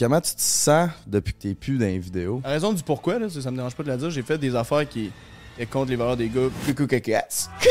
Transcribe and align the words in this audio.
comment 0.00 0.20
tu 0.20 0.34
te 0.34 0.40
sens 0.40 0.90
depuis 1.06 1.34
que 1.34 1.38
t'es 1.38 1.54
plus 1.54 1.78
dans 1.78 1.84
les 1.84 1.98
vidéos? 1.98 2.40
La 2.42 2.50
raison 2.50 2.72
du 2.72 2.82
pourquoi, 2.82 3.18
là, 3.18 3.28
ça, 3.28 3.42
ça 3.42 3.50
me 3.50 3.56
dérange 3.56 3.74
pas 3.74 3.82
de 3.82 3.88
la 3.88 3.98
dire, 3.98 4.10
j'ai 4.10 4.22
fait 4.22 4.38
des 4.38 4.56
affaires 4.56 4.88
qui 4.88 5.10
étaient 5.56 5.66
contre 5.66 5.90
les 5.90 5.96
valeurs 5.96 6.16
des 6.16 6.28
gars. 6.28 6.48
Coucou 6.66 6.86
cats. 6.86 7.48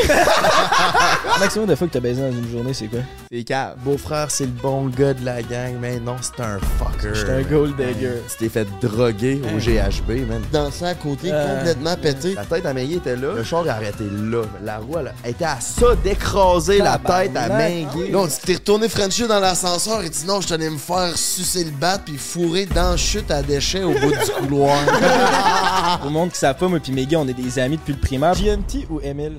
Le 1.34 1.40
maximum 1.40 1.66
de 1.66 1.74
fois 1.74 1.86
que 1.86 1.92
t'as 1.92 2.00
baisé 2.00 2.20
dans 2.22 2.30
une 2.32 2.50
journée, 2.50 2.74
c'est 2.74 2.86
quoi? 2.86 3.00
C'est 3.30 3.44
cave. 3.44 3.76
Beau-frère, 3.84 4.30
c'est 4.30 4.44
le 4.44 4.50
bon 4.50 4.86
gars 4.88 5.14
de 5.14 5.24
la 5.24 5.42
gang, 5.42 5.74
mais 5.80 5.98
non, 6.00 6.16
c'est 6.20 6.42
un 6.42 6.58
fucker. 6.58 7.14
J'étais 7.14 7.32
un 7.32 7.42
gold 7.42 7.76
digger. 7.76 8.22
Tu 8.30 8.36
t'es 8.38 8.48
fait 8.48 8.68
droguer 8.80 9.40
au 9.54 9.58
GHB, 9.58 10.28
man. 10.28 10.42
Dansé 10.52 10.84
à 10.84 10.94
côté, 10.94 11.30
Euh. 11.32 11.56
complètement 11.58 11.96
pété. 11.96 12.34
La 12.34 12.44
tête 12.44 12.66
à 12.66 12.74
Maggie 12.74 12.94
était 12.96 13.16
là. 13.16 13.34
Le 13.34 13.44
char 13.44 13.66
a 13.66 13.72
arrêté 13.72 14.04
là. 14.10 14.42
La 14.62 14.78
roue, 14.78 14.98
elle, 14.98 15.12
elle 15.24 15.30
était 15.30 15.44
à 15.44 15.60
ça 15.60 15.94
d'écraser 16.02 16.78
la 16.78 16.98
tête 16.98 17.36
à 17.36 17.48
Maggie. 17.48 18.10
Non, 18.10 18.26
tu 18.26 18.34
t'es 18.44 18.54
retourné 18.54 18.88
Frenchie 18.88 19.26
dans 19.26 19.40
l'ascenseur 19.40 20.02
et 20.02 20.10
dit 20.10 20.24
non, 20.26 20.40
je 20.40 20.48
tenais 20.48 20.70
me 20.70 20.78
faire 20.78 21.16
sucer 21.16 21.64
le 21.64 21.70
bat 21.70 21.98
puis 22.04 22.16
fourrer 22.16 22.66
dans 22.66 22.90
la 22.92 22.96
chute 22.96 23.30
à 23.30 23.42
déchets 23.42 23.82
au 23.82 23.92
bout 23.92 24.10
du 24.10 24.30
couloir. 24.40 24.78
Au 26.06 26.10
monde 26.10 26.30
qui 26.30 26.38
savent 26.38 26.56
pas, 26.56 26.68
moi 26.68 26.78
puis 26.80 27.16
on 27.16 27.26
est 27.28 27.34
des 27.34 27.58
amis 27.58 27.78
depuis 27.80 27.92
le 27.94 27.98
primaire. 28.00 28.34
GMT 28.34 28.86
ou 28.90 29.00
Emile? 29.00 29.38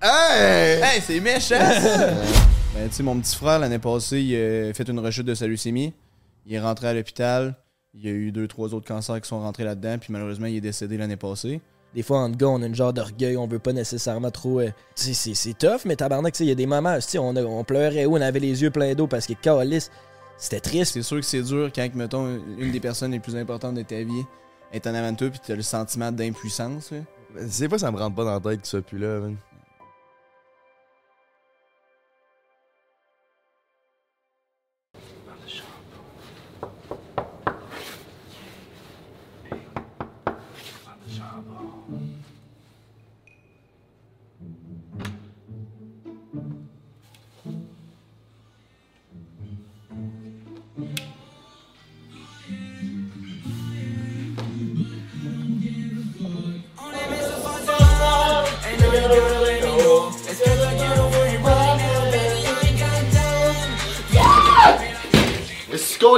Hey! 0.00 0.80
Hey, 0.82 1.00
c'est 1.00 1.20
méchant! 1.20 1.56
ben, 2.74 2.88
tu 2.88 2.94
sais, 2.96 3.02
mon 3.02 3.18
petit 3.20 3.36
frère, 3.36 3.58
l'année 3.58 3.78
passée, 3.78 4.20
il 4.20 4.34
a 4.36 4.74
fait 4.74 4.88
une 4.88 4.98
rechute 4.98 5.26
de 5.26 5.34
sa 5.34 5.46
leucémie. 5.46 5.92
Il 6.46 6.54
est 6.54 6.60
rentré 6.60 6.88
à 6.88 6.94
l'hôpital. 6.94 7.54
Il 7.94 8.04
y 8.04 8.08
a 8.08 8.12
eu 8.12 8.32
deux, 8.32 8.48
trois 8.48 8.74
autres 8.74 8.86
cancers 8.88 9.20
qui 9.20 9.28
sont 9.28 9.40
rentrés 9.40 9.64
là-dedans. 9.64 9.96
Puis 9.98 10.12
malheureusement, 10.12 10.46
il 10.46 10.56
est 10.56 10.60
décédé 10.60 10.96
l'année 10.96 11.16
passée. 11.16 11.60
Des 11.94 12.02
fois, 12.02 12.20
en 12.20 12.30
gars, 12.30 12.48
on 12.48 12.62
a 12.62 12.66
une 12.66 12.74
genre 12.74 12.92
d'orgueil, 12.94 13.36
on 13.36 13.46
veut 13.46 13.58
pas 13.58 13.74
nécessairement 13.74 14.30
trop. 14.30 14.60
euh, 14.60 14.68
tu 14.96 15.04
sais, 15.04 15.12
c'est- 15.12 15.34
c'est 15.34 15.52
tough, 15.58 15.82
mais 15.84 15.94
tabarnak, 15.94 16.32
tu 16.32 16.38
sais, 16.38 16.44
il 16.44 16.48
y 16.48 16.52
a 16.52 16.54
des 16.54 16.64
moments, 16.66 16.94
tu 16.96 17.02
sais, 17.02 17.18
on, 17.18 17.36
a- 17.36 17.42
on 17.42 17.64
pleurait 17.64 18.06
où, 18.06 18.16
on 18.16 18.20
avait 18.22 18.40
les 18.40 18.62
yeux 18.62 18.70
pleins 18.70 18.94
d'eau 18.94 19.06
parce 19.06 19.26
que 19.26 19.34
Calis, 19.34 19.88
c'était 20.38 20.60
triste. 20.60 20.94
C'est 20.94 21.02
sûr 21.02 21.18
que 21.20 21.26
c'est 21.26 21.42
dur 21.42 21.70
quand, 21.74 21.86
mettons, 21.94 22.40
une 22.58 22.72
des 22.72 22.80
personnes 22.80 23.12
les 23.12 23.20
plus 23.20 23.36
importantes 23.36 23.74
de 23.74 23.82
ta 23.82 23.96
vie 24.02 24.24
est 24.72 24.86
en 24.86 24.94
avant 24.94 25.12
de 25.12 25.18
toi. 25.18 25.28
Puis 25.28 25.40
t'as 25.46 25.54
le 25.54 25.60
sentiment 25.62 26.10
d'impuissance. 26.10 26.92
C'est 27.48 27.68
pas, 27.68 27.78
ça 27.78 27.90
me 27.90 27.98
rentre 27.98 28.14
pas 28.14 28.24
dans 28.24 28.34
la 28.34 28.40
tête 28.40 28.60
qu'il 28.60 28.68
soit 28.68 28.82
plus 28.82 28.98
là, 28.98 29.20
man. 29.20 29.36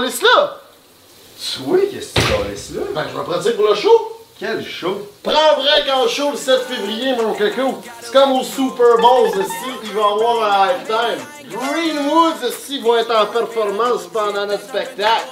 Est-ce 0.03 0.20
que 0.20 0.27
tu 0.27 0.33
colles 0.34 0.45
là? 0.45 0.61
Oui, 1.67 1.89
qu'est-ce 1.92 2.14
que 2.14 2.20
tu 2.20 2.48
laisses 2.48 2.70
là? 2.75 2.83
Ben, 2.95 3.05
je 3.12 3.19
vais 3.19 3.25
pratique 3.25 3.56
pour 3.56 3.69
le 3.69 3.75
show. 3.75 4.11
Quel 4.39 4.67
show! 4.67 5.09
Prends 5.23 5.55
vrai 5.56 5.87
qu'en 5.87 6.09
show 6.09 6.33
le 6.33 6.37
7 6.37 6.62
février, 6.62 7.14
mon 7.17 7.34
coco. 7.34 7.81
C'est 8.00 8.12
comme 8.12 8.33
au 8.33 8.42
Super 8.42 8.98
Bowl, 9.00 9.28
ici, 9.28 9.70
il 9.84 9.92
va 9.92 10.00
y 10.00 10.05
avoir 10.05 10.42
un 10.42 10.69
halftime. 10.69 11.25
Greenwoods, 11.50 12.48
ici, 12.48 12.81
vont 12.81 12.97
être 12.97 13.15
en 13.15 13.27
performance 13.27 14.09
pendant 14.12 14.47
notre 14.47 14.65
spectacle. 14.65 15.28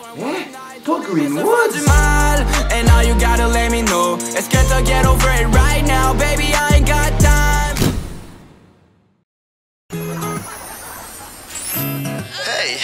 Pas 0.84 0.98
Greenwood! 1.00 1.72
du 1.72 1.80
mal 1.86 2.44
And 2.72 2.86
now 2.86 3.00
you 3.02 3.14
gotta 3.14 3.46
let 3.46 3.70
me 3.70 3.82
know 3.82 4.16
Est-ce 4.36 4.48
que 4.48 4.56
t'as 4.68 4.82
get 4.84 5.06
over 5.06 5.30
it 5.30 5.46
right 5.54 5.86
now 5.86 6.12
Baby 6.12 6.52
I 6.52 6.78
ain't 6.78 6.86
got 6.86 7.12
time 7.20 7.76
Hey, 12.44 12.78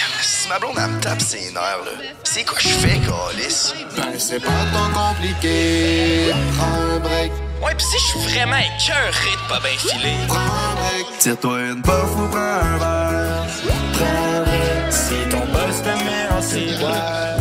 ma 0.49 0.59
blonde 0.59 0.77
elle 0.83 0.91
me 0.91 0.99
tape 0.99 1.21
ses 1.21 1.51
nerfs, 1.51 1.83
là, 1.85 1.91
c'est 2.23 2.43
quoi 2.43 2.57
je 2.59 2.69
fais, 2.69 2.99
Calis? 2.99 3.73
Ben, 3.95 4.17
c'est 4.17 4.39
pas 4.39 4.49
tant 4.73 4.89
compliqué. 4.93 6.33
Prends 6.57 6.95
un 6.95 6.99
break, 6.99 7.31
Ouais, 7.61 7.75
pis 7.75 7.83
si 7.85 7.97
je 7.99 8.05
suis 8.19 8.33
vraiment 8.33 8.55
écœuré 8.57 9.31
de 9.43 9.49
pas 9.49 9.59
bien 9.59 9.77
filer. 9.77 10.15
prends 10.27 10.37
un 10.39 10.75
break. 10.75 11.17
Tire-toi 11.19 11.59
une 11.59 11.81
bof 11.81 12.11
ou 12.17 12.27
prends 12.29 12.39
un 12.39 12.77
verre. 12.77 13.45
Prends 13.93 14.37
un 14.37 14.41
break. 14.43 14.91
Si 14.91 15.15
ton 15.29 15.45
boss 15.51 15.81
te 15.83 15.89
met 15.89 16.27
en 16.31 16.41
ciboire, 16.41 17.37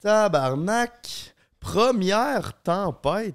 Tabarnak! 0.00 1.34
Première 1.60 2.52
tempête, 2.62 3.34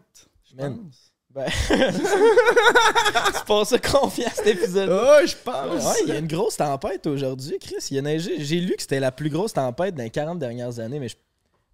je 0.49 0.55
pense. 0.55 1.11
Ben. 1.29 1.47
c'est 1.67 3.45
pas 3.45 3.65
ça 3.65 3.79
qu'on 3.79 4.07
fait 4.09 4.25
à 4.25 4.29
cet 4.31 4.47
épisode. 4.47 4.89
Oh, 4.91 5.25
je 5.25 5.35
pense! 5.43 5.83
Ouais, 5.83 5.99
il 6.03 6.09
y 6.09 6.11
a 6.11 6.19
une 6.19 6.27
grosse 6.27 6.57
tempête 6.57 7.05
aujourd'hui, 7.07 7.57
Chris. 7.59 7.75
Il 7.91 7.97
a 7.97 8.01
neigé. 8.03 8.43
J'ai 8.43 8.59
lu 8.59 8.75
que 8.75 8.81
c'était 8.83 8.99
la 8.99 9.11
plus 9.11 9.29
grosse 9.29 9.53
tempête 9.53 9.95
dans 9.95 10.03
les 10.03 10.09
40 10.11 10.37
dernières 10.39 10.79
années, 10.79 10.99
mais 10.99 11.09
je, 11.09 11.15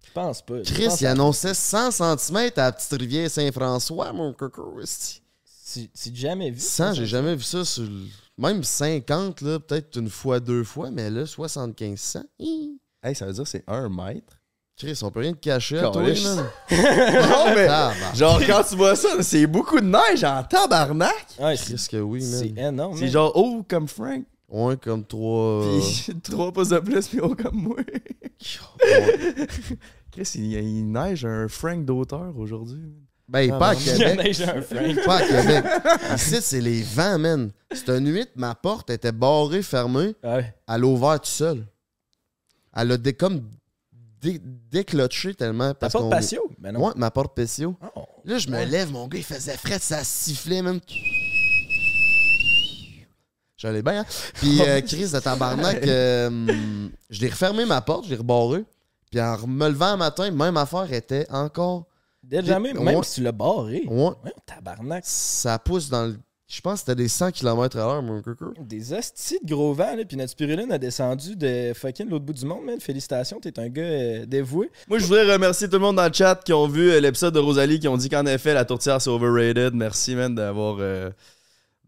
je 0.06 0.12
pense 0.12 0.40
pas. 0.42 0.62
Je 0.62 0.72
Chris, 0.72 0.86
pense 0.86 1.00
il 1.02 1.06
à- 1.06 1.10
annonçait 1.12 1.54
100 1.54 1.90
cm 1.90 2.36
à 2.56 2.62
la 2.62 2.72
petite 2.72 2.92
rivière 2.98 3.30
Saint-François, 3.30 4.12
mon 4.12 4.32
coco. 4.32 4.80
Tu 5.72 5.88
tu 5.88 6.10
jamais 6.16 6.50
vu 6.50 6.58
100, 6.58 6.94
j'ai 6.94 7.06
jamais 7.06 7.36
vu 7.36 7.42
ça 7.44 7.64
sur. 7.64 7.82
le- 7.84 8.06
Même 8.38 8.64
50, 8.64 9.42
là, 9.42 9.60
peut-être 9.60 9.96
une 9.98 10.08
fois, 10.10 10.40
deux 10.40 10.64
fois, 10.64 10.90
mais 10.90 11.10
là, 11.10 11.26
75 11.26 12.00
100. 12.00 12.22
Hi. 12.38 12.80
Hey, 13.02 13.14
ça 13.14 13.26
veut 13.26 13.32
dire 13.34 13.44
que 13.44 13.48
c'est 13.50 13.64
un 13.68 13.88
mètre. 13.90 14.39
Chris, 14.80 14.98
on 15.02 15.10
peut 15.10 15.20
rien 15.20 15.32
te 15.34 15.38
cacher 15.38 15.78
à 15.78 15.90
toi, 15.90 16.02
Calisse. 16.04 16.24
man. 16.24 16.36
non, 16.70 17.54
mais 17.54 17.66
Tabarnak. 17.66 18.16
genre, 18.16 18.40
quand 18.46 18.62
tu 18.68 18.76
vois 18.76 18.96
ça, 18.96 19.22
c'est 19.22 19.46
beaucoup 19.46 19.78
de 19.78 19.84
neige 19.86 20.24
en 20.24 20.42
tabarnak. 20.42 21.26
Ouais, 21.38 21.54
c'est 21.56 21.74
Chris, 21.74 21.86
que 21.90 21.96
oui, 21.98 22.22
c'est 22.22 22.48
énorme. 22.58 22.96
C'est 22.96 23.08
genre 23.08 23.36
haut 23.36 23.62
comme 23.68 23.86
Frank. 23.86 24.24
Ouais, 24.48 24.76
comme 24.78 25.04
trois. 25.04 25.64
Puis 25.66 26.14
trois 26.22 26.50
pouces 26.50 26.70
de 26.70 26.78
plus, 26.78 27.06
puis 27.08 27.20
haut 27.20 27.34
comme 27.36 27.56
moi. 27.62 27.76
Chris, 30.12 30.30
il, 30.34 30.52
il 30.54 30.90
neige 30.90 31.24
un 31.24 31.46
Frank 31.48 31.84
d'auteur 31.84 32.32
aujourd'hui. 32.36 32.82
Ben, 33.28 33.48
pas 33.58 33.68
à 33.68 33.74
Il 33.74 33.86
y 33.86 33.90
a 33.90 33.96
Québec. 33.96 34.16
neigé 34.24 34.44
un 34.44 34.60
Frank. 34.62 35.04
Pas 35.04 35.16
à 35.18 35.22
Québec. 35.26 35.64
Ici, 36.16 36.36
c'est 36.40 36.60
les 36.60 36.82
vents, 36.82 37.18
man. 37.18 37.52
Cette 37.70 37.90
nuit, 38.00 38.26
ma 38.34 38.56
porte 38.56 38.90
était 38.90 39.12
barrée, 39.12 39.62
fermée. 39.62 40.16
Ouais. 40.24 40.52
Elle 40.68 40.82
a 40.82 40.86
ouvert 40.86 41.20
tout 41.20 41.30
seul. 41.30 41.64
Elle 42.74 42.90
a 42.92 42.96
dé- 42.96 43.12
comme 43.12 43.42
dé- 44.20 44.40
tellement. 45.34 45.68
Ta 45.70 45.74
Parce 45.74 45.92
porte 45.92 46.10
patio? 46.10 46.50
Ben 46.58 46.72
non. 46.72 46.86
Ouais, 46.86 46.92
ma 46.96 47.10
porte 47.10 47.34
patio. 47.34 47.76
Oh. 47.96 48.04
Là, 48.24 48.38
je 48.38 48.48
me 48.48 48.64
lève, 48.64 48.90
mon 48.90 49.08
gars, 49.08 49.18
il 49.18 49.24
faisait 49.24 49.56
frais, 49.56 49.78
ça 49.78 50.04
sifflait, 50.04 50.62
même. 50.62 50.80
J'allais 53.56 53.82
bien, 53.82 54.00
hein? 54.00 54.06
Puis, 54.34 54.60
euh, 54.66 54.80
Chris 54.80 55.10
de 55.12 55.18
tabarnak, 55.20 55.82
euh, 55.86 56.88
je 57.10 57.20
l'ai 57.20 57.28
refermé 57.28 57.64
ma 57.66 57.80
porte, 57.82 58.04
je 58.06 58.10
l'ai 58.10 58.16
rebarré. 58.16 58.64
Puis, 59.10 59.20
en 59.20 59.46
me 59.46 59.68
levant 59.68 59.86
un 59.86 59.96
matin, 59.96 60.30
même 60.30 60.56
affaire 60.56 60.90
était 60.92 61.26
encore. 61.30 61.86
Déjà, 62.22 62.58
même, 62.60 62.78
Ouais. 62.78 62.84
même 62.94 63.02
si 63.02 63.16
tu 63.16 63.22
l'as 63.22 63.32
barré. 63.32 63.82
Ouais, 63.86 64.12
tabarnak. 64.46 65.02
ça 65.06 65.58
pousse 65.58 65.88
dans 65.88 66.06
le. 66.06 66.18
Je 66.50 66.60
pense 66.62 66.74
que 66.74 66.78
c'était 66.80 66.96
des 66.96 67.06
100 67.06 67.30
km 67.30 67.76
à 67.76 67.80
l'heure, 67.80 68.02
mon 68.02 68.20
coco. 68.22 68.52
Des 68.58 68.92
hosties 68.92 69.38
de 69.40 69.48
gros 69.48 69.72
vent, 69.72 69.94
là. 69.94 70.04
Puis 70.04 70.16
notre 70.16 70.32
spiruline 70.32 70.72
a 70.72 70.78
descendu 70.78 71.36
de 71.36 71.72
fucking 71.74 72.08
l'autre 72.08 72.24
bout 72.24 72.32
du 72.32 72.44
monde, 72.44 72.64
man. 72.64 72.80
Félicitations, 72.80 73.38
t'es 73.38 73.56
un 73.60 73.68
gars 73.68 73.82
euh, 73.82 74.26
dévoué. 74.26 74.68
Moi, 74.88 74.98
je 74.98 75.04
voudrais 75.04 75.32
remercier 75.32 75.68
tout 75.68 75.76
le 75.76 75.82
monde 75.82 75.94
dans 75.94 76.08
le 76.08 76.12
chat 76.12 76.42
qui 76.44 76.52
ont 76.52 76.66
vu 76.66 76.90
euh, 76.90 76.98
l'épisode 76.98 77.34
de 77.34 77.38
Rosalie, 77.38 77.78
qui 77.78 77.86
ont 77.86 77.96
dit 77.96 78.08
qu'en 78.08 78.26
effet, 78.26 78.52
la 78.52 78.64
tourtière, 78.64 79.00
c'est 79.00 79.10
overrated. 79.10 79.74
Merci, 79.74 80.16
man, 80.16 80.34
d'avoir 80.34 80.78
euh, 80.80 81.10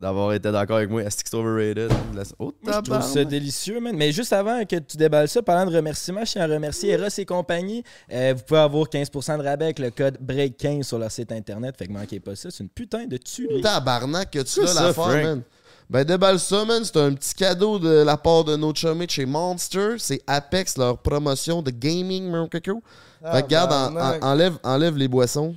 d'avoir 0.02 0.32
été 0.32 0.50
d'accord 0.50 0.76
avec 0.78 0.90
moi. 0.90 1.02
Est-ce 1.02 1.22
que 1.22 1.30
c'est 1.30 1.36
overrated? 1.36 1.90
La- 2.14 2.22
Oh, 2.38 2.52
Moi, 2.62 2.72
je 2.84 2.90
trouve 2.90 3.02
ça 3.02 3.24
délicieux, 3.24 3.78
man. 3.80 3.94
Mais 3.96 4.10
juste 4.12 4.32
avant 4.32 4.64
que 4.64 4.76
tu 4.76 4.96
déballes 4.96 5.28
ça, 5.28 5.40
parlant 5.42 5.70
de 5.70 5.74
remerciements, 5.76 6.24
je 6.24 6.32
tiens 6.32 6.42
à 6.42 6.52
remercier 6.52 6.90
Eros 6.90 7.06
et 7.16 7.24
compagnie. 7.24 7.84
Euh, 8.12 8.34
vous 8.36 8.42
pouvez 8.42 8.60
avoir 8.60 8.86
15% 8.88 9.38
de 9.38 9.42
rabais 9.44 9.66
avec 9.66 9.78
le 9.78 9.90
code 9.90 10.18
BREAK15 10.20 10.82
sur 10.82 10.98
leur 10.98 11.10
site 11.10 11.30
internet. 11.30 11.76
Fait 11.78 11.86
que 11.86 11.92
manquez 11.92 12.18
pas 12.20 12.34
ça. 12.34 12.50
C'est 12.50 12.64
une 12.64 12.68
putain 12.68 13.06
de 13.06 13.16
tuerie. 13.16 13.60
Tabarnak, 13.60 14.30
que 14.32 14.40
tu 14.40 14.66
ça, 14.66 14.74
l'affaire, 14.74 14.92
Frank. 14.94 15.22
man. 15.22 15.42
Ben, 15.88 16.04
déballe 16.04 16.40
ça, 16.40 16.64
man. 16.64 16.82
C'est 16.84 16.96
un 16.96 17.12
petit 17.14 17.34
cadeau 17.34 17.78
de 17.78 18.02
la 18.02 18.16
part 18.16 18.44
de 18.44 18.56
nos 18.56 18.74
chummies 18.74 19.06
de 19.06 19.10
chez 19.10 19.26
Monster. 19.26 19.96
C'est 19.98 20.22
Apex, 20.26 20.76
leur 20.78 20.98
promotion 20.98 21.62
de 21.62 21.70
gaming, 21.70 22.28
mon 22.30 22.48
coco. 22.48 22.82
Fait 23.22 23.30
que, 23.42 23.44
regarde, 23.44 23.72
en- 23.72 23.76
en- 23.76 23.88
Tabarnak. 23.94 24.24
enlève, 24.24 24.54
enlève 24.64 24.96
les 24.96 25.06
boissons. 25.08 25.54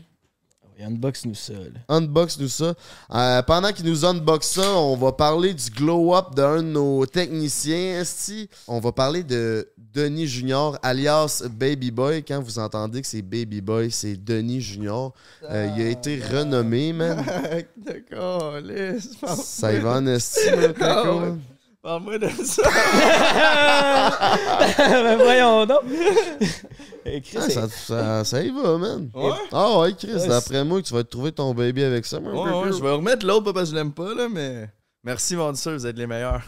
Unbox 0.79 1.25
nous 1.25 1.35
ça. 1.35 1.53
là. 1.53 1.79
Unbox 1.87 2.39
nous 2.39 2.49
ça. 2.49 2.73
Euh, 3.13 3.41
pendant 3.43 3.71
qu'il 3.71 3.85
nous 3.85 4.03
unbox 4.03 4.47
ça, 4.47 4.69
on 4.77 4.95
va 4.97 5.11
parler 5.13 5.53
du 5.53 5.69
glow-up 5.69 6.35
d'un 6.35 6.57
de 6.57 6.67
nos 6.67 7.05
techniciens, 7.05 8.01
esti. 8.01 8.49
On 8.67 8.79
va 8.79 8.91
parler 8.91 9.23
de 9.23 9.69
Denis 9.77 10.27
Junior, 10.27 10.77
alias 10.83 11.43
Baby 11.49 11.91
Boy. 11.91 12.23
Quand 12.23 12.41
vous 12.41 12.59
entendez 12.59 13.01
que 13.01 13.07
c'est 13.07 13.21
Baby 13.21 13.61
Boy, 13.61 13.89
c'est 13.89 14.17
Denis 14.17 14.61
Junior. 14.61 15.13
Euh, 15.43 15.69
il 15.77 15.83
a 15.83 15.89
été 15.89 16.19
renommé, 16.21 16.91
man. 16.91 17.23
D'accord, 17.77 18.59
laisse. 18.59 19.11
Ça 19.43 19.73
y 19.73 19.79
va 19.79 20.01
esti. 20.01 20.39
Parle-moi 21.85 22.17
de 22.17 22.27
ça. 22.43 22.63
Ben 24.77 25.17
voyons 25.17 25.65
donc. 25.67 25.81
Chris, 27.05 27.37
Ah, 27.37 27.49
ça, 27.49 27.67
ça, 27.69 28.23
ça 28.23 28.41
y 28.41 28.49
va, 28.49 28.77
man. 28.79 29.09
Ouais? 29.13 29.31
Ah 29.51 29.77
ouais, 29.79 29.93
Chris, 29.93 30.15
Ouais, 30.15 30.27
d'après 30.27 30.63
moi, 30.65 30.81
que 30.81 30.87
tu 30.87 30.93
vas 30.95 31.03
te 31.03 31.09
trouver 31.09 31.31
ton 31.31 31.53
baby 31.53 31.83
avec 31.83 32.07
ça, 32.07 32.19
man. 32.19 32.33
Ouais, 32.33 32.49
ouais, 32.65 32.71
je 32.75 32.81
vais 32.81 32.89
remettre 32.91 33.23
l'autre, 33.23 33.43
pas 33.45 33.53
parce 33.53 33.65
que 33.69 33.71
je 33.71 33.75
l'aime 33.75 33.91
pas, 33.93 34.15
là, 34.15 34.27
mais. 34.27 34.67
Merci, 35.03 35.35
Vendisseur, 35.35 35.73
vous 35.73 35.85
êtes 35.85 35.95
les 35.97 36.07
meilleurs. 36.07 36.41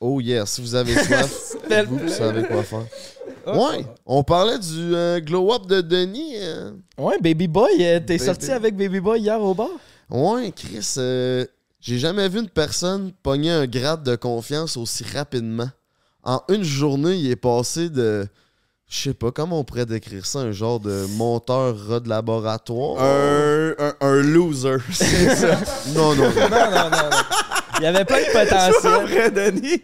Oh 0.00 0.18
yeah, 0.18 0.46
si 0.46 0.62
vous 0.62 0.74
avez 0.74 0.94
soif, 1.04 1.56
vous, 1.86 1.98
vous 1.98 2.08
savez 2.08 2.44
quoi 2.44 2.62
faire. 2.62 2.86
Ouais, 3.46 3.84
on 4.06 4.22
parlait 4.24 4.58
du 4.58 4.94
euh, 4.94 5.20
glow-up 5.20 5.66
de 5.66 5.82
Denis. 5.82 6.36
euh. 6.38 6.70
Ouais, 6.96 7.18
Baby 7.20 7.48
Boy, 7.48 7.70
euh, 7.80 8.00
t'es 8.00 8.16
Baby- 8.16 8.24
sorti 8.24 8.50
avec 8.50 8.74
Baby 8.78 9.00
Boy 9.00 9.20
hier 9.20 9.38
au 9.42 9.52
bar? 9.52 9.68
Ouais, 10.08 10.50
Chris, 10.56 10.94
euh, 10.96 11.44
j'ai 11.80 11.98
jamais 11.98 12.28
vu 12.28 12.40
une 12.40 12.48
personne 12.48 13.12
pogner 13.22 13.50
un 13.50 13.66
grade 13.66 14.02
de 14.02 14.16
confiance 14.16 14.76
aussi 14.76 15.04
rapidement. 15.04 15.70
En 16.22 16.42
une 16.48 16.62
journée, 16.62 17.16
il 17.16 17.30
est 17.30 17.36
passé 17.36 17.88
de. 17.88 18.26
Je 18.88 18.98
sais 18.98 19.14
pas, 19.14 19.30
comment 19.30 19.60
on 19.60 19.64
pourrait 19.64 19.86
décrire 19.86 20.26
ça, 20.26 20.40
un 20.40 20.52
genre 20.52 20.80
de 20.80 21.06
monteur 21.16 21.76
rat 21.88 22.00
de 22.00 22.08
laboratoire? 22.08 23.00
Un, 23.02 23.70
un, 23.78 23.94
un 24.00 24.20
loser, 24.20 24.78
c'est 24.90 25.36
ça. 25.36 25.58
Non, 25.94 26.14
non, 26.14 26.28
non. 26.28 26.48
Non, 26.50 26.70
non, 26.70 26.90
non. 26.90 26.90
non. 26.90 27.16
Il 27.80 27.86
avait 27.86 28.04
plein 28.04 28.18
de 28.18 28.24
C'est 28.24 28.32
pas 28.32 28.68
potentiel, 28.72 29.06
vrai, 29.06 29.30
Denis. 29.30 29.82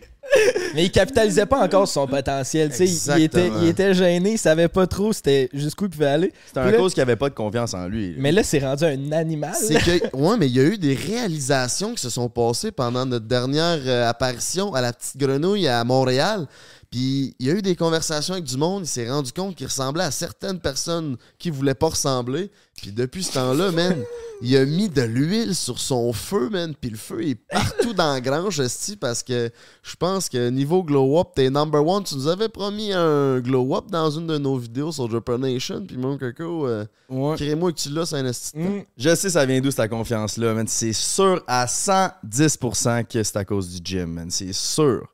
Mais 0.74 0.84
il 0.84 0.90
capitalisait 0.90 1.46
pas 1.46 1.58
encore 1.64 1.86
sur 1.88 2.02
son 2.02 2.06
potentiel. 2.06 2.70
tu 2.70 2.76
sais. 2.76 2.84
Il, 2.86 3.22
était, 3.24 3.38
Exactement. 3.46 3.62
il 3.62 3.68
était 3.68 3.94
gêné, 3.94 4.32
il 4.32 4.38
savait 4.38 4.68
pas 4.68 4.86
trop 4.86 5.12
c'était 5.12 5.48
jusqu'où 5.52 5.84
il 5.84 5.90
pouvait 5.90 6.06
aller. 6.06 6.32
C'était 6.46 6.60
un 6.60 6.70
là- 6.70 6.76
cause 6.76 6.94
qui 6.94 7.00
avait 7.00 7.16
pas 7.16 7.28
de 7.28 7.34
confiance 7.34 7.74
en 7.74 7.86
lui. 7.88 8.14
Mais 8.18 8.32
là, 8.32 8.42
c'est 8.42 8.58
rendu 8.58 8.84
un 8.84 9.12
animal. 9.12 9.54
C'est 9.58 9.74
que, 9.78 10.16
ouais, 10.16 10.36
mais 10.38 10.46
il 10.48 10.56
y 10.56 10.60
a 10.60 10.64
eu 10.64 10.78
des 10.78 10.94
réalisations 10.94 11.94
qui 11.94 12.02
se 12.02 12.10
sont 12.10 12.28
passées 12.28 12.72
pendant 12.72 13.06
notre 13.06 13.26
dernière 13.26 13.78
euh, 13.86 14.08
apparition 14.08 14.74
à 14.74 14.80
la 14.80 14.92
Petite 14.92 15.16
Grenouille 15.16 15.68
à 15.68 15.82
Montréal. 15.84 16.46
Puis 16.90 17.34
il 17.38 17.46
y 17.46 17.50
a 17.50 17.54
eu 17.54 17.62
des 17.62 17.76
conversations 17.76 18.34
avec 18.34 18.44
du 18.44 18.56
monde. 18.56 18.84
Il 18.84 18.88
s'est 18.88 19.10
rendu 19.10 19.32
compte 19.32 19.54
qu'il 19.56 19.66
ressemblait 19.66 20.04
à 20.04 20.10
certaines 20.10 20.60
personnes 20.60 21.16
qui 21.38 21.50
voulaient 21.50 21.74
pas 21.74 21.88
ressembler. 21.88 22.50
Puis 22.76 22.92
depuis 22.92 23.22
ce 23.24 23.32
temps-là, 23.32 23.70
man, 23.72 23.96
il 24.42 24.54
a 24.56 24.64
mis 24.66 24.88
de 24.88 25.00
l'huile 25.02 25.54
sur 25.54 25.78
son 25.78 26.12
feu, 26.12 26.50
man. 26.50 26.74
Puis 26.78 26.90
le 26.90 26.96
feu 26.98 27.26
est 27.26 27.34
partout 27.34 27.94
dans 27.94 28.12
la 28.12 28.20
grange, 28.20 28.60
esti, 28.60 28.96
parce 28.96 29.22
que 29.22 29.50
je 29.82 29.96
pense 29.96 30.28
que 30.28 30.50
niveau 30.50 30.82
glow-up, 30.84 31.28
t'es 31.34 31.48
number 31.50 31.84
one. 31.86 32.04
Tu 32.04 32.14
nous 32.16 32.28
avais 32.28 32.48
promis 32.50 32.92
un 32.92 33.40
glow-up 33.40 33.86
dans 33.90 34.10
une 34.10 34.26
de 34.26 34.36
nos 34.38 34.58
vidéos 34.58 34.92
sur 34.92 35.10
Japan 35.10 35.38
Nation. 35.38 35.84
Puis 35.86 35.96
mon 35.96 36.18
coco, 36.18 36.66
euh, 36.66 36.84
Ouais. 37.08 37.36
crée-moi 37.36 37.72
que 37.72 37.78
tu 37.78 37.88
l'as, 37.90 38.06
c'est 38.06 38.16
un 38.16 38.26
esti. 38.26 38.56
Mm. 38.58 38.82
Je 38.96 39.14
sais 39.14 39.30
ça 39.30 39.46
vient 39.46 39.60
d'où 39.60 39.70
cette 39.70 39.88
confiance-là, 39.90 40.54
man. 40.54 40.66
C'est 40.68 40.92
sûr 40.92 41.42
à 41.46 41.66
110% 41.66 43.04
que 43.04 43.22
c'est 43.22 43.36
à 43.36 43.44
cause 43.44 43.68
du 43.68 43.80
gym, 43.82 44.12
man. 44.12 44.30
C'est 44.30 44.52
sûr. 44.52 45.06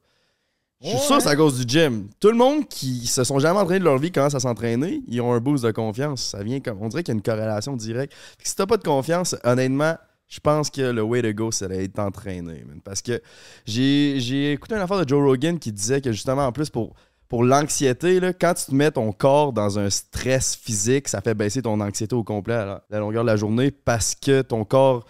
Je 0.82 0.88
suis 0.88 0.99
sûr 0.99 1.17
que 1.19 1.23
c'est 1.23 1.29
à 1.29 1.37
cause 1.37 1.64
du 1.64 1.73
gym. 1.73 2.08
Tout 2.19 2.29
le 2.29 2.37
monde 2.37 2.67
qui 2.69 3.06
se 3.06 3.23
sont 3.23 3.38
jamais 3.38 3.61
entraînés 3.61 3.81
de 3.81 3.84
leur 3.84 3.99
vie 3.99 4.11
commence 4.11 4.34
à 4.34 4.40
s'entraîner, 4.40 5.02
ils 5.06 5.20
ont 5.20 5.32
un 5.32 5.38
boost 5.38 5.64
de 5.64 5.70
confiance. 5.70 6.23
Ça 6.23 6.43
vient 6.43 6.61
comme. 6.61 6.79
On 6.81 6.88
dirait 6.88 7.02
qu'il 7.05 7.14
y 7.14 7.17
a 7.17 7.19
une 7.19 7.23
corrélation 7.23 7.76
directe. 7.76 8.12
Si 8.43 8.56
t'as 8.56 8.67
pas 8.67 8.76
de 8.76 8.82
confiance, 8.82 9.37
honnêtement, 9.44 9.96
je 10.29 10.40
pense 10.40 10.70
que 10.70 10.81
le 10.81 11.02
way 11.02 11.23
to 11.23 11.32
go, 11.32 11.52
c'est 11.52 11.69
d'être 11.69 11.99
entraîné. 11.99 12.64
Parce 12.84 13.00
que 13.00 13.23
j'ai 13.64 14.52
écouté 14.52 14.75
une 14.75 14.81
affaire 14.81 15.05
de 15.05 15.08
Joe 15.08 15.23
Rogan 15.23 15.58
qui 15.58 15.70
disait 15.70 16.00
que 16.00 16.11
justement, 16.11 16.46
en 16.46 16.52
plus, 16.52 16.70
pour. 16.70 16.94
Pour 17.29 17.44
l'anxiété, 17.44 18.20
quand 18.38 18.52
tu 18.52 18.67
te 18.67 18.75
mets 18.75 18.90
ton 18.90 19.11
corps 19.11 19.55
dans 19.55 19.79
un 19.79 19.88
stress 19.88 20.55
physique, 20.55 21.08
ça 21.08 21.23
fait 21.23 21.32
baisser 21.32 21.62
ton 21.62 21.81
anxiété 21.81 22.14
au 22.14 22.23
complet 22.23 22.52
à 22.52 22.82
la 22.90 22.99
longueur 22.99 23.23
de 23.25 23.29
la 23.29 23.37
journée 23.37 23.70
parce 23.70 24.14
que 24.14 24.43
ton 24.43 24.67
corps. 24.67 25.06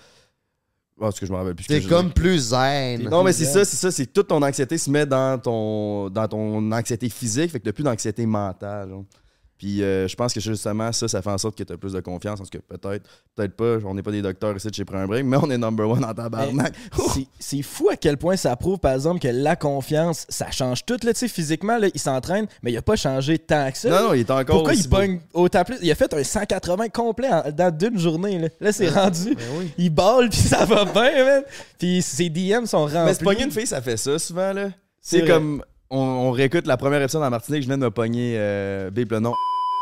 Oh, 1.01 1.11
ce 1.11 1.21
que 1.21 1.27
je 1.27 1.33
me 1.33 1.37
rappelle 1.37 1.55
plus. 1.55 1.67
T'es 1.67 1.81
je 1.81 1.89
comme 1.89 2.13
plus 2.13 2.51
zen. 2.51 3.09
non, 3.09 3.25
mais 3.25 3.33
c'est 3.33 3.47
ça, 3.47 3.65
c'est 3.65 3.77
ça, 3.77 3.91
c'est 3.91 4.07
toute 4.07 4.29
ton 4.29 4.43
anxiété 4.43 4.79
se 4.79 4.91
met 4.91 5.07
dans 5.07 5.39
ton, 5.39 6.11
dans 6.11 6.29
ton 6.29 6.71
anxiété 6.71 7.09
physique, 7.09 7.51
fait 7.51 7.59
que 7.59 7.65
t'as 7.65 7.73
plus 7.73 7.83
d'anxiété 7.85 8.25
mentale. 8.27 8.91
genre. 8.91 9.05
Puis 9.63 9.81
euh, 9.81 10.09
je 10.09 10.17
pense 10.17 10.33
que 10.35 10.41
justement, 10.41 10.91
ça, 10.91 11.07
ça 11.07 11.23
fait 11.23 11.31
en 11.31 11.39
sorte 11.39 11.57
que 11.57 11.63
t'as 11.63 11.77
plus 11.77 11.93
de 11.93 12.01
confiance. 12.01 12.41
Parce 12.41 12.51
que 12.51 12.59
peut-être, 12.59 13.05
peut-être 13.37 13.55
pas, 13.55 13.77
on 13.87 13.95
n'est 13.95 14.03
pas 14.03 14.11
des 14.11 14.21
docteurs 14.21 14.57
ici 14.57 14.67
de 14.67 14.75
chez 14.75 14.85
Prends 14.85 14.99
un 14.99 15.07
break, 15.07 15.25
mais 15.25 15.37
on 15.41 15.49
est 15.53 15.57
number 15.57 15.89
one 15.89 16.05
en 16.05 16.13
tabarnak. 16.13 16.75
C'est- 17.15 17.27
C'est 17.39 17.63
fou 17.63 17.89
à 17.89 17.95
quel 17.95 18.17
point 18.17 18.37
ça 18.37 18.57
prouve, 18.57 18.81
par 18.81 18.93
exemple, 18.95 19.21
que 19.21 19.29
la 19.29 19.55
confiance, 19.55 20.27
ça 20.29 20.51
change 20.51 20.85
tout. 20.85 20.97
Là, 21.05 21.13
tu 21.13 21.21
sais, 21.21 21.29
physiquement, 21.29 21.79
là, 21.79 21.87
il 21.95 22.01
s'entraîne, 22.01 22.47
mais 22.65 22.73
il 22.73 22.77
a 22.77 22.83
pas 22.83 22.97
changé 22.97 23.39
tant 23.39 23.71
que 23.71 23.79
ça. 23.79 23.89
non, 23.89 24.09
non, 24.09 24.15
il 24.15 24.21
est 24.21 24.31
encore. 24.33 24.47
Pourquoi 24.57 24.73
aussi 24.73 24.83
il 24.83 24.89
pogne 24.91 25.21
autant 25.33 25.63
plus? 25.63 25.77
Il 25.81 25.91
a 25.93 25.95
fait 25.95 26.13
un 26.13 26.25
180 26.25 26.89
complet 26.89 27.29
en- 27.31 27.53
dans 27.53 27.73
d'une 27.73 28.01
journée. 28.01 28.41
Là, 28.41 28.49
Là, 28.61 28.73
c'est 28.73 28.89
rendu. 28.89 29.37
Ben 29.37 29.69
Il 29.79 29.91
balle, 29.91 30.29
puis 30.31 30.41
ça 30.41 30.65
va 30.65 30.85
bien, 30.87 31.25
man. 31.25 31.43
Puis 31.79 32.03
ses 32.03 32.29
DM 32.31 32.65
sont 32.67 32.87
remplis. 32.87 32.99
Mais 33.05 33.15
se 33.15 33.23
pogner 33.23 33.45
une 33.45 33.53
fille, 33.53 33.69
ça 33.69 33.81
fait 33.81 33.97
ça 33.97 34.19
souvent, 34.19 34.53
là. 34.53 34.71
C'est 35.01 35.19
C'est 35.19 35.23
vrai. 35.23 35.31
comme. 35.35 35.65
On, 35.95 35.99
on 35.99 36.31
réécoute 36.31 36.67
la 36.67 36.79
première 36.79 37.03
épisode 37.03 37.23
en 37.23 37.29
Martinique, 37.29 37.63
je 37.63 37.69
viens 37.69 37.77
de 37.77 37.85
me 37.85 37.91
pogner 37.91 38.37
euh, 38.39 38.91
Bip 38.91 39.11
le 39.11 39.21
nom. 39.21 39.35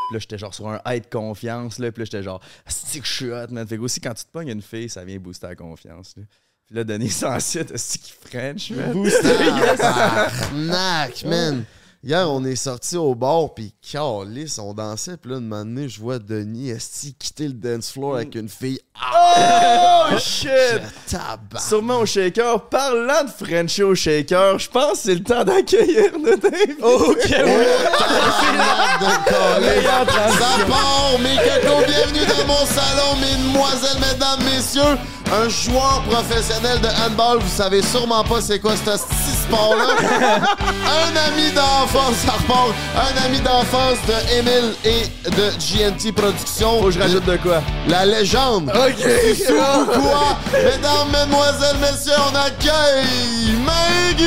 Puis 0.09 0.15
là, 0.15 0.19
j'étais 0.19 0.39
genre 0.39 0.53
sur 0.53 0.69
un 0.69 0.81
high 0.85 1.05
de 1.05 1.09
confiance, 1.09 1.79
là. 1.79 1.93
Puis 1.93 2.01
là, 2.01 2.05
j'étais 2.05 2.25
genre, 2.25 2.41
c'est 2.67 2.99
que 2.99 3.07
je 3.07 3.13
suis 3.13 3.31
hot, 3.31 3.47
man. 3.51 3.65
Fait 3.65 3.77
que 3.77 3.83
aussi, 3.83 4.01
quand 4.01 4.13
tu 4.15 4.25
te 4.25 4.31
pognes 4.33 4.49
une 4.49 4.61
fille, 4.61 4.89
ça 4.89 5.05
vient 5.05 5.19
booster 5.19 5.47
la 5.47 5.55
confiance, 5.55 6.15
là. 6.17 6.25
Puis 6.67 6.75
là, 6.75 6.83
Denis 6.83 7.17
ensuite, 7.25 7.77
c'est 7.77 8.01
qui 8.01 8.13
French, 8.13 8.73
man. 8.73 9.09
Tabarnak, 9.77 11.25
man. 11.25 11.65
Hier, 12.03 12.27
on 12.31 12.43
est 12.47 12.57
sorti 12.57 12.97
au 12.97 13.15
bar, 13.15 13.53
puis 13.53 13.75
calice, 13.83 14.59
on 14.59 14.73
dansait, 14.73 15.19
puis 15.19 15.33
là, 15.33 15.37
un 15.37 15.41
moment 15.41 15.67
donné, 15.67 15.87
je 15.87 16.01
vois 16.01 16.19
Denis 16.19 16.71
esti 16.71 17.13
quitter 17.13 17.49
le 17.49 17.53
dance 17.53 17.93
floor 17.93 18.15
avec 18.15 18.35
une 18.37 18.49
fille. 18.49 18.81
Oh 18.97 20.17
shit! 20.19 20.81
Tabarnak. 21.07 21.61
Sûrement 21.61 21.99
au 21.99 22.07
shaker. 22.07 22.69
Parlant 22.71 23.25
de 23.25 23.29
Frenchie 23.29 23.83
au 23.83 23.95
shaker, 23.95 24.59
je 24.59 24.71
pense 24.71 24.93
que 24.93 24.99
c'est 24.99 25.15
le 25.15 25.23
temps 25.23 25.45
d'accueillir 25.45 26.19
notre 26.19 26.47
invité. 26.47 26.83
Ok, 26.83 27.29
Tabarnak 27.99 29.01
de. 29.01 30.11
Ça 30.39 30.65
part, 30.67 31.19
mes 31.19 31.37
cocos, 31.37 31.85
bienvenue 31.87 32.25
dans 32.27 32.47
mon 32.47 32.65
salon, 32.65 33.17
mesdemoiselles, 33.21 34.01
mesdames, 34.01 34.43
messieurs. 34.45 34.97
Un 35.33 35.49
joueur 35.49 36.03
professionnel 36.11 36.81
de 36.81 36.89
handball, 36.89 37.39
vous 37.39 37.49
savez 37.49 37.83
sûrement 37.83 38.25
pas 38.25 38.41
c'est 38.41 38.59
quoi 38.59 38.73
ce 38.75 38.83
petit 38.83 39.37
sport-là. 39.45 39.95
un 40.61 41.17
ami 41.29 41.53
d'enfance, 41.53 42.17
ça 42.27 42.33
repart. 42.33 42.75
Un 42.97 43.27
ami 43.27 43.39
d'enfance 43.39 43.99
de 44.09 44.39
Emile 44.39 44.75
et 44.85 45.31
de 45.31 45.51
GNT 45.61 46.13
Productions. 46.13 46.81
Faut 46.81 46.87
que 46.87 46.91
je 46.91 46.99
rajoute 46.99 47.25
de 47.27 47.37
quoi? 47.37 47.63
La 47.87 48.05
légende. 48.05 48.73
Ok! 48.75 49.07
Quoi? 49.47 50.37
Mesdames, 50.53 51.11
mesdemoiselles, 51.13 51.77
messieurs, 51.81 52.13
on 52.33 52.37
accueille 52.37 53.53
Maggie! 53.65 54.27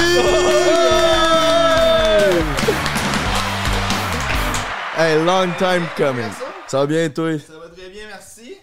Hey, 4.97 5.17
long 5.25 5.51
time 5.57 5.85
coming. 5.97 6.31
Ça 6.67 6.79
va 6.79 6.85
bien, 6.85 7.09
toi? 7.09 7.31
Ça 7.39 7.53
va 7.61 7.67
très 7.75 7.89
bien, 7.89 8.03
merci. 8.07 8.57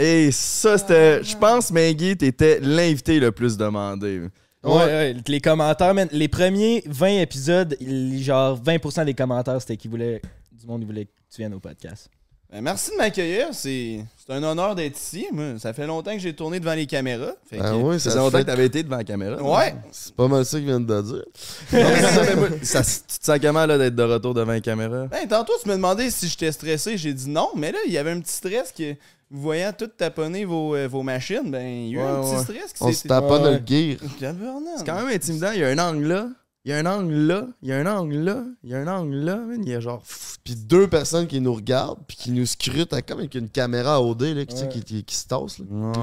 Et 0.00 0.30
ça, 0.30 0.78
c'était. 0.78 1.22
Je 1.24 1.36
pense, 1.36 1.70
Maggie, 1.72 2.16
t'étais 2.16 2.60
l'invité 2.60 3.18
le 3.18 3.32
plus 3.32 3.56
demandé. 3.56 4.22
Ouais, 4.62 4.72
ouais, 4.74 5.16
les 5.26 5.40
commentaires, 5.40 5.92
man, 5.94 6.08
les 6.12 6.28
premiers 6.28 6.82
20 6.86 7.20
épisodes, 7.20 7.76
genre 8.20 8.58
20% 8.60 9.04
des 9.04 9.14
commentaires, 9.14 9.60
c'était 9.60 9.76
qu'ils 9.76 9.90
voulaient, 9.90 10.20
du 10.52 10.66
monde, 10.66 10.82
ils 10.82 10.86
voulaient 10.86 11.04
que 11.06 11.10
tu 11.32 11.38
viennes 11.42 11.54
au 11.54 11.60
podcast. 11.60 12.08
Ben, 12.50 12.62
merci 12.62 12.90
de 12.92 12.96
m'accueillir. 12.96 13.48
C'est 13.52 14.04
c'est 14.16 14.32
un 14.32 14.42
honneur 14.42 14.74
d'être 14.74 14.96
ici. 14.96 15.26
Moi, 15.32 15.58
ça 15.58 15.72
fait 15.74 15.86
longtemps 15.86 16.12
que 16.12 16.18
j'ai 16.18 16.32
tourné 16.32 16.58
devant 16.60 16.74
les 16.74 16.86
caméras. 16.86 17.32
Fait 17.50 17.58
Ah 17.60 17.70
que- 17.70 17.74
oui, 17.76 18.00
Ça 18.00 18.10
fait 18.10 18.16
longtemps 18.16 18.38
fait... 18.38 18.44
que 18.44 18.50
t'avais 18.50 18.66
été 18.66 18.82
devant 18.82 18.96
la 18.96 19.04
caméra. 19.04 19.42
Ouais. 19.42 19.74
C'est 19.92 20.14
pas 20.14 20.28
mal 20.28 20.44
ça 20.46 20.56
qu'il 20.58 20.66
vient 20.66 20.80
de 20.80 21.02
dire. 21.02 21.24
Non, 21.72 21.96
ça, 21.96 22.22
mais 22.24 22.36
moi, 22.36 22.48
ça- 22.62 22.82
tu 22.82 23.18
te 23.18 23.24
sens 23.24 23.38
comment 23.40 23.66
là, 23.66 23.76
d'être 23.78 23.94
de 23.96 24.02
retour 24.02 24.32
devant 24.32 24.52
la 24.52 24.60
caméra? 24.60 25.06
Ben, 25.08 25.28
tantôt, 25.28 25.52
tu 25.62 25.68
me 25.68 25.74
demandais 25.74 26.10
si 26.10 26.26
j'étais 26.28 26.50
stressé. 26.52 26.96
J'ai 26.96 27.12
dit 27.12 27.28
non. 27.28 27.48
Mais 27.54 27.70
là, 27.70 27.78
il 27.86 27.92
y 27.92 27.98
avait 27.98 28.12
un 28.12 28.20
petit 28.20 28.32
stress 28.32 28.72
que, 28.76 28.94
vous 29.30 29.40
voyant 29.42 29.72
tout 29.76 29.86
taponner 29.88 30.44
vos, 30.44 30.74
euh, 30.74 30.88
vos 30.88 31.02
machines, 31.02 31.50
ben, 31.50 31.66
il 31.66 31.90
y 31.90 31.98
a 31.98 32.00
eu 32.00 32.02
un 32.04 32.20
Ouais, 32.20 32.26
petit 32.26 32.36
ouais. 32.36 32.42
stress 32.42 32.72
qui 32.72 32.82
On 32.82 32.86
s'est- 32.88 32.92
se 32.94 33.08
tape 33.08 33.28
pas 33.28 33.40
Ouais. 33.42 33.60
le 33.60 33.66
gear. 33.66 33.98
C'est 34.18 34.86
quand 34.86 34.94
même 34.96 35.08
intimidant. 35.14 35.50
Il 35.52 35.60
y 35.60 35.64
a 35.64 35.68
un 35.68 35.78
angle 35.78 36.06
là. 36.06 36.28
Il 36.64 36.72
y 36.72 36.74
a 36.74 36.78
un 36.78 36.86
angle 36.86 37.14
là. 37.14 37.46
Il 37.62 37.68
y 37.68 37.72
a 37.72 37.78
un 37.78 37.86
angle 37.86 38.16
là. 38.18 38.42
Il 38.62 38.70
y 38.70 38.74
a 38.74 38.78
un 38.78 38.86
angle 38.88 39.16
là. 39.16 39.36
man. 39.36 39.60
Il 39.62 39.68
y 39.70 39.74
a 39.74 39.80
genre. 39.80 40.02
Puis 40.44 40.54
deux 40.56 40.86
personnes 40.88 41.26
qui 41.26 41.40
nous 41.40 41.54
regardent, 41.54 42.00
puis 42.06 42.16
qui 42.16 42.30
nous 42.30 42.46
scrutent 42.46 42.92
à- 42.92 43.00
comme 43.02 43.18
avec 43.20 43.34
une 43.34 43.48
caméra 43.48 44.02
OD 44.02 44.34
là, 44.34 44.44
qui, 44.44 44.68
qui, 44.68 44.82
qui, 44.82 45.04
qui 45.04 45.14
se 45.16 45.26
tasse. 45.28 45.58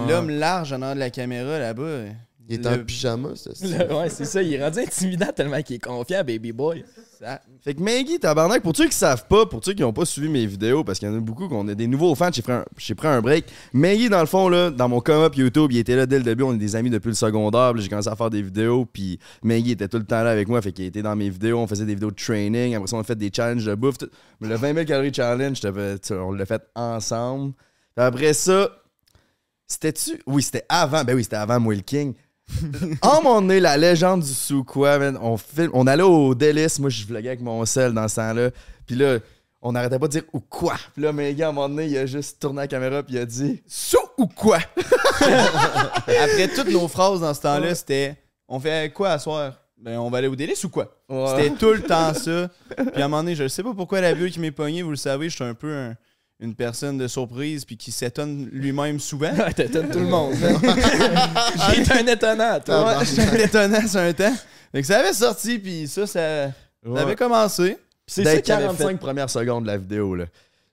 L'homme 0.08 0.29
large 0.29 0.72
en 0.74 0.82
arrière 0.82 0.96
de 0.96 1.00
la 1.00 1.10
caméra 1.10 1.60
là-bas, 1.60 2.03
Il 2.48 2.56
est 2.56 2.64
Le- 2.64 2.82
en 2.82 2.86
pyjama, 2.86 3.30
c'est 3.36 3.56
ça. 3.56 3.66
Ouais, 3.98 4.10
c'est 4.10 4.25
ça. 4.25 4.42
Il 4.42 4.54
est 4.54 4.64
rendu 4.64 4.80
intimidant 4.80 5.32
tellement 5.36 5.62
qu'il 5.64 5.78
est 5.78 5.80
confiant, 5.84 6.20
baby 6.24 6.52
boy. 6.52 6.86
Ça- 7.20 7.42
Fait 7.64 7.74
que 7.74 7.82
Maggie, 7.82 8.20
tabarnak, 8.20 8.62
pour 8.62 8.75
ceux 8.75 8.88
qui 8.88 8.96
savent 8.96 9.25
pas, 9.28 9.46
pour 9.48 9.64
ceux 9.66 9.74
qui 9.74 9.82
n'ont 9.82 9.94
pas 9.94 10.06
suivi 10.06 10.30
mes 10.30 10.46
vidéos, 10.46 10.84
parce 10.84 11.00
qu'il 11.00 11.08
y 11.08 11.12
en 11.12 11.16
a 11.18 11.20
beaucoup 11.22 11.48
qu'on 11.48 11.68
a 11.70 11.74
des 11.74 11.88
nouveaux 11.88 12.14
fans, 12.14 12.30
j'ai 12.32 12.44
pris, 12.44 12.52
un, 12.52 12.64
j'ai 12.78 12.94
pris 12.94 13.08
un 13.08 13.20
break. 13.22 13.46
Maggie, 13.74 14.10
dans 14.10 14.20
le 14.20 14.28
fond, 14.28 14.48
là, 14.50 14.70
dans 14.70 14.88
mon 14.90 15.00
come-up 15.02 15.34
YouTube, 15.36 15.72
il 15.72 15.80
était 15.80 15.96
là 15.96 16.06
dès 16.06 16.18
le 16.18 16.24
début, 16.24 16.44
on 16.44 16.54
est 16.54 16.58
des 16.58 16.75
amis 16.75 16.92
depuis 16.92 17.08
le 17.08 17.16
secondaire, 17.16 17.72
puis 17.74 17.82
j'ai 17.82 17.90
commencé 17.90 18.10
à 18.10 18.16
faire 18.16 18.30
des 18.30 18.44
vidéos, 18.44 18.86
puis 18.86 19.18
Maggie 19.42 19.72
était 19.72 19.88
tout 19.88 19.98
le 19.98 20.06
temps 20.06 20.22
là 20.24 20.30
avec 20.30 20.48
moi, 20.48 20.62
fait 20.62 20.72
qu'il 20.72 20.86
était 20.86 21.02
dans 21.02 21.16
mes 21.16 21.30
vidéos, 21.32 21.58
on 21.58 21.66
faisait 21.68 21.86
des 21.86 21.96
vidéos 21.96 22.12
de 22.12 22.16
training, 22.16 22.75
après 22.75 22.88
ça, 22.88 22.98
on 22.98 23.00
a 23.00 23.04
fait 23.04 23.16
des 23.18 23.32
challenges 23.34 23.66
de 23.66 23.74
bouffe. 23.74 23.98
tout. 23.98 24.10
Mais 24.40 24.50
le 24.50 24.56
20 24.56 24.74
000 24.74 24.86
calories 24.86 25.14
challenge, 25.14 25.60
je 25.64 25.98
tu 25.98 26.14
on 26.14 26.32
l'a 26.34 26.46
fait 26.46 26.62
ensemble. 26.75 27.54
Puis 27.96 28.06
après 28.06 28.34
ça, 28.34 28.70
c'était-tu? 29.68 30.22
Oui, 30.28 30.44
c'était 30.44 30.66
avant, 30.70 31.04
ben 31.04 31.16
oui, 31.16 31.24
c'était 31.24 31.38
avant 31.38 31.58
le 31.60 31.78
King. 31.80 32.14
En 33.02 33.22
mon 33.22 33.42
nez, 33.42 33.60
la 33.60 33.78
légende 33.78 34.22
du 34.22 34.34
sous-quoi, 34.34 35.00
man, 35.00 35.18
on, 35.22 35.36
filme, 35.38 35.72
on 35.74 35.88
allait 35.88 36.04
au 36.04 36.36
délice, 36.36 36.80
moi 36.80 36.90
je 36.90 37.06
vloguais 37.06 37.30
avec 37.30 37.42
mon 37.42 37.66
sel 37.66 37.94
dans 37.94 38.08
ce 38.08 38.16
temps-là, 38.16 38.50
puis 38.86 38.96
là, 38.96 39.18
on 39.62 39.72
n'arrêtait 39.72 39.98
pas 39.98 40.08
de 40.08 40.12
dire 40.12 40.24
ou 40.32 40.40
quoi. 40.40 40.75
Puis 40.94 41.02
là, 41.02 41.12
Meggy, 41.12 41.42
à 41.44 41.50
un 41.50 41.52
moment 41.52 41.68
donné, 41.70 41.88
il 41.88 41.98
a 41.98 42.06
juste 42.06 42.40
tourné 42.40 42.62
la 42.62 42.68
caméra 42.68 43.02
puis 43.02 43.16
il 43.16 43.20
a 43.20 43.25
dit 43.25 43.64
sous 43.68 43.98
ou 44.18 44.28
quoi? 44.28 44.60
Après 45.22 46.48
toutes 46.56 46.70
nos 46.72 46.88
phrases 46.88 47.20
dans 47.22 47.34
ce 47.34 47.42
temps-là, 47.42 47.74
c'était 47.75 48.16
On 48.48 48.60
fait 48.60 48.92
quoi 48.94 49.12
à 49.12 49.20
soir? 49.20 49.54
Ben, 49.78 49.98
on 49.98 50.10
va 50.10 50.20
aller 50.20 50.28
au 50.28 50.36
délice 50.36 50.64
ou 50.64 50.70
quoi? 50.70 50.96
C'était 51.36 51.50
tout 51.52 51.72
le 51.74 51.82
temps 51.82 52.14
ça. 52.14 52.50
Puis 52.94 53.02
à 53.02 53.06
un 53.06 53.08
moment 53.08 53.24
donné, 53.24 53.36
je 53.36 53.48
sais 53.48 53.64
pas 53.64 53.74
pourquoi 53.74 54.02
la 54.02 54.14
bulle 54.14 54.32
qui 54.32 54.40
m'est 54.40 54.52
pognée, 54.52 54.82
vous 54.84 54.92
le 54.92 54.96
savez, 54.96 55.30
je 55.30 55.36
suis 55.36 55.44
un 55.44 55.54
peu 55.54 55.74
un- 55.74 55.96
une 56.39 56.54
personne 56.56 56.98
de 56.98 57.08
surprise 57.08 57.63
puis 57.65 57.77
qui 57.77 57.92
s'étonne 57.92 58.50
lui-même 58.51 59.00
souvent. 59.00 59.32
Ouais, 59.38 59.54
t'étonnes 59.54 59.89
tout 59.89 60.00
le 60.00 60.06
monde. 60.08 60.36
J'ai 61.70 61.82
été 61.82 61.92
un 62.00 62.08
étonnant, 62.08 62.60
toi. 62.60 62.98
Ouais, 62.98 63.06
j'étais 63.06 63.22
un 63.22 63.36
étonnant 63.36 63.88
sur 63.88 64.00
un 64.00 64.13
temps. 64.13 64.36
Fait 64.72 64.82
que 64.82 64.88
ça 64.88 65.00
avait 65.00 65.13
sorti, 65.13 65.60
puis 65.60 65.88
ça, 65.88 66.06
ça, 66.06 66.48
ça 66.50 67.01
avait 67.01 67.15
commencé. 67.15 67.77
C'est 68.08 68.24
Dès 68.24 68.36
ça 68.36 68.42
qui 68.42 68.51
avait 68.51 68.65
45 68.65 68.88
fait. 68.88 68.98
premières 68.98 69.30
secondes 69.30 69.63
de 69.63 69.68
la 69.68 69.77
vidéo, 69.77 70.15
là. 70.15 70.25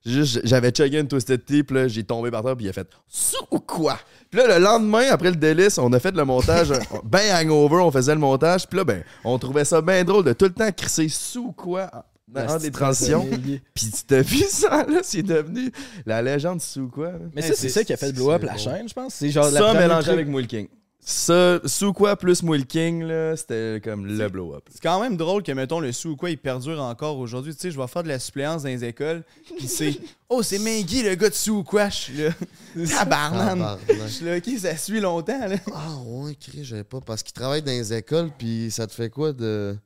Juste, 0.05 0.41
j'avais 0.43 0.73
chuggé 0.73 0.99
une 0.99 1.07
Twisted 1.07 1.45
Tea, 1.45 1.63
puis 1.63 1.77
là, 1.77 1.87
j'ai 1.87 2.03
tombé 2.03 2.31
par 2.33 2.43
terre, 2.43 2.57
puis 2.57 2.67
il 2.67 2.69
a 2.69 2.73
fait 2.73 2.89
sous 3.07 3.37
ou 3.53 3.61
quoi? 3.61 3.99
Puis 4.31 4.41
là, 4.41 4.59
le 4.59 4.65
lendemain, 4.65 5.05
après 5.11 5.31
le 5.31 5.37
délice, 5.37 5.79
on 5.79 5.93
a 5.93 6.01
fait 6.01 6.11
le 6.11 6.25
montage, 6.25 6.73
ben 7.05 7.23
hangover, 7.37 7.77
on 7.77 7.91
faisait 7.93 8.15
le 8.15 8.21
montage, 8.21 8.67
puis 8.67 8.79
là, 8.79 8.85
ben, 8.85 9.05
on 9.23 9.39
trouvait 9.39 9.65
ça 9.65 9.81
bien 9.81 10.03
drôle 10.03 10.25
de 10.25 10.33
tout 10.33 10.47
le 10.47 10.53
temps 10.53 10.73
crisser 10.73 11.09
sous 11.09 11.47
ou 11.49 11.53
quoi 11.53 11.89
dans 12.29 12.59
des 12.59 12.71
transitions. 12.71 13.29
Puis 13.75 13.91
tu 13.91 14.03
t'as 14.07 14.23
vu 14.23 14.43
ça, 14.49 14.85
là, 14.89 15.01
c'est 15.03 15.23
devenu 15.23 15.71
la 16.07 16.23
légende 16.23 16.61
sous 16.61 16.89
quoi? 16.89 17.13
là? 17.13 17.19
Mais 17.35 17.43
Hey, 17.43 17.49
ça, 17.49 17.55
c'est 17.57 17.69
ça 17.69 17.85
qui 17.85 17.93
a 17.93 17.97
fait 17.97 18.13
blow 18.13 18.31
up 18.31 18.41
c'est 18.41 18.47
la 18.47 18.53
bon. 18.53 18.59
chaîne, 18.59 18.89
je 18.89 18.95
pense. 18.95 19.15
C'est 19.15 19.31
genre 19.31 19.51
la 19.51 19.61
ça 19.61 19.75
mélangé 19.75 20.07
truc- 20.09 20.21
avec 20.21 20.35
Will 20.35 20.47
King. 20.47 20.69
Ça, 21.05 21.59
sous 21.65 21.93
quoi 21.93 22.15
plus 22.15 22.45
Will 22.45 22.65
King, 22.65 23.03
là, 23.03 23.37
c'était 23.37 23.81
comme 23.83 24.07
le 24.07 24.29
blow-up. 24.29 24.63
C'est 24.71 24.81
quand 24.81 25.01
même 25.01 25.17
drôle 25.17 25.43
que, 25.43 25.51
mettons, 25.51 25.81
le 25.81 25.91
sou 25.91 26.11
ou 26.11 26.17
quoi, 26.17 26.31
il 26.31 26.39
perdure 26.39 26.81
encore 26.81 27.19
aujourd'hui. 27.19 27.53
Tu 27.57 27.61
sais, 27.61 27.71
je 27.73 27.77
vais 27.81 27.89
faire 27.89 28.05
de 28.05 28.09
la 28.09 28.21
suppléance 28.21 28.63
dans 28.63 28.69
les 28.69 28.85
écoles, 28.85 29.25
puis 29.59 29.67
c'est 29.67 29.99
Oh, 30.29 30.45
c'est 30.45 30.61
Maggie, 30.61 31.03
le 31.03 31.17
gars 31.17 31.29
de 31.29 31.35
sou 31.35 31.57
ou 31.57 31.65
quoi? 31.65 31.89
Je 31.89 31.95
suis 31.97 32.17
là. 32.19 32.31
Je 32.77 34.09
suis 34.09 34.25
là, 34.25 34.37
ok, 34.37 34.49
ça 34.61 34.77
suit 34.77 35.01
longtemps, 35.01 35.47
là. 35.49 35.57
Ah 35.75 35.97
ouais, 36.07 36.37
Chris, 36.41 36.65
j'avais 36.65 36.85
pas. 36.85 37.01
Parce 37.01 37.25
qu'il 37.25 37.33
travaille 37.33 37.63
dans 37.63 37.73
les 37.73 37.93
écoles, 37.93 38.31
puis 38.39 38.71
ça 38.71 38.87
te 38.87 38.93
fait 38.95 39.11
quoi 39.11 39.33
de. 39.33 39.77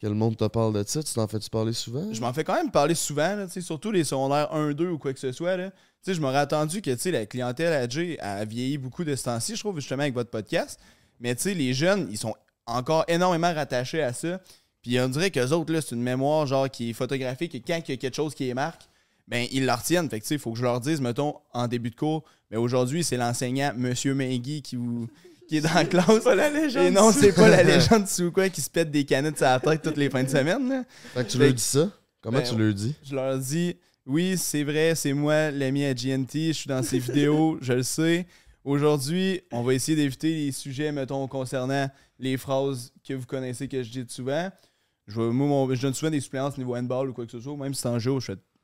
Que 0.00 0.06
le 0.06 0.14
monde 0.14 0.36
te 0.36 0.44
parle 0.44 0.74
de 0.74 0.84
ça? 0.86 1.02
Tu 1.02 1.14
t'en 1.14 1.26
fais-tu 1.26 1.48
parler 1.48 1.72
souvent? 1.72 2.12
Je 2.12 2.20
m'en 2.20 2.32
fais 2.32 2.44
quand 2.44 2.54
même 2.54 2.70
parler 2.70 2.94
souvent, 2.94 3.46
surtout 3.48 3.90
les 3.90 4.04
secondaires 4.04 4.50
1-2 4.54 4.88
ou 4.88 4.98
quoi 4.98 5.14
que 5.14 5.18
ce 5.18 5.32
soit. 5.32 5.56
Je 6.06 6.20
m'aurais 6.20 6.38
attendu 6.38 6.82
que 6.82 7.10
la 7.10 7.24
clientèle 7.26 7.90
Jay 7.90 8.18
a 8.20 8.44
vieilli 8.44 8.76
beaucoup 8.76 9.04
de 9.04 9.16
ce 9.16 9.24
temps-ci, 9.24 9.56
je 9.56 9.60
trouve, 9.60 9.76
justement, 9.76 10.02
avec 10.02 10.14
votre 10.14 10.30
podcast. 10.30 10.78
Mais 11.18 11.34
les 11.46 11.72
jeunes, 11.72 12.08
ils 12.10 12.18
sont 12.18 12.34
encore 12.66 13.04
énormément 13.08 13.54
rattachés 13.54 14.02
à 14.02 14.12
ça. 14.12 14.40
Puis 14.82 15.00
on 15.00 15.08
dirait 15.08 15.30
qu'eux 15.30 15.50
autres, 15.50 15.80
c'est 15.80 15.94
une 15.94 16.02
mémoire 16.02 16.46
genre 16.46 16.70
qui 16.70 16.90
est 16.90 16.92
photographique 16.92 17.54
et 17.54 17.60
quand 17.60 17.80
il 17.88 17.90
y 17.90 17.94
a 17.94 17.96
quelque 17.96 18.14
chose 18.14 18.34
qui 18.34 18.44
les 18.44 18.54
marque, 18.54 18.82
ben 19.26 19.48
ils 19.50 19.64
la 19.64 19.74
retiennent. 19.76 20.08
Fait 20.10 20.20
que 20.20 20.26
il 20.30 20.38
faut 20.38 20.52
que 20.52 20.58
je 20.58 20.62
leur 20.62 20.78
dise, 20.78 21.00
mettons, 21.00 21.36
en 21.52 21.66
début 21.66 21.90
de 21.90 21.96
cours, 21.96 22.22
mais 22.50 22.56
aujourd'hui, 22.56 23.02
c'est 23.02 23.16
l'enseignant 23.16 23.72
Monsieur 23.76 24.14
Meggy 24.14 24.62
qui 24.62 24.76
vous. 24.76 25.08
Qui 25.48 25.58
est 25.58 25.60
dans 25.60 25.74
la 25.74 25.84
classe. 25.84 26.24
la 26.24 26.50
légende 26.50 26.86
Et 26.86 26.90
non, 26.90 27.12
c'est 27.12 27.32
pas 27.32 27.48
la 27.48 27.62
légende 27.62 28.06
sous 28.08 28.32
quoi 28.32 28.48
qui 28.48 28.60
se 28.60 28.70
pète 28.70 28.90
des 28.90 29.04
canettes 29.04 29.36
sur 29.36 29.46
la 29.46 29.60
tête 29.60 29.82
toutes 29.82 29.96
les 29.96 30.10
fins 30.10 30.24
de 30.24 30.28
semaine. 30.28 30.68
Là. 30.68 30.84
Fait 31.14 31.24
que 31.24 31.30
tu 31.30 31.38
leur 31.38 31.52
dis 31.52 31.62
ça? 31.62 31.90
Comment 32.20 32.38
Ben, 32.38 32.44
tu 32.44 32.56
leur 32.56 32.74
dis? 32.74 32.94
Je 33.04 33.14
leur 33.14 33.38
dis 33.38 33.76
oui, 34.06 34.36
c'est 34.38 34.62
vrai, 34.64 34.94
c'est 34.94 35.12
moi, 35.12 35.50
l'ami 35.50 35.84
à 35.84 35.92
GNT, 35.94 36.32
je 36.48 36.52
suis 36.52 36.68
dans 36.68 36.82
ces 36.82 36.98
vidéos, 37.00 37.58
je 37.60 37.72
le 37.72 37.82
sais. 37.82 38.26
Aujourd'hui, 38.64 39.40
on 39.52 39.62
va 39.62 39.74
essayer 39.74 39.96
d'éviter 39.96 40.32
les 40.32 40.52
sujets, 40.52 40.90
mettons, 40.92 41.26
concernant 41.28 41.88
les 42.18 42.36
phrases 42.36 42.92
que 43.06 43.14
vous 43.14 43.26
connaissez 43.26 43.68
que 43.68 43.82
je 43.82 43.90
dis 43.90 44.04
souvent. 44.08 44.50
Je, 45.06 45.20
vais- 45.20 45.30
moi, 45.30 45.46
mon- 45.46 45.74
je 45.74 45.80
donne 45.82 45.94
souvent 45.94 46.10
des 46.10 46.20
suppléances 46.20 46.56
niveau 46.58 46.74
handball 46.76 47.10
ou 47.10 47.12
quoi 47.12 47.26
que 47.26 47.32
ce 47.32 47.40
soit, 47.40 47.56
même 47.56 47.74
si 47.74 47.82
c'est 47.82 47.88
en 47.88 47.98
jeu. 47.98 48.10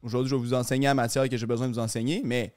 Aujourd'hui, 0.03 0.31
je 0.31 0.35
vais 0.35 0.41
vous 0.41 0.55
enseigner 0.55 0.87
la 0.87 0.95
matière 0.95 1.29
que 1.29 1.37
j'ai 1.37 1.47
besoin 1.47 1.69
de 1.69 1.73
vous 1.75 1.79
enseigner, 1.81 2.23
mais. 2.25 2.53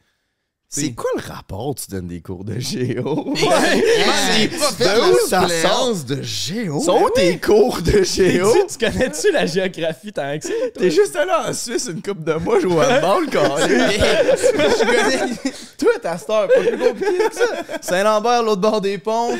C'est 0.68 0.92
quoi 0.94 1.10
le 1.16 1.22
rapport 1.32 1.74
tu 1.76 1.90
donnes 1.90 2.08
des 2.08 2.22
cours 2.22 2.44
de 2.44 2.60
géo? 2.60 3.34
c'est 3.38 4.48
pas 4.58 4.96
de 4.96 5.12
où 5.14 5.28
ça 5.28 5.48
sort? 5.48 5.96
de 6.06 6.22
géo? 6.22 6.82
Sont 6.82 7.02
où 7.04 7.10
tes 7.12 7.38
cours 7.40 7.82
de 7.82 8.04
géo? 8.04 8.52
Tu, 8.54 8.78
tu 8.78 8.86
connais-tu 8.86 9.32
la 9.32 9.46
géographie 9.46 10.12
tant 10.12 10.38
que 10.38 10.44
ça? 10.46 10.54
T'es 10.78 10.92
juste 10.92 11.16
allé 11.16 11.32
en 11.32 11.54
Suisse 11.54 11.88
une 11.90 12.02
coupe 12.02 12.24
de 12.26 12.34
mois 12.34 12.60
jouer 12.60 12.74
au 12.74 12.82
handball, 12.82 13.26
quand 13.32 13.58
je 13.60 14.80
connais. 14.86 15.54
Toi, 15.78 15.92
ta 16.02 16.18
star, 16.18 16.48
pas 16.48 16.60
plus 16.60 16.78
compliqué 16.78 17.18
que 17.30 17.36
ça. 17.36 17.46
Saint-Lambert, 17.82 18.44
l'autre 18.44 18.62
bord 18.62 18.82
des 18.82 18.98
ponts. 18.98 19.38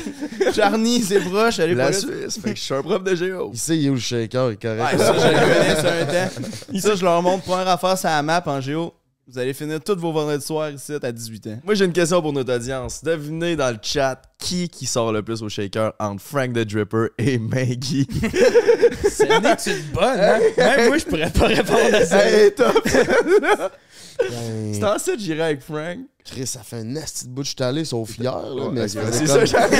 Charny, 0.54 1.02
c'est 1.02 1.20
proche. 1.20 1.58
Allez 1.58 1.74
La 1.74 1.86
pas 1.86 1.90
là. 1.90 1.98
Suisse, 1.98 2.38
fait 2.42 2.50
que 2.52 2.56
je 2.56 2.62
suis 2.62 2.74
un 2.74 2.82
prof 2.82 3.02
de 3.02 3.14
géo. 3.14 3.50
Il 3.52 3.58
sait, 3.58 3.76
il 3.76 3.86
est 3.86 3.90
où 3.90 3.94
le 3.94 4.00
shaker, 4.00 4.50
il 4.50 4.54
est 4.54 4.62
correct. 4.62 4.92
Ouais, 4.92 4.98
ça, 5.04 5.12
je 5.18 5.26
le 5.26 5.32
connais 5.34 5.80
sur 5.80 5.86
un 5.92 6.04
temps. 6.06 6.80
Ça, 6.80 6.94
je 6.94 7.04
leur 7.04 7.20
montre 7.22 7.44
première 7.44 7.68
affaire, 7.68 7.98
c'est 7.98 8.08
la 8.08 8.22
map 8.22 8.42
en 8.46 8.60
géo. 8.60 8.94
Vous 9.28 9.40
allez 9.40 9.54
finir 9.54 9.80
tous 9.82 9.96
vos 9.98 10.12
vendredis 10.12 10.44
soirs 10.44 10.70
ici 10.70 10.92
à 11.02 11.10
18 11.10 11.46
ans. 11.48 11.58
Moi, 11.64 11.74
j'ai 11.74 11.84
une 11.84 11.92
question 11.92 12.22
pour 12.22 12.32
notre 12.32 12.54
audience. 12.54 13.02
Devinez 13.02 13.56
dans 13.56 13.70
le 13.72 13.78
chat 13.82 14.22
qui 14.38 14.68
qui 14.68 14.86
sort 14.86 15.10
le 15.12 15.20
plus 15.20 15.42
au 15.42 15.48
shaker 15.48 15.92
entre 15.98 16.22
Frank 16.22 16.52
the 16.52 16.60
Dripper 16.60 17.08
et 17.18 17.36
Maggie. 17.36 18.06
C'est 19.10 19.26
une 19.28 19.82
bonne, 19.92 20.20
hein? 20.20 20.38
Même 20.56 20.88
moi, 20.88 20.98
je 20.98 21.04
pourrais 21.06 21.30
pas 21.30 21.46
répondre 21.48 21.92
à 21.92 22.04
ça. 22.06 22.24
hey, 22.24 22.52
top! 22.54 22.80
Ben, 22.88 24.72
C'est 24.72 24.84
en 24.84 24.96
ça 24.98 25.12
que 25.14 25.18
j'irais 25.18 25.42
avec 25.42 25.60
Frank. 25.60 25.98
Chris, 26.24 26.46
ça 26.46 26.60
fait 26.60 26.76
un 26.76 26.84
nasty 26.84 27.24
de 27.26 27.30
bout 27.30 27.42
de 27.42 27.46
je 27.48 27.54
suis 27.56 27.64
allé, 27.64 27.84
sauf 27.84 28.16
hier, 28.18 28.32
là, 28.32 28.68
mais 28.72 28.86
ça 28.86 29.00
c'est 29.10 29.26
comme- 29.26 29.26
ça, 29.26 29.44
j'avais. 29.44 29.76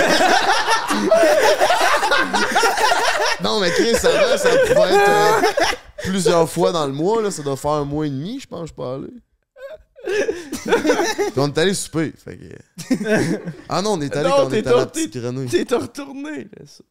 Non, 3.44 3.60
mais 3.60 3.70
Chris, 3.70 3.94
avant, 3.94 4.36
ça 4.38 4.48
pouvait 4.50 4.88
être 4.94 5.08
euh, 5.08 5.40
plusieurs 6.04 6.48
fois 6.50 6.72
dans 6.72 6.86
le 6.86 6.92
mois, 6.92 7.22
là. 7.22 7.30
Ça 7.30 7.42
doit 7.42 7.56
faire 7.56 7.70
un 7.72 7.84
mois 7.84 8.06
et 8.06 8.10
demi, 8.10 8.40
je 8.40 8.46
pense, 8.46 8.70
je 8.76 8.82
allé. 8.82 9.06
Puis 9.08 9.25
on 11.36 11.48
est 11.48 11.58
allé 11.58 11.74
souper, 11.74 12.12
fait 12.16 12.36
que... 12.36 12.94
Ah 13.68 13.82
non, 13.82 13.92
on 13.92 14.00
est 14.00 14.14
allé 14.16 14.28
Non, 14.28 14.36
quand 14.36 14.46
on 14.46 14.50
t'es 14.50 14.58
était 14.60 14.68
à 14.68 14.72
la 14.72 14.78
torté. 14.84 15.06
petite 15.06 15.22
grenouille. 15.22 15.48
T'es 15.48 15.74
retourné. 15.74 16.44
là, 16.44 16.66
ça. 16.66 16.84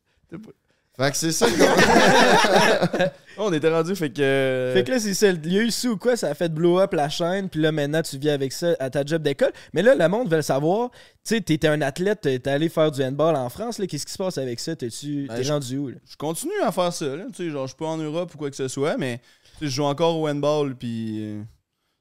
Fait 0.97 1.11
que 1.11 1.17
c'est 1.17 1.31
ça 1.33 1.47
qu'on... 1.47 3.03
On 3.37 3.51
était 3.51 3.69
rendu, 3.69 3.97
fait 3.97 4.11
que. 4.11 4.71
Fait 4.73 4.85
que 4.85 4.91
là, 4.91 4.99
c'est 4.99 5.13
ça. 5.13 5.27
Il 5.27 5.51
y 5.51 5.59
a 5.59 5.63
eu 5.63 5.69
ça 5.71 5.89
ou 5.89 5.97
quoi, 5.97 6.15
ça 6.15 6.29
a 6.29 6.33
fait 6.33 6.47
blow 6.47 6.79
up 6.79 6.93
la 6.93 7.09
chaîne, 7.09 7.49
puis 7.49 7.59
là, 7.59 7.73
maintenant, 7.73 8.01
tu 8.01 8.17
vis 8.17 8.29
avec 8.29 8.53
ça 8.53 8.77
à 8.79 8.89
ta 8.89 9.03
job 9.03 9.21
d'école. 9.21 9.51
Mais 9.73 9.81
là, 9.81 9.93
le 9.93 10.07
monde 10.07 10.29
veut 10.29 10.37
le 10.37 10.41
savoir. 10.41 10.91
Tu 10.91 11.35
sais, 11.35 11.41
t'étais 11.41 11.67
un 11.67 11.81
athlète, 11.81 12.21
t'es 12.21 12.47
allé 12.47 12.69
faire 12.69 12.91
du 12.91 13.03
handball 13.03 13.35
en 13.35 13.49
France, 13.49 13.77
là. 13.77 13.87
Qu'est-ce 13.87 14.05
qui 14.05 14.13
se 14.13 14.17
passe 14.17 14.37
avec 14.37 14.61
ça? 14.61 14.73
T'es-tu 14.77 15.25
Ben, 15.27 15.35
t'es 15.41 15.49
rendu 15.49 15.77
où, 15.77 15.89
là? 15.89 15.95
Je 16.09 16.15
continue 16.15 16.53
à 16.63 16.71
faire 16.71 16.93
ça, 16.93 17.07
là. 17.13 17.25
Tu 17.35 17.43
sais, 17.43 17.49
genre, 17.49 17.67
je 17.67 17.71
suis 17.73 17.77
pas 17.77 17.87
en 17.87 17.97
Europe 17.97 18.33
ou 18.33 18.37
quoi 18.37 18.49
que 18.49 18.55
ce 18.55 18.69
soit, 18.69 18.95
mais 18.97 19.19
je 19.61 19.67
joue 19.67 19.83
encore 19.83 20.17
au 20.17 20.29
handball, 20.29 20.73
puis 20.77 21.17
euh, 21.21 21.41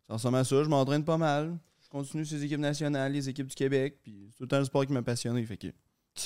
ça 0.09 0.15
ressemble 0.15 0.37
à 0.39 0.45
ça. 0.45 0.63
Je 0.63 0.69
m'entraîne 0.69 1.05
pas 1.05 1.17
mal. 1.19 1.57
Je 1.83 1.89
continue 1.89 2.25
ces 2.25 2.43
équipes 2.45 2.61
nationales, 2.61 3.13
les 3.13 3.29
équipes 3.29 3.47
du 3.47 3.55
Québec, 3.55 3.99
puis 4.03 4.29
c'est 4.31 4.39
tout 4.39 4.43
le 4.45 4.49
temps 4.49 4.59
le 4.59 4.65
sport 4.65 4.85
qui 4.87 4.93
m'a 4.93 5.03
passionné, 5.03 5.45
fait 5.45 5.57
que 5.57 5.69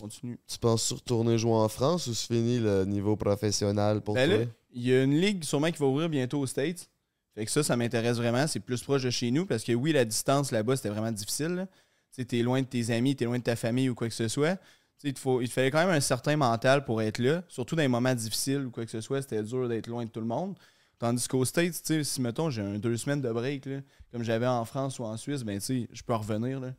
continue. 0.00 0.38
Tu 0.46 0.58
penses 0.58 0.92
retourner 0.92 1.38
jouer 1.38 1.52
en 1.52 1.68
France 1.68 2.06
ou 2.06 2.14
c'est 2.14 2.26
fini 2.34 2.58
le 2.58 2.84
niveau 2.84 3.16
professionnel 3.16 4.00
pour 4.00 4.14
Ben 4.14 4.28
toi? 4.28 4.46
il 4.72 4.86
y 4.86 4.92
a 4.92 5.02
une 5.02 5.18
ligue 5.18 5.44
sûrement 5.44 5.70
qui 5.70 5.78
va 5.78 5.86
ouvrir 5.86 6.08
bientôt 6.08 6.40
aux 6.40 6.46
States. 6.46 6.90
Fait 7.34 7.44
que 7.44 7.50
ça, 7.50 7.62
ça 7.62 7.76
m'intéresse 7.76 8.16
vraiment. 8.16 8.46
C'est 8.46 8.60
plus 8.60 8.82
proche 8.82 9.02
de 9.02 9.10
chez 9.10 9.30
nous 9.30 9.46
parce 9.46 9.64
que 9.64 9.72
oui, 9.72 9.92
la 9.92 10.04
distance 10.04 10.50
là-bas, 10.50 10.76
c'était 10.76 10.88
vraiment 10.90 11.12
difficile. 11.12 11.66
Tu 12.14 12.26
t'es 12.26 12.42
loin 12.42 12.62
de 12.62 12.66
tes 12.66 12.90
amis, 12.90 13.14
t'es 13.14 13.24
loin 13.24 13.38
de 13.38 13.44
ta 13.44 13.56
famille 13.56 13.88
ou 13.88 13.94
quoi 13.94 14.08
que 14.08 14.14
ce 14.14 14.28
soit. 14.28 14.56
Tu 15.00 15.08
il 15.08 15.14
te, 15.14 15.20
faut, 15.20 15.40
il 15.40 15.48
te 15.48 15.52
fallait 15.52 15.70
quand 15.70 15.78
même 15.78 15.94
un 15.94 16.00
certain 16.00 16.36
mental 16.36 16.84
pour 16.84 17.00
être 17.00 17.18
là. 17.18 17.44
Surtout 17.48 17.76
dans 17.76 17.82
les 17.82 17.88
moments 17.88 18.14
difficiles 18.14 18.66
ou 18.66 18.70
quoi 18.70 18.84
que 18.84 18.90
ce 18.90 19.00
soit, 19.00 19.22
c'était 19.22 19.42
dur 19.42 19.68
d'être 19.68 19.86
loin 19.86 20.04
de 20.04 20.10
tout 20.10 20.20
le 20.20 20.26
monde. 20.26 20.56
Tandis 20.98 21.28
qu'aux 21.28 21.44
States, 21.44 21.74
tu 21.74 21.80
sais, 21.84 22.04
si 22.04 22.20
mettons 22.20 22.50
j'ai 22.50 22.62
un 22.62 22.78
deux 22.78 22.96
semaines 22.96 23.20
de 23.20 23.30
break, 23.30 23.66
là, 23.66 23.78
comme 24.12 24.22
j'avais 24.24 24.46
en 24.48 24.64
France 24.64 24.98
ou 24.98 25.04
en 25.04 25.16
Suisse, 25.16 25.44
ben 25.44 25.58
tu 25.60 25.64
sais, 25.64 25.88
je 25.92 26.02
peux 26.02 26.14
revenir. 26.14 26.58
Là. 26.60 26.72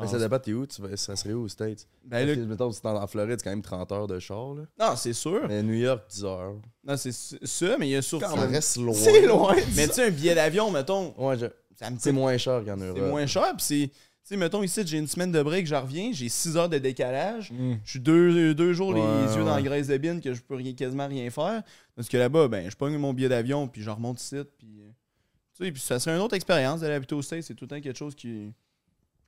Mais 0.00 0.06
ça 0.06 0.18
dépend, 0.18 0.38
t'es 0.38 0.52
où? 0.52 0.64
Tu 0.64 0.80
vas- 0.80 0.96
ça 0.96 1.16
serait 1.16 1.32
où 1.34 1.42
aux 1.42 1.48
States? 1.48 1.86
Ben, 2.04 2.24
là- 2.26 2.36
mettons, 2.46 2.70
si 2.70 2.80
t'es 2.80 2.86
en 2.88 3.06
Floride, 3.08 3.34
c'est 3.38 3.44
quand 3.44 3.50
même 3.50 3.62
30 3.62 3.90
heures 3.92 4.06
de 4.06 4.18
char, 4.20 4.54
là. 4.54 4.62
non, 4.78 4.94
c'est 4.96 5.12
sûr. 5.12 5.42
Mais 5.48 5.62
New 5.62 5.74
York, 5.74 6.04
10 6.08 6.24
heures. 6.24 6.54
Non, 6.84 6.96
c'est 6.96 7.12
ça, 7.12 7.76
mais 7.78 7.88
il 7.88 7.90
y 7.90 7.96
a 7.96 8.02
surtout. 8.02 8.24
Ça 8.26 8.34
reste 8.46 8.76
loin. 8.76 8.94
C'est 8.94 9.26
loin! 9.26 9.56
Mais 9.76 9.88
tu 9.88 9.94
sais, 9.94 10.06
un 10.06 10.10
billet 10.10 10.34
d'avion, 10.36 10.70
mettons, 10.70 11.12
Ouais, 11.18 11.36
je- 11.36 11.46
c'est 11.98 12.12
moins 12.12 12.36
cher 12.38 12.62
qu'en 12.64 12.76
Europe. 12.76 12.96
C'est 13.02 13.08
moins 13.10 13.26
cher, 13.26 13.48
puis 13.56 13.64
c'est. 13.66 13.90
sais, 14.22 14.36
mettons 14.36 14.62
ici, 14.62 14.82
j'ai 14.86 14.98
une 14.98 15.06
semaine 15.08 15.32
de 15.32 15.42
break, 15.42 15.66
je 15.66 15.74
reviens, 15.74 16.10
j'ai 16.12 16.28
6 16.28 16.56
heures 16.56 16.68
de 16.68 16.76
décalage. 16.78 17.50
Mm. 17.50 17.74
Je 17.82 17.90
suis 17.90 17.98
deux, 18.00 18.54
deux 18.54 18.72
jours 18.74 18.92
les 18.94 19.00
Ouais, 19.00 19.34
yeux 19.36 19.42
dans 19.44 19.54
la 19.56 19.62
graisse 19.62 19.86
de 19.88 19.96
bine 19.96 20.20
que 20.20 20.32
je 20.34 20.42
peux 20.42 20.54
rien, 20.54 20.74
quasiment 20.74 21.08
rien 21.08 21.28
faire. 21.30 21.62
Parce 21.98 22.08
que 22.08 22.16
là-bas, 22.16 22.46
ben, 22.46 22.70
je 22.70 22.76
pogne 22.76 22.96
mon 22.96 23.12
billet 23.12 23.28
d'avion, 23.28 23.66
puis 23.66 23.82
je 23.82 23.90
remonte 23.90 24.20
ici, 24.20 24.36
puis. 24.56 24.82
euh, 24.82 24.88
Tu 25.56 25.64
sais, 25.64 25.72
puis 25.72 25.80
ça 25.82 25.98
serait 25.98 26.14
une 26.14 26.22
autre 26.22 26.36
expérience 26.36 26.80
d'aller 26.80 26.94
habiter 26.94 27.16
au 27.16 27.22
States. 27.22 27.42
C'est 27.42 27.54
tout 27.54 27.64
le 27.64 27.68
temps 27.70 27.80
quelque 27.80 27.98
chose 27.98 28.14
qui. 28.14 28.52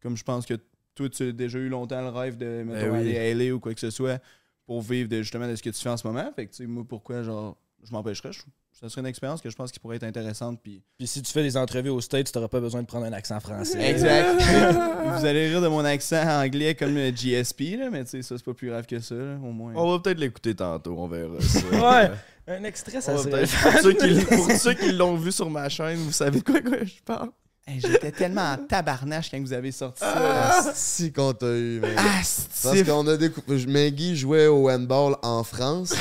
Comme 0.00 0.16
je 0.16 0.22
pense 0.22 0.46
que 0.46 0.54
toi, 0.94 1.08
tu 1.10 1.24
as 1.24 1.32
déjà 1.32 1.58
eu 1.58 1.68
longtemps 1.68 2.00
le 2.00 2.10
rêve 2.10 2.36
de 2.36 2.62
mettons, 2.64 2.92
oui. 2.92 2.98
aller 3.00 3.18
à 3.18 3.24
LA 3.34 3.52
ou 3.52 3.58
quoi 3.58 3.74
que 3.74 3.80
ce 3.80 3.90
soit 3.90 4.22
pour 4.66 4.82
vivre 4.82 5.08
de, 5.08 5.20
justement 5.20 5.48
de 5.48 5.56
ce 5.56 5.62
que 5.64 5.70
tu 5.70 5.80
fais 5.82 5.88
en 5.88 5.96
ce 5.96 6.06
moment. 6.06 6.30
Fait 6.36 6.46
que, 6.46 6.52
tu 6.52 6.58
sais, 6.58 6.66
moi, 6.68 6.84
pourquoi, 6.88 7.24
genre, 7.24 7.56
je 7.82 7.90
m'empêcherais? 7.90 8.32
Je- 8.32 8.42
Ça 8.72 8.88
serait 8.88 9.02
une 9.02 9.06
expérience 9.06 9.40
que 9.40 9.50
je 9.50 9.56
pense 9.56 9.70
qui 9.70 9.78
pourrait 9.78 9.96
être 9.96 10.04
intéressante. 10.04 10.58
Puis... 10.62 10.82
Puis 10.96 11.06
si 11.06 11.20
tu 11.20 11.30
fais 11.32 11.42
des 11.42 11.56
entrevues 11.56 11.90
au 11.90 12.00
States, 12.00 12.32
tu 12.32 12.38
n'auras 12.38 12.48
pas 12.48 12.60
besoin 12.60 12.80
de 12.80 12.86
prendre 12.86 13.04
un 13.04 13.12
accent 13.12 13.38
français. 13.40 13.90
Exact. 13.90 14.40
Vous 15.18 15.24
allez 15.24 15.48
rire 15.48 15.60
de 15.60 15.68
mon 15.68 15.84
accent 15.84 16.26
anglais 16.26 16.74
comme 16.74 16.94
le 16.94 17.10
GSP, 17.10 17.76
là, 17.78 17.90
mais 17.90 18.04
tu 18.04 18.10
sais, 18.10 18.22
ça, 18.22 18.36
c'est 18.38 18.44
pas 18.44 18.54
plus 18.54 18.68
grave 18.68 18.86
que 18.86 19.00
ça, 19.00 19.14
là, 19.14 19.34
au 19.34 19.52
moins. 19.52 19.74
On 19.76 19.90
va 19.90 19.98
peut-être 19.98 20.18
l'écouter 20.18 20.54
tantôt, 20.54 20.94
on 20.98 21.08
verra 21.08 21.34
ça. 21.40 21.60
Ouais. 21.68 22.10
Un 22.46 22.64
extrait, 22.64 23.00
ça 23.00 23.14
va 23.14 23.22
serait... 23.22 23.46
pour, 23.62 23.80
ceux 23.82 23.92
qui, 23.92 24.24
pour 24.24 24.50
ceux 24.52 24.74
qui 24.74 24.92
l'ont 24.92 25.16
vu 25.16 25.30
sur 25.30 25.50
ma 25.50 25.68
chaîne, 25.68 25.98
vous 25.98 26.12
savez 26.12 26.38
de 26.38 26.44
quoi, 26.44 26.60
quoi 26.62 26.82
je 26.82 27.02
parle. 27.04 27.30
Hey, 27.66 27.80
J'étais 27.80 28.10
tellement 28.10 28.52
en 28.52 28.56
tabarnache 28.56 29.30
quand 29.30 29.40
vous 29.40 29.52
avez 29.52 29.70
sorti 29.70 30.00
ça. 30.00 30.14
Ah, 30.16 30.72
si 30.74 31.12
qu'on 31.12 31.34
t'a 31.34 31.46
eu. 31.46 31.82
Ah, 31.96 32.20
Parce 32.62 32.82
qu'on 32.82 33.06
a 33.06 33.16
découvert. 33.16 33.68
Maggie 33.68 34.16
jouait 34.16 34.46
au 34.46 34.70
handball 34.70 35.16
en 35.22 35.44
France. 35.44 35.94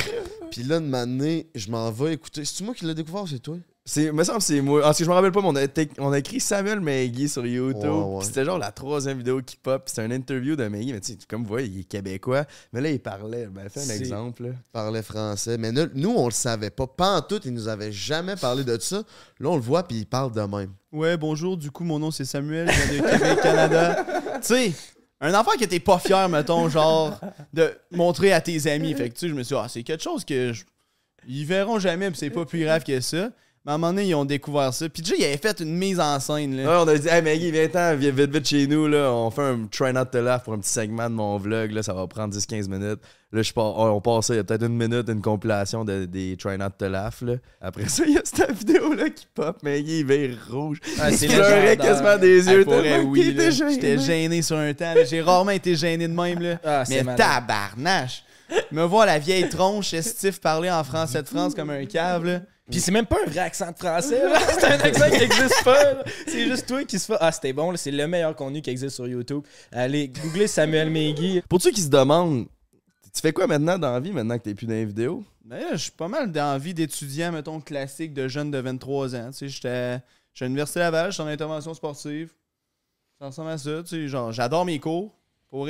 Puis 0.50 0.62
là, 0.64 0.80
de 0.80 0.84
m'amener, 0.86 1.48
je 1.54 1.70
m'en 1.70 1.90
vais 1.90 2.14
écouter. 2.14 2.44
C'est-tu 2.44 2.64
moi 2.64 2.74
qui 2.74 2.84
l'ai 2.84 2.94
découvert 2.94 3.22
ou 3.22 3.26
c'est 3.26 3.38
toi? 3.38 3.56
C'est, 3.84 4.12
me 4.12 4.22
semble 4.22 4.38
que 4.38 4.44
c'est 4.44 4.60
moi. 4.60 4.82
Parce 4.82 4.98
que 4.98 5.04
je 5.04 5.08
me 5.08 5.14
rappelle 5.14 5.32
pas, 5.32 5.40
mais 5.40 5.48
on 5.48 5.56
a, 5.56 5.62
été- 5.62 5.90
on 5.98 6.12
a 6.12 6.18
écrit 6.18 6.38
Samuel 6.38 6.80
Maggie 6.80 7.28
sur 7.28 7.44
YouTube. 7.46 7.84
Ouais, 7.90 8.22
C'était 8.24 8.44
genre 8.44 8.58
la 8.58 8.70
troisième 8.70 9.18
vidéo 9.18 9.40
qui 9.42 9.56
pop. 9.56 9.82
C'était 9.86 10.04
une 10.04 10.12
interview 10.12 10.54
de 10.54 10.68
Maggie. 10.68 10.92
Mais 10.92 11.00
tu 11.00 11.12
sais, 11.12 11.18
comme 11.28 11.42
vous 11.42 11.48
voyez, 11.48 11.66
il 11.66 11.80
est 11.80 11.84
québécois. 11.84 12.44
Mais 12.72 12.80
là, 12.82 12.90
il 12.90 13.00
parlait. 13.00 13.46
Ben, 13.46 13.68
fais 13.68 13.80
un 13.80 13.84
C'est- 13.84 13.96
exemple. 13.98 14.44
là. 14.44 14.50
parlait 14.72 15.02
français. 15.02 15.56
Mais 15.58 15.72
nous, 15.72 15.86
nous, 15.94 16.10
on 16.14 16.26
le 16.26 16.30
savait 16.32 16.70
pas. 16.70 16.86
Pas 16.86 17.16
en 17.16 17.22
tout, 17.22 17.40
il 17.44 17.52
nous 17.54 17.66
avait 17.68 17.90
jamais 17.90 18.36
parlé 18.36 18.62
de 18.64 18.78
ça. 18.78 19.02
Là, 19.40 19.48
on 19.48 19.56
le 19.56 19.62
voit, 19.62 19.82
puis 19.82 19.98
il 19.98 20.06
parle 20.06 20.32
de 20.32 20.42
même. 20.42 20.72
Ouais, 20.92 21.16
bonjour, 21.16 21.56
du 21.56 21.70
coup, 21.70 21.82
mon 21.84 21.98
nom 21.98 22.10
c'est 22.10 22.24
Samuel, 22.24 22.70
je 22.70 22.92
viens 22.92 23.02
de 23.02 23.10
Québec, 23.10 23.38
Canada. 23.42 24.04
tu 24.42 24.46
sais, 24.46 24.72
un 25.20 25.34
enfant 25.34 25.50
qui 25.58 25.64
était 25.64 25.80
pas 25.80 25.98
fier, 25.98 26.28
mettons, 26.28 26.68
genre, 26.68 27.18
de 27.52 27.72
montrer 27.90 28.32
à 28.32 28.40
tes 28.40 28.70
amis. 28.70 28.94
Fait 28.94 29.08
que, 29.10 29.14
tu 29.14 29.20
sais, 29.20 29.28
je 29.28 29.34
me 29.34 29.42
suis 29.42 29.54
dit, 29.54 29.60
ah, 29.62 29.68
c'est 29.68 29.82
quelque 29.82 30.02
chose 30.02 30.24
que. 30.24 30.52
je- 30.52 30.64
Ils 31.28 31.44
verront 31.44 31.78
jamais, 31.78 32.10
puis 32.10 32.18
c'est 32.18 32.30
pas 32.30 32.44
plus 32.46 32.64
grave 32.64 32.82
que 32.84 33.00
ça. 33.00 33.28
Mais 33.66 33.72
à 33.72 33.74
un 33.74 33.78
moment 33.78 33.92
donné, 33.92 34.06
ils 34.08 34.14
ont 34.14 34.24
découvert 34.24 34.72
ça. 34.72 34.88
Puis 34.88 35.02
déjà, 35.02 35.14
il 35.16 35.24
avait 35.24 35.36
fait 35.36 35.60
une 35.60 35.76
mise 35.76 36.00
en 36.00 36.18
scène, 36.18 36.56
là. 36.56 36.62
Ouais, 36.64 36.82
on 36.82 36.88
a 36.88 36.96
dit, 36.96 37.08
hey 37.08 37.20
Maggie, 37.20 37.50
viens-t'en, 37.50 37.94
viens 37.96 38.10
vite, 38.10 38.30
vite 38.32 38.48
chez 38.48 38.66
nous. 38.66 38.88
Là. 38.88 39.12
On 39.12 39.30
fait 39.30 39.42
un 39.42 39.66
try 39.70 39.92
not 39.92 40.06
to 40.06 40.22
laugh 40.22 40.42
pour 40.42 40.54
un 40.54 40.58
petit 40.60 40.70
segment 40.70 41.10
de 41.10 41.14
mon 41.14 41.36
vlog. 41.36 41.70
Là. 41.72 41.82
Ça 41.82 41.92
va 41.92 42.06
prendre 42.06 42.32
10-15 42.34 42.68
minutes. 42.70 43.00
Là, 43.32 43.42
je 43.42 43.52
pars, 43.52 43.76
on 43.78 43.96
a 43.96 44.00
peut-être 44.00 44.64
une 44.64 44.76
minute, 44.76 45.08
une 45.08 45.22
compilation 45.22 45.84
de, 45.84 46.04
des 46.04 46.36
try 46.36 46.58
not 46.58 46.70
to 46.76 46.88
laugh. 46.88 47.22
Là. 47.22 47.34
Après 47.60 47.88
ça, 47.88 48.02
il 48.04 48.14
y 48.14 48.18
a 48.18 48.22
cette 48.24 48.50
vidéo-là 48.50 49.08
qui 49.10 49.24
pop. 49.32 49.56
Maggie, 49.62 50.00
il 50.00 50.06
vire 50.06 50.36
rouge. 50.50 50.78
Ah, 50.98 51.12
c'est 51.12 51.26
il 51.26 51.32
pleurait 51.34 51.76
quasiment 51.76 52.16
des 52.18 52.48
Hey, 52.48 52.56
yeux. 52.56 53.02
oui. 53.04 53.36
J'étais 53.70 53.98
gêné 53.98 54.42
sur 54.42 54.56
un 54.56 54.74
temps. 54.74 54.94
J'ai 55.08 55.22
rarement 55.22 55.52
été 55.52 55.76
gêné 55.76 56.08
de 56.08 56.12
même, 56.12 56.40
là. 56.40 56.58
Ah, 56.64 56.84
c'est 56.84 57.04
Mais 57.04 57.14
tabarnache! 57.14 58.24
Me 58.72 58.82
voir 58.82 59.06
la 59.06 59.20
vieille 59.20 59.48
tronche 59.48 59.94
estif 59.94 60.40
parler 60.40 60.70
en 60.70 60.82
français 60.82 61.22
de 61.22 61.28
France 61.28 61.54
comme 61.54 61.70
un 61.70 61.84
cave, 61.84 62.24
là? 62.24 62.40
Puis 62.68 62.80
c'est 62.80 62.90
même 62.92 63.06
pas 63.06 63.18
un 63.24 63.30
vrai 63.30 63.40
accent 63.40 63.70
de 63.70 63.76
français, 63.76 64.22
là. 64.24 64.40
c'est 64.58 64.64
un 64.64 64.80
accent 64.80 65.08
qui 65.08 65.22
existe 65.22 65.62
pas. 65.64 65.82
là. 65.84 66.04
C'est 66.26 66.46
juste 66.46 66.66
toi 66.66 66.82
qui 66.84 66.98
se 66.98 67.06
fait. 67.06 67.18
Ah, 67.20 67.30
c'était 67.30 67.52
bon, 67.52 67.70
là. 67.70 67.76
c'est 67.76 67.92
le 67.92 68.06
meilleur 68.08 68.34
contenu 68.34 68.60
qui 68.60 68.70
existe 68.70 68.96
sur 68.96 69.06
YouTube. 69.06 69.42
Allez, 69.70 70.08
googlez 70.08 70.48
Samuel 70.48 70.90
Megui. 70.90 71.42
Pour 71.48 71.60
ceux 71.62 71.70
qui 71.70 71.80
se 71.82 71.88
demandent, 71.88 72.46
tu 73.12 73.20
fais 73.20 73.32
quoi 73.32 73.46
maintenant 73.46 73.78
dans 73.78 73.92
la 73.92 74.00
vie, 74.00 74.12
maintenant 74.12 74.38
que 74.38 74.44
t'es 74.44 74.54
plus 74.54 74.66
dans 74.66 74.72
les 74.72 74.84
vidéos? 74.84 75.24
Ben 75.44 75.72
je 75.72 75.76
suis 75.76 75.90
pas 75.90 76.08
mal 76.08 76.30
dans 76.30 76.52
la 76.52 76.58
vie 76.58 76.74
d'étudiant, 76.74 77.32
mettons, 77.32 77.60
classique 77.60 78.14
de 78.14 78.28
jeune 78.28 78.50
de 78.50 78.58
23 78.58 79.16
ans. 79.16 79.30
Tu 79.30 79.38
sais, 79.38 79.48
j'étais 79.48 79.68
à 79.68 80.02
l'Université 80.40 80.80
Laval, 80.80 81.10
j'étais 81.10 81.22
en 81.22 81.26
intervention 81.26 81.74
sportive. 81.74 82.32
Ça 83.18 83.26
ressemble 83.26 83.50
à 83.50 83.58
ça. 83.58 83.82
Tu 83.82 83.88
sais, 83.88 84.08
genre, 84.08 84.32
j'adore 84.32 84.64
mes 84.64 84.78
cours. 84.78 85.14
Pour 85.48 85.68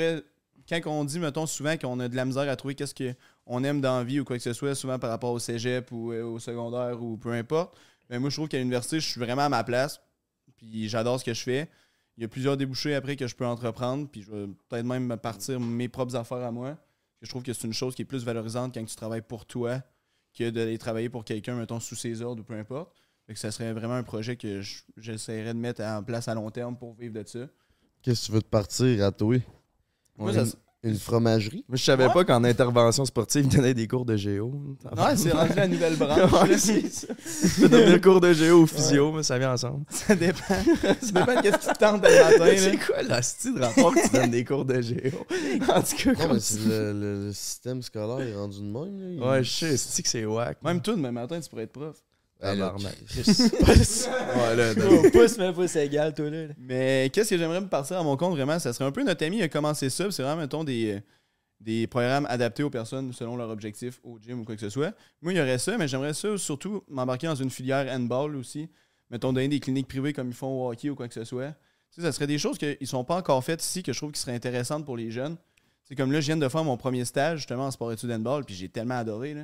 quand 0.69 0.81
on 0.85 1.03
dit, 1.03 1.19
mettons, 1.19 1.45
souvent 1.45 1.75
qu'on 1.77 1.99
a 1.99 2.07
de 2.07 2.15
la 2.15 2.25
misère 2.25 2.49
à 2.49 2.55
trouver 2.55 2.75
qu'est-ce 2.75 2.93
qu'on 2.93 3.63
aime 3.63 3.81
dans 3.81 3.97
la 3.97 4.03
vie 4.03 4.19
ou 4.19 4.23
quoi 4.23 4.37
que 4.37 4.43
ce 4.43 4.53
soit, 4.53 4.75
souvent 4.75 4.99
par 4.99 5.09
rapport 5.09 5.31
au 5.31 5.39
cégep 5.39 5.91
ou 5.91 6.11
euh, 6.11 6.23
au 6.23 6.39
secondaire 6.39 7.01
ou 7.01 7.17
peu 7.17 7.31
importe, 7.33 7.75
ben 8.09 8.19
moi, 8.19 8.29
je 8.29 8.35
trouve 8.35 8.47
qu'à 8.47 8.57
l'université, 8.57 8.99
je 8.99 9.09
suis 9.09 9.19
vraiment 9.19 9.43
à 9.43 9.49
ma 9.49 9.63
place. 9.63 10.01
Puis 10.57 10.87
j'adore 10.87 11.19
ce 11.19 11.25
que 11.25 11.33
je 11.33 11.41
fais. 11.41 11.69
Il 12.17 12.21
y 12.21 12.25
a 12.25 12.27
plusieurs 12.27 12.57
débouchés 12.57 12.93
après 12.93 13.15
que 13.15 13.25
je 13.25 13.35
peux 13.35 13.45
entreprendre. 13.45 14.07
Puis 14.09 14.21
je 14.21 14.31
vais 14.31 14.47
peut-être 14.69 14.85
même 14.85 15.07
me 15.07 15.17
partir 15.17 15.59
mes 15.59 15.89
propres 15.89 16.15
affaires 16.15 16.45
à 16.45 16.51
moi. 16.51 16.77
Je 17.21 17.29
trouve 17.29 17.43
que 17.43 17.53
c'est 17.53 17.67
une 17.67 17.73
chose 17.73 17.93
qui 17.95 18.01
est 18.01 18.05
plus 18.05 18.23
valorisante 18.23 18.73
quand 18.73 18.83
tu 18.85 18.95
travailles 18.95 19.21
pour 19.21 19.45
toi 19.45 19.81
que 20.33 20.49
d'aller 20.49 20.77
travailler 20.77 21.09
pour 21.09 21.23
quelqu'un, 21.25 21.55
mettons, 21.55 21.79
sous 21.79 21.95
ses 21.95 22.21
ordres 22.21 22.41
ou 22.41 22.45
peu 22.45 22.53
importe. 22.57 22.95
Fait 23.27 23.33
que 23.33 23.39
ça 23.39 23.51
serait 23.51 23.73
vraiment 23.73 23.93
un 23.95 24.03
projet 24.03 24.35
que 24.37 24.61
je- 24.61 24.81
j'essaierais 24.97 25.53
de 25.53 25.59
mettre 25.59 25.81
en 25.83 26.01
place 26.03 26.27
à 26.27 26.33
long 26.33 26.49
terme 26.49 26.77
pour 26.77 26.93
vivre 26.95 27.13
de 27.21 27.27
ça. 27.27 27.47
Qu'est-ce 28.01 28.21
que 28.21 28.25
tu 28.27 28.31
veux 28.31 28.41
te 28.41 28.47
partir 28.47 29.05
à 29.05 29.11
toi? 29.11 29.37
Moi, 30.17 30.31
Ouais. 30.31 30.45
ça- 30.45 30.57
Une 30.83 30.97
fromagerie? 30.97 31.63
Moi, 31.69 31.77
je 31.77 31.83
savais 31.83 32.07
Ouais. 32.07 32.13
pas 32.13 32.25
qu'en 32.25 32.43
intervention 32.43 33.05
sportive, 33.05 33.45
ils 33.45 33.55
donnaient 33.55 33.75
des 33.75 33.87
cours 33.87 34.03
de 34.03 34.17
géo. 34.17 34.51
Ouais, 34.97 35.15
c'est 35.15 35.29
rendu 35.31 35.53
la 35.55 35.67
nouvelle 35.67 35.95
branche. 35.95 36.31
Ouais, 36.49 36.57
c'est. 36.57 36.81
Tu 37.55 37.69
devenir 37.69 38.01
cours 38.01 38.19
de 38.19 38.33
géo 38.33 38.63
ou 38.63 38.65
physio, 38.65 39.11
mais 39.11 39.21
ça 39.21 39.37
vient 39.37 39.53
ensemble. 39.53 39.85
ça 39.89 40.15
dépend. 40.15 40.39
Ça 40.47 41.11
dépend 41.11 41.39
de 41.39 41.51
ce 41.51 41.57
qui 41.57 41.67
te 41.67 41.77
tente 41.77 42.03
le 42.03 42.39
matin. 42.39 42.53
C'est 42.57 42.77
quoi 42.83 43.03
l'hostie 43.03 43.53
de 43.53 43.59
rapport 43.61 43.93
que 43.93 44.07
tu 44.07 44.15
donnes 44.15 44.31
des 44.31 44.43
cours 44.43 44.65
de 44.65 44.81
géo? 44.81 45.25
En 45.69 45.81
tout 45.83 45.95
cas, 45.97 46.15
comme 46.15 46.31
le, 46.37 46.93
le- 46.93 47.25
le 47.27 47.31
système 47.33 47.83
scolaire 47.83 48.19
est 48.27 48.33
rendu 48.35 48.57
de 48.57 48.63
même. 48.63 48.99
Là. 48.99 49.07
Il- 49.11 49.21
Ouais, 49.21 49.43
je 49.43 49.51
sais, 49.51 49.77
c'est 49.77 50.01
que 50.01 50.09
c'est 50.09 50.25
whack. 50.25 50.63
Même 50.63 50.81
toi, 50.81 50.95
demain 50.95 51.11
matin, 51.11 51.39
tu 51.39 51.47
pourrais 51.47 51.63
être 51.63 51.73
prof. 51.73 51.95
Ouais, 52.43 52.55
là. 52.55 52.73
Chris. 53.07 53.23
Ouais, 54.35 54.55
là, 54.55 54.73
pouce, 55.11 55.37
mais 55.37 55.53
pouce 55.53 55.75
égal, 55.75 56.13
toi, 56.13 56.29
là. 56.29 56.47
Mais 56.57 57.09
qu'est-ce 57.13 57.29
que 57.29 57.37
j'aimerais 57.37 57.61
me 57.61 57.67
partir 57.67 57.97
à 57.99 58.03
mon 58.03 58.17
compte 58.17 58.31
vraiment? 58.35 58.57
Ça 58.59 58.73
serait 58.73 58.85
un 58.85 58.91
peu 58.91 59.03
notre 59.03 59.23
ami 59.25 59.37
qui 59.37 59.43
a 59.43 59.47
commencé 59.49 59.89
ça. 59.89 60.05
puis 60.05 60.13
C'est 60.13 60.23
vraiment, 60.23 60.41
mettons, 60.41 60.63
des, 60.63 60.93
euh, 60.95 60.99
des 61.59 61.85
programmes 61.87 62.25
adaptés 62.29 62.63
aux 62.63 62.69
personnes 62.69 63.13
selon 63.13 63.35
leur 63.35 63.49
objectif 63.49 63.99
au 64.03 64.17
gym 64.19 64.39
ou 64.41 64.43
quoi 64.43 64.55
que 64.55 64.61
ce 64.61 64.69
soit. 64.69 64.93
Moi, 65.21 65.33
il 65.33 65.37
y 65.37 65.41
aurait 65.41 65.59
ça, 65.59 65.77
mais 65.77 65.87
j'aimerais 65.87 66.13
ça 66.13 66.37
surtout 66.37 66.83
m'embarquer 66.89 67.27
dans 67.27 67.35
une 67.35 67.51
filière 67.51 67.87
handball 67.93 68.35
aussi. 68.35 68.69
Mettons, 69.11 69.33
donner 69.33 69.47
des 69.49 69.59
cliniques 69.59 69.87
privées 69.87 70.13
comme 70.13 70.29
ils 70.29 70.33
font 70.33 70.47
au 70.65 70.71
hockey 70.71 70.89
ou 70.89 70.95
quoi 70.95 71.07
que 71.07 71.13
ce 71.13 71.23
soit. 71.23 71.49
Tu 71.93 71.99
sais, 71.99 72.01
ça 72.01 72.11
serait 72.11 72.27
des 72.27 72.37
choses 72.39 72.57
qui 72.57 72.77
ne 72.79 72.85
sont 72.85 73.03
pas 73.03 73.17
encore 73.17 73.43
faites 73.43 73.61
ici 73.61 73.83
que 73.83 73.91
je 73.93 73.97
trouve 73.99 74.11
qui 74.13 74.19
seraient 74.21 74.33
intéressantes 74.35 74.85
pour 74.85 74.95
les 74.97 75.11
jeunes. 75.11 75.35
C'est 75.83 75.95
comme 75.95 76.11
là, 76.11 76.21
je 76.21 76.27
viens 76.27 76.37
de 76.37 76.47
faire 76.47 76.63
mon 76.63 76.77
premier 76.77 77.03
stage 77.03 77.39
justement 77.39 77.65
en 77.65 77.71
sport 77.71 77.91
études 77.91 78.11
handball, 78.11 78.45
puis 78.45 78.55
j'ai 78.55 78.69
tellement 78.69 78.97
adoré. 78.97 79.33
là. 79.33 79.41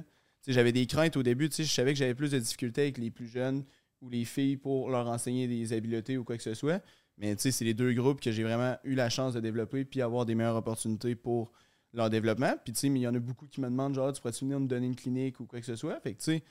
J'avais 0.48 0.72
des 0.72 0.86
craintes 0.86 1.18
au 1.18 1.24
début, 1.24 1.50
je 1.52 1.64
savais 1.64 1.94
que 1.94 2.00
j'avais 2.00 2.16
plus 2.16 2.32
de 2.32 2.40
difficultés 2.40 2.82
avec 2.82 2.98
les 2.98 3.12
plus 3.12 3.28
jeunes 3.28 3.66
ou 4.02 4.10
les 4.10 4.24
filles 4.26 4.58
pour 4.58 4.90
leur 4.90 5.08
enseigner 5.08 5.48
des 5.48 5.74
habiletés 5.74 6.18
ou 6.18 6.24
quoi 6.24 6.38
que 6.38 6.44
ce 6.44 6.54
soit. 6.54 6.82
Mais 7.18 7.36
c'est 7.38 7.66
les 7.66 7.74
deux 7.74 7.94
groupes 7.94 8.22
que 8.22 8.32
j'ai 8.32 8.44
vraiment 8.44 8.78
eu 8.84 8.94
la 8.96 9.10
chance 9.10 9.34
de 9.34 9.40
développer 9.40 9.84
puis 9.84 10.02
avoir 10.02 10.26
des 10.26 10.36
meilleures 10.36 10.56
opportunités 10.56 11.16
pour 11.16 11.52
leur 11.94 12.10
développement. 12.10 12.54
Puis 12.64 12.74
tu 12.74 12.80
sais, 12.80 12.90
mais 12.90 13.00
il 13.00 13.04
y 13.04 13.08
en 13.08 13.16
a 13.16 13.20
beaucoup 13.20 13.48
qui 13.48 13.60
me 13.60 13.68
demandent 13.68 13.96
genre, 13.96 14.14
tu 14.14 14.22
pourrais-tu 14.22 14.46
venir 14.46 14.60
me 14.60 14.68
donner 14.68 14.86
une 14.86 14.96
clinique 14.96 15.40
ou 15.40 15.46
quoi 15.46 15.60
que 15.60 15.66
ce 15.66 15.76
soit? 15.76 16.00
Fait 16.00 16.14
que 16.14 16.20
tu 16.20 16.26
sais, 16.26 16.44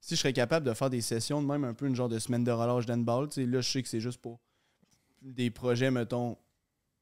si 0.00 0.14
je 0.14 0.20
serais 0.20 0.32
capable 0.32 0.66
de 0.66 0.74
faire 0.74 0.90
des 0.90 1.00
sessions 1.00 1.40
même 1.40 1.64
un 1.64 1.74
peu 1.74 1.86
une 1.86 1.94
genre 1.94 2.08
de 2.08 2.18
semaine 2.18 2.44
de 2.44 2.50
relâche 2.50 2.86
d'handball, 2.86 3.28
tu 3.28 3.34
sais, 3.34 3.46
là, 3.46 3.60
je 3.60 3.70
sais 3.70 3.82
que 3.82 3.88
c'est 3.88 4.00
juste 4.00 4.20
pour 4.20 4.40
des 5.22 5.50
projets, 5.50 5.90
mettons, 5.90 6.36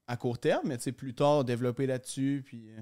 à 0.07 0.17
court 0.17 0.39
terme, 0.39 0.67
mais 0.67 0.77
tu 0.77 0.83
sais, 0.83 0.91
plus 0.91 1.13
tard, 1.13 1.43
développer 1.43 1.85
là-dessus, 1.85 2.43
puis 2.45 2.69
euh, 2.69 2.81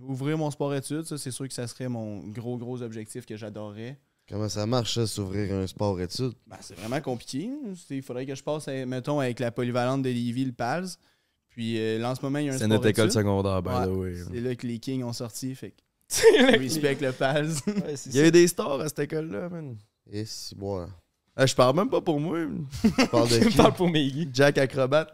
ouvrir 0.00 0.38
mon 0.38 0.50
sport-études, 0.50 1.04
ça, 1.04 1.18
c'est 1.18 1.30
sûr 1.30 1.46
que 1.48 1.54
ça 1.54 1.66
serait 1.66 1.88
mon 1.88 2.18
gros, 2.28 2.56
gros 2.58 2.82
objectif 2.82 3.26
que 3.26 3.36
j'adorerais. 3.36 3.98
Comment 4.28 4.48
ça 4.48 4.66
marche, 4.66 4.94
ça, 4.94 5.06
s'ouvrir 5.06 5.52
un 5.54 5.66
sport-études? 5.66 6.32
Ben, 6.46 6.56
c'est 6.60 6.78
vraiment 6.78 7.00
compliqué. 7.00 7.50
C'est- 7.76 7.96
Il 7.96 8.02
faudrait 8.02 8.24
que 8.24 8.34
je 8.34 8.42
passe, 8.42 8.68
à- 8.68 8.86
mettons, 8.86 9.20
avec 9.20 9.40
la 9.40 9.50
polyvalente 9.50 10.02
de 10.02 10.08
Lévis, 10.08 10.44
le 10.46 10.52
PALS. 10.52 10.96
Puis 11.50 11.78
euh, 11.78 11.98
là, 11.98 12.12
en 12.12 12.14
ce 12.14 12.22
moment, 12.22 12.38
il 12.38 12.46
y 12.46 12.48
a 12.48 12.54
un 12.54 12.58
C'est 12.58 12.66
notre 12.68 12.86
école 12.86 13.10
secondaire, 13.12 13.60
by 13.62 13.68
Ouais, 13.70 13.86
the 13.86 13.90
way. 13.90 14.14
C'est 14.32 14.40
là 14.40 14.54
que 14.54 14.66
les 14.66 14.78
Kings 14.78 15.02
ont 15.02 15.12
sorti, 15.12 15.54
fait 15.54 15.72
que 15.72 15.78
respect 16.58 16.96
le 17.00 17.12
PALS. 17.12 17.60
c'est 17.96 18.10
Il 18.10 18.16
y 18.16 18.20
a 18.20 18.26
eu 18.28 18.30
des 18.30 18.46
stars 18.48 18.80
à 18.80 18.88
cette 18.88 19.00
école-là, 19.00 19.48
man. 19.50 19.76
Et 20.10 20.24
si, 20.24 20.54
bon. 20.54 20.86
Ah, 21.36 21.44
je 21.46 21.54
parle 21.54 21.76
même 21.76 21.90
pas 21.90 22.00
pour 22.00 22.20
moi. 22.20 22.38
De 22.40 22.48
Je 22.84 23.56
parle 23.56 23.74
pour 23.74 23.88
Megui. 23.88 24.28
Jack 24.32 24.56
Acrobat. 24.58 25.10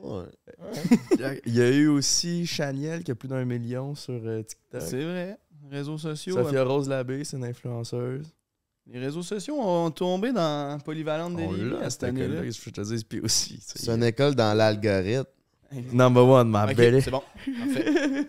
Ouais. 0.00 1.40
Il 1.46 1.54
y 1.54 1.60
a 1.62 1.70
eu 1.70 1.88
aussi 1.88 2.46
Chaniel 2.46 3.02
qui 3.02 3.10
a 3.10 3.14
plus 3.14 3.28
d'un 3.28 3.44
million 3.44 3.94
sur 3.94 4.14
euh, 4.24 4.42
TikTok. 4.42 4.80
c'est 4.82 5.02
vrai. 5.04 5.38
Réseaux 5.70 5.98
sociaux. 5.98 6.34
Sophia 6.36 6.64
Rose 6.64 6.88
Labbé, 6.88 7.24
c'est 7.24 7.36
une 7.36 7.44
influenceuse. 7.44 8.26
Les 8.86 8.98
réseaux 9.00 9.22
sociaux 9.22 9.60
ont 9.60 9.90
tombé 9.90 10.32
dans 10.32 10.78
Polyvalente 10.80 11.36
de 11.36 11.42
On 11.42 11.52
Lévis 11.52 11.70
l'a 11.70 11.80
à 11.86 11.90
cette 11.90 12.04
année-là. 12.04 12.42
je 12.48 12.70
te 12.70 12.80
dis, 12.80 13.04
puis 13.04 13.20
aussi. 13.20 13.58
C'est 13.62 13.90
une 13.92 14.02
école 14.04 14.34
dans 14.34 14.56
l'algorithme. 14.56 15.26
Number 15.92 16.26
one, 16.26 16.48
ma 16.48 16.72
belle. 16.72 17.02
c'est 17.02 17.10
bon. 17.10 17.22
Parfait. 17.44 17.90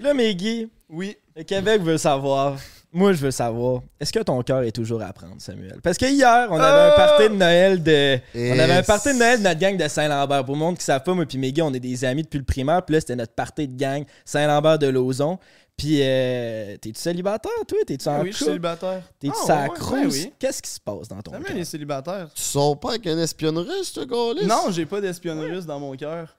Là, 0.00 0.14
Megui, 0.14 0.68
Oui. 0.88 1.16
le 1.36 1.42
Québec 1.44 1.82
veut 1.82 1.98
savoir 1.98 2.56
moi, 2.92 3.12
je 3.12 3.18
veux 3.18 3.30
savoir, 3.30 3.80
est-ce 3.98 4.12
que 4.12 4.18
ton 4.20 4.40
cœur 4.42 4.62
est 4.62 4.72
toujours 4.72 5.02
à 5.02 5.12
prendre, 5.12 5.36
Samuel? 5.38 5.80
Parce 5.82 5.96
que 5.98 6.06
hier, 6.06 6.48
on 6.50 6.58
avait 6.60 6.92
un 6.92 6.96
party 6.96 7.28
de 7.30 7.34
Noël 7.34 7.82
de. 7.82 8.18
On 8.34 8.58
avait 8.58 8.74
un 8.74 8.82
party 8.82 9.12
de 9.14 9.18
Noël 9.18 9.38
de 9.38 9.44
notre 9.44 9.58
gang 9.60 9.76
de 9.76 9.88
Saint-Lambert. 9.88 10.44
Pour 10.44 10.54
le 10.54 10.60
monde 10.60 10.74
qui 10.76 10.80
ne 10.82 10.84
savent 10.84 11.02
pas, 11.02 11.14
moi 11.14 11.24
puis 11.26 11.38
Meggy, 11.38 11.62
on 11.62 11.72
est 11.72 11.80
des 11.80 12.04
amis 12.04 12.22
depuis 12.22 12.38
le 12.38 12.44
primaire. 12.44 12.84
Puis 12.84 12.94
là, 12.94 13.00
c'était 13.00 13.16
notre 13.16 13.34
party 13.34 13.66
de 13.68 13.76
gang 13.78 14.04
Saint-Lambert 14.24 14.78
de 14.78 14.88
Lauson. 14.88 15.38
Puis, 15.74 16.00
euh, 16.02 16.76
t'es-tu 16.76 17.00
célibataire, 17.00 17.50
toi? 17.66 17.78
T'es-tu 17.86 18.06
en 18.08 18.12
Ah 18.12 18.20
oui, 18.22 18.30
je 18.30 18.36
suis 18.36 18.44
célibataire. 18.44 19.02
T'es-tu 19.18 19.34
Ah, 19.48 19.62
ouais, 19.70 20.02
ben 20.02 20.08
oui. 20.10 20.32
Qu'est-ce 20.38 20.60
qui 20.60 20.70
se 20.70 20.78
passe 20.78 21.08
dans 21.08 21.20
ton 21.22 21.32
Samuel 21.32 21.48
cœur? 21.52 21.56
est 21.56 21.64
célibataire. 21.64 22.28
Tu 22.34 22.42
sors 22.42 22.78
pas 22.78 22.90
avec 22.90 23.06
un 23.06 23.18
espionne 23.18 23.56
russe, 23.56 23.90
ce 23.94 24.00
gars-là? 24.00 24.46
Non, 24.46 24.70
j'ai 24.70 24.84
pas 24.84 25.00
d'espionne 25.00 25.40
russe 25.40 25.64
dans 25.64 25.80
mon 25.80 25.96
cœur. 25.96 26.36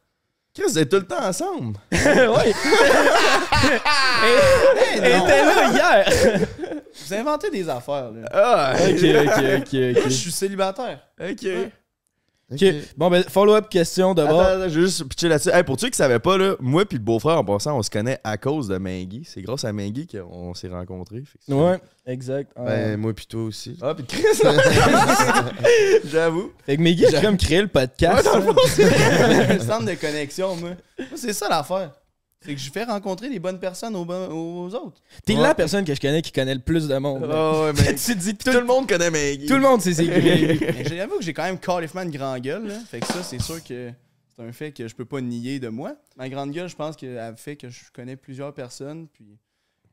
Chris, 0.53 0.63
vous 0.67 0.77
êtes 0.79 0.89
tout 0.89 0.97
le 0.97 1.07
temps 1.07 1.23
ensemble. 1.23 1.79
Elle 1.89 2.29
elle 5.01 5.21
était 5.21 5.45
là 5.45 5.71
hier. 5.71 6.05
Vous 7.07 7.13
inventez 7.15 7.49
des 7.49 7.67
affaires, 7.67 8.11
là. 8.11 8.29
Ah, 8.31 8.73
ok, 8.75 9.03
ok, 9.03 9.43
ok, 9.61 9.73
Moi, 9.73 10.03
je 10.05 10.09
suis 10.09 10.31
célibataire. 10.31 10.99
ok. 11.19 11.47
Ok. 12.51 12.63
Bon, 12.97 13.09
ben, 13.09 13.23
follow-up 13.23 13.67
question 13.69 14.13
d'abord. 14.13 14.41
attends, 14.41 14.69
je 14.69 14.79
vais 14.79 14.85
juste 14.85 15.03
pitcher 15.07 15.27
là-dessus. 15.29 15.49
Hey, 15.51 15.63
pour 15.63 15.79
ceux 15.79 15.89
qui 15.89 15.97
savaient 15.97 16.19
pas, 16.19 16.37
là, 16.37 16.55
moi 16.59 16.85
puis 16.85 16.97
le 16.97 17.03
beau-frère, 17.03 17.37
en 17.39 17.43
passant, 17.45 17.77
on 17.77 17.81
se 17.81 17.89
connaît 17.89 18.19
à 18.23 18.37
cause 18.37 18.67
de 18.67 18.77
Maggie. 18.77 19.23
C'est 19.25 19.41
grâce 19.41 19.63
à 19.63 19.73
Maggie 19.73 20.05
qu'on 20.07 20.53
s'est 20.53 20.67
rencontrés. 20.67 21.23
C'est- 21.47 21.53
Ouais, 21.53 21.79
exact. 22.05 22.51
Ah. 22.55 22.65
Ben, 22.65 22.97
moi 22.97 23.13
pis 23.13 23.25
toi 23.25 23.43
aussi. 23.43 23.77
Ah, 23.81 23.95
puis 23.95 24.05
Chris, 24.05 24.23
j'avoue. 26.05 26.51
Fait 26.65 26.77
que 26.77 26.81
Meggy 26.81 27.05
a 27.07 27.21
comme 27.21 27.37
créé 27.37 27.61
le 27.61 27.67
podcast. 27.67 28.27
un 28.27 29.59
centre 29.59 29.85
de 29.85 29.95
connexion, 29.95 30.55
moi. 30.57 30.71
Moi, 30.99 31.07
c'est 31.15 31.33
ça 31.33 31.47
l'affaire. 31.49 31.91
C'est 32.45 32.53
que 32.55 32.59
je 32.59 32.71
fais 32.71 32.83
rencontrer 32.83 33.29
les 33.29 33.39
bonnes 33.39 33.59
personnes 33.59 33.95
aux, 33.95 34.05
bon- 34.05 34.29
aux 34.29 34.73
autres. 34.75 35.01
T'es 35.25 35.33
la 35.35 35.55
personne 35.55 35.85
que 35.85 35.95
je 35.95 36.01
connais 36.01 36.21
qui 36.21 36.31
connaît 36.31 36.53
le 36.55 36.61
plus 36.61 36.87
de 36.87 36.97
monde. 36.97 37.23
Oh, 37.31 37.63
ouais, 37.65 37.73
mais 37.73 37.95
tu 38.05 38.15
dis 38.15 38.35
tout 38.35 38.51
le 38.51 38.65
monde 38.65 38.87
connaît 38.87 39.09
Maggie. 39.09 39.45
Tout 39.45 39.55
le 39.55 39.61
monde 39.61 39.81
sait 39.81 39.93
c'est 39.93 40.05
qui. 40.05 40.11
Mais 40.65 40.85
j'avoue 40.85 41.17
que 41.19 41.23
j'ai 41.23 41.33
quand 41.33 41.43
même 41.43 41.59
carrément 41.59 42.01
une 42.01 42.11
grande 42.11 42.41
gueule, 42.41 42.67
là. 42.67 42.79
Fait 42.89 42.99
que 42.99 43.07
ça, 43.07 43.23
c'est 43.23 43.41
sûr 43.41 43.63
que 43.63 43.91
c'est 44.35 44.43
un 44.43 44.51
fait 44.51 44.71
que 44.71 44.87
je 44.87 44.95
peux 44.95 45.05
pas 45.05 45.21
nier 45.21 45.59
de 45.59 45.69
moi. 45.69 45.95
Ma 46.17 46.27
grande 46.29 46.51
gueule, 46.51 46.67
je 46.67 46.75
pense 46.75 46.95
qu'elle 46.95 47.33
fait 47.37 47.55
que 47.55 47.69
je 47.69 47.79
connais 47.93 48.15
plusieurs 48.15 48.53
personnes, 48.53 49.07
puis... 49.07 49.37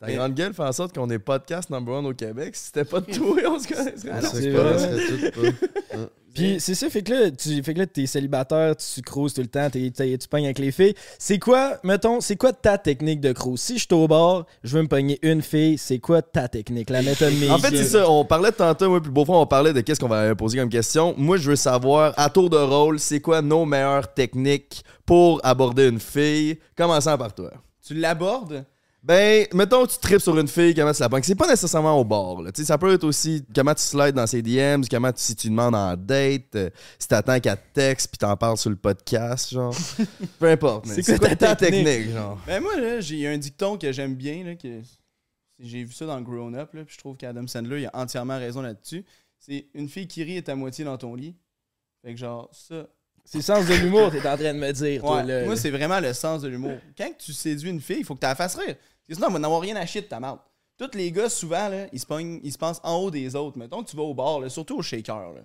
Ta 0.01 0.11
grande 0.13 0.35
gueule 0.35 0.55
fait 0.55 0.63
en 0.63 0.73
sorte 0.73 0.95
qu'on 0.95 1.11
est 1.11 1.19
podcast 1.19 1.69
number 1.69 1.95
one 1.97 2.07
au 2.07 2.15
Québec. 2.15 2.57
Si 2.57 2.67
c'était 2.67 2.85
pas 2.85 3.01
de 3.01 3.13
toi, 3.13 3.37
on 3.49 3.59
se 3.59 3.69
connaîtrait. 3.69 4.11
Ah 4.11 4.21
C'est 4.23 4.51
pas. 4.51 6.09
Puis 6.35 6.57
c'est 6.61 6.75
ça, 6.75 6.89
fait 6.89 7.03
que 7.03 7.13
là, 7.13 7.31
tu 7.31 7.63
fait 7.63 7.75
que 7.75 7.81
là, 7.81 7.87
t'es 7.87 8.07
célibataire, 8.07 8.77
tu 8.77 9.03
cruises 9.03 9.35
tout 9.35 9.41
le 9.41 9.49
temps, 9.49 9.69
tu 9.69 9.91
pognes 10.31 10.45
avec 10.45 10.59
les 10.59 10.71
filles. 10.71 10.95
C'est 11.19 11.39
quoi, 11.39 11.79
mettons, 11.83 12.21
c'est 12.21 12.37
quoi 12.37 12.53
ta 12.53 12.79
technique 12.79 13.21
de 13.21 13.33
cruise? 13.33 13.61
Si 13.61 13.79
je 13.79 13.87
suis 13.87 13.95
au 13.95 14.07
bar, 14.07 14.47
je 14.63 14.77
veux 14.77 14.83
me 14.83 14.89
pogner 14.89 15.19
une 15.23 15.43
fille, 15.43 15.77
c'est 15.77 15.99
quoi 15.99 16.23
ta 16.23 16.49
technique? 16.49 16.89
La 16.91 17.03
méthode. 17.03 17.33
En 17.51 17.59
fait, 17.59 17.77
c'est 17.77 17.85
ça. 17.85 18.09
On 18.09 18.25
parlait 18.25 18.53
de 18.53 18.57
tantôt, 18.57 18.89
moi, 18.89 19.01
puis 19.01 19.09
le 19.09 19.13
beau-frère, 19.15 19.37
on 19.37 19.47
parlait 19.47 19.73
de 19.73 19.81
qu'est-ce 19.81 19.99
qu'on 19.99 20.09
va 20.09 20.35
poser 20.35 20.59
comme 20.59 20.69
question. 20.69 21.15
Moi, 21.19 21.37
je 21.37 21.51
veux 21.51 21.57
savoir, 21.57 22.15
à 22.17 22.31
tour 22.31 22.49
de 22.49 22.57
rôle, 22.57 23.01
c'est 23.01 23.21
quoi 23.21 23.43
nos 23.43 23.65
meilleures 23.65 24.15
techniques 24.15 24.85
pour 25.05 25.41
aborder 25.43 25.89
une 25.89 26.01
fille, 26.01 26.59
commençant 26.77 27.19
par 27.19 27.35
toi. 27.35 27.51
Tu 27.85 27.95
l'abordes? 27.95 28.65
Ben, 29.03 29.47
mettons, 29.55 29.87
tu 29.87 29.99
tripes 29.99 30.21
sur 30.21 30.39
une 30.39 30.49
fille, 30.49 30.75
comment 30.75 30.93
tu 30.93 31.01
la 31.01 31.09
pognes. 31.09 31.23
C'est 31.23 31.35
pas 31.35 31.49
nécessairement 31.49 31.99
au 31.99 32.05
bar. 32.05 32.43
Là. 32.43 32.51
Ça 32.55 32.77
peut 32.77 32.93
être 32.93 33.05
aussi 33.05 33.43
comment 33.55 33.75
tu 33.75 33.83
slides 33.83 34.15
dans 34.15 34.27
ses 34.27 34.43
DMs, 34.43 34.85
comment 34.91 35.11
tu, 35.11 35.23
si 35.23 35.35
tu 35.35 35.49
demandes 35.49 35.75
en 35.75 35.97
date, 35.97 36.55
euh, 36.55 36.71
si 36.99 37.09
t'attends 37.09 37.41
qu'elle 37.41 37.57
te 37.57 37.73
texte 37.73 38.11
puis 38.11 38.19
t'en 38.19 38.37
parles 38.37 38.59
sur 38.59 38.69
le 38.69 38.77
podcast, 38.77 39.55
genre. 39.55 39.75
peu 40.39 40.51
importe. 40.51 40.87
C'est 40.87 41.19
quoi 41.19 41.35
ta 41.35 41.57
technique? 41.57 42.11
genre? 42.11 42.39
Ben 42.47 42.63
moi, 42.63 42.77
là, 42.79 43.01
j'ai 43.01 43.27
un 43.27 43.39
dicton 43.39 43.79
que 43.79 43.91
j'aime 43.91 44.15
bien, 44.15 44.45
là, 44.45 44.55
que 44.55 44.83
j'ai 45.59 45.85
vu 45.85 45.93
ça 45.93 46.05
dans 46.05 46.21
Grown 46.21 46.55
Up, 46.55 46.75
là, 46.75 46.85
puis 46.85 46.95
je 46.95 46.99
trouve 46.99 47.17
qu'Adam 47.17 47.47
Sandler, 47.47 47.83
il 47.83 47.87
a 47.87 47.91
entièrement 47.95 48.39
raison 48.39 48.61
là-dessus. 48.61 49.05
C'est 49.39 49.69
une 49.73 49.89
fille 49.89 50.09
qui 50.09 50.23
rit 50.25 50.37
est 50.37 50.49
à 50.51 50.55
moitié 50.55 50.85
dans 50.85 50.99
ton 50.99 51.15
lit. 51.15 51.35
Fait 52.03 52.13
que 52.13 52.19
genre, 52.19 52.51
ça... 52.53 52.87
C'est 53.33 53.39
le 53.39 53.45
sens 53.45 53.65
de 53.65 53.75
l'humour, 53.75 54.11
t'es 54.11 54.19
en 54.29 54.37
train 54.37 54.53
de 54.53 54.59
me 54.59 54.73
dire, 54.73 55.01
toi, 55.03 55.19
Ouais, 55.19 55.25
là. 55.25 55.45
moi, 55.45 55.55
c'est 55.57 55.71
vraiment 55.71 56.01
le 56.01 56.13
sens 56.13 56.43
de 56.43 56.49
l'humour. 56.49 56.73
Quand 56.99 57.11
tu 57.17 57.33
séduis 57.33 57.71
une 57.71 57.81
fille, 57.81 57.99
il 58.01 58.05
faut 58.05 58.15
que 58.17 58.21
tu 58.21 58.27
la 58.27 58.35
fasses 58.35 58.57
rire. 58.57 58.75
Parce 58.75 59.07
que 59.09 59.15
sinon, 59.15 59.29
elle 59.29 59.33
va 59.35 59.39
n'avoir 59.39 59.61
rien 59.61 59.77
à 59.77 59.87
chier 59.87 60.01
de 60.01 60.07
ta 60.07 60.19
marde. 60.19 60.41
Tous 60.77 60.91
les 60.95 61.13
gars, 61.13 61.29
souvent, 61.29 61.69
là, 61.69 61.87
ils, 61.93 62.01
se 62.01 62.07
pognent- 62.07 62.41
ils 62.43 62.53
se 62.53 62.59
pensent 62.59 62.81
en 62.83 62.97
haut 62.97 63.11
des 63.11 63.37
autres. 63.37 63.57
Mettons 63.57 63.85
que 63.85 63.91
tu 63.91 63.97
vas 63.97 64.03
au 64.03 64.15
bar, 64.15 64.41
là, 64.41 64.49
surtout 64.49 64.79
au 64.79 64.83
shaker. 64.83 65.33
Là. 65.33 65.43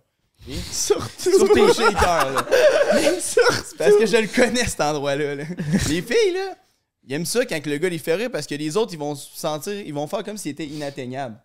Surtout 0.71 1.47
tes 1.53 1.73
shakers. 1.73 2.31
Là. 2.33 2.45
C'est 3.19 3.77
parce 3.77 3.95
que 3.97 4.05
je 4.07 4.17
le 4.17 4.27
connais, 4.27 4.65
cet 4.65 4.81
endroit-là. 4.81 5.35
là. 5.35 5.43
Les 5.89 6.01
filles, 6.01 6.33
là, 6.33 6.55
ils 7.03 7.13
aiment 7.13 7.25
ça 7.25 7.45
quand 7.45 7.63
le 7.65 7.77
gars 7.77 7.89
les 7.89 7.97
fait 7.99 8.15
rire 8.15 8.29
parce 8.31 8.47
que 8.47 8.55
les 8.55 8.75
autres, 8.77 8.93
ils 8.93 8.99
vont 8.99 9.13
se 9.15 9.27
sentir, 9.37 9.73
ils 9.73 9.93
vont 9.93 10.07
faire 10.07 10.23
comme 10.23 10.37
s'ils 10.37 10.51
étaient 10.51 10.65
inatteignables. 10.65 11.37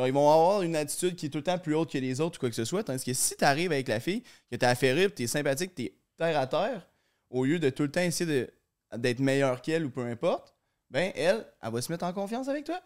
Genre, 0.00 0.06
ils 0.08 0.14
vont 0.14 0.30
avoir 0.32 0.62
une 0.62 0.76
attitude 0.76 1.14
qui 1.14 1.26
est 1.26 1.28
tout 1.28 1.36
le 1.38 1.44
temps 1.44 1.58
plus 1.58 1.74
haute 1.74 1.92
que 1.92 1.98
les 1.98 2.22
autres 2.22 2.38
ou 2.38 2.40
quoi 2.40 2.48
que 2.48 2.54
ce 2.56 2.64
soit. 2.64 2.82
Tandis 2.82 3.04
que 3.04 3.12
si 3.12 3.36
t'arrives 3.36 3.70
avec 3.70 3.86
la 3.86 4.00
fille, 4.00 4.22
que 4.50 4.56
rire, 4.94 5.08
pis 5.10 5.14
t'es 5.14 5.26
sympathique, 5.26 5.74
t'es 5.74 5.92
terre 6.16 6.38
à 6.38 6.46
terre, 6.46 6.88
au 7.28 7.44
lieu 7.44 7.58
de 7.58 7.68
tout 7.68 7.82
le 7.82 7.90
temps 7.90 8.00
essayer 8.00 8.24
de- 8.24 8.98
d'être 8.98 9.18
meilleur 9.18 9.60
qu'elle 9.60 9.84
ou 9.84 9.90
peu 9.90 10.00
importe, 10.06 10.54
ben 10.90 11.12
elle, 11.14 11.44
elle 11.62 11.70
va 11.70 11.82
se 11.82 11.92
mettre 11.92 12.06
en 12.06 12.14
confiance 12.14 12.48
avec 12.48 12.64
toi. 12.64 12.80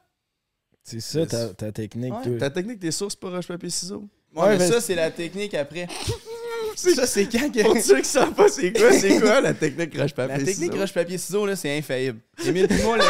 C'est 0.82 0.98
ça 0.98 1.24
ta, 1.24 1.54
ta 1.54 1.70
technique, 1.70 2.12
Ouais. 2.12 2.22
toi. 2.24 2.38
Ta 2.40 2.50
technique, 2.50 2.80
t'es 2.80 2.90
source 2.90 3.14
pour 3.14 3.30
roche 3.30 3.46
papier 3.46 3.70
ciseaux. 3.70 4.08
Ouais, 4.34 4.42
Ouais, 4.42 4.48
mais 4.50 4.58
mais 4.58 4.68
ça, 4.68 4.80
c'est 4.80 4.96
la 4.96 5.12
technique 5.12 5.54
après. 5.54 5.86
ça, 6.74 7.06
c'est 7.06 7.26
quand 7.26 7.48
que... 7.52 7.62
Pour 7.62 7.78
ceux 7.78 7.98
qui 8.00 8.08
savent 8.08 8.34
pas 8.34 8.48
c'est 8.48 8.72
quoi, 8.72 8.92
c'est 8.92 9.20
quoi 9.20 9.40
la 9.40 9.54
technique 9.54 9.96
roche 9.96 10.12
papier 10.14 10.36
La 10.36 10.44
technique 10.44 10.72
ciseaux? 10.72 10.80
roche-papier-ciseaux, 10.80 11.46
là, 11.46 11.54
c'est 11.54 11.78
infaillible. 11.78 12.18
Émile 12.44 12.66
là, 12.96 13.04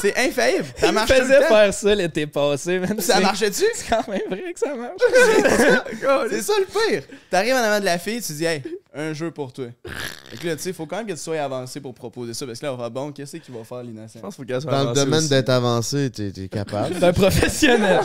c'est 0.00 0.16
infaillible. 0.18 0.64
Ça 0.76 0.86
Il 0.86 0.88
me 0.88 0.92
marche 0.94 1.10
tout 1.10 1.16
faisait 1.16 1.36
le 1.36 1.42
temps. 1.42 1.48
faire 1.54 1.74
ça 1.74 1.94
l'été 1.94 2.26
passé, 2.26 2.78
man. 2.78 3.00
Ça 3.00 3.20
marchait-tu? 3.20 3.64
C'est 3.74 3.88
quand 3.88 4.06
même 4.08 4.20
vrai 4.28 4.52
que 4.52 4.58
ça 4.58 4.74
marche. 4.74 5.00
C'est 6.30 6.42
ça 6.42 6.52
le 6.58 6.66
pire. 6.90 7.02
T'arrives 7.30 7.54
en 7.54 7.58
avant 7.58 7.80
de 7.80 7.84
la 7.84 7.98
fille, 7.98 8.20
tu 8.22 8.32
dis, 8.32 8.44
hey, 8.44 8.62
un 8.94 9.12
jeu 9.12 9.30
pour 9.30 9.52
toi. 9.52 9.66
Fait 10.30 10.36
que 10.36 10.46
là, 10.46 10.56
tu 10.56 10.62
sais, 10.62 10.72
faut 10.72 10.86
quand 10.86 10.96
même 10.98 11.06
que 11.06 11.12
tu 11.12 11.18
sois 11.18 11.38
avancé 11.40 11.80
pour 11.80 11.92
proposer 11.94 12.34
ça, 12.34 12.46
parce 12.46 12.58
que 12.60 12.66
là, 12.66 12.72
on 12.72 12.76
va 12.76 12.88
bon, 12.88 13.10
qu'est-ce 13.12 13.36
qu'il 13.38 13.54
va 13.54 13.64
faire, 13.64 13.82
l'innocent? 13.82 14.12
Je 14.16 14.20
pense 14.20 14.34
qu'il 14.36 14.44
faut 14.44 14.48
qu'elle 14.52 14.60
soit 14.62 14.70
Dans 14.70 14.90
le 14.90 14.94
domaine 14.94 15.26
d'être 15.28 15.48
avancé, 15.48 16.10
t'es 16.10 16.30
t'es 16.30 16.48
capable. 16.48 16.94
C'est 16.98 17.04
un 17.04 17.12
professionnel. 17.12 18.00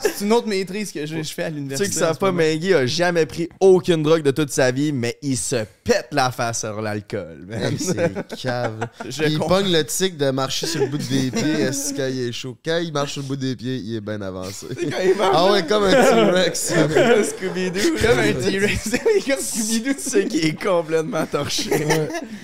C'est 0.00 0.24
une 0.24 0.32
autre 0.32 0.48
maîtrise 0.48 0.92
que 0.92 1.06
je, 1.06 1.22
je 1.22 1.32
fais 1.32 1.44
à 1.44 1.48
Ceux 1.48 1.54
l'université. 1.54 1.90
qui 1.90 1.96
en 1.96 2.00
savent 2.00 2.14
ce 2.14 2.18
pas, 2.20 2.26
moment. 2.26 2.38
Maggie 2.42 2.74
a 2.74 2.86
jamais 2.86 3.24
pris 3.26 3.48
aucune 3.60 4.02
drogue 4.02 4.22
de 4.22 4.30
toute 4.30 4.50
sa 4.50 4.70
vie, 4.70 4.92
mais 4.92 5.16
il 5.22 5.36
se 5.36 5.64
pète 5.84 6.08
la 6.12 6.30
face 6.30 6.60
sur 6.60 6.80
l'alcool. 6.82 7.44
man. 7.48 7.62
Hey, 7.72 7.78
C'est 7.78 8.12
cave. 8.42 8.86
Je 9.08 9.24
il 9.24 9.38
comprends. 9.38 9.56
pogne 9.62 9.72
le 9.72 9.84
tic 9.84 10.16
de 10.18 10.30
marcher 10.30 10.66
sur 10.66 10.80
le 10.82 10.88
bout 10.88 10.98
des 10.98 11.30
pieds 11.30 11.60
est-ce 11.62 11.94
quand 11.94 12.06
il 12.06 12.28
est 12.28 12.32
chaud? 12.32 12.56
Quand 12.64 12.78
il 12.78 12.92
marche 12.92 13.12
sur 13.14 13.22
le 13.22 13.28
bout 13.28 13.36
des 13.36 13.56
pieds, 13.56 13.76
il 13.76 13.96
est 13.96 14.00
bien 14.00 14.20
avancé. 14.20 14.66
Quand 14.74 14.98
il 15.02 15.16
marche, 15.16 15.32
Ah 15.34 15.52
ouais, 15.52 15.64
comme 15.66 15.84
un 15.84 15.90
T-Rex. 15.92 16.72
comme 16.74 16.90
Scooby-Doo, 17.24 17.96
Comme 18.02 18.18
un. 18.18 18.32
T-Rex. 18.32 18.90
comme 19.26 19.40
Scooby-Doo. 19.40 19.94
Sais 20.06 20.26
qui 20.26 20.38
est 20.38 20.62
complètement 20.62 21.26
torché. 21.26 21.70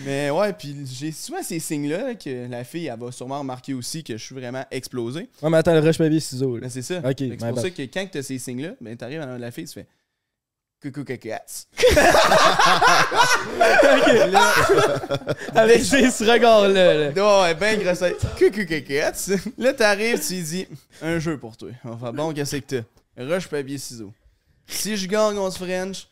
Mais 0.04 0.30
ouais, 0.30 0.52
puis 0.52 0.76
j'ai 0.84 1.12
souvent 1.12 1.42
ces 1.42 1.60
signes-là 1.60 2.08
là, 2.08 2.14
que 2.14 2.50
la 2.50 2.64
fille, 2.64 2.86
elle 2.86 2.98
va 2.98 3.12
sûrement 3.12 3.38
remarquer 3.38 3.74
aussi 3.74 4.02
que 4.02 4.16
je 4.16 4.22
suis 4.22 4.34
vraiment 4.34 4.64
explosé. 4.70 5.28
Ouais, 5.42 5.50
mais 5.50 5.58
attends, 5.58 5.74
le 5.74 5.80
rush 5.80 5.98
papier 5.98 6.20
ciseaux. 6.20 6.58
Ben, 6.58 6.68
c'est 6.68 6.82
ça. 6.82 6.98
Ok, 6.98 7.14
c'est 7.18 7.36
pour 7.36 7.52
bad. 7.52 7.60
ça 7.60 7.70
que 7.70 7.82
quand 7.82 8.06
tu 8.10 8.18
as 8.18 8.22
ces 8.22 8.38
signes-là, 8.38 8.70
ben, 8.80 8.96
t'arrives 8.96 9.20
à 9.20 9.38
la 9.38 9.50
fille, 9.50 9.66
tu 9.66 9.74
fais 9.74 9.86
coucou 10.82 11.04
cacats. 11.04 11.66
Avec 15.54 15.82
ce 15.82 16.30
regard-là. 16.30 17.12
là. 17.12 17.42
Ouais, 17.42 17.54
ben 17.54 17.80
grosse. 17.80 18.02
Coucou 18.36 18.66
cacats. 18.66 19.12
Là, 19.58 19.72
t'arrives, 19.72 20.20
tu 20.26 20.34
lui 20.34 20.42
dis 20.42 20.66
un 21.00 21.20
jeu 21.20 21.38
pour 21.38 21.56
toi. 21.56 21.68
Enfin, 21.84 22.12
bon, 22.12 22.32
qu'est-ce 22.32 22.56
que 22.56 22.82
t'as 23.16 23.24
Rush, 23.24 23.46
papier, 23.46 23.78
ciseaux. 23.78 24.12
Si 24.66 24.96
je 24.96 25.06
gagne, 25.06 25.38
on 25.38 25.50
se 25.50 25.58
French. 25.58 26.08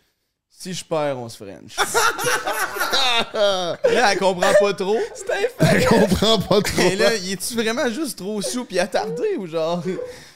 Si 0.63 0.75
je 0.75 0.85
perds, 0.85 1.17
on 1.19 1.27
se 1.27 1.39
French. 1.39 1.75
là, 3.33 3.79
elle 4.13 4.19
comprend 4.19 4.53
pas 4.61 4.75
trop. 4.75 4.99
Je 4.99 5.87
comprends 5.87 6.39
pas 6.39 6.61
trop. 6.61 6.83
Mais 6.83 6.97
là, 6.97 7.15
il 7.15 7.33
est-tu 7.33 7.55
vraiment 7.55 7.89
juste 7.89 8.19
trop 8.19 8.43
sous 8.43 8.67
pis 8.67 8.79
attardé 8.79 9.37
ou 9.39 9.47
genre. 9.47 9.83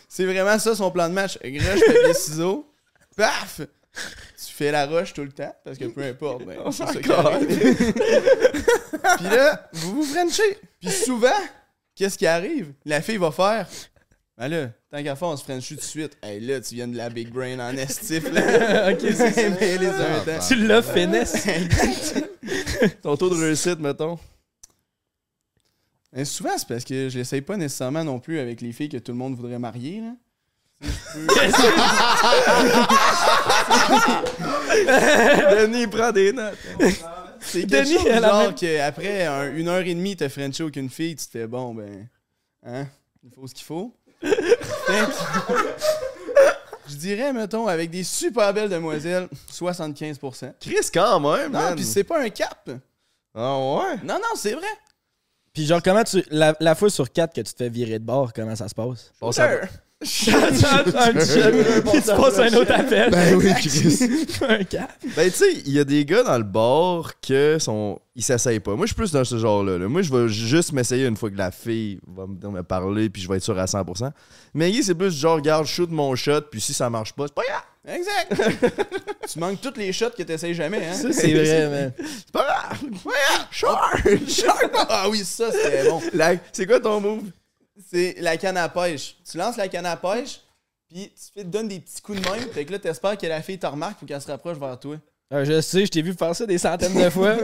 C'est 0.09 0.25
vraiment 0.25 0.59
ça 0.59 0.75
son 0.75 0.91
plan 0.91 1.11
de 1.11 1.13
match? 1.13 1.39
Rush, 1.45 1.81
papier, 1.87 2.15
ciseaux. 2.15 2.67
Paf! 3.15 3.61
Tu 3.61 4.55
fais 4.55 4.71
la 4.71 4.87
rush 4.87 5.13
tout 5.13 5.25
le 5.25 5.33
temps, 5.33 5.55
parce 5.63 5.77
que 5.77 5.85
peu 5.85 6.03
importe, 6.03 6.47
ben, 6.47 6.57
c'est 6.73 6.87
ça 6.87 6.95
qui. 6.95 7.01
Puis 9.19 9.29
là, 9.29 9.69
vous 9.75 9.97
vous 9.97 10.05
frenchez. 10.05 10.59
Puis 10.81 10.91
souvent, 10.91 11.29
qu'est-ce 11.95 12.17
qui 12.17 12.27
arrive? 12.27 12.73
La 12.87 13.03
fille 13.03 13.19
va 13.19 13.31
faire. 13.31 13.69
Ben 14.37 14.49
là, 14.49 14.69
tant 14.91 15.01
qu'à 15.03 15.15
faire, 15.15 15.29
on 15.29 15.37
se 15.37 15.45
frenchie 15.45 15.75
tout 15.75 15.81
de 15.81 15.85
suite. 15.87 16.17
Hey 16.23 16.41
là, 16.41 16.61
tu 16.61 16.75
viens 16.75 16.89
de 16.89 16.97
la 16.97 17.09
big 17.09 17.29
brain 17.31 17.59
en 17.61 17.77
estif, 17.77 18.25
là. 18.33 18.91
ok, 18.93 18.99
c'est 19.01 19.31
ça. 19.31 19.51
Mais 19.61 19.79
les 19.79 19.87
un 19.87 20.21
temps. 20.25 20.45
Tu 20.47 20.57
l'as 20.57 20.83
finesse. 20.83 21.37
Ton 23.03 23.17
taux 23.17 23.31
de 23.31 23.37
réussite, 23.41 23.79
mettons. 23.79 24.19
Mais 26.13 26.25
souvent, 26.25 26.57
c'est 26.59 26.67
parce 26.67 26.85
que 26.85 27.09
je 27.09 27.19
l'essaye 27.19 27.43
pas 27.43 27.57
nécessairement 27.57 28.03
non 28.05 28.19
plus 28.19 28.39
avec 28.41 28.61
les 28.61 28.73
filles 28.73 28.89
que 28.89 28.97
tout 28.99 29.13
le 29.13 29.19
monde 29.19 29.37
voudrait 29.37 29.59
marier, 29.59 30.01
là. 30.01 30.13
Denis, 35.57 35.87
prend 35.87 36.13
des 36.13 36.33
notes. 36.33 36.59
C'est 37.41 37.67
quelque 37.67 37.85
Denis, 37.85 37.95
chose 37.99 38.07
elle 38.09 38.23
genre 38.23 38.43
même- 38.43 38.55
qu'après 38.55 39.27
un- 39.27 39.55
une 39.55 39.69
heure 39.69 39.81
et 39.83 39.95
demie, 39.95 40.17
t'as 40.17 40.29
Frenché 40.29 40.63
aucune 40.63 40.89
fille, 40.91 41.15
tu 41.17 41.27
te 41.27 41.31
fais 41.31 41.47
bon, 41.47 41.75
ben. 41.75 42.09
Hein? 42.65 42.87
Il 43.23 43.31
faut 43.31 43.47
ce 43.47 43.55
qu'il 43.55 43.65
faut. 43.65 43.95
Je 46.89 46.97
dirais, 46.97 47.33
mettons, 47.33 47.67
avec 47.67 47.91
des 47.91 48.05
super 48.05 48.53
belles 48.53 48.69
demoiselles, 48.69 49.29
75%. 49.51 50.53
Chris, 50.61 50.77
quand 50.93 51.19
même, 51.21 51.51
Non, 51.53 51.59
man. 51.61 51.75
puis 51.75 51.85
c'est 51.85 52.05
pas 52.05 52.21
un 52.23 52.29
cap. 52.29 52.69
Ah 53.35 53.59
ouais? 53.59 53.97
Non, 54.05 54.15
non, 54.15 54.37
c'est 54.37 54.53
vrai. 54.53 54.67
Puis 55.53 55.67
genre, 55.67 55.83
comment 55.83 56.05
tu. 56.05 56.23
La, 56.31 56.55
la 56.61 56.75
fois 56.75 56.91
sur 56.91 57.11
quatre 57.11 57.35
que 57.35 57.41
tu 57.41 57.53
te 57.53 57.57
fais 57.65 57.69
virer 57.71 57.99
de 57.99 58.05
bord, 58.05 58.33
comment 58.33 58.55
ça 58.57 58.69
se 58.69 58.75
passe? 58.75 59.13
Bon, 59.21 59.33
ça- 59.33 59.61
tu 60.05 60.31
passes 60.31 60.65
un 62.39 62.53
autre 62.55 62.73
appel. 62.73 63.11
Ben 63.11 63.35
oui, 63.37 63.53
Chris. 63.57 63.99
un 64.49 64.65
cap. 64.65 64.91
Ben, 65.17 65.31
tu 65.31 65.37
sais, 65.39 65.53
il 65.65 65.73
y 65.73 65.79
a 65.79 65.85
des 65.85 66.05
gars 66.05 66.23
dans 66.23 66.37
le 66.37 66.45
bar 66.45 67.13
que 67.21 67.59
sont. 67.59 67.99
Ils 68.17 68.23
s'essayent 68.23 68.61
pas. 68.61 68.73
Moi, 68.77 68.85
je 68.87 68.89
suis 68.89 68.95
plus 68.97 69.11
dans 69.13 69.25
ce 69.25 69.39
genre-là. 69.39 69.79
là. 69.79 69.89
Moi, 69.89 70.03
je 70.03 70.13
vais 70.15 70.29
juste 70.29 70.73
m'essayer 70.73 71.07
une 71.07 71.17
fois 71.17 71.31
que 71.31 71.37
la 71.37 71.51
fille 71.51 71.99
va 72.07 72.27
me, 72.27 72.49
me 72.57 72.63
parler, 72.63 73.09
puis 73.09 73.23
je 73.23 73.29
vais 73.29 73.39
être 73.39 73.43
sûr 73.43 73.59
à 73.59 73.65
100%. 73.65 74.11
Mais 74.55 74.71
Guy, 74.71 74.85
c'est 74.85 74.95
plus 74.95 75.17
genre, 75.19 75.37
regarde, 75.37 75.67
shoot 75.67 75.91
mon 75.91 76.15
shot, 76.15 76.43
puis 76.51 76.61
si 76.61 76.75
ça 76.75 76.91
marche 76.91 77.13
pas, 77.15 77.25
c'est 77.27 77.35
pas 77.35 77.43
grave. 77.49 77.97
Exact. 77.97 78.87
tu 79.33 79.39
manques 79.39 79.61
toutes 79.61 79.77
les 79.79 79.93
shots 79.93 80.11
que 80.17 80.23
t'essayes 80.23 80.55
jamais, 80.55 80.87
hein? 80.87 80.95
Ça, 80.95 81.13
c'est 81.13 81.33
vrai, 81.33 81.69
man. 81.69 81.93
C'est 81.99 82.33
pas 82.33 82.45
grave. 82.45 82.79
Ouais. 83.05 83.13
Sure. 83.51 83.79
Ah 84.89 85.09
oui, 85.11 85.23
ça, 85.25 85.51
c'était 85.51 85.89
bon. 85.89 86.01
La- 86.15 86.37
C'est 86.53 86.67
quoi 86.67 86.79
ton 86.81 87.01
move? 87.01 87.25
C'est 87.91 88.17
la 88.21 88.37
canne 88.37 88.57
à 88.57 88.69
pêche. 88.69 89.17
Tu 89.29 89.37
lances 89.37 89.57
la 89.57 89.69
canne 89.69 89.87
à 89.87 89.97
pêche, 89.97 90.41
puis 90.89 91.13
tu 91.15 91.43
te 91.43 91.47
donnes 91.47 91.69
des 91.69 91.81
petits 91.81 92.01
coups 92.01 92.21
de 92.21 92.29
main, 92.29 92.37
fait 92.53 92.65
que 92.65 92.73
là, 92.73 92.79
t'espères 92.79 93.19
que 93.19 93.27
la 93.27 93.43
fille 93.43 93.59
te 93.59 93.67
remarque 93.67 93.99
pour 93.99 94.07
qu'elle 94.07 94.21
se 94.21 94.29
rapproche 94.29 94.59
vers 94.59 94.79
toi. 94.79 94.97
Ah, 95.31 95.45
je 95.45 95.61
sais, 95.61 95.87
je 95.87 95.91
t'ai 95.91 96.03
vu 96.03 96.13
faire 96.13 96.37
ça 96.37 96.47
des 96.47 96.59
centaines 96.59 96.95
de 96.95 97.11
fois. 97.11 97.37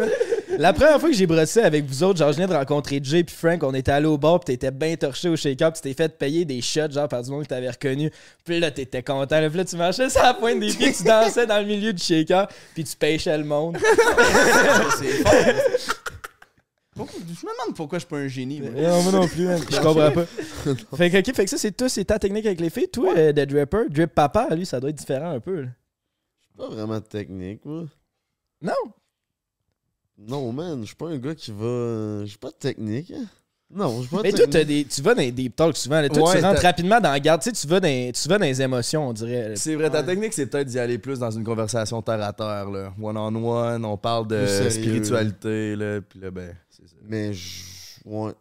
La 0.58 0.72
première 0.72 1.00
fois 1.00 1.08
que 1.08 1.14
j'ai 1.14 1.26
brossé 1.26 1.60
avec 1.60 1.84
vous 1.86 2.02
autres, 2.02 2.18
genre, 2.18 2.32
je 2.32 2.36
venais 2.36 2.46
de 2.46 2.54
rencontrer 2.54 3.00
Jay 3.02 3.24
puis 3.24 3.34
Frank, 3.34 3.62
on 3.62 3.72
était 3.72 3.92
allé 3.92 4.06
au 4.06 4.18
bar, 4.18 4.40
puis 4.40 4.54
t'étais 4.54 4.70
bien 4.70 4.94
torché 4.96 5.28
au 5.28 5.36
shake-up, 5.36 5.74
tu 5.74 5.80
t'es 5.80 5.94
fait 5.94 6.16
payer 6.18 6.44
des 6.44 6.60
shots, 6.60 6.90
genre, 6.90 7.08
par 7.08 7.22
du 7.22 7.30
monde 7.30 7.44
que 7.44 7.48
t'avais 7.48 7.70
reconnu. 7.70 8.10
Puis 8.44 8.60
là, 8.60 8.70
t'étais 8.70 9.02
content. 9.02 9.40
Là, 9.40 9.48
puis 9.48 9.58
là, 9.58 9.64
tu 9.64 9.76
marchais 9.76 10.10
sur 10.10 10.22
la 10.22 10.34
pointe 10.34 10.60
des 10.60 10.72
pieds, 10.72 10.92
tu 10.92 11.04
dansais 11.04 11.46
dans 11.46 11.58
le 11.58 11.64
milieu 11.64 11.92
du 11.92 12.02
shaker, 12.02 12.46
puis 12.74 12.84
tu 12.84 12.96
pêchais 12.96 13.36
le 13.38 13.44
monde. 13.44 13.78
c'est. 14.98 15.24
Pourquoi- 16.96 17.20
je 17.20 17.46
me 17.46 17.52
demande 17.62 17.76
pourquoi 17.76 17.98
je 17.98 18.04
suis 18.04 18.08
pas 18.10 18.18
un 18.18 18.28
génie. 18.28 18.60
moi. 18.60 18.70
non, 18.70 19.02
moi 19.04 19.12
non 19.12 19.28
plus, 19.28 19.46
man. 19.46 19.60
Je 19.70 19.76
comprends 19.80 20.10
pas. 20.10 20.24
fait 20.96 21.10
que, 21.10 21.18
ok, 21.18 21.34
fait 21.34 21.44
que 21.44 21.50
ça, 21.50 21.56
c'est 21.58 21.70
tout, 21.76 21.88
c'est 21.88 22.04
ta 22.04 22.18
technique 22.18 22.44
avec 22.46 22.60
les 22.60 22.68
filles. 22.70 22.88
Toi, 22.88 23.14
euh, 23.16 23.32
de 23.32 23.44
dripper, 23.44 23.88
drip 23.88 24.12
papa, 24.14 24.48
lui, 24.54 24.66
ça 24.66 24.80
doit 24.80 24.90
être 24.90 24.96
différent 24.96 25.30
un 25.30 25.40
peu. 25.40 25.62
là. 25.62 25.68
Pas 26.56 26.68
vraiment 26.68 26.96
de 26.98 27.04
technique, 27.04 27.64
moi. 27.64 27.84
Non? 28.60 28.72
Non, 30.18 30.52
man, 30.52 30.80
je 30.82 30.86
suis 30.86 30.96
pas 30.96 31.08
un 31.08 31.16
gars 31.18 31.34
qui 31.34 31.50
va. 31.52 32.24
J'ai 32.26 32.36
pas 32.36 32.50
de 32.50 32.54
technique. 32.56 33.10
hein. 33.12 33.24
Non, 33.72 33.98
je 34.02 34.08
suis 34.08 34.10
pas 34.10 34.16
de 34.18 34.22
Mais 34.24 34.30
toi, 34.30 34.38
technique. 34.40 34.52
t'as 34.52 34.64
des, 34.64 34.84
tu 34.84 35.00
vas 35.00 35.14
dans 35.14 35.22
les 35.22 35.30
deep 35.32 35.54
talks 35.56 35.76
souvent. 35.76 36.00
là. 36.00 36.08
Toi, 36.08 36.28
Ouais, 36.28 36.38
tu 36.38 36.44
rentres 36.44 36.60
t'as- 36.60 36.66
rapidement 36.68 37.00
dans 37.00 37.12
la 37.12 37.20
garde. 37.20 37.40
Tu 37.40 37.50
sais, 37.50 37.56
tu 37.56 37.66
vas 37.68 37.78
dans, 37.80 38.12
tu 38.12 38.28
vas 38.28 38.36
dans 38.38 38.44
les 38.44 38.60
émotions, 38.60 39.08
on 39.08 39.12
dirait. 39.12 39.52
C'est 39.54 39.76
vrai, 39.76 39.88
ta 39.88 40.02
technique, 40.02 40.32
c'est 40.32 40.46
peut-être 40.46 40.66
d'y 40.66 40.78
aller 40.78 40.98
plus 40.98 41.20
dans 41.20 41.30
une 41.30 41.44
conversation 41.44 42.02
terre 42.02 42.20
à 42.22 42.32
terre, 42.32 42.68
là. 42.68 42.92
One-on-one, 43.00 43.84
on 43.84 43.96
parle 43.96 44.26
de 44.26 44.38
Plus 44.38 44.48
sérieux. 44.48 44.70
spiritualité, 44.70 45.76
là, 45.76 46.00
puis 46.02 46.18
là, 46.20 46.30
ben, 46.32 46.52
c'est 46.82 46.88
ça. 46.90 46.96
Mais 47.02 47.32
je. 47.32 47.62
Ouais. 48.04 48.32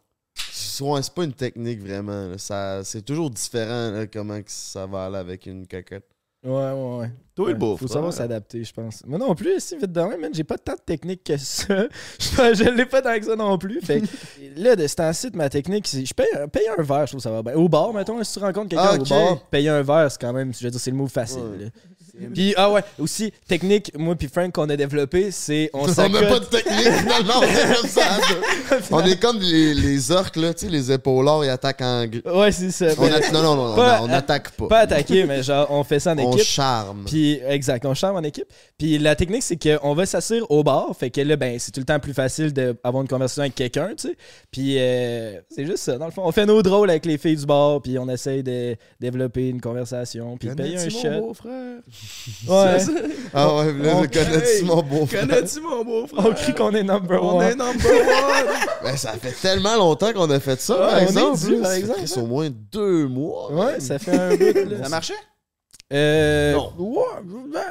C'est 0.51 0.83
ouais, 0.83 1.01
c'est 1.01 1.13
pas 1.13 1.23
une 1.25 1.33
technique 1.33 1.81
vraiment. 1.81 2.27
là. 2.29 2.37
Ça, 2.37 2.83
c'est 2.83 3.01
toujours 3.01 3.29
différent 3.29 3.91
là, 3.91 4.07
comment 4.07 4.37
que 4.41 4.49
ça 4.51 4.85
va 4.85 5.05
aller 5.05 5.17
avec 5.17 5.45
une 5.45 5.67
cocotte. 5.67 6.03
Ouais, 6.41 6.51
ouais, 6.51 6.97
ouais. 6.99 7.11
Toi, 7.35 7.47
Ouais, 7.47 7.51
le 7.51 7.57
beau 7.57 7.71
Faut 7.75 7.85
frère. 7.85 7.95
savoir 7.95 8.13
s'adapter, 8.13 8.63
je 8.63 8.71
pense. 8.73 9.03
Moi 9.05 9.19
non 9.19 9.35
plus, 9.35 9.59
si 9.59 9.75
vite 9.75 9.91
de 9.91 9.99
même, 10.01 10.21
man, 10.21 10.33
j'ai 10.33 10.45
pas 10.45 10.57
tant 10.57 10.71
de 10.75 10.79
technique 10.79 11.21
que 11.25 11.35
ça. 11.35 11.67
je 12.19 12.53
je 12.55 12.69
l'ai 12.69 12.85
pas 12.85 13.01
tant 13.01 13.19
que 13.19 13.25
ça 13.25 13.35
non 13.35 13.57
plus. 13.57 13.81
Fait 13.81 13.99
que, 14.01 14.07
là, 14.55 14.77
de 14.77 14.87
ce 14.87 14.95
temps-ci, 14.95 15.29
ma 15.33 15.49
technique, 15.49 15.85
c'est 15.85 16.05
je 16.05 16.13
paye, 16.13 16.27
un- 16.37 16.47
paye 16.47 16.63
un 16.77 16.81
verre, 16.81 17.07
je 17.07 17.11
trouve 17.11 17.19
que 17.19 17.23
ça 17.23 17.31
va 17.31 17.43
bien. 17.43 17.55
Au 17.55 17.67
bar, 17.67 17.91
mettons, 17.91 18.23
si 18.23 18.31
tu 18.31 18.39
rencontres 18.39 18.69
quelqu'un 18.69 18.91
Ah, 18.93 18.97
au 18.97 19.03
bar, 19.03 19.49
payer 19.49 19.67
un 19.67 19.81
verre, 19.81 20.09
c'est 20.09 20.21
quand 20.21 20.31
même, 20.31 20.53
je 20.53 20.63
veux 20.63 20.71
dire, 20.71 20.79
c'est 20.79 20.91
le 20.91 20.97
move 20.97 21.09
facile. 21.09 21.41
Ouais. 21.41 21.65
là. 21.65 21.69
Puis, 22.33 22.53
ah 22.57 22.71
ouais, 22.71 22.81
aussi, 22.99 23.31
technique, 23.47 23.91
moi 23.97 24.15
puis 24.15 24.27
Frank, 24.27 24.51
qu'on 24.51 24.69
a 24.69 24.75
développé, 24.75 25.31
c'est 25.31 25.69
on 25.73 25.83
On 25.83 25.87
n'a 25.87 26.21
pas 26.23 26.39
de 26.39 26.45
technique 26.45 26.77
finalement, 26.99 27.33
on 27.39 27.43
est 27.43 27.75
comme 27.75 27.89
ça. 27.89 28.01
là. 28.01 28.77
on 28.91 29.05
est 29.05 29.19
comme 29.19 29.39
les, 29.39 29.73
les 29.73 30.11
orques, 30.11 30.35
là, 30.35 30.53
tu 30.53 30.65
sais, 30.65 30.71
les 30.71 30.91
épaulards, 30.91 31.43
ils 31.45 31.49
attaquent 31.49 31.81
en 31.81 32.05
Ouais, 32.25 32.51
c'est 32.51 32.71
ça. 32.71 32.87
On 32.97 33.03
Mais 33.03 33.13
a- 33.13 33.31
Non, 33.31 33.41
non, 33.43 33.55
non, 33.55 33.75
Pas- 33.75 33.99
on- 34.01 34.05
on 34.05 34.07
n'attaque 34.07 34.51
pas. 34.51 34.67
Pas 34.67 34.79
attaquer, 34.79 35.23
mais 35.25 35.43
genre, 35.43 35.67
on 35.69 35.83
fait 35.83 35.99
ça 35.99 36.13
en 36.13 36.17
on 36.19 36.31
équipe. 36.33 36.45
charme. 36.45 37.03
Puis, 37.05 37.39
exact, 37.47 37.85
on 37.85 37.93
charme 37.93 38.15
en 38.17 38.23
équipe. 38.23 38.47
Puis 38.77 38.97
la 38.97 39.15
technique, 39.15 39.43
c'est 39.43 39.57
qu'on 39.61 39.93
va 39.93 40.05
s'asseoir 40.05 40.49
au 40.49 40.63
bar. 40.63 40.87
Fait 40.97 41.09
que 41.09 41.21
là, 41.21 41.35
ben, 41.35 41.57
c'est 41.59 41.71
tout 41.71 41.79
le 41.79 41.85
temps 41.85 41.99
plus 41.99 42.13
facile 42.13 42.51
d'avoir 42.53 43.01
une 43.01 43.07
conversation 43.07 43.41
avec 43.43 43.55
quelqu'un, 43.55 43.89
tu 43.97 44.09
sais. 44.09 44.17
Puis 44.51 44.75
euh, 44.79 45.39
c'est 45.49 45.65
juste 45.65 45.79
ça. 45.83 45.97
Dans 45.97 46.05
le 46.05 46.11
fond, 46.11 46.23
on 46.25 46.31
fait 46.31 46.45
nos 46.45 46.61
drôles 46.61 46.89
avec 46.89 47.05
les 47.05 47.17
filles 47.17 47.35
du 47.37 47.45
bar. 47.45 47.81
Puis 47.81 47.97
on 47.99 48.07
essaye 48.09 48.43
de 48.43 48.75
développer 48.99 49.49
une 49.49 49.61
conversation. 49.61 50.37
Puis 50.37 50.49
de 50.49 50.53
payer 50.53 50.77
un 50.77 50.89
shot. 50.89 51.19
beau-frère? 51.21 51.79
Ouais. 52.47 52.77
Ah 53.33 53.55
ouais, 53.55 53.73
là, 53.73 53.95
On 53.95 54.03
je 54.03 54.07
connais 54.09 54.41
crie. 54.41 54.63
mon 54.65 54.81
beau-frère? 54.83 55.21
Connais-tu 55.27 55.61
mon 55.61 55.83
beau-frère? 55.83 56.25
On 56.27 56.33
crie 56.33 56.53
qu'on 56.53 56.71
est 56.71 56.83
number 56.83 57.23
On 57.23 57.39
one. 57.39 57.45
est 57.45 57.55
number 57.55 57.85
one! 57.91 58.45
Ben, 58.83 58.95
ça 58.95 59.11
fait 59.13 59.33
tellement 59.41 59.75
longtemps 59.75 60.13
qu'on 60.13 60.29
a 60.29 60.39
fait 60.39 60.59
ça, 60.61 60.73
Ouais, 60.73 60.79
par 60.79 60.93
on 60.95 60.97
est 60.99 61.03
exemple. 61.03 61.39
dû, 61.39 61.55
là. 61.55 61.61
par 61.61 61.71
Ça 61.71 61.77
exemple, 61.79 62.07
fait 62.07 62.19
au 62.19 62.25
moins 62.27 62.49
deux 62.71 63.07
mois. 63.07 63.51
Ouais, 63.51 63.79
ça 63.79 63.99
fait 63.99 64.17
un 64.17 64.29
bout. 64.35 64.69
là. 64.69 64.83
Ça 64.83 64.89
marchait? 64.89 65.13
Euh, 65.91 66.53
Non. 66.53 66.71
Ouais, 66.77 66.97
ouais, 67.25 67.61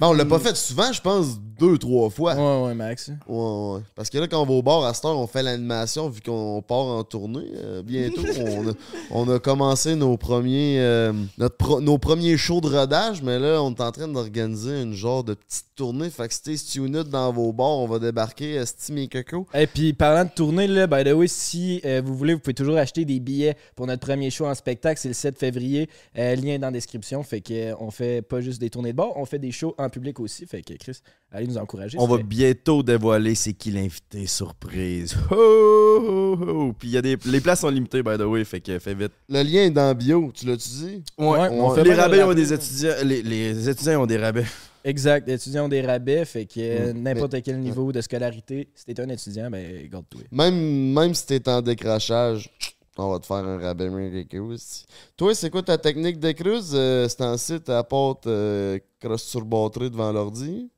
Ben, 0.00 0.06
on 0.08 0.12
l'a 0.14 0.24
pas 0.24 0.38
fait 0.38 0.56
souvent, 0.56 0.92
je 0.92 1.00
pense, 1.00 1.26
deux, 1.60 1.78
trois 1.78 2.10
fois. 2.10 2.34
ouais. 2.34 2.66
Ouais, 2.68 2.74
Max. 2.74 3.10
Ouais, 3.28 3.74
ouais. 3.74 3.80
Parce 3.94 4.10
que 4.10 4.18
là, 4.18 4.26
quand 4.26 4.42
on 4.42 4.46
va 4.46 4.52
au 4.54 4.62
bar 4.62 4.84
à 4.84 4.94
cette 4.94 5.04
heure, 5.04 5.18
on 5.18 5.26
fait 5.26 5.42
l'animation 5.42 6.08
vu 6.08 6.20
qu'on 6.20 6.62
part 6.66 6.78
en 6.78 7.04
tournée. 7.04 7.46
euh, 7.56 7.82
bientôt, 7.82 8.22
on, 8.40 8.68
a, 8.70 8.72
on 9.10 9.28
a 9.34 9.38
commencé 9.38 9.94
nos 9.94 10.16
premiers, 10.16 10.76
euh, 10.80 11.12
notre 11.38 11.56
pro- 11.56 11.80
nos 11.80 11.98
premiers 11.98 12.36
shows 12.36 12.60
de 12.60 12.68
rodage, 12.68 13.22
mais 13.22 13.38
là, 13.38 13.62
on 13.62 13.70
est 13.74 13.80
en 13.80 13.92
train 13.92 14.08
d'organiser 14.08 14.82
une 14.82 14.94
genre 14.94 15.22
de 15.22 15.34
petite 15.34 15.66
tournée. 15.76 16.10
Fait 16.10 16.28
que 16.28 16.34
stay 16.34 16.56
tuned 16.56 16.96
dans 17.08 17.32
vos 17.32 17.52
bars, 17.52 17.78
on 17.78 17.86
va 17.86 17.98
débarquer 17.98 18.58
à 18.58 18.66
Steam 18.66 18.98
et 18.98 19.08
Coco. 19.08 19.46
Et 19.54 19.66
puis 19.66 19.92
parlant 19.92 20.24
de 20.24 20.30
tournée, 20.30 20.66
là, 20.66 20.86
by 20.86 21.04
the 21.04 21.14
way, 21.14 21.26
si 21.28 21.80
euh, 21.84 22.00
vous 22.04 22.14
voulez, 22.16 22.34
vous 22.34 22.40
pouvez 22.40 22.54
toujours 22.54 22.76
acheter 22.76 23.04
des 23.04 23.20
billets 23.20 23.56
pour 23.76 23.86
notre 23.86 24.06
premier 24.06 24.30
show 24.30 24.46
en 24.46 24.54
spectacle. 24.54 25.00
C'est 25.00 25.08
le 25.08 25.14
7 25.14 25.38
février. 25.38 25.88
Euh, 26.18 26.34
lien 26.36 26.58
dans 26.58 26.68
la 26.68 26.72
description. 26.72 27.22
Fait 27.22 27.40
que 27.40 27.52
euh, 27.52 27.74
on 27.80 27.90
fait 27.90 28.22
pas 28.22 28.40
juste 28.40 28.60
des 28.60 28.70
tournées 28.70 28.92
de 28.92 28.96
bar, 28.96 29.16
on 29.16 29.24
fait 29.24 29.38
des 29.38 29.52
shows 29.52 29.74
en 29.78 29.88
public 29.90 30.20
aussi. 30.20 30.46
Fait 30.46 30.62
que 30.62 30.74
Chris, 30.74 30.98
allez 31.32 31.46
nous 31.50 31.58
encourager. 31.58 31.98
On 32.00 32.06
va 32.06 32.16
fait- 32.18 32.22
bientôt 32.22 32.82
dévoiler 32.82 33.34
c'est 33.34 33.52
qui 33.52 33.70
l'invité 33.70 34.26
surprise. 34.26 35.16
Ho, 35.30 35.36
ho, 35.36 36.38
ho. 36.40 36.72
Puis 36.78 36.88
il 36.88 36.92
y 36.94 36.96
a 36.96 37.02
des 37.02 37.16
les 37.26 37.40
places 37.40 37.60
sont 37.60 37.68
limitées 37.68 38.02
by 38.02 38.16
the 38.16 38.22
way, 38.22 38.44
fait 38.44 38.60
que 38.60 38.78
fais 38.78 38.94
vite. 38.94 39.12
Le 39.28 39.42
lien 39.42 39.62
est 39.64 39.70
dans 39.70 39.94
bio, 39.94 40.30
tu 40.34 40.46
l'as-tu 40.46 40.68
dit? 40.68 41.02
Ouais, 41.18 41.48
on 41.50 41.70
fait 41.74 41.84
les 41.84 41.94
rabais 41.94 42.22
ont 42.22 42.34
des 42.34 42.52
étudiants 42.52 42.94
les, 43.04 43.22
les 43.22 43.68
étudiants 43.68 44.02
ont 44.02 44.06
des 44.06 44.18
rabais. 44.18 44.44
Exact. 44.82 45.26
Les 45.28 45.34
étudiants 45.34 45.66
ont 45.66 45.68
des 45.68 45.82
rabais. 45.82 46.24
Fait 46.24 46.46
que 46.46 46.54
euh, 46.58 46.92
Mm. 46.94 47.02
n'importe 47.02 47.42
quel 47.42 47.58
niveau 47.60 47.92
de 47.92 48.00
scolarité, 48.00 48.68
si 48.74 48.84
t'es 48.86 48.98
un 49.00 49.08
étudiant, 49.10 49.50
ben, 49.50 49.86
garde-toi. 49.90 50.22
Même, 50.32 50.92
même 50.94 51.12
si 51.14 51.26
t'es 51.26 51.46
en 51.50 51.60
décrochage, 51.60 52.48
on 52.96 53.10
va 53.12 53.18
te 53.18 53.26
faire 53.26 53.36
un 53.36 53.58
rabais 53.58 53.90
aussi. 54.38 54.86
Toi, 55.16 55.34
c'est 55.34 55.50
quoi 55.50 55.62
ta 55.62 55.76
technique 55.76 56.18
de 56.18 56.32
cruise? 56.32 56.72
Euh, 56.74 57.06
c'est 57.08 57.20
en 57.22 57.36
site 57.36 57.68
à 57.68 57.82
porte 57.84 58.26
euh, 58.26 58.78
cross 59.00 59.22
sur 59.22 59.44
batterie 59.44 59.90
devant 59.90 60.12
l'ordi? 60.12 60.70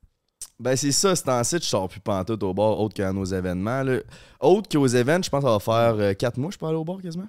Ben 0.59 0.75
c'est 0.75 0.91
ça, 0.91 1.15
c'est 1.15 1.29
en 1.29 1.43
site, 1.43 1.63
je 1.63 1.67
sors 1.67 1.89
plus 1.89 1.99
pantoute 1.99 2.41
au 2.43 2.53
bar 2.53 2.79
autre 2.79 2.93
qu'à 2.93 3.11
nos 3.11 3.25
événements. 3.25 3.83
Là. 3.83 3.99
Autre 4.39 4.69
qu'aux 4.69 4.87
événements, 4.87 5.23
je 5.23 5.29
pense 5.29 5.43
que 5.43 5.49
ça 5.49 5.57
va 5.57 5.95
faire 5.95 6.17
4 6.17 6.37
mois, 6.37 6.51
je 6.51 6.57
peux 6.57 6.65
aller 6.65 6.75
au 6.75 6.85
bar 6.85 7.01
quasiment. 7.01 7.27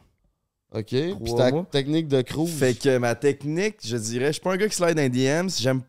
OK. 0.74 0.88
Puis 0.88 1.34
ta 1.36 1.50
mois. 1.50 1.66
technique 1.70 2.08
de 2.08 2.20
cruise? 2.22 2.52
Fait 2.52 2.74
que 2.74 2.98
ma 2.98 3.14
technique, 3.14 3.76
je 3.84 3.96
dirais, 3.96 4.28
je 4.28 4.32
suis 4.32 4.40
pas 4.40 4.52
un 4.52 4.56
gars 4.56 4.68
qui 4.68 4.74
slide 4.74 4.94
dans 4.94 5.02
les 5.02 5.08
DMs. 5.08 5.50
J'aime 5.58 5.82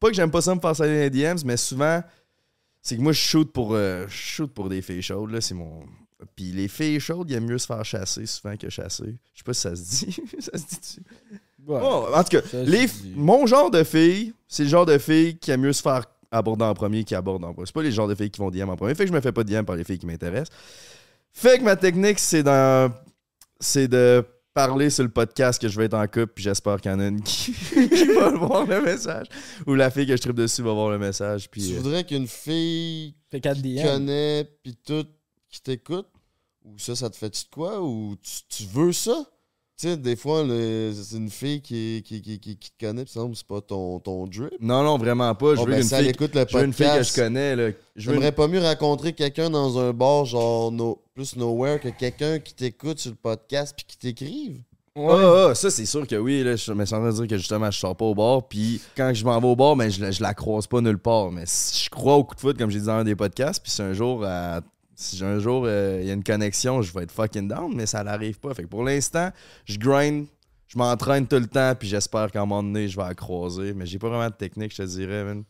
pas 0.00 0.08
que 0.08 0.14
j'aime 0.14 0.30
pas 0.30 0.40
ça 0.40 0.54
me 0.54 0.60
faire 0.60 0.74
slider 0.74 0.94
dans 0.94 1.00
les 1.00 1.10
DMs, 1.10 1.38
mais 1.44 1.56
souvent, 1.56 2.02
c'est 2.82 2.96
que 2.96 3.02
moi 3.02 3.12
je 3.12 3.20
shoot 3.20 3.50
pour 3.52 3.74
euh, 3.74 4.06
je 4.08 4.16
shoot 4.16 4.52
pour 4.52 4.68
des 4.68 4.82
filles 4.82 5.02
chaudes. 5.02 5.30
Là, 5.30 5.40
c'est 5.40 5.54
mon. 5.54 5.84
Puis 6.34 6.52
les 6.52 6.66
filles 6.68 6.98
chaudes, 6.98 7.30
il 7.30 7.34
y 7.34 7.36
a 7.36 7.40
mieux 7.40 7.58
se 7.58 7.66
faire 7.66 7.84
chasser 7.84 8.26
souvent 8.26 8.56
que 8.56 8.68
chasser. 8.68 9.16
Je 9.32 9.38
sais 9.38 9.44
pas 9.44 9.54
si 9.54 9.60
ça 9.60 9.76
se 9.76 9.82
dit. 9.82 10.16
ça 10.40 10.58
se 10.58 10.64
dit 10.64 10.98
Ouais. 11.66 11.80
Oh, 11.82 12.06
en 12.14 12.22
tout 12.22 12.38
cas, 12.38 12.42
les, 12.64 12.86
mon 13.16 13.44
genre 13.46 13.72
de 13.72 13.82
fille, 13.82 14.32
c'est 14.46 14.62
le 14.62 14.68
genre 14.68 14.86
de 14.86 14.98
fille 14.98 15.36
qui 15.36 15.50
aime 15.50 15.62
mieux 15.62 15.72
se 15.72 15.82
faire 15.82 16.04
aborder 16.30 16.64
en 16.64 16.74
premier 16.74 17.04
qui 17.04 17.14
aborde 17.14 17.44
en 17.44 17.52
premier. 17.52 17.66
C'est 17.66 17.74
pas 17.74 17.82
les 17.82 17.92
genres 17.92 18.08
de 18.08 18.14
filles 18.14 18.30
qui 18.30 18.40
vont 18.40 18.50
DM 18.50 18.68
en 18.68 18.76
premier. 18.76 18.94
Fait 18.94 19.04
que 19.04 19.08
je 19.08 19.14
me 19.14 19.20
fais 19.20 19.32
pas 19.32 19.44
DM 19.44 19.64
par 19.64 19.76
les 19.76 19.84
filles 19.84 19.98
qui 19.98 20.06
m'intéressent. 20.06 20.56
Fait 21.32 21.58
que 21.58 21.64
ma 21.64 21.76
technique, 21.76 22.18
c'est 22.18 22.42
dans 22.42 22.92
c'est 23.60 23.88
de 23.88 24.24
parler 24.56 24.88
sur 24.88 25.04
le 25.04 25.10
podcast 25.10 25.60
que 25.60 25.68
je 25.68 25.78
vais 25.78 25.84
être 25.84 25.94
en 25.94 26.06
couple, 26.06 26.28
puis 26.34 26.44
j'espère 26.44 26.80
qu'il 26.80 26.90
y 26.90 26.94
en 26.94 26.98
a 26.98 27.08
une 27.08 27.22
qui, 27.22 27.52
qui 27.72 28.06
va 28.06 28.30
voir 28.36 28.66
le 28.66 28.80
message. 28.80 29.26
Ou 29.66 29.74
la 29.74 29.90
fille 29.90 30.06
que 30.06 30.16
je 30.16 30.22
tripe 30.22 30.34
dessus 30.34 30.62
va 30.62 30.72
voir 30.72 30.90
le 30.90 30.98
message. 30.98 31.42
tu 31.42 31.48
Puis, 31.50 31.74
euh, 31.74 31.80
voudrais 31.80 32.04
qu'une 32.04 32.26
fille 32.26 33.14
Fait 33.30 33.40
4 33.40 33.60
qui 33.60 33.82
connaît 33.82 34.44
puis 34.62 34.74
tout 34.76 35.06
qui 35.50 35.60
t'écoute? 35.60 36.08
Ou 36.64 36.78
ça, 36.78 36.96
ça 36.96 37.10
te 37.10 37.16
fait-tu 37.16 37.44
de 37.44 37.50
quoi? 37.50 37.82
Ou 37.82 38.16
tu, 38.16 38.40
tu 38.48 38.64
veux 38.72 38.92
ça? 38.92 39.26
Tu 39.78 39.88
sais, 39.88 39.96
des 39.98 40.16
fois, 40.16 40.42
c'est 40.46 41.16
une 41.16 41.28
fille 41.28 41.60
qui, 41.60 42.02
qui, 42.02 42.22
qui, 42.22 42.40
qui, 42.40 42.56
qui 42.56 42.70
te 42.70 42.86
connaît, 42.86 43.04
puis 43.04 43.12
ça 43.12 43.20
c'est 43.34 43.46
pas 43.46 43.60
ton, 43.60 43.98
ton 44.00 44.26
drip. 44.26 44.50
non, 44.58 44.82
non, 44.82 44.96
vraiment 44.96 45.34
pas. 45.34 45.54
Je 45.54 45.60
Oh, 45.60 45.64
veux, 45.66 45.72
ben, 45.72 45.82
une, 45.82 45.88
elle 45.92 46.00
fille, 46.02 46.08
écoute 46.08 46.34
le 46.34 46.46
je 46.48 46.56
veux 46.56 46.64
une 46.64 46.72
fille 46.72 46.86
que 46.96 47.02
je 47.02 47.14
connais. 47.14 47.54
Là. 47.54 47.68
Je 47.94 48.06
veux 48.08 48.14
une- 48.16 48.20
J'aimerais 48.22 48.32
pas 48.32 48.48
mieux 48.48 48.62
rencontrer 48.62 49.12
quelqu'un 49.12 49.50
dans 49.50 49.78
un 49.78 49.92
bar, 49.92 50.24
genre 50.24 50.72
no- 50.72 51.02
plus 51.14 51.36
nowhere, 51.36 51.78
que 51.78 51.88
quelqu'un 51.90 52.38
qui 52.38 52.54
t'écoute 52.54 52.98
sur 52.98 53.10
le 53.10 53.16
podcast 53.16 53.74
puis 53.76 53.84
qui 53.86 53.98
t'écrive? 53.98 54.62
Ouais. 54.96 55.08
Ah, 55.10 55.48
ah, 55.50 55.54
ça, 55.54 55.70
c'est 55.70 55.84
sûr 55.84 56.06
que 56.06 56.16
oui. 56.16 56.42
Là, 56.42 56.56
je 56.56 56.72
me 56.72 56.86
suis 56.86 56.94
en 56.94 57.00
train 57.00 57.10
de 57.10 57.14
dire 57.16 57.26
que 57.26 57.36
justement, 57.36 57.70
je 57.70 57.78
sors 57.78 57.94
pas 57.94 58.06
au 58.06 58.14
bar. 58.14 58.48
Puis 58.48 58.80
quand 58.96 59.12
je 59.12 59.26
m'en 59.26 59.38
vais 59.38 59.46
au 59.46 59.56
bar, 59.56 59.76
mais 59.76 59.90
je, 59.90 60.00
la- 60.00 60.10
je 60.10 60.22
la 60.22 60.32
croise 60.32 60.66
pas 60.66 60.80
nulle 60.80 60.96
part. 60.98 61.30
Mais 61.30 61.42
si 61.44 61.84
je 61.84 61.90
crois 61.90 62.14
au 62.14 62.24
coup 62.24 62.34
de 62.34 62.40
foot, 62.40 62.56
comme 62.56 62.70
j'ai 62.70 62.80
dit 62.80 62.86
dans 62.86 62.92
un 62.92 63.04
des 63.04 63.14
podcasts. 63.14 63.62
Puis 63.62 63.70
si 63.72 63.82
un 63.82 63.92
jour, 63.92 64.22
euh, 64.24 64.58
si 64.96 65.22
un 65.22 65.38
jour 65.38 65.64
euh, 65.66 65.98
il 66.00 66.08
y 66.08 66.10
a 66.10 66.14
une 66.14 66.24
connexion, 66.24 66.80
je 66.80 66.92
vais 66.92 67.02
être 67.04 67.12
fucking 67.12 67.46
down. 67.48 67.72
Mais 67.74 67.86
ça 67.86 68.02
n'arrive 68.02 68.38
pas. 68.40 68.54
Fait 68.54 68.62
que 68.62 68.68
pour 68.68 68.82
l'instant, 68.82 69.30
je 69.66 69.78
grind. 69.78 70.26
Je 70.66 70.76
m'entraîne 70.78 71.28
tout 71.28 71.36
le 71.36 71.46
temps. 71.46 71.74
Puis 71.78 71.86
j'espère 71.86 72.32
qu'à 72.32 72.40
un 72.40 72.46
moment 72.46 72.62
donné, 72.62 72.88
je 72.88 72.96
vais 72.96 73.06
la 73.06 73.14
croiser. 73.14 73.72
Mais 73.74 73.86
j'ai 73.86 73.98
pas 73.98 74.08
vraiment 74.08 74.28
de 74.28 74.34
technique, 74.34 74.72
je 74.72 74.82
te 74.82 74.88
dirais. 74.88 75.22
man. 75.22 75.44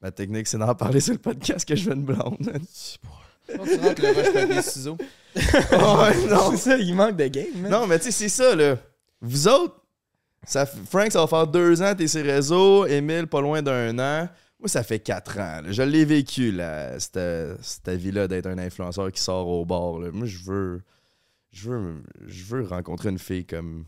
Ma 0.00 0.10
technique, 0.10 0.46
c'est 0.46 0.58
d'en 0.58 0.74
parler 0.74 1.00
sur 1.00 1.14
le 1.14 1.18
podcast 1.18 1.66
que 1.66 1.74
je 1.74 1.88
veux 1.88 1.96
une 1.96 2.04
blonde. 2.04 2.36
man. 2.40 2.60
Quand 3.48 3.64
tu 3.64 3.76
rentres 3.76 4.02
le 4.02 4.08
rush 4.08 4.32
papier 4.32 4.62
ciseaux. 4.62 4.96
ouais, 5.36 6.26
non. 6.28 6.50
C'est 6.52 6.56
ça, 6.56 6.76
il 6.76 6.94
manque 6.94 7.16
de 7.16 7.26
game, 7.26 7.46
man. 7.56 7.70
Non, 7.70 7.86
mais 7.86 7.98
tu 7.98 8.04
sais, 8.06 8.10
c'est 8.12 8.28
ça, 8.28 8.54
là. 8.54 8.76
Vous 9.20 9.48
autres, 9.48 9.80
ça, 10.44 10.66
Frank, 10.66 11.10
ça 11.10 11.20
va 11.20 11.26
faire 11.26 11.46
deux 11.46 11.80
ans, 11.82 11.94
t'es 11.96 12.06
sur 12.06 12.22
les 12.22 12.32
réseaux. 12.32 12.86
Émile, 12.86 13.26
pas 13.26 13.40
loin 13.40 13.62
d'un 13.62 13.98
an. 13.98 14.28
Moi, 14.62 14.68
ça 14.68 14.82
fait 14.84 15.00
quatre 15.00 15.38
ans. 15.38 15.60
là. 15.60 15.72
Je 15.72 15.82
l'ai 15.82 16.04
vécu, 16.04 16.52
là, 16.52 16.98
cette, 17.00 17.18
cette 17.62 17.90
vie-là 17.90 18.28
d'être 18.28 18.46
un 18.46 18.58
influenceur 18.58 19.10
qui 19.10 19.20
sort 19.20 19.48
au 19.48 19.64
là. 20.00 20.10
Moi, 20.12 20.26
je 20.26 20.38
veux, 20.44 20.80
je 21.52 21.68
veux. 21.70 21.94
Je 22.28 22.44
veux 22.44 22.66
rencontrer 22.66 23.08
une 23.10 23.18
fille 23.18 23.44
comme. 23.44 23.84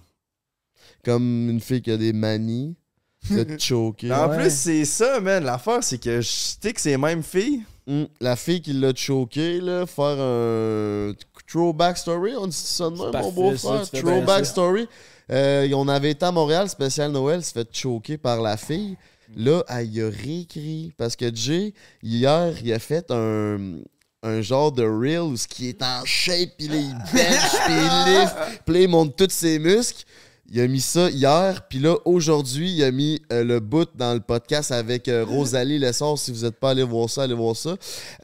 Comme 1.04 1.48
une 1.48 1.60
fille 1.60 1.80
qui 1.80 1.90
a 1.92 1.96
des 1.96 2.12
manies. 2.12 2.74
De 3.30 3.46
choquer. 3.58 4.12
En 4.12 4.28
Ouais. 4.28 4.36
plus, 4.36 4.50
c'est 4.52 4.84
ça, 4.84 5.20
man. 5.20 5.44
L'affaire, 5.44 5.82
c'est 5.82 5.98
que 5.98 6.20
je 6.20 6.28
sais 6.28 6.72
que 6.72 6.80
c'est 6.80 6.90
les 6.90 6.98
mêmes 6.98 7.22
filles. 7.22 7.62
Hum, 7.86 8.08
la 8.20 8.34
fille 8.34 8.60
qui 8.60 8.72
l'a 8.72 8.92
choqué, 8.94 9.60
là, 9.60 9.86
faire 9.86 10.18
un 10.18 11.12
throwback 11.46 11.98
story, 11.98 12.32
on 12.36 12.46
dit 12.48 12.56
ça 12.56 12.90
de 12.90 12.96
même, 12.96 13.12
mon 13.22 13.32
beau-frère. 13.32 13.88
Throwback 13.90 14.44
story. 14.46 14.88
Euh, 15.30 15.70
on 15.74 15.86
avait 15.88 16.10
été 16.10 16.24
à 16.26 16.32
Montréal, 16.32 16.68
spécial 16.68 17.12
Noël, 17.12 17.42
se 17.44 17.52
fait 17.52 17.68
choquer 17.74 18.18
par 18.18 18.42
la 18.42 18.56
fille. 18.56 18.96
Là, 19.36 19.64
elle 19.68 19.92
y 19.92 20.02
a 20.02 20.08
réécrit. 20.08 20.92
Parce 20.96 21.16
que 21.16 21.34
Jay, 21.34 21.74
hier, 22.02 22.54
il 22.62 22.72
a 22.72 22.78
fait 22.78 23.10
un, 23.10 23.76
un 24.22 24.40
genre 24.40 24.72
de 24.72 24.82
reel 24.82 25.20
où 25.20 25.36
ce 25.36 25.46
qui 25.46 25.68
est 25.68 25.82
en 25.82 26.04
shape, 26.04 26.50
puis 26.56 26.68
il 26.70 26.94
bench, 27.12 27.50
puis 27.64 27.74
il 27.74 28.20
lift, 28.20 28.36
puis 28.64 28.82
il 28.84 28.88
monte 28.88 29.16
tous 29.16 29.30
ses 29.30 29.58
muscles. 29.58 30.04
Il 30.56 30.60
a 30.60 30.68
mis 30.68 30.80
ça 30.80 31.10
hier, 31.10 31.66
puis 31.68 31.80
là, 31.80 31.96
aujourd'hui, 32.04 32.70
il 32.70 32.84
a 32.84 32.92
mis 32.92 33.20
euh, 33.32 33.42
le 33.42 33.58
bout 33.58 33.88
dans 33.96 34.14
le 34.14 34.20
podcast 34.20 34.70
avec 34.70 35.08
euh, 35.08 35.24
Rosalie 35.24 35.80
Lessard. 35.80 36.16
Si 36.16 36.30
vous 36.30 36.42
n'êtes 36.44 36.60
pas 36.60 36.70
allé 36.70 36.84
voir 36.84 37.10
ça, 37.10 37.24
allez 37.24 37.34
voir 37.34 37.56
ça. 37.56 37.74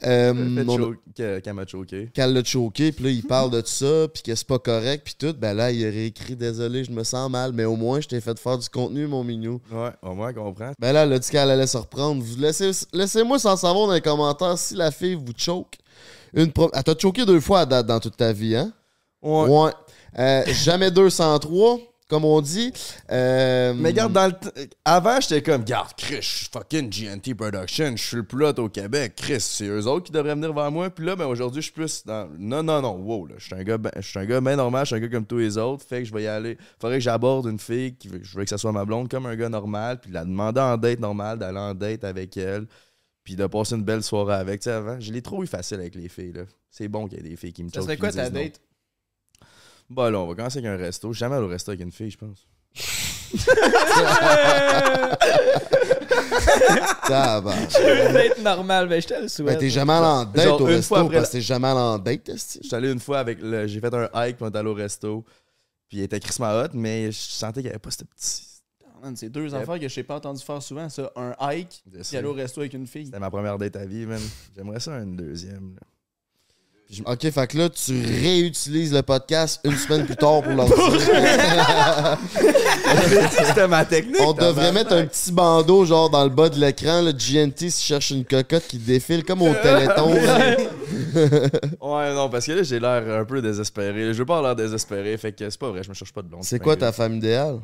Euh, 0.05 0.33
on- 0.65 0.95
que- 1.13 1.39
Qu'elle 1.39 1.53
m'a 1.53 1.67
choqué. 1.67 2.09
qu'elle 2.13 2.31
l'a 2.31 2.41
choqué, 2.41 2.93
puis 2.93 3.03
là, 3.03 3.09
il 3.09 3.23
parle 3.27 3.51
de 3.51 3.61
ça, 3.65 4.07
puis 4.13 4.23
que 4.23 4.33
c'est 4.33 4.47
pas 4.47 4.59
correct, 4.59 5.01
puis 5.03 5.15
tout. 5.19 5.35
Ben 5.37 5.53
là, 5.53 5.73
il 5.73 5.85
a 5.85 5.89
réécrit 5.89 6.37
Désolé, 6.37 6.85
je 6.85 6.91
me 6.91 7.03
sens 7.03 7.29
mal, 7.29 7.51
mais 7.51 7.65
au 7.65 7.75
moins, 7.75 7.99
je 7.99 8.07
t'ai 8.07 8.21
fait 8.21 8.39
faire 8.39 8.57
du 8.57 8.69
contenu, 8.69 9.07
mon 9.07 9.25
mignon. 9.25 9.59
Ouais, 9.69 9.89
au 10.01 10.15
moins, 10.15 10.31
comprend. 10.31 10.71
Ben 10.79 10.93
là, 10.93 11.03
elle 11.03 11.11
a 11.11 11.19
dit 11.19 11.29
qu'elle 11.29 11.49
allait 11.49 11.67
se 11.67 11.75
reprendre. 11.77 12.23
Vous 12.23 12.39
laissez, 12.39 12.71
laissez-moi 12.93 13.39
sans 13.39 13.57
savoir 13.57 13.87
dans 13.87 13.93
les 13.93 13.99
commentaires 13.99 14.57
si 14.57 14.73
la 14.75 14.91
fille 14.91 15.15
vous 15.15 15.33
choke. 15.35 15.73
Une 16.33 16.49
pro- 16.53 16.71
Elle 16.73 16.83
t'a 16.83 16.95
choqué 16.97 17.25
deux 17.25 17.41
fois 17.41 17.59
à 17.59 17.65
date 17.65 17.87
dans 17.87 17.99
toute 17.99 18.15
ta 18.15 18.31
vie, 18.31 18.55
hein? 18.55 18.71
Ouais. 19.21 19.49
Ouais. 19.49 19.71
Euh, 20.17 20.43
jamais 20.63 20.91
203, 20.91 21.77
comme 22.11 22.25
on 22.25 22.41
dit. 22.41 22.73
Euh, 23.09 23.73
Mais 23.73 23.89
regarde, 23.89 24.11
dans 24.11 24.27
le 24.27 24.33
t- 24.33 24.69
avant, 24.83 25.21
j'étais 25.21 25.41
comme, 25.41 25.63
garde, 25.63 25.93
Chris, 25.95 26.17
je 26.21 26.27
suis 26.39 26.47
fucking 26.51 26.89
GNT 26.89 27.33
Production, 27.33 27.95
je 27.95 28.03
suis 28.03 28.17
le 28.17 28.23
plot 28.23 28.51
au 28.59 28.67
Québec. 28.67 29.13
Chris, 29.15 29.39
c'est 29.39 29.65
eux 29.67 29.87
autres 29.87 30.07
qui 30.07 30.11
devraient 30.11 30.35
venir 30.35 30.51
vers 30.53 30.69
moi. 30.69 30.89
Puis 30.89 31.05
là, 31.05 31.15
ben, 31.15 31.25
aujourd'hui, 31.25 31.61
je 31.61 31.67
suis 31.67 31.73
plus 31.73 32.05
dans. 32.05 32.29
Non, 32.37 32.61
non, 32.63 32.81
non, 32.81 32.97
wow, 32.97 33.27
là. 33.27 33.35
Je 33.37 33.45
suis 33.45 33.55
un 33.55 33.63
gars 33.63 33.77
ben- 33.77 33.91
je 33.95 34.01
suis 34.01 34.19
un 34.19 34.25
gars 34.25 34.41
bien 34.41 34.57
normal, 34.57 34.85
je 34.85 34.87
suis 34.87 34.95
un 34.95 34.99
gars 34.99 35.07
comme 35.07 35.25
tous 35.25 35.37
les 35.37 35.57
autres. 35.57 35.85
Fait 35.87 35.99
que 35.99 36.05
je 36.05 36.13
vais 36.13 36.23
y 36.23 36.27
aller. 36.27 36.57
Faudrait 36.81 36.97
que 36.97 37.03
j'aborde 37.03 37.45
une 37.47 37.59
fille, 37.59 37.95
qui 37.95 38.09
veut, 38.09 38.19
je 38.21 38.37
veux 38.37 38.43
que 38.43 38.49
ça 38.49 38.57
soit 38.57 38.73
ma 38.73 38.83
blonde, 38.83 39.09
comme 39.09 39.25
un 39.25 39.35
gars 39.37 39.47
normal. 39.49 40.01
Puis 40.01 40.11
la 40.11 40.25
demander 40.25 40.59
en 40.59 40.75
date 40.77 40.99
normal, 40.99 41.39
d'aller 41.39 41.59
en 41.59 41.73
date 41.73 42.03
avec 42.03 42.35
elle. 42.35 42.67
Puis 43.23 43.37
de 43.37 43.45
passer 43.47 43.75
une 43.75 43.83
belle 43.83 44.03
soirée 44.03 44.33
avec. 44.33 44.59
Tu 44.59 44.65
sais, 44.65 44.71
avant, 44.71 44.99
je 44.99 45.13
l'ai 45.13 45.21
trop 45.21 45.43
eu 45.43 45.47
facile 45.47 45.79
avec 45.79 45.95
les 45.95 46.09
filles, 46.09 46.33
là. 46.33 46.41
C'est 46.69 46.89
bon 46.89 47.07
qu'il 47.07 47.19
y 47.19 47.21
ait 47.25 47.29
des 47.29 47.35
filles 47.37 47.53
qui 47.53 47.63
me 47.63 47.69
Ça 47.69 47.81
serait 47.81 47.95
quoi 47.97 48.11
ta 48.11 48.29
non. 48.29 48.41
Date? 49.91 49.95
Bah 49.95 50.09
là, 50.11 50.19
on 50.19 50.27
va 50.27 50.35
commencer 50.35 50.59
avec 50.59 50.69
un 50.71 50.77
resto. 50.77 51.09
Je 51.11 51.17
suis 51.17 51.19
Jamais 51.19 51.35
allé 51.35 51.45
au 51.45 51.49
resto 51.49 51.71
avec 51.71 51.81
une 51.81 51.91
fille, 51.91 52.11
je 52.11 52.17
pense. 52.17 52.47
tabarnak. 57.07 57.69
Peut-être 57.71 58.41
normal, 58.41 58.87
mais 58.89 59.01
je 59.01 59.07
te 59.07 59.21
le 59.21 59.27
souhaite. 59.27 59.59
t'es 59.59 59.69
jamais 59.69 59.93
allé 59.93 60.05
en 60.05 60.25
date 60.25 60.45
Genre, 60.45 60.61
au 60.61 60.67
une 60.67 60.75
resto 60.75 60.87
fois 60.95 60.99
après 61.01 61.17
parce 61.17 61.27
que 61.29 61.33
t'es 61.33 61.41
jamais 61.41 61.67
allé 61.67 61.79
en 61.79 61.99
date, 61.99 62.29
esti? 62.29 62.59
J'étais 62.63 62.75
allé 62.75 62.91
une 62.91 62.99
fois 62.99 63.19
avec 63.19 63.39
le. 63.41 63.67
J'ai 63.67 63.79
fait 63.79 63.93
un 63.93 64.09
hike, 64.13 64.37
puis 64.37 64.45
on 64.45 64.51
est 64.51 64.57
allé 64.57 64.69
au 64.69 64.73
resto. 64.73 65.23
Puis 65.89 65.97
il 65.97 66.03
était 66.03 66.19
Chris 66.19 66.37
hot, 66.41 66.69
mais 66.73 67.11
je 67.11 67.17
sentais 67.19 67.55
qu'il 67.61 67.63
n'y 67.63 67.69
avait 67.69 67.79
pas 67.79 67.91
ce 67.91 68.03
petit. 68.03 68.47
Man, 69.03 69.15
c'est 69.15 69.29
deux 69.29 69.53
affaires 69.55 69.79
que 69.79 69.87
je 69.87 69.99
n'ai 69.99 70.03
pas 70.03 70.15
entendu 70.15 70.43
faire 70.43 70.61
souvent, 70.61 70.87
ça. 70.87 71.11
Un 71.15 71.33
hike, 71.39 71.83
Je 71.91 72.01
puis 72.03 72.17
aller 72.17 72.27
au 72.27 72.33
resto 72.33 72.61
avec 72.61 72.73
une 72.73 72.85
fille. 72.85 73.05
C'était 73.05 73.19
ma 73.19 73.31
première 73.31 73.57
date 73.57 73.75
à 73.75 73.85
vie, 73.85 74.05
man. 74.05 74.21
J'aimerais 74.55 74.79
ça 74.79 74.97
une 74.99 75.15
deuxième. 75.15 75.75
là. 75.75 75.81
Ok, 77.05 77.29
fait 77.29 77.47
que 77.47 77.57
là, 77.57 77.69
tu 77.69 77.93
réutilises 77.93 78.93
le 78.93 79.01
podcast 79.01 79.61
une 79.63 79.77
semaine 79.77 80.05
plus 80.05 80.17
tard 80.17 80.41
pour. 80.41 80.51
C'était 83.31 83.67
ma 83.69 83.85
technique. 83.85 84.19
On 84.19 84.33
devrait 84.33 84.73
mettre 84.73 84.91
un 84.93 85.05
petit 85.05 85.31
bandeau, 85.31 85.85
genre, 85.85 86.09
dans 86.09 86.25
le 86.25 86.29
bas 86.29 86.49
de 86.49 86.59
l'écran. 86.59 87.01
Le 87.01 87.13
GNT 87.13 87.69
se 87.69 87.81
cherche 87.81 88.11
une 88.11 88.25
cocotte 88.25 88.67
qui 88.67 88.77
défile 88.77 89.23
comme 89.23 89.41
au 89.41 89.53
téléthon. 89.53 90.11
Ouais, 91.81 92.13
non, 92.13 92.29
parce 92.29 92.45
que 92.45 92.51
là, 92.53 92.63
j'ai 92.63 92.79
l'air 92.79 93.03
un 93.07 93.25
peu 93.25 93.41
désespéré. 93.41 94.13
Je 94.13 94.19
veux 94.19 94.25
pas 94.25 94.37
avoir 94.37 94.55
l'air 94.55 94.65
désespéré, 94.65 95.17
fait 95.17 95.31
que 95.31 95.49
c'est 95.49 95.59
pas 95.59 95.69
vrai, 95.69 95.83
je 95.83 95.89
me 95.89 95.93
cherche 95.93 96.13
pas 96.13 96.21
de 96.21 96.27
blonde. 96.27 96.43
C'est 96.43 96.59
quoi 96.59 96.75
ta 96.75 96.91
femme 96.91 97.15
idéale? 97.15 97.59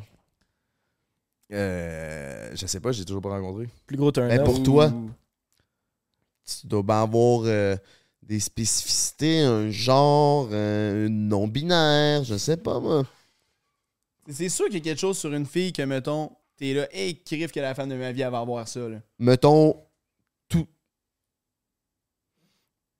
Euh. 1.52 2.50
Je 2.54 2.66
sais 2.66 2.80
pas, 2.80 2.92
j'ai 2.92 3.04
toujours 3.04 3.22
pas 3.22 3.30
rencontré. 3.30 3.68
Plus 3.86 3.96
gros 3.96 4.12
turn 4.12 4.30
up. 4.30 4.44
pour 4.44 4.62
toi? 4.62 4.92
Tu 6.46 6.66
dois 6.66 6.82
bien 6.82 7.02
avoir 7.02 7.42
euh, 7.44 7.76
des 8.28 8.38
spécificités, 8.40 9.40
un 9.40 9.70
genre, 9.70 10.48
euh, 10.52 11.06
une 11.06 11.28
non-binaire, 11.28 12.22
je 12.24 12.36
sais 12.36 12.58
pas, 12.58 12.78
moi. 12.78 13.02
C'est 14.28 14.50
sûr 14.50 14.66
qu'il 14.66 14.74
y 14.74 14.78
a 14.78 14.80
quelque 14.80 15.00
chose 15.00 15.16
sur 15.18 15.32
une 15.32 15.46
fille 15.46 15.72
que, 15.72 15.80
mettons, 15.82 16.30
t'es 16.56 16.74
là, 16.74 16.86
hey, 16.94 17.18
crif 17.22 17.50
que 17.50 17.60
la 17.60 17.74
femme 17.74 17.88
de 17.88 17.94
ma 17.96 18.12
vie 18.12 18.20
elle 18.20 18.30
va 18.30 18.40
avoir 18.40 18.68
ça, 18.68 18.86
là. 18.86 18.98
Mettons, 19.18 19.82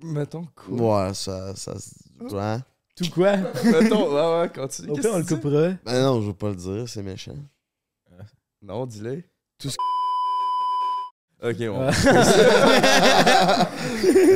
Mettons 0.00 0.46
quoi? 0.54 1.08
ouais, 1.08 1.14
ça. 1.14 1.54
ça 1.56 1.76
se- 1.78 1.90
hein? 2.36 2.62
Tout 2.94 3.10
quoi? 3.10 3.36
Mettons, 3.64 4.14
ouais, 4.14 4.40
ouais, 4.42 4.52
continue. 4.54 4.90
Au 4.90 4.94
on 4.94 5.18
le 5.18 5.24
coupera. 5.24 5.70
Ben 5.84 6.02
non, 6.02 6.20
je 6.22 6.28
veux 6.28 6.34
pas 6.34 6.50
le 6.50 6.54
dire, 6.56 6.88
c'est 6.88 7.02
méchant. 7.02 7.34
Non, 8.62 8.86
dis-le. 8.86 9.22
Tout 9.58 9.70
ce- 9.70 9.76
Ok. 11.42 11.56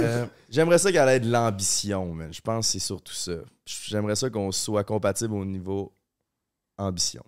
Euh, 0.04 0.26
J'aimerais 0.50 0.78
ça 0.78 0.92
qu'elle 0.92 1.08
ait 1.08 1.20
de 1.20 1.30
l'ambition, 1.30 2.12
man. 2.14 2.32
Je 2.32 2.40
pense 2.40 2.66
que 2.66 2.72
c'est 2.72 2.78
surtout 2.78 3.14
ça. 3.14 3.32
J'aimerais 3.64 4.16
ça 4.16 4.28
qu'on 4.28 4.52
soit 4.52 4.84
compatible 4.84 5.32
au 5.34 5.44
niveau 5.44 5.92
ambition. 6.76 7.22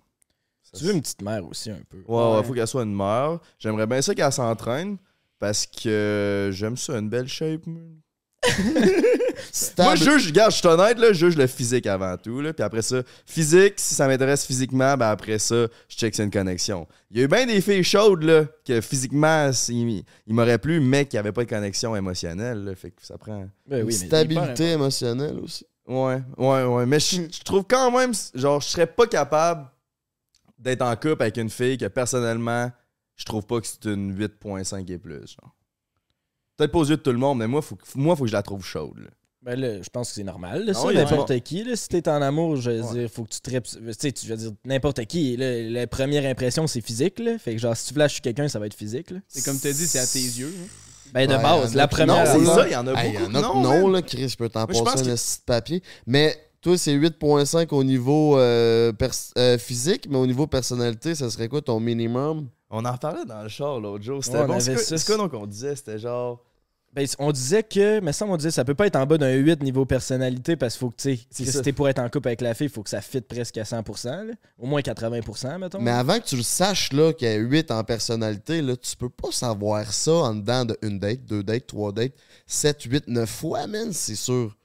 Ça, 0.61 0.77
Tu 0.77 0.83
veux 0.85 0.93
une 0.93 1.01
petite 1.01 1.21
mère 1.21 1.45
aussi, 1.47 1.71
un 1.71 1.79
peu. 1.89 1.97
Ouais, 2.07 2.15
ouais, 2.15 2.35
Ouais. 2.37 2.43
faut 2.43 2.53
qu'elle 2.53 2.67
soit 2.67 2.83
une 2.83 2.95
mère. 2.95 3.39
J'aimerais 3.57 3.87
bien 3.87 4.01
ça 4.01 4.13
qu'elle 4.13 4.31
s'entraîne 4.31 4.97
parce 5.39 5.65
que 5.65 6.49
j'aime 6.53 6.77
ça, 6.77 6.97
une 6.99 7.09
belle 7.09 7.27
shape. 7.27 7.65
man. 7.65 7.95
Moi, 9.77 9.95
je 9.95 10.03
juge, 10.03 10.27
regarde, 10.27 10.51
je 10.51 10.57
suis 10.57 10.67
honnête, 10.67 10.97
là, 10.99 11.07
je 11.13 11.25
juge 11.25 11.37
le 11.37 11.47
physique 11.47 11.87
avant 11.87 12.15
tout. 12.17 12.41
Là, 12.41 12.53
puis 12.53 12.63
après 12.63 12.81
ça, 12.81 13.01
physique, 13.25 13.73
si 13.77 13.95
ça 13.95 14.07
m'intéresse 14.07 14.45
physiquement, 14.45 14.95
ben 14.97 15.09
après 15.09 15.39
ça, 15.39 15.67
je 15.87 15.95
check 15.95 16.13
si 16.13 16.17
c'est 16.17 16.23
une 16.23 16.31
connexion. 16.31 16.87
Il 17.11 17.17
y 17.17 17.21
a 17.21 17.23
eu 17.23 17.27
bien 17.27 17.45
des 17.45 17.61
filles 17.61 17.83
chaudes, 17.83 18.23
là, 18.23 18.45
que 18.65 18.81
physiquement, 18.81 19.49
il, 19.69 20.03
il 20.27 20.33
m'aurait 20.33 20.57
plu, 20.57 20.79
mais 20.79 21.05
qui 21.05 21.15
n'avaient 21.15 21.31
pas 21.31 21.43
de 21.43 21.49
connexion 21.49 21.95
émotionnelle. 21.95 22.63
là, 22.63 22.75
fait 22.75 22.91
que 22.91 23.05
ça 23.05 23.17
prend. 23.17 23.47
Ben 23.67 23.79
oui, 23.79 23.85
mais 23.85 23.91
Stabilité 23.91 24.71
émotionnelle 24.71 25.37
aussi. 25.39 25.65
Ouais, 25.87 26.21
ouais, 26.37 26.63
ouais. 26.63 26.85
Mais 26.85 26.99
je 26.99 27.21
je 27.31 27.43
trouve 27.43 27.63
quand 27.67 27.91
même, 27.91 28.11
genre, 28.33 28.59
je 28.61 28.67
serais 28.67 28.87
pas 28.87 29.05
capable 29.07 29.67
d'être 30.57 30.81
en 30.81 30.95
couple 30.95 31.21
avec 31.21 31.37
une 31.37 31.49
fille 31.49 31.77
que 31.77 31.85
personnellement, 31.85 32.71
je 33.15 33.25
trouve 33.25 33.45
pas 33.45 33.61
que 33.61 33.67
c'est 33.67 33.85
une 33.85 34.17
8.5 34.17 34.91
et 34.91 34.97
plus. 34.97 35.27
genre. 35.27 35.54
Peut-être 36.57 36.71
pas 36.71 36.79
aux 36.79 36.85
yeux 36.85 36.97
de 36.97 37.01
tout 37.01 37.11
le 37.11 37.17
monde, 37.17 37.39
mais 37.39 37.47
moi, 37.47 37.61
faut, 37.61 37.75
que- 37.75 37.83
moi, 37.95 38.15
faut 38.15 38.23
que 38.23 38.29
je 38.29 38.33
la 38.33 38.43
trouve 38.43 38.63
chaude. 38.63 38.97
là. 38.99 39.09
Ben 39.41 39.59
là, 39.59 39.79
je 39.79 39.89
pense 39.89 40.09
que 40.09 40.15
c'est 40.15 40.23
normal. 40.23 40.65
Là, 40.65 40.73
Ah 40.75 40.81
oui, 40.87 40.95
n'importe 40.95 41.39
qui. 41.41 41.63
Là, 41.63 41.75
si 41.75 41.87
t'es 41.87 42.09
en 42.09 42.19
amour, 42.21 42.55
je 42.55 42.71
veux 42.71 42.81
Ouais. 42.81 42.93
dire, 43.01 43.09
faut 43.11 43.23
que 43.25 43.29
tu 43.29 43.41
tripes. 43.41 43.63
Tu 43.65 43.77
sais, 43.93 44.11
tu 44.11 44.25
veux 44.25 44.35
dire, 44.37 44.51
n'importe 44.65 45.05
qui. 45.05 45.37
là, 45.37 45.61
la 45.69 45.85
première 45.85 46.25
impression, 46.29 46.65
c'est 46.65 46.81
physique. 46.81 47.19
Là. 47.19 47.37
Fait 47.37 47.53
que 47.53 47.59
genre, 47.61 47.77
si 47.77 47.87
tu 47.89 47.93
flashes 47.93 48.13
sur 48.13 48.21
quelqu'un, 48.23 48.47
ça 48.47 48.57
va 48.57 48.65
être 48.65 48.73
physique. 48.73 49.11
Là. 49.11 49.19
C'est 49.27 49.45
comme 49.45 49.59
t'as 49.59 49.71
dit, 49.71 49.85
c'est 49.85 49.99
à 49.99 50.07
tes 50.07 50.19
yeux. 50.19 50.51
hein. 50.51 50.67
Ben 51.13 51.27
de 51.29 51.35
Ouais, 51.35 51.41
base, 51.43 51.75
la 51.75 51.87
première. 51.87 52.25
Non, 52.25 52.31
c'est 52.39 52.43
là. 52.47 52.55
ça, 52.55 52.67
il 52.67 52.71
y 52.71 52.75
en 52.75 52.87
a 52.87 52.93
Hey, 53.03 53.11
beaucoup. 53.11 53.23
y 53.23 53.27
en 53.27 53.35
a 53.35 53.41
non, 53.41 53.61
non, 53.61 53.87
là, 53.89 54.01
Chris, 54.01 54.29
je 54.29 54.35
peux 54.35 54.49
t'en 54.49 54.61
je 54.67 54.81
passer 54.83 55.01
un 55.01 55.03
que- 55.05 55.09
esti 55.11 55.39
de 55.41 55.43
papier. 55.45 55.83
Mais 56.07 56.35
toi, 56.61 56.75
c'est 56.79 56.93
8.5 56.93 57.71
au 57.71 57.83
niveau 57.83 58.39
euh, 58.39 58.91
pers- 58.93 59.11
euh, 59.37 59.59
physique, 59.59 60.07
mais 60.09 60.17
au 60.17 60.25
niveau 60.25 60.47
personnalité, 60.47 61.13
ça 61.13 61.29
serait 61.29 61.47
quoi 61.49 61.61
ton 61.61 61.79
minimum? 61.79 62.47
On 62.71 62.83
en 62.83 62.97
parlait 62.97 63.25
dans 63.25 63.43
le 63.43 63.49
char 63.49 63.79
l'autre 63.79 64.03
jour. 64.03 64.23
C'était 64.23 64.43
bon. 64.47 64.59
c'est 64.59 65.05
quoi 65.05 65.17
donc 65.17 65.33
on 65.35 65.45
disait? 65.45 65.75
C'était 65.75 65.99
genre. 65.99 66.41
Ben, 66.95 67.05
on 67.19 67.33
disait 67.33 67.63
que, 67.63 67.99
mais 67.99 68.13
ça, 68.13 68.25
on 68.25 68.37
disait, 68.37 68.51
ça 68.51 68.63
peut 68.63 68.73
pas 68.73 68.87
être 68.87 68.95
en 68.95 69.05
bas 69.05 69.17
d'un 69.17 69.33
8 69.33 69.61
niveau 69.63 69.85
personnalité 69.85 70.55
parce 70.55 70.75
qu'il 70.75 70.79
faut 70.79 70.89
que, 70.91 70.95
tu 70.95 71.17
sais, 71.29 71.51
si 71.51 71.61
t'es 71.61 71.73
pour 71.73 71.89
être 71.89 71.99
en 71.99 72.09
couple 72.09 72.29
avec 72.29 72.39
la 72.39 72.53
fille, 72.53 72.67
il 72.67 72.73
faut 72.73 72.83
que 72.83 72.89
ça 72.89 73.01
fitte 73.01 73.27
presque 73.27 73.57
à 73.57 73.63
100%, 73.63 74.27
là. 74.27 74.33
au 74.57 74.65
moins 74.65 74.79
80%, 74.79 75.57
mettons. 75.57 75.81
Mais 75.81 75.91
avant 75.91 76.17
que 76.19 76.25
tu 76.25 76.37
le 76.37 76.43
saches, 76.43 76.93
là, 76.93 77.11
qu'il 77.11 77.27
y 77.27 77.31
a 77.31 77.35
8 77.35 77.69
en 77.71 77.83
personnalité, 77.83 78.61
là, 78.61 78.77
tu 78.77 78.95
peux 78.95 79.09
pas 79.09 79.31
savoir 79.31 79.91
ça 79.91 80.13
en 80.13 80.35
dedans 80.35 80.63
de 80.63 80.77
une 80.81 80.97
date, 80.97 81.25
deux 81.25 81.43
dates, 81.43 81.67
trois 81.67 81.91
dates, 81.91 82.13
7, 82.47 82.83
8, 82.83 83.07
9 83.09 83.29
fois, 83.29 83.67
man. 83.67 83.91
C'est 83.91 84.15
sur 84.15 84.55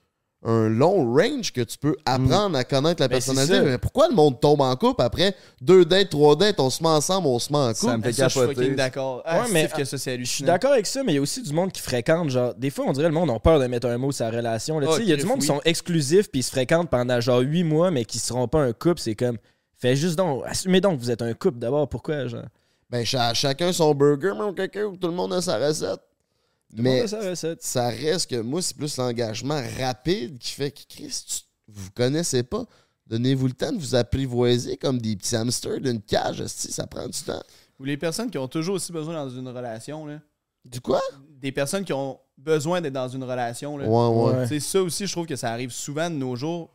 un 0.43 0.69
long 0.69 1.13
range 1.13 1.53
que 1.53 1.61
tu 1.61 1.77
peux 1.77 1.95
apprendre 2.05 2.57
à 2.57 2.63
connaître 2.63 2.99
la 3.01 3.07
Ben, 3.07 3.15
personnalité. 3.15 3.55
ça. 3.57 3.61
Mais 3.61 3.77
pourquoi 3.77 4.07
le 4.09 4.15
monde 4.15 4.39
tombe 4.39 4.61
en 4.61 4.75
couple 4.75 5.03
après 5.03 5.35
deux 5.61 5.85
dates, 5.85 6.09
trois 6.09 6.35
dates, 6.35 6.59
on 6.59 6.69
se 6.71 6.81
met 6.81 6.89
ensemble, 6.89 7.27
on 7.27 7.37
se 7.37 7.51
met 7.51 7.59
en 7.59 7.73
Ça 7.75 7.79
couple? 7.91 7.97
me 7.97 8.03
fait 8.03 8.13
Ça, 8.13 8.27
je 8.27 8.53
suis 8.63 8.75
d'accord. 8.75 9.21
Ah, 9.23 9.45
mais- 9.51 9.67
c'est 9.67 9.77
que 9.81 9.85
ça, 9.85 9.97
c'est 9.99 10.17
Je 10.19 10.23
suis 10.25 10.43
d'accord 10.43 10.71
avec 10.71 10.87
ça, 10.87 11.03
mais 11.03 11.11
il 11.11 11.15
y 11.15 11.19
a 11.19 11.21
aussi 11.21 11.43
du 11.43 11.53
monde 11.53 11.71
qui 11.71 11.81
fréquente, 11.81 12.29
genre, 12.31 12.55
des 12.55 12.71
fois, 12.71 12.85
on 12.87 12.91
dirait 12.91 13.07
le 13.07 13.13
monde 13.13 13.29
a 13.29 13.39
peur 13.39 13.59
de 13.59 13.67
mettre 13.67 13.87
un 13.87 13.97
mot 13.99 14.11
sur 14.11 14.25
la 14.25 14.31
relation. 14.31 14.79
Ah, 14.81 14.95
il 14.99 15.07
y 15.09 15.13
a 15.13 15.15
du 15.15 15.25
monde 15.25 15.39
qui 15.41 15.45
sont 15.45 15.61
exclusifs 15.63 16.29
puis 16.31 16.39
ils 16.39 16.43
se 16.43 16.51
fréquentent 16.51 16.89
pendant 16.89 17.21
genre 17.21 17.39
8 17.41 17.63
mois, 17.63 17.91
mais 17.91 18.03
qui 18.05 18.17
seront 18.17 18.47
pas 18.47 18.61
un 18.61 18.73
couple. 18.73 18.99
C'est 18.99 19.15
comme, 19.15 19.37
fais 19.77 19.95
juste 19.95 20.15
donc, 20.17 20.43
assumez 20.47 20.81
donc 20.81 20.97
que 20.97 21.03
vous 21.03 21.11
êtes 21.11 21.21
un 21.21 21.33
couple 21.33 21.59
d'abord. 21.59 21.87
Pourquoi, 21.87 22.25
genre? 22.27 22.45
Ben, 22.89 23.05
cha- 23.05 23.33
chacun 23.35 23.71
son 23.71 23.93
burger, 23.93 24.33
mon 24.35 24.53
caca, 24.53 24.81
tout 24.99 25.07
le 25.07 25.13
monde 25.13 25.33
a 25.33 25.41
sa 25.41 25.57
recette. 25.57 25.99
Mais 26.73 27.07
ça, 27.07 27.19
recette? 27.29 27.61
ça 27.63 27.89
reste 27.89 28.29
que 28.29 28.37
moi, 28.41 28.61
c'est 28.61 28.75
plus 28.75 28.97
l'engagement 28.97 29.61
rapide 29.79 30.37
qui 30.37 30.51
fait 30.53 30.71
que 30.71 30.81
Chris, 30.87 31.23
tu- 31.27 31.43
vous 31.67 31.83
vous 31.85 31.91
connaissez 31.91 32.43
pas. 32.43 32.65
Donnez-vous 33.07 33.47
le 33.47 33.53
temps 33.53 33.71
de 33.71 33.77
vous 33.79 33.95
apprivoiser 33.95 34.77
comme 34.77 34.99
des 34.99 35.15
petits 35.15 35.35
hamsters 35.35 35.81
d'une 35.81 36.01
cage. 36.01 36.39
esti, 36.41 36.71
ça 36.71 36.87
prend 36.87 37.07
du 37.07 37.19
temps. 37.21 37.41
Ou 37.79 37.83
les 37.83 37.97
personnes 37.97 38.29
qui 38.29 38.37
ont 38.37 38.47
toujours 38.47 38.75
aussi 38.75 38.91
besoin 38.91 39.13
dans 39.15 39.29
une 39.29 39.47
relation, 39.47 40.05
là. 40.05 40.19
Du 40.63 40.79
quoi? 40.79 41.01
Des 41.39 41.51
personnes 41.51 41.83
qui 41.83 41.91
ont 41.93 42.19
besoin 42.37 42.79
d'être 42.81 42.93
dans 42.93 43.07
une 43.09 43.23
relation, 43.23 43.77
là. 43.77 43.87
Ouais, 43.87 44.15
ouais. 44.31 44.37
Ouais. 44.39 44.47
C'est 44.47 44.59
ça 44.59 44.81
aussi, 44.81 45.07
je 45.07 45.11
trouve 45.11 45.25
que 45.25 45.35
ça 45.35 45.51
arrive 45.51 45.71
souvent 45.71 46.09
de 46.09 46.15
nos 46.15 46.35
jours. 46.35 46.69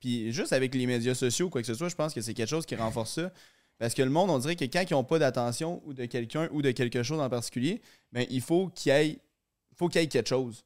Puis 0.00 0.30
juste 0.32 0.52
avec 0.52 0.74
les 0.74 0.86
médias 0.86 1.14
sociaux, 1.14 1.48
quoi 1.48 1.60
que 1.62 1.66
ce 1.66 1.74
soit, 1.74 1.88
je 1.88 1.94
pense 1.94 2.12
que 2.12 2.20
c'est 2.20 2.34
quelque 2.34 2.48
chose 2.50 2.66
qui 2.66 2.74
renforce 2.76 3.12
ça. 3.14 3.30
Parce 3.78 3.94
que 3.94 4.02
le 4.02 4.10
monde, 4.10 4.30
on 4.30 4.38
dirait 4.38 4.56
que 4.56 4.64
quand 4.64 4.84
ils 4.88 4.94
n'ont 4.94 5.04
pas 5.04 5.18
d'attention 5.18 5.82
ou 5.84 5.92
de 5.92 6.06
quelqu'un 6.06 6.48
ou 6.52 6.62
de 6.62 6.70
quelque 6.70 7.02
chose 7.02 7.20
en 7.20 7.28
particulier, 7.28 7.82
ben, 8.12 8.26
il 8.30 8.40
faut 8.40 8.68
qu'il 8.68 8.92
y 8.92 9.18
qu'il 9.78 10.00
y 10.00 10.04
ait 10.04 10.06
quelque 10.08 10.28
chose. 10.28 10.64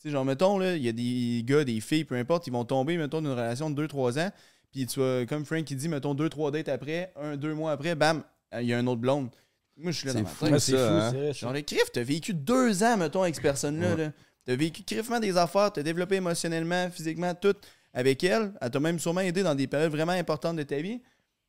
Tu 0.00 0.08
sais, 0.08 0.10
genre, 0.10 0.24
mettons, 0.24 0.58
là, 0.58 0.76
il 0.76 0.82
y 0.82 0.88
a 0.88 0.92
des 0.92 1.42
gars, 1.44 1.64
des 1.64 1.80
filles, 1.80 2.04
peu 2.04 2.14
importe, 2.16 2.46
ils 2.46 2.52
vont 2.52 2.64
tomber, 2.64 2.96
mettons, 2.96 3.20
d'une 3.20 3.30
relation 3.30 3.70
de 3.70 3.86
2-3 3.86 4.20
ans. 4.20 4.30
Puis 4.72 4.86
tu 4.86 5.00
vas, 5.00 5.26
comme 5.26 5.44
Frank 5.44 5.64
qui 5.64 5.74
dit, 5.74 5.88
mettons, 5.88 6.14
2-3 6.14 6.52
dates 6.52 6.68
après, 6.68 7.12
un, 7.16 7.36
deux 7.36 7.54
mois 7.54 7.72
après, 7.72 7.94
bam, 7.94 8.22
il 8.58 8.66
y 8.66 8.74
a 8.74 8.78
un 8.78 8.86
autre 8.86 9.00
blonde. 9.00 9.30
Moi, 9.76 9.92
je 9.92 9.98
suis 9.98 10.06
là 10.06 10.12
dans 10.12 10.22
ma 10.22 10.28
fou, 10.28 10.44
tête. 10.44 10.52
Ouais, 10.52 10.60
c'est 10.60 10.72
fou, 10.72 10.78
hein. 10.78 11.10
c'est. 11.12 11.32
Genre, 11.32 11.52
le 11.52 11.62
crif, 11.62 11.84
t'as 11.92 12.02
vécu 12.02 12.34
deux 12.34 12.82
ans, 12.82 12.96
mettons, 12.96 13.22
avec 13.22 13.34
cette 13.34 13.42
personne-là. 13.42 13.96
là. 13.96 14.12
T'as 14.44 14.56
vécu 14.56 14.82
crifement 14.82 15.20
des 15.20 15.36
affaires, 15.36 15.72
t'as 15.72 15.82
développé 15.82 16.16
émotionnellement, 16.16 16.90
physiquement, 16.90 17.34
tout 17.34 17.56
avec 17.92 18.22
elle. 18.24 18.52
Elle 18.60 18.70
t'a 18.70 18.80
même 18.80 18.98
sûrement 18.98 19.20
aidé 19.20 19.42
dans 19.42 19.54
des 19.54 19.66
périodes 19.66 19.92
vraiment 19.92 20.12
importantes 20.12 20.56
de 20.56 20.62
ta 20.62 20.76
vie. 20.80 21.00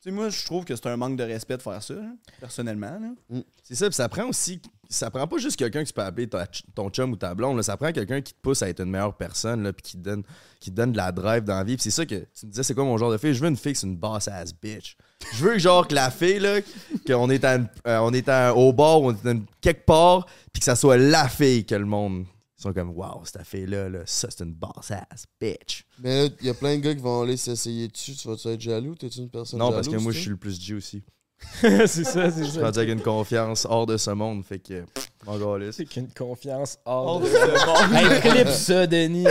Tu 0.02 0.10
sais, 0.10 0.16
moi, 0.16 0.30
je 0.30 0.44
trouve 0.46 0.66
que 0.66 0.76
c'est 0.76 0.88
un 0.88 0.98
manque 0.98 1.16
de 1.16 1.24
respect 1.24 1.58
de 1.58 1.62
faire 1.62 1.82
ça, 1.84 1.94
là, 1.94 2.10
personnellement. 2.40 2.98
là. 3.30 3.40
C'est 3.62 3.76
ça, 3.76 3.86
puis 3.88 3.94
ça 3.96 4.10
prend 4.10 4.26
aussi. 4.28 4.60
Ça 4.90 5.12
prend 5.12 5.28
pas 5.28 5.38
juste 5.38 5.58
quelqu'un 5.58 5.84
que 5.84 5.88
tu 5.88 5.94
peux 5.94 6.02
appeler 6.02 6.28
ton 6.76 6.90
chum 6.90 7.12
ou 7.12 7.16
ta 7.16 7.34
blonde, 7.36 7.62
ça 7.62 7.78
prend 7.78 7.92
quelqu'un 7.92 8.20
qui 8.20 8.34
te 8.34 8.40
pousse 8.42 8.62
à 8.64 8.68
être 8.70 8.82
une 8.82 8.90
meilleure 8.90 9.16
personne, 9.16 9.72
puis 9.72 9.84
qui 9.84 9.98
te 9.98 10.02
donne, 10.02 10.24
qui 10.60 10.72
donne 10.72 10.92
de 10.92 10.98
la 10.98 11.12
drive 11.12 11.44
dans 11.44 11.56
la 11.56 11.64
vie. 11.64 11.76
Puis 11.78 11.84
c'est 11.84 11.92
ça 11.92 12.06
que 12.06 12.16
tu 12.16 12.46
me 12.48 12.52
disais, 12.52 12.64
c'est 12.64 12.74
quoi 12.74 12.84
mon 12.84 12.98
genre 12.98 13.12
de 13.12 13.18
fille? 13.18 13.34
Je 13.34 13.40
veux 13.42 13.48
une 13.48 13.56
fille, 13.56 13.76
c'est 13.76 13.86
une 13.88 13.96
boss 13.96 14.28
ass 14.28 14.54
bitch. 14.60 14.98
Je 15.34 15.46
veux 15.46 15.58
genre 15.60 15.88
que 15.88 15.94
la 15.94 16.10
fille, 16.10 16.40
là, 16.40 16.60
qu'on 17.06 17.30
est, 17.30 17.44
à 17.46 17.60
euh, 17.88 18.00
on 18.00 18.12
est 18.12 18.28
à- 18.28 18.56
au 18.56 18.74
bar, 18.74 19.02
on 19.02 19.12
est 19.14 19.42
quelque 19.62 19.86
part, 19.86 20.26
puis 20.52 20.60
que 20.60 20.66
ça 20.66 20.76
soit 20.76 20.98
la 20.98 21.30
fille 21.30 21.64
que 21.64 21.76
le 21.76 21.86
monde. 21.86 22.26
Ils 22.62 22.66
sont 22.68 22.74
comme, 22.74 22.92
wow, 22.92 23.24
cette 23.26 23.44
fille-là, 23.44 23.90
là, 23.90 24.02
ça, 24.06 24.28
c'est 24.30 24.44
une 24.44 24.54
boss 24.54 24.92
ass 24.92 25.26
bitch. 25.40 25.84
Mais 25.98 26.28
là, 26.28 26.30
il 26.42 26.46
y 26.46 26.50
a 26.52 26.54
plein 26.54 26.76
de 26.78 26.82
gars 26.82 26.94
qui 26.94 27.02
vont 27.02 27.24
aller 27.24 27.36
s'essayer 27.36 27.88
dessus. 27.88 28.14
Tu 28.14 28.28
vas-tu 28.28 28.50
être 28.50 28.62
jaloux? 28.62 28.94
T'es-tu 28.94 29.18
une 29.18 29.30
personne 29.32 29.58
non, 29.58 29.72
parce 29.72 29.88
que 29.88 29.96
moi, 29.96 30.12
je 30.12 30.20
suis 30.20 30.30
le 30.30 30.38
plus 30.38 30.62
G 30.62 30.76
aussi. 30.76 31.02
c'est 31.60 31.88
ça, 31.88 32.30
c'est 32.30 32.44
Je 32.46 32.50
suis 32.52 32.60
ça. 32.60 32.66
rendu 32.66 32.78
avec 32.78 32.92
une 32.92 33.02
confiance 33.02 33.66
hors 33.68 33.88
de 33.88 33.98
ce 33.98 34.12
monde, 34.12 34.46
fait 34.46 34.60
que, 34.60 34.86
mon 35.26 35.40
gars, 35.58 35.72
C'est 35.72 35.86
qu'une 35.86 36.08
confiance 36.14 36.78
hors 36.86 37.20
de... 37.20 37.26
c'est 37.26 37.66
bon. 37.66 37.96
Hey, 37.98 38.22
clip 38.22 38.48
ça, 38.50 38.86
Denis. 38.86 39.26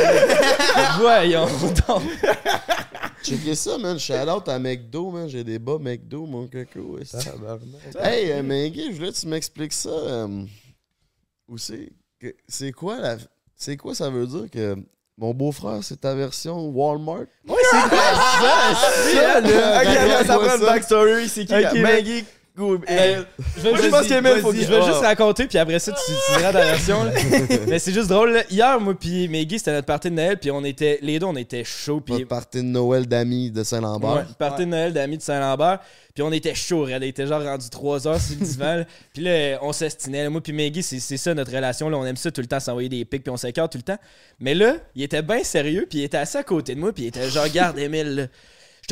Voyons 0.99 1.47
donc. 1.87 2.03
Checkez 3.22 3.55
ça, 3.55 3.78
man. 3.78 3.97
Shout 3.97 4.14
out 4.28 4.49
à 4.49 4.59
McDo, 4.59 5.12
man. 5.12 5.28
J'ai 5.28 5.45
des 5.45 5.61
bas 5.61 5.78
McDo, 5.78 6.26
mon 6.26 6.49
coco. 6.49 6.99
Hey, 8.01 8.33
euh, 8.33 8.43
Maggie, 8.43 8.91
je 8.91 8.97
voulais 8.97 9.12
que 9.12 9.18
tu 9.20 9.28
m'expliques 9.28 9.72
ça. 9.72 9.89
euh, 9.91 10.45
où 11.47 11.59
c'est 11.59 11.87
que- 11.87 11.93
C'est 12.49 12.73
quoi 12.73 12.99
la. 12.99 13.16
C'est 13.57 13.77
quoi 13.77 13.95
ça 13.95 14.09
veut 14.11 14.27
dire 14.27 14.51
que 14.51 14.77
mon 15.18 15.35
beau-frère, 15.35 15.81
c'est 15.83 16.01
ta 16.01 16.14
version 16.14 16.68
Walmart? 16.68 17.27
Ouais, 17.47 17.57
c'est 17.71 17.89
quoi 17.89 17.99
ça? 18.14 18.75
ça, 19.12 19.41
là? 19.41 19.81
Ok, 19.81 19.85
Ben, 19.87 20.11
attends, 20.12 20.27
ça 20.27 20.39
prend 20.39 20.57
une 20.57 20.66
backstory. 20.66 21.29
C'est 21.29 21.45
qui? 21.45 21.55
Ok, 21.55 21.75
Maggie. 21.81 22.25
Euh, 22.65 23.23
je 23.57 23.63
Moi, 23.63 23.73
je 23.73 23.77
juste- 23.79 23.91
pense 23.91 24.07
qu'il 24.07 24.41
faut 24.41 24.53
Je 24.53 24.75
Ah. 24.75 24.87
juste 24.87 25.01
raconter, 25.01 25.47
puis 25.47 25.59
après 25.59 25.79
ça, 25.79 25.93
tu, 25.93 25.99
tu 26.13 26.39
diras 26.39 26.53
ta 26.53 26.65
version. 26.65 27.05
là. 27.05 27.13
Mais 27.69 27.79
c'est 27.79 27.93
juste 27.93 28.09
drôle. 28.09 28.33
là. 28.33 28.43
Hier, 28.51 28.81
moi, 28.81 28.95
puis 28.99 29.29
Maggie, 29.29 29.59
c'était 29.59 29.73
notre 29.73 29.87
party 29.87 30.11
de 30.11 30.15
Noël, 30.17 30.39
puis 30.39 30.51
on 30.51 30.65
était, 30.65 30.99
les 31.03 31.19
deux, 31.19 31.27
on 31.27 31.37
était 31.37 31.65
chauds. 31.65 32.01
Puis 32.01 32.15
Notre 32.15 32.29
partie 32.29 32.59
de 32.59 32.63
Noël 32.63 33.07
d'amis 33.07 33.51
de 33.51 33.63
Saint-Lambert. 33.65 34.11
Ouais, 34.15 34.23
party 34.39 34.63
de 34.63 34.67
Noël 34.71 34.93
d'amis 34.93 35.17
de 35.19 35.23
Saint-Lambert. 35.23 35.81
Puis 36.15 36.23
on 36.25 36.33
était 36.33 36.55
chaud, 36.55 36.89
elle 36.89 37.05
était 37.05 37.27
genre 37.27 37.43
rendu 37.43 37.69
3 37.71 38.07
heures 38.09 38.21
sur 38.21 38.37
le 38.39 38.45
divan. 38.45 38.77
là. 38.79 38.85
Puis 39.15 39.23
là, 39.23 39.59
on 39.63 39.73
s'estinait. 39.73 40.25
là. 40.25 40.31
Moi 40.31 40.41
puis 40.41 40.53
Maggie, 40.53 40.83
c'est 40.83 40.99
c'est 41.01 41.17
ça 41.17 41.33
notre 41.35 41.53
relation. 41.55 41.89
Là. 41.89 41.97
On 41.99 42.05
aime 42.05 42.17
ça 42.17 42.31
tout 42.31 42.41
le 42.41 42.47
temps, 42.49 42.59
s'envoyer 42.61 42.89
des 42.89 43.05
pics, 43.05 43.23
puis 43.23 43.31
on 43.31 43.37
s'écarte 43.37 43.73
tout 43.73 43.79
le 43.79 43.83
temps. 43.85 43.99
Mais 44.41 44.55
là, 44.55 44.75
il 44.97 45.03
était 45.03 45.23
bien 45.23 45.45
sérieux, 45.45 45.87
puis 45.89 46.01
il 46.01 46.05
était 46.05 46.17
assis 46.17 46.37
à 46.37 46.43
côté 46.43 46.75
de 46.75 46.81
moi, 46.81 46.93
puis 46.93 47.05
il 47.05 47.07
était 47.09 47.29
genre, 47.31 47.49
garde 47.49 47.79
Emile, 47.79 48.15
là, 48.17 48.23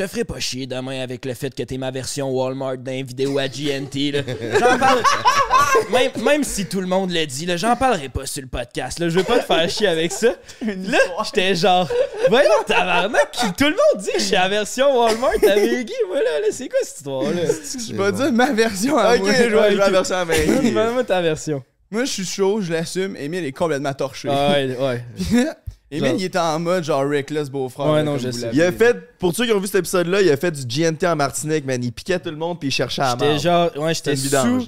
te 0.03 0.07
ferai 0.07 0.23
pas 0.23 0.39
chier 0.39 0.65
demain 0.67 1.01
avec 1.01 1.25
le 1.25 1.33
fait 1.33 1.53
que 1.53 1.63
t'es 1.63 1.77
ma 1.77 1.91
version 1.91 2.29
Walmart 2.31 2.77
d'un 2.77 3.03
vidéo 3.03 3.37
à 3.37 3.47
GNT. 3.47 4.11
là. 4.13 4.21
J'en 4.59 4.77
parle. 4.79 5.03
Même, 5.91 6.11
même 6.23 6.43
si 6.43 6.65
tout 6.65 6.81
le 6.81 6.87
monde 6.87 7.11
le 7.11 7.25
dit, 7.25 7.47
j'en 7.57 7.75
parlerai 7.75 8.09
pas 8.09 8.25
sur 8.25 8.41
le 8.41 8.47
podcast. 8.47 8.99
Là. 8.99 9.09
Je 9.09 9.17
veux 9.19 9.23
pas 9.23 9.39
te 9.39 9.45
faire 9.45 9.69
chier 9.69 9.87
avec 9.87 10.11
ça. 10.11 10.33
Là, 10.65 10.97
j'étais 11.25 11.53
genre, 11.55 11.87
voyons, 12.29 12.49
tabarnak, 12.65 13.31
tout 13.57 13.65
le 13.65 13.69
monde 13.71 14.03
dit 14.03 14.11
que 14.13 14.19
je 14.19 14.23
suis 14.23 14.33
la 14.35 14.49
version 14.49 14.97
Walmart 14.99 15.31
à 15.43 15.55
Maggie. 15.55 15.93
Voilà, 16.07 16.39
là, 16.41 16.47
c'est 16.51 16.67
quoi 16.69 16.79
cette 16.83 16.97
histoire-là? 16.97 17.41
Je 17.41 17.93
vais 17.95 18.11
dire 18.11 18.31
ma 18.33 18.51
version 18.51 18.97
à 18.97 19.13
Ok, 19.15 19.19
moi. 19.21 19.31
je 19.33 19.43
vais 19.55 19.83
ok. 19.83 19.91
verser 19.91 20.13
à 20.13 20.25
Maggie. 20.25 21.05
Ta 21.07 21.21
version. 21.21 21.63
Moi, 21.91 22.05
je 22.05 22.11
suis 22.11 22.25
chaud, 22.25 22.61
je 22.61 22.71
l'assume. 22.71 23.15
Emile 23.15 23.45
est 23.45 23.51
complètement 23.51 23.93
torché. 23.93 24.29
Ah 24.31 24.51
ouais, 24.53 24.75
ouais. 24.77 25.03
Emile, 25.91 26.05
genre- 26.09 26.15
il 26.19 26.23
était 26.25 26.37
en 26.39 26.59
mode 26.59 26.83
genre 26.83 27.07
reckless 27.09 27.49
beau-frère. 27.49 27.87
Ouais, 27.87 27.95
là, 27.97 28.03
non, 28.03 28.17
je 28.17 28.29
sais. 28.31 28.49
Il 28.53 28.61
a 28.61 28.71
fait, 28.71 29.17
pour 29.17 29.35
ceux 29.35 29.45
qui 29.45 29.51
ont 29.51 29.59
vu 29.59 29.65
cet 29.67 29.75
épisode-là, 29.77 30.21
il 30.21 30.29
a 30.29 30.37
fait 30.37 30.51
du 30.51 30.65
GNT 30.65 31.03
en 31.07 31.15
Martinique, 31.15 31.65
man. 31.65 31.83
Il 31.83 31.91
piquait 31.91 32.19
tout 32.19 32.29
le 32.29 32.37
monde 32.37 32.59
puis 32.59 32.69
il 32.69 32.71
cherchait 32.71 33.01
à 33.01 33.15
J'étais 33.19 33.39
genre, 33.39 33.71
ouais, 33.77 33.93
C'était 33.93 34.15
j'étais 34.15 34.41
sous. 34.41 34.67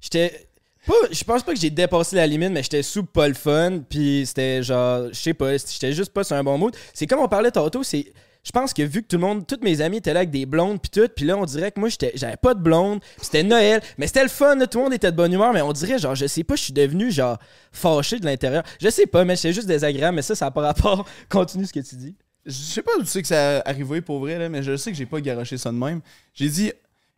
J'étais. 0.00 0.48
Pas, 0.86 0.94
je 1.12 1.22
pense 1.22 1.42
pas 1.44 1.52
que 1.54 1.60
j'ai 1.60 1.70
dépassé 1.70 2.16
la 2.16 2.26
limite, 2.26 2.50
mais 2.50 2.62
j'étais 2.62 2.82
sous 2.82 3.04
pas 3.04 3.28
le 3.28 3.34
fun. 3.34 3.80
Puis 3.88 4.24
c'était 4.26 4.62
genre, 4.62 5.08
je 5.12 5.14
sais 5.18 5.34
pas, 5.34 5.56
j'étais 5.56 5.92
juste 5.92 6.12
pas 6.12 6.24
sur 6.24 6.34
un 6.36 6.42
bon 6.42 6.58
mood. 6.58 6.74
C'est 6.92 7.06
comme 7.06 7.20
on 7.20 7.28
parlait 7.28 7.50
tantôt, 7.52 7.82
c'est. 7.82 8.12
Je 8.44 8.50
pense 8.50 8.74
que 8.74 8.82
vu 8.82 9.02
que 9.02 9.06
tout 9.06 9.16
le 9.16 9.22
monde, 9.22 9.46
tous 9.46 9.60
mes 9.62 9.80
amis 9.80 9.98
étaient 9.98 10.12
là 10.12 10.20
avec 10.20 10.30
des 10.30 10.46
blondes 10.46 10.80
puis 10.80 10.90
tout, 10.90 11.08
puis 11.14 11.24
là 11.24 11.36
on 11.36 11.44
dirait 11.44 11.70
que 11.70 11.78
moi 11.78 11.88
j'avais 12.14 12.36
pas 12.36 12.54
de 12.54 12.60
blonde, 12.60 13.00
c'était 13.20 13.44
Noël, 13.44 13.80
mais 13.98 14.08
c'était 14.08 14.24
le 14.24 14.28
fun, 14.28 14.58
tout 14.66 14.78
le 14.78 14.84
monde 14.84 14.94
était 14.94 15.12
de 15.12 15.16
bonne 15.16 15.32
humeur, 15.32 15.52
mais 15.52 15.62
on 15.62 15.72
dirait 15.72 15.98
genre, 15.98 16.16
je 16.16 16.26
sais 16.26 16.42
pas, 16.42 16.56
je 16.56 16.64
suis 16.64 16.72
devenu 16.72 17.12
genre 17.12 17.38
fâché 17.70 18.18
de 18.18 18.24
l'intérieur. 18.24 18.64
Je 18.80 18.88
sais 18.88 19.06
pas, 19.06 19.24
mais 19.24 19.36
j'étais 19.36 19.52
juste 19.52 19.68
désagréable, 19.68 20.16
mais 20.16 20.22
ça, 20.22 20.34
ça 20.34 20.46
n'a 20.46 20.50
pas 20.50 20.62
rapport. 20.62 21.06
Continue 21.28 21.66
ce 21.66 21.72
que 21.72 21.80
tu 21.80 21.94
dis. 21.94 22.16
Je 22.44 22.52
sais 22.52 22.82
pas 22.82 22.90
tu 22.98 23.06
sais 23.06 23.22
que 23.22 23.28
ça 23.28 23.58
a 23.58 23.68
arrivé 23.68 24.00
pour 24.00 24.18
vrai, 24.18 24.36
là, 24.38 24.48
mais 24.48 24.64
je 24.64 24.76
sais 24.76 24.90
que 24.90 24.96
j'ai 24.96 25.06
pas 25.06 25.20
garoché 25.20 25.56
ça 25.56 25.70
de 25.70 25.76
même. 25.76 26.00
J'ai 26.34 26.48
dit, 26.48 26.72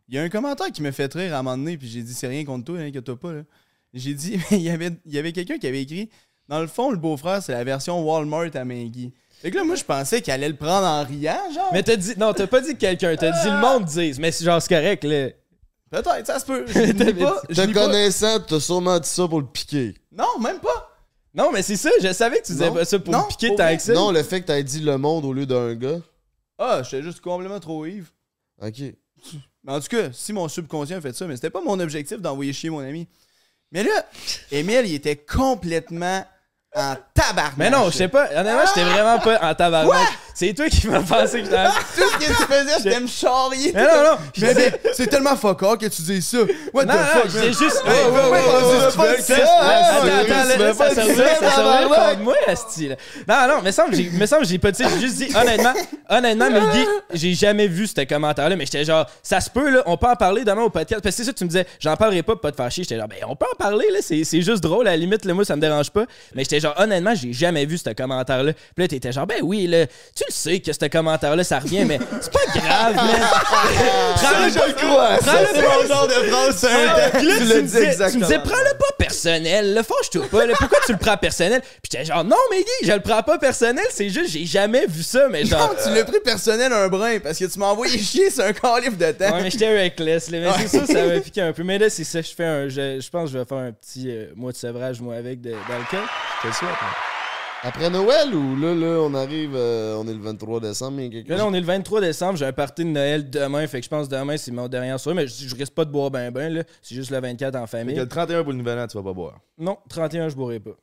il 0.07 0.13
y 0.13 0.19
a 0.19 0.21
un 0.21 0.29
commentaire 0.29 0.71
qui 0.71 0.83
me 0.83 0.91
fait 0.91 1.11
rire 1.11 1.33
à 1.33 1.39
un 1.39 1.43
moment 1.43 1.57
donné, 1.57 1.75
puis 1.75 1.87
j'ai 1.87 2.03
dit, 2.03 2.13
c'est 2.13 2.27
rien 2.27 2.45
contre 2.45 2.65
toi, 2.65 2.79
hein, 2.79 2.91
que 2.91 2.99
toi 2.99 3.19
pas. 3.19 3.33
J'ai 3.95 4.13
dit, 4.13 4.35
avait, 4.69 4.91
il 5.05 5.13
y 5.13 5.17
avait 5.17 5.31
quelqu'un 5.31 5.57
qui 5.57 5.65
avait 5.65 5.81
écrit, 5.81 6.11
dans 6.47 6.61
le 6.61 6.67
fond, 6.67 6.91
le 6.91 6.97
beau-frère, 6.97 7.41
c'est 7.41 7.53
la 7.53 7.63
version 7.63 8.03
Walmart 8.03 8.55
à 8.55 8.63
Maggie. 8.63 9.11
Fait 9.45 9.51
que 9.51 9.57
là, 9.57 9.63
moi, 9.63 9.75
je 9.75 9.83
pensais 9.83 10.23
qu'elle 10.23 10.33
allait 10.33 10.49
le 10.49 10.55
prendre 10.55 10.87
en 10.87 11.03
riant, 11.03 11.37
genre. 11.53 11.69
Mais 11.71 11.83
t'as 11.83 11.95
dit, 11.95 12.13
non, 12.17 12.33
t'as 12.33 12.47
pas 12.47 12.61
dit 12.61 12.73
que 12.73 12.79
quelqu'un, 12.79 13.15
t'as 13.15 13.29
dit 13.43 13.47
le 13.47 13.59
monde 13.59 13.85
dise, 13.85 14.17
mais 14.17 14.31
c'est 14.31 14.43
genre 14.43 14.59
c'est 14.59 14.69
correct, 14.73 15.03
là. 15.03 15.29
Peut-être, 15.91 16.25
ça 16.25 16.39
se 16.39 16.45
peut. 16.47 16.65
Je 16.67 16.79
dis 16.93 17.13
pas. 17.13 17.41
je 17.47 17.61
Te 17.61 17.67
dis 17.67 17.73
pas- 17.73 17.85
connaissant, 17.85 18.39
t'as 18.39 18.59
sûrement 18.59 18.97
dit 18.99 19.07
ça 19.07 19.27
pour 19.27 19.39
le 19.41 19.45
piquer. 19.45 19.93
Non, 20.11 20.39
même 20.41 20.57
pas. 20.59 20.89
Non, 21.31 21.51
mais 21.51 21.61
c'est 21.61 21.75
ça, 21.75 21.91
je 22.01 22.11
savais 22.11 22.39
que 22.41 22.47
tu 22.47 22.53
disais 22.53 22.69
Non. 22.69 22.73
pas 22.73 22.85
ça 22.85 22.97
pour 22.97 23.13
Non, 23.13 23.19
me 23.21 23.27
piquer 23.27 23.49
pour 23.49 23.57
tant 23.57 23.63
vrai. 23.65 23.77
que 23.77 23.83
ça. 23.83 23.93
Non, 23.93 24.09
le 24.11 24.23
fait 24.23 24.41
que 24.41 24.47
t'aies 24.47 24.63
dit 24.63 24.79
le 24.79 24.97
monde 24.97 25.25
au 25.25 25.31
lieu 25.31 25.45
d'un 25.45 25.75
gars. 25.75 25.99
Ah, 26.57 26.81
j'étais 26.81 27.03
juste 27.03 27.21
complètement 27.21 27.59
trop 27.59 27.85
Yves. 27.85 28.09
Ok. 28.63 28.79
Mais 29.63 29.71
en 29.73 29.79
tout 29.79 29.89
cas, 29.89 30.09
si 30.11 30.33
mon 30.33 30.47
subconscient 30.47 30.99
fait 31.01 31.13
ça, 31.15 31.27
mais 31.27 31.35
c'était 31.35 31.51
pas 31.51 31.61
mon 31.61 31.79
objectif 31.79 32.19
d'envoyer 32.19 32.51
chier 32.51 32.71
mon 32.71 32.79
ami. 32.79 33.07
Mais 33.71 33.83
là, 33.83 34.05
Emile, 34.51 34.85
il 34.85 34.95
était 34.95 35.17
complètement 35.17 36.25
en 36.75 36.95
tabarnak. 37.13 37.57
Mais 37.57 37.69
non, 37.69 37.85
je 37.85 37.97
sais 37.97 38.07
pas. 38.07 38.27
Honnêtement, 38.35 38.63
j'étais 38.67 38.87
vraiment 38.87 39.19
pas 39.19 39.39
en 39.41 39.55
tabarnak. 39.55 40.07
C'est 40.35 40.53
toi 40.53 40.67
qui 40.67 40.87
m'as 40.87 40.99
pensé 40.99 41.41
que 41.43 41.47
Tout 41.47 41.53
ce 41.95 42.17
que 42.17 42.25
tu 42.25 42.33
faisais, 42.33 42.77
je 42.79 42.83
t'aime 42.83 43.07
charrier. 43.07 43.71
Mais 43.73 43.83
non, 43.83 43.87
non. 44.11 44.17
je 44.35 44.41
Mais 44.45 44.53
disais- 44.53 44.79
c'est- 44.83 44.93
c'est 44.93 45.07
tellement 45.07 45.35
fuck 45.37 45.63
all 45.63 45.77
que 45.77 45.85
tu 45.85 46.01
dis 46.01 46.21
ça. 46.21 46.39
What 46.73 46.83
Non, 46.85 46.93
the 46.93 46.97
non, 46.97 47.21
fuck, 47.21 47.33
man? 47.33 47.43
juste. 47.47 47.83
Ouais, 47.85 47.91
ouais, 47.91 48.29
ouais, 48.31 48.39
Attends, 48.39 48.51
hein, 48.51 50.47
attends, 50.51 50.77
pas 50.77 50.89
ça 50.89 50.95
servait 50.95 51.15
ça 51.15 51.39
servait 51.39 51.49
tabarnak. 51.55 52.09
contre 52.09 52.19
moi, 52.19 52.35
asti, 52.47 52.87
là. 52.89 52.95
Non, 53.27 53.55
non, 53.55 53.61
mais 53.63 53.71
semble, 53.71 53.95
me 53.95 54.25
semble, 54.25 54.45
j'ai 54.45 54.57
pas, 54.59 54.73
sais, 54.73 54.83
j'ai 54.93 54.99
juste 55.07 55.15
dit, 55.17 55.29
honnêtement, 55.35 55.73
honnêtement, 56.09 56.49
Mehdi, 56.49 56.85
j'ai 57.13 57.33
jamais 57.33 57.67
vu 57.67 57.87
ce 57.87 58.03
commentaire-là, 58.05 58.57
mais 58.57 58.65
j'étais 58.65 58.83
genre, 58.83 59.05
ça 59.23 59.39
se 59.39 59.49
peut, 59.49 59.69
là, 59.69 59.83
on 59.85 59.95
peut 59.95 60.07
en 60.07 60.15
parler 60.17 60.43
demain 60.43 60.63
au 60.63 60.69
podcast. 60.69 61.01
Parce 61.01 61.15
que 61.15 61.23
c'est 61.23 61.27
ça, 61.29 61.33
tu 61.33 61.45
me 61.45 61.49
disais, 61.49 61.65
j'en 61.79 61.95
parlerai 61.95 62.23
pas 62.23 62.33
pour 62.33 62.41
pas 62.41 62.51
te 62.51 62.57
faire 62.57 62.69
chier. 62.69 62.83
J'étais 62.83 62.97
genre, 62.97 63.07
ben, 63.07 63.19
on 63.27 63.37
peut 63.37 63.45
en 63.51 63.55
parler, 63.55 63.85
là, 63.93 63.99
c'est, 64.01 64.25
c'est 64.25 64.41
juste 64.41 64.61
drôle, 64.61 64.85
à 64.87 64.91
la 64.91 64.97
limite, 64.97 65.23
là, 65.23 65.33
moi, 65.33 65.45
ça 65.45 65.55
me 65.55 65.61
dérange 65.61 65.91
pas. 65.91 66.03
Mais 66.33 66.43
j'étais 66.43 66.59
genre, 66.59 66.75
honnêtement, 66.77 67.15
j'ai 67.15 67.31
jamais 67.31 67.65
vu 67.65 67.77
ce 67.77 67.89
commentaire-là. 67.91 68.51
Puis 68.53 68.83
là, 68.83 68.87
t'étais 68.89 69.13
genre, 69.13 69.25
ben 69.25 69.39
oui, 69.41 69.65
là, 69.67 69.85
tu 69.87 70.24
le 70.27 70.33
sais 70.33 70.59
que 70.59 70.71
ce 70.73 70.85
commentaire-là, 70.87 71.43
ça 71.43 71.59
revient, 71.59 71.85
mais 71.85 71.99
c'est 72.21 72.31
pas 72.31 72.39
grave, 72.53 72.95
man. 72.95 73.05
Prends-le 74.15 74.49
je 74.49 74.67
le 74.67 74.73
crois. 74.73 75.17
prends-le 75.19 75.47
C'est 75.53 75.61
mon 75.61 75.87
genre 75.87 76.07
de 76.07 76.13
phrase, 76.13 76.55
c'est 76.57 76.67
un 76.71 77.19
Tu 77.19 77.25
me 77.25 77.39
dit 77.39 77.61
disais, 77.63 77.79
tu 77.79 77.85
me 77.85 77.91
exactement. 77.91 78.25
disais, 78.27 78.39
prends-le 78.39 78.77
pas 78.77 78.95
personnel, 78.97 79.73
le 79.75 79.83
fâche-toi 79.83 80.25
pas, 80.31 80.45
là. 80.45 80.53
pourquoi 80.57 80.79
tu 80.85 80.91
le 80.93 80.97
prends 80.97 81.17
personnel? 81.17 81.61
Puis 81.61 81.89
j'étais 81.91 82.05
genre, 82.05 82.23
non, 82.23 82.37
mais 82.51 82.57
Guy, 82.59 82.87
je 82.87 82.91
le 82.93 82.99
prends 83.01 83.23
pas 83.23 83.37
personnel, 83.37 83.85
c'est 83.89 84.09
juste, 84.09 84.31
j'ai 84.31 84.45
jamais 84.45 84.85
vu 84.87 85.03
ça, 85.03 85.27
mais 85.29 85.45
genre. 85.45 85.69
Non, 85.69 85.75
tu 85.83 85.93
l'as 85.93 86.03
pris 86.05 86.19
personnel 86.19 86.71
un 86.73 86.87
brin 86.87 87.19
parce 87.19 87.37
que 87.39 87.45
tu 87.45 87.59
m'as 87.59 87.67
envoyé 87.67 87.97
chier 87.99 88.29
sur 88.29 88.43
un 88.43 88.53
calife 88.53 88.97
de 88.97 89.11
temps. 89.11 89.31
Ouais, 89.35 89.43
mais 89.43 89.51
j'étais 89.51 89.83
reckless, 89.83 90.29
là. 90.31 90.39
Mais 90.39 90.67
c'est 90.67 90.79
ça, 90.79 90.85
ça 90.85 91.05
m'a 91.05 91.19
piqué 91.21 91.41
un 91.41 91.53
peu. 91.53 91.63
Mais 91.63 91.77
là, 91.77 91.89
c'est 91.89 92.03
ça, 92.03 92.21
je 92.21 92.31
fais 92.35 92.45
un. 92.45 92.69
Je, 92.69 92.99
je 92.99 93.09
pense 93.09 93.25
que 93.29 93.33
je 93.33 93.37
vais 93.39 93.45
faire 93.45 93.57
un 93.57 93.71
petit 93.71 94.09
euh, 94.09 94.27
mois 94.35 94.51
de 94.51 94.57
sevrage, 94.57 95.01
moi, 95.01 95.15
avec 95.15 95.41
d'alcool. 95.41 95.59
Je 96.37 96.41
te 96.43 96.47
le 96.47 96.53
souhaite. 96.53 96.69
hein. 96.81 97.14
Après 97.65 97.89
Noël 97.89 98.33
ou 98.35 98.55
là, 98.57 98.75
là, 98.75 98.99
on 99.01 99.13
arrive, 99.15 99.53
euh, 99.55 99.95
on 99.97 100.07
est 100.07 100.13
le 100.13 100.19
23 100.19 100.59
décembre, 100.59 100.97
mais 100.97 101.09
quelque 101.09 101.29
Là, 101.29 101.37
là, 101.37 101.47
on 101.47 101.53
est 101.53 101.59
le 101.59 101.65
23 101.65 101.99
décembre, 101.99 102.37
j'ai 102.37 102.45
un 102.45 102.53
party 102.53 102.83
de 102.85 102.89
Noël 102.89 103.27
demain, 103.27 103.65
fait 103.65 103.79
que 103.79 103.85
je 103.85 103.89
pense 103.89 104.07
que 104.07 104.15
demain, 104.15 104.37
c'est 104.37 104.51
mon 104.51 104.67
dernier 104.67 104.95
soir. 104.99 105.15
Mais 105.15 105.25
je, 105.27 105.47
je 105.47 105.55
risque 105.55 105.73
pas 105.73 105.83
de 105.83 105.89
boire 105.91 106.11
ben 106.11 106.29
ben, 106.31 106.53
là. 106.53 106.63
C'est 106.83 106.93
juste 106.93 107.09
le 107.09 107.19
24 107.19 107.55
en 107.55 107.65
Fait 107.65 107.79
famille. 107.79 107.95
que 107.95 108.01
le 108.01 108.07
31 108.07 108.43
pour 108.43 108.51
le 108.51 108.59
nouvel 108.59 108.77
an, 108.77 108.85
tu 108.85 108.95
vas 108.97 109.03
pas 109.03 109.13
boire. 109.13 109.39
Non, 109.57 109.77
31, 109.89 110.29
je 110.29 110.35
boirai 110.35 110.59
pas. 110.59 110.75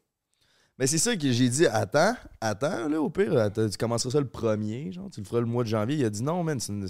Mais 0.78 0.88
c'est 0.88 0.98
ça 0.98 1.14
que 1.14 1.30
j'ai 1.30 1.48
dit, 1.48 1.66
attends, 1.66 2.14
attends, 2.40 2.88
là, 2.88 3.00
au 3.00 3.10
pire, 3.10 3.36
attends, 3.38 3.68
tu 3.68 3.78
commenceras 3.78 4.10
ça 4.10 4.18
le 4.20 4.26
premier, 4.26 4.90
genre, 4.90 5.08
tu 5.08 5.20
le 5.20 5.26
feras 5.26 5.40
le 5.40 5.46
mois 5.46 5.62
de 5.62 5.68
janvier. 5.68 5.96
Il 5.98 6.04
a 6.04 6.10
dit 6.10 6.22
non, 6.24 6.42
man, 6.42 6.58
c'est 6.58 6.72
une- 6.72 6.88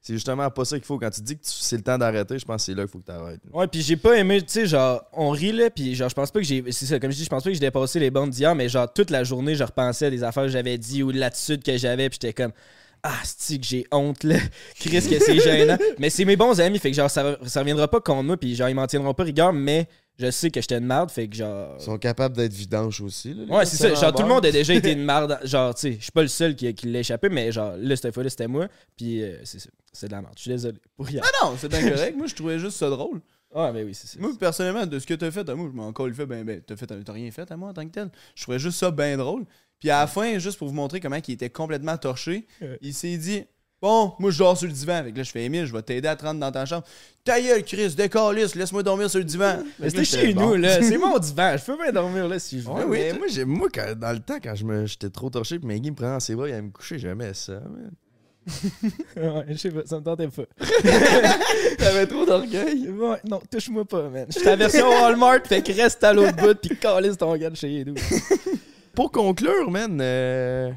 c'est 0.00 0.14
justement 0.14 0.50
pas 0.50 0.64
ça 0.64 0.78
qu'il 0.78 0.86
faut. 0.86 0.98
Quand 0.98 1.10
tu 1.10 1.20
dis 1.20 1.36
que 1.36 1.42
c'est 1.44 1.76
le 1.76 1.82
temps 1.82 1.98
d'arrêter, 1.98 2.38
je 2.38 2.44
pense 2.44 2.62
que 2.62 2.66
c'est 2.66 2.74
là 2.74 2.82
qu'il 2.84 2.90
faut 2.90 2.98
que 3.00 3.04
tu 3.04 3.12
arrêtes. 3.12 3.40
Ouais, 3.52 3.66
puis 3.66 3.82
j'ai 3.82 3.96
pas 3.96 4.16
aimé, 4.16 4.40
tu 4.40 4.48
sais, 4.48 4.66
genre, 4.66 5.04
on 5.12 5.30
rit 5.30 5.52
là, 5.52 5.68
puis 5.68 5.94
genre, 5.94 6.08
je 6.08 6.14
pense 6.14 6.30
pas 6.30 6.40
que 6.40 6.46
j'ai. 6.46 6.64
C'est 6.72 6.86
ça, 6.86 6.98
comme 6.98 7.10
je 7.10 7.16
dis, 7.16 7.24
je 7.24 7.28
pense 7.28 7.44
pas 7.44 7.50
que 7.50 7.54
j'ai 7.54 7.60
dépassé 7.60 8.00
les 8.00 8.10
bandes 8.10 8.30
d'hier, 8.30 8.54
mais 8.54 8.68
genre, 8.68 8.90
toute 8.90 9.10
la 9.10 9.24
journée, 9.24 9.54
je 9.54 9.64
repensais 9.64 10.06
à 10.06 10.10
des 10.10 10.24
affaires 10.24 10.44
que 10.44 10.48
j'avais 10.48 10.78
dit 10.78 11.02
ou 11.02 11.12
de 11.12 11.18
l'attitude 11.18 11.62
que 11.62 11.76
j'avais, 11.76 12.08
puis 12.08 12.18
j'étais 12.20 12.32
comme. 12.32 12.52
Ah, 13.02 13.18
c'est 13.24 13.58
que 13.58 13.64
j'ai 13.64 13.86
honte, 13.92 14.24
là? 14.24 14.36
Chris, 14.78 14.90
que 15.00 15.18
c'est 15.18 15.38
gênant. 15.38 15.78
mais 15.98 16.10
c'est 16.10 16.24
mes 16.24 16.36
bons 16.36 16.60
amis, 16.60 16.78
fait 16.78 16.90
que 16.90 16.96
genre, 16.96 17.10
ça, 17.10 17.36
ça 17.46 17.60
reviendra 17.60 17.88
pas 17.88 18.00
contre 18.00 18.22
moi, 18.22 18.36
puis 18.36 18.54
genre, 18.54 18.68
ils 18.68 18.74
m'en 18.74 18.86
tiendront 18.86 19.14
pas 19.14 19.24
rigueur, 19.24 19.52
mais 19.52 19.86
je 20.20 20.30
sais 20.30 20.50
que 20.50 20.60
j'étais 20.60 20.76
une 20.78 20.84
marde, 20.84 21.10
fait 21.10 21.28
que 21.28 21.34
genre. 21.36 21.76
Ils 21.78 21.82
sont 21.82 21.98
capables 21.98 22.36
d'être 22.36 22.52
vidanges 22.52 23.00
aussi. 23.00 23.32
Là, 23.34 23.44
Ouais, 23.56 23.64
c'est 23.64 23.76
ça. 23.76 23.94
Genre, 23.94 24.12
tout 24.12 24.22
le 24.22 24.28
monde 24.28 24.44
a 24.44 24.52
déjà 24.52 24.74
été 24.74 24.92
une 24.92 25.02
marde. 25.04 25.38
Genre, 25.44 25.74
tu 25.74 25.80
sais, 25.80 25.92
je 25.98 26.02
suis 26.02 26.12
pas 26.12 26.22
le 26.22 26.28
seul 26.28 26.54
qui, 26.54 26.72
qui 26.74 26.86
l'a 26.88 27.00
échappé, 27.00 27.28
mais 27.28 27.50
genre, 27.50 27.72
là, 27.78 27.96
cette 27.96 28.12
fois-là, 28.12 28.28
c'était 28.30 28.48
moi. 28.48 28.68
Puis, 28.96 29.22
euh, 29.22 29.36
c'est 29.44 30.06
de 30.06 30.12
la 30.12 30.20
merde. 30.20 30.34
Je 30.36 30.42
suis 30.42 30.50
désolé. 30.50 30.78
Pour 30.96 31.06
rien. 31.06 31.22
Ah 31.24 31.46
non, 31.46 31.54
c'est 31.58 31.68
bien 31.68 31.88
correct. 31.90 32.16
Moi, 32.16 32.26
je 32.26 32.34
trouvais 32.34 32.58
juste 32.58 32.76
ça 32.76 32.90
drôle. 32.90 33.20
Ouais, 33.54 33.72
mais 33.72 33.82
oui, 33.82 33.94
c'est 33.94 34.06
ça. 34.06 34.18
Moi, 34.20 34.30
personnellement, 34.38 34.86
de 34.86 34.98
ce 34.98 35.06
que 35.06 35.14
t'as 35.14 35.30
fait 35.30 35.48
à 35.48 35.54
moi, 35.54 35.68
je 35.72 35.76
m'en 35.76 35.88
encore 35.88 36.06
le 36.06 36.12
fait, 36.14 36.26
ben, 36.26 36.44
ben, 36.44 36.60
t'as 36.64 36.76
fait, 36.76 36.86
t'as 36.86 37.12
rien 37.12 37.30
fait 37.32 37.50
à 37.50 37.56
moi 37.56 37.70
en 37.70 37.72
tant 37.72 37.84
que 37.84 37.90
tel. 37.92 38.10
Je 38.36 38.42
trouvais 38.42 38.58
juste 38.60 38.78
ça 38.78 38.90
bien 38.90 39.16
drôle. 39.16 39.44
Puis 39.80 39.90
à 39.90 40.00
la 40.00 40.06
fin, 40.06 40.38
juste 40.38 40.58
pour 40.58 40.68
vous 40.68 40.74
montrer 40.74 41.00
comment 41.00 41.16
il 41.26 41.32
était 41.34 41.50
complètement 41.50 41.96
torché, 41.96 42.46
il 42.82 42.92
s'est 42.94 43.16
dit 43.16 43.44
Bon, 43.82 44.12
moi 44.18 44.30
je 44.30 44.38
dors 44.38 44.56
sur 44.58 44.66
le 44.66 44.72
divan. 44.74 45.02
Fait 45.04 45.12
que 45.12 45.16
là, 45.16 45.22
je 45.22 45.30
fais 45.30 45.44
Emile, 45.44 45.64
je 45.64 45.72
vais 45.72 45.80
t'aider 45.80 46.06
à 46.08 46.14
te 46.16 46.22
rendre 46.24 46.38
dans 46.38 46.52
ta 46.52 46.66
chambre. 46.66 46.84
Ta 47.24 47.40
gueule, 47.40 47.64
Chris, 47.64 47.94
décalisse, 47.96 48.54
laisse-moi 48.54 48.82
dormir 48.82 49.08
sur 49.08 49.18
le 49.20 49.24
divan. 49.24 49.62
Mais 49.78 49.88
c'était 49.88 50.04
chez 50.04 50.34
bon. 50.34 50.50
nous, 50.50 50.54
là. 50.56 50.82
C'est 50.82 50.98
mon 50.98 51.18
divan. 51.18 51.56
Je 51.56 51.64
peux 51.64 51.76
bien 51.82 51.90
dormir 51.92 52.28
là 52.28 52.38
si 52.38 52.60
je 52.60 52.66
veux. 52.66 52.72
Ouais, 52.74 52.84
oui, 52.86 52.98
mais 52.98 53.12
moi, 53.14 53.26
j'ai- 53.28 53.44
moi 53.46 53.68
quand- 53.72 53.98
dans 53.98 54.12
le 54.12 54.18
temps, 54.20 54.38
quand 54.42 54.54
je 54.54 54.64
me- 54.64 54.84
j'étais 54.86 55.08
trop 55.08 55.30
torché, 55.30 55.58
puis 55.58 55.66
Maggie 55.66 55.90
me 55.90 55.96
prenait 55.96 56.10
dans 56.12 56.20
ses 56.20 56.34
bras, 56.34 56.48
il 56.48 56.52
allait 56.52 56.62
me 56.62 56.70
coucher, 56.70 56.98
j'aimais 56.98 57.32
ça. 57.34 57.54
man. 57.54 57.90
Ouais, 59.16 59.44
je 59.48 59.54
sais 59.56 59.70
pas, 59.70 59.80
ça 59.86 59.98
me 59.98 60.02
tentait 60.04 60.28
pas. 60.28 60.42
T'avais 61.78 62.06
trop 62.06 62.24
d'orgueil? 62.26 62.88
Ouais, 62.88 63.18
non, 63.28 63.40
touche-moi 63.50 63.84
pas, 63.84 64.08
man. 64.08 64.26
Je 64.28 64.38
suis 64.38 64.46
la 64.46 64.56
version 64.56 64.88
Walmart, 64.88 65.40
fait 65.46 65.62
que 65.62 65.72
reste 65.72 66.02
à 66.04 66.12
l'autre 66.12 66.36
bout, 66.36 66.54
pis 66.58 66.76
calisse 66.76 67.16
ton 67.16 67.36
gars 67.36 67.50
de 67.50 67.56
chez 67.56 67.84
nous. 67.84 67.94
Pour 68.94 69.10
conclure, 69.12 69.70
man, 69.70 69.98
euh, 70.00 70.70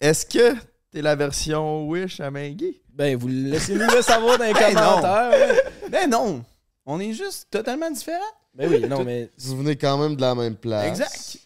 est-ce 0.00 0.26
que 0.26 0.54
t'es 0.92 1.02
la 1.02 1.16
version 1.16 1.86
Wish 1.88 2.20
à 2.20 2.30
Maggie? 2.30 2.80
Ben, 2.92 3.16
vous 3.16 3.28
laissez-nous 3.28 3.80
le 3.96 4.02
savoir 4.02 4.38
dans 4.38 4.44
les 4.44 4.52
Ben 4.54 4.74
non. 4.74 4.80
commentaires. 4.80 5.30
ouais. 5.30 5.62
Ben 5.90 6.10
non, 6.10 6.44
on 6.86 7.00
est 7.00 7.12
juste 7.12 7.48
totalement 7.50 7.90
différents. 7.90 8.18
Ben 8.54 8.68
oui, 8.70 8.86
non, 8.86 9.02
mais. 9.02 9.30
Vous 9.38 9.56
venez 9.56 9.76
quand 9.76 9.96
même 9.98 10.14
de 10.16 10.20
la 10.20 10.34
même 10.34 10.56
place. 10.56 10.86
Exact. 10.88 11.38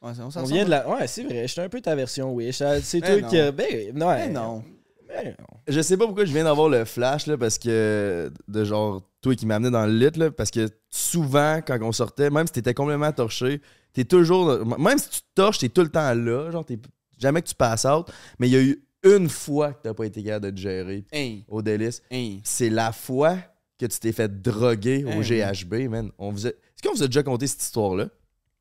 Ouais, 0.00 0.12
on 0.36 0.42
vient 0.44 0.64
de 0.64 0.70
la. 0.70 0.88
Ouais, 0.88 1.06
c'est 1.06 1.22
vrai, 1.24 1.42
je 1.42 1.52
suis 1.52 1.60
un 1.60 1.68
peu 1.68 1.80
ta 1.80 1.94
version 1.94 2.32
Wish. 2.32 2.60
Ah, 2.62 2.80
C'est 2.80 3.00
Ben 3.00 3.20
toi 3.20 3.28
qui. 3.28 3.36
non. 3.36 3.52
Ben, 3.52 3.92
non. 3.94 4.06
Ben 4.08 4.32
non. 4.32 4.64
Ben 5.08 5.36
non. 5.38 5.46
Je 5.68 5.80
sais 5.82 5.96
pas 5.96 6.06
pourquoi 6.06 6.24
je 6.24 6.32
viens 6.32 6.44
d'avoir 6.44 6.68
le 6.70 6.84
flash, 6.86 7.26
là, 7.26 7.36
parce 7.36 7.58
que. 7.58 8.30
De 8.48 8.64
genre, 8.64 9.02
toi 9.20 9.34
qui 9.36 9.44
m'amenais 9.46 9.70
dans 9.70 9.84
le 9.86 9.92
lit, 9.92 10.10
là, 10.18 10.30
parce 10.30 10.50
que 10.50 10.68
souvent, 10.88 11.60
quand 11.64 11.78
on 11.82 11.92
sortait, 11.92 12.30
même 12.30 12.46
si 12.46 12.54
t'étais 12.54 12.74
complètement 12.74 13.12
torché, 13.12 13.60
t'es 13.92 14.04
toujours. 14.04 14.64
Même 14.78 14.98
si 14.98 15.10
tu 15.10 15.20
te 15.20 15.26
torches, 15.34 15.58
t'es 15.58 15.68
tout 15.68 15.82
le 15.82 15.90
temps 15.90 16.14
là, 16.14 16.50
genre, 16.50 16.64
t'es 16.64 16.78
jamais 17.22 17.40
que 17.42 17.48
tu 17.48 17.54
passes 17.54 17.84
out, 17.86 18.06
mais 18.38 18.48
il 18.48 18.52
y 18.52 18.56
a 18.56 18.62
eu 18.62 18.82
une 19.04 19.28
fois 19.28 19.72
que 19.72 19.82
t'as 19.82 19.94
pas 19.94 20.04
été 20.06 20.22
capable 20.22 20.46
de 20.46 20.50
te 20.50 20.60
gérer 20.60 21.04
Hey, 21.10 21.44
au 21.48 21.62
délice. 21.62 22.02
hey. 22.10 22.40
C'est 22.44 22.70
la 22.70 22.92
fois 22.92 23.36
que 23.78 23.86
tu 23.86 23.98
t'es 23.98 24.12
fait 24.12 24.42
droguer 24.42 25.04
au 25.04 25.22
Hey. 25.22 25.42
GHB, 25.54 25.88
man. 25.88 26.10
On 26.18 26.32
Est-ce 26.34 26.52
qu'on 26.84 26.94
vous 26.94 27.02
a 27.02 27.06
déjà 27.06 27.22
conté 27.22 27.46
cette 27.46 27.62
histoire-là? 27.62 28.08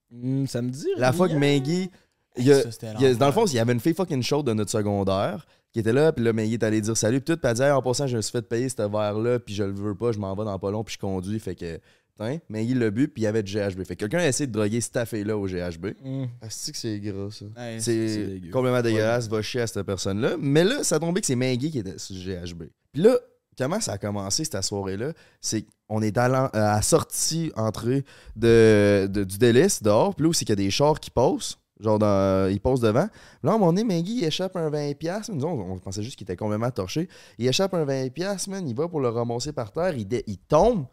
Hmm, 0.10 0.46
ça 0.48 0.62
me 0.62 0.70
dit. 0.70 0.88
La 0.98 1.12
fois 1.14 1.28
que. 1.30 1.36
Maggie. 1.36 1.90
il 2.38 2.46
y 2.46 2.52
a- 2.54 2.62
Ça, 2.64 2.72
c'était 2.72 2.94
il 2.98 3.02
y 3.02 3.06
a- 3.06 3.14
dans 3.14 3.26
le 3.28 3.32
fond, 3.34 3.46
il 3.46 3.54
y 3.54 3.60
avait 3.60 3.74
une 3.74 3.80
fille 3.82 3.94
fucking 3.94 4.24
chaude 4.24 4.48
de 4.48 4.54
notre 4.54 4.72
secondaire 4.72 5.46
qui 5.74 5.80
était 5.80 5.92
là, 5.94 6.12
puis 6.14 6.24
là, 6.24 6.32
Maggie 6.34 6.54
est 6.56 6.64
allée 6.64 6.80
dire 6.82 6.96
salut, 6.98 7.20
puis 7.22 7.34
tout, 7.36 7.40
puis 7.40 7.50
elle 7.50 7.56
dit 7.58 7.62
Hey, 7.62 7.72
en 7.72 7.82
passant, 7.82 8.08
je 8.08 8.16
me 8.18 8.22
suis 8.22 8.32
fait 8.32 8.42
payer 8.42 8.68
ce 8.70 8.82
verre-là, 8.82 9.40
puis 9.40 9.54
je 9.54 9.64
le 9.64 9.72
veux 9.74 9.96
pas, 9.96 10.12
je 10.14 10.20
m'en 10.20 10.34
vais 10.36 10.46
dans 10.46 10.58
pas 10.58 10.72
long, 10.72 10.84
puis 10.84 10.96
je 10.96 11.00
conduis, 11.00 11.40
fait 11.40 11.56
que. 11.56 11.80
Hein, 12.22 12.38
Maggie 12.50 12.74
l'a 12.76 12.90
bu, 12.92 13.08
puis 13.08 13.24
il 13.24 13.26
y 13.26 13.28
avait 13.28 13.42
du 13.44 13.52
GHB. 13.54 13.84
Fait 13.84 13.96
que 13.96 14.00
quelqu'un 14.02 14.20
a 14.20 14.28
essayé 14.28 14.46
de 14.48 14.52
droguer 14.52 14.80
cette 14.80 15.06
fille-là 15.06 15.36
au 15.38 15.46
GHB. 15.48 15.88
Hmm. 16.04 16.26
Ah, 16.42 16.46
c'est 16.50 16.72
que 16.72 16.78
c'est 16.78 17.00
gras, 17.00 17.32
ça? 17.32 17.46
C'est 17.80 18.40
complètement 18.52 18.82
dégueulasse, 18.82 19.28
va 19.28 19.42
chier 19.42 19.62
à 19.62 19.68
cette 19.68 19.82
personne-là. 19.84 20.36
Mais 20.40 20.64
là, 20.64 20.84
ça 20.84 20.96
a 20.96 21.00
tombé 21.00 21.22
que 21.22 21.28
c'est 21.28 21.36
Maggie 21.36 21.72
qui 21.72 21.80
était 21.80 21.98
sur 21.98 22.16
le 22.16 22.22
GHB. 22.46 22.64
Puis 22.94 23.02
là, 23.02 23.18
comment 23.58 23.80
ça 23.80 23.94
a 23.94 23.98
commencé 23.98 24.44
cette 24.46 24.62
soirée-là? 24.64 25.14
C'est 25.42 25.66
qu'on 25.88 26.02
est 26.02 26.18
à, 26.18 26.28
l'en- 26.28 26.48
à 26.54 26.76
la 26.76 26.82
sortie, 26.82 27.52
entrée 27.56 28.04
de, 28.36 29.08
de- 29.10 29.24
du 29.24 29.38
délice 29.38 29.82
dehors. 29.84 30.16
Puis 30.16 30.26
là, 30.26 30.32
c'est 30.34 30.46
qu'il 30.46 30.52
y 30.58 30.62
a 30.62 30.64
des 30.64 30.72
chars 30.72 31.00
qui 31.00 31.10
passent. 31.10 31.58
Genre, 31.80 31.98
dans, 31.98 32.48
ils 32.52 32.60
passent 32.62 32.80
devant. 32.82 33.08
Là, 33.42 33.52
à 33.52 33.56
un 33.56 33.58
moment 33.58 33.74
donné, 33.74 33.84
Maggie, 33.84 34.20
il 34.20 34.24
échappe 34.24 34.56
un 34.56 34.70
20$. 34.70 35.32
Nous, 35.34 35.44
on, 35.44 35.72
on 35.74 35.80
pensait 35.80 36.04
juste 36.04 36.16
qu'il 36.16 36.26
était 36.26 36.36
complètement 36.36 36.70
torché. 36.70 37.10
Il 37.40 37.48
échappe 37.48 37.74
un 37.74 37.84
20$, 37.86 38.50
man. 38.52 38.68
Il 38.70 38.76
va 38.76 38.88
pour 38.88 39.00
le 39.00 39.10
ramasser 39.10 39.52
par 39.52 39.72
terre. 39.72 39.96
Il, 39.98 40.08
il 40.28 40.38
tombe. 40.38 40.86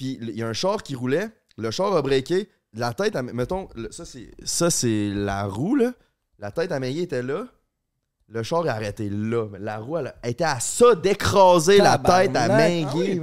Puis 0.00 0.16
il 0.22 0.30
y 0.30 0.42
a 0.42 0.48
un 0.48 0.54
char 0.54 0.82
qui 0.82 0.94
roulait. 0.94 1.28
Le 1.58 1.70
char 1.70 1.94
a 1.94 2.00
breaké. 2.00 2.48
La 2.72 2.94
tête, 2.94 3.16
à, 3.16 3.22
mettons, 3.22 3.68
le- 3.74 3.92
ça, 3.92 4.06
c'est, 4.06 4.30
ça, 4.44 4.70
c'est 4.70 5.10
la 5.14 5.44
roue, 5.44 5.76
là. 5.76 5.92
La 6.38 6.50
tête 6.50 6.72
à 6.72 6.80
Maggie 6.80 7.00
était 7.02 7.22
là. 7.22 7.44
Le 8.28 8.42
char 8.42 8.64
est 8.64 8.70
arrêté 8.70 9.10
là. 9.10 9.46
Mais 9.52 9.58
La 9.58 9.76
roue, 9.76 9.98
elle, 9.98 10.14
était 10.24 10.44
à 10.44 10.58
ça 10.58 10.94
d'écraser 10.94 11.76
la 11.78 11.98
tête 11.98 12.34
à 12.34 12.48
Tabarnak. 12.48 12.86
Ah 12.88 12.96
oui, 12.96 13.20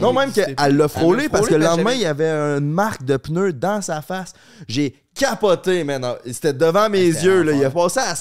Non, 0.00 0.14
même 0.14 0.32
qu'elle 0.32 0.76
l'a 0.78 0.88
frôlé 0.88 1.28
parce 1.28 1.46
que 1.46 1.56
le 1.56 1.64
lendemain, 1.64 1.92
il 1.92 2.00
y 2.00 2.06
avait 2.06 2.30
une 2.30 2.70
marque 2.70 3.04
de 3.04 3.18
pneu 3.18 3.52
dans 3.52 3.82
sa 3.82 4.00
face. 4.00 4.32
J'ai 4.68 4.94
capoté, 5.14 5.84
man. 5.84 6.06
C'était 6.24 6.54
devant 6.54 6.88
mes 6.88 7.04
yeux. 7.04 7.42
Là. 7.42 7.52
Il 7.52 7.62
a 7.66 7.70
passé 7.70 8.00
à... 8.00 8.14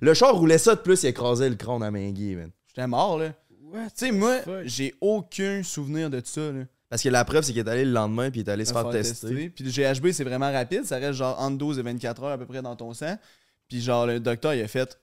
Le 0.00 0.14
char 0.14 0.36
roulait 0.36 0.58
ça 0.58 0.76
de 0.76 0.80
plus, 0.82 1.02
il 1.02 1.06
écrasait 1.08 1.48
le 1.48 1.56
crâne 1.56 1.82
à 1.82 1.90
Maggie, 1.90 2.36
man. 2.36 2.50
J'étais 2.68 2.86
mort, 2.86 3.18
là. 3.18 3.30
Tu 3.72 3.78
sais, 3.96 4.12
moi, 4.12 4.36
j'ai 4.66 4.94
aucun 5.00 5.64
souvenir 5.64 6.10
de 6.10 6.22
ça, 6.24 6.52
là. 6.52 6.60
Parce 6.88 7.02
que 7.02 7.08
la 7.08 7.24
preuve, 7.24 7.42
c'est 7.42 7.52
qu'il 7.52 7.66
est 7.66 7.70
allé 7.70 7.84
le 7.84 7.92
lendemain 7.92 8.30
puis 8.30 8.40
il 8.40 8.48
est 8.48 8.50
allé 8.50 8.64
se 8.64 8.72
faire 8.72 8.88
tester. 8.88 9.50
Puis 9.50 9.64
le 9.64 9.70
GHB, 9.70 10.10
c'est 10.12 10.24
vraiment 10.24 10.50
rapide. 10.50 10.84
Ça 10.84 10.96
reste 10.96 11.14
genre 11.14 11.38
entre 11.38 11.58
12 11.58 11.78
et 11.78 11.82
24 11.82 12.22
heures 12.22 12.32
à 12.32 12.38
peu 12.38 12.46
près 12.46 12.62
dans 12.62 12.76
ton 12.76 12.94
sang. 12.94 13.16
Puis 13.68 13.82
genre, 13.82 14.06
le 14.06 14.20
docteur, 14.20 14.54
il 14.54 14.62
a 14.62 14.68
fait. 14.68 14.98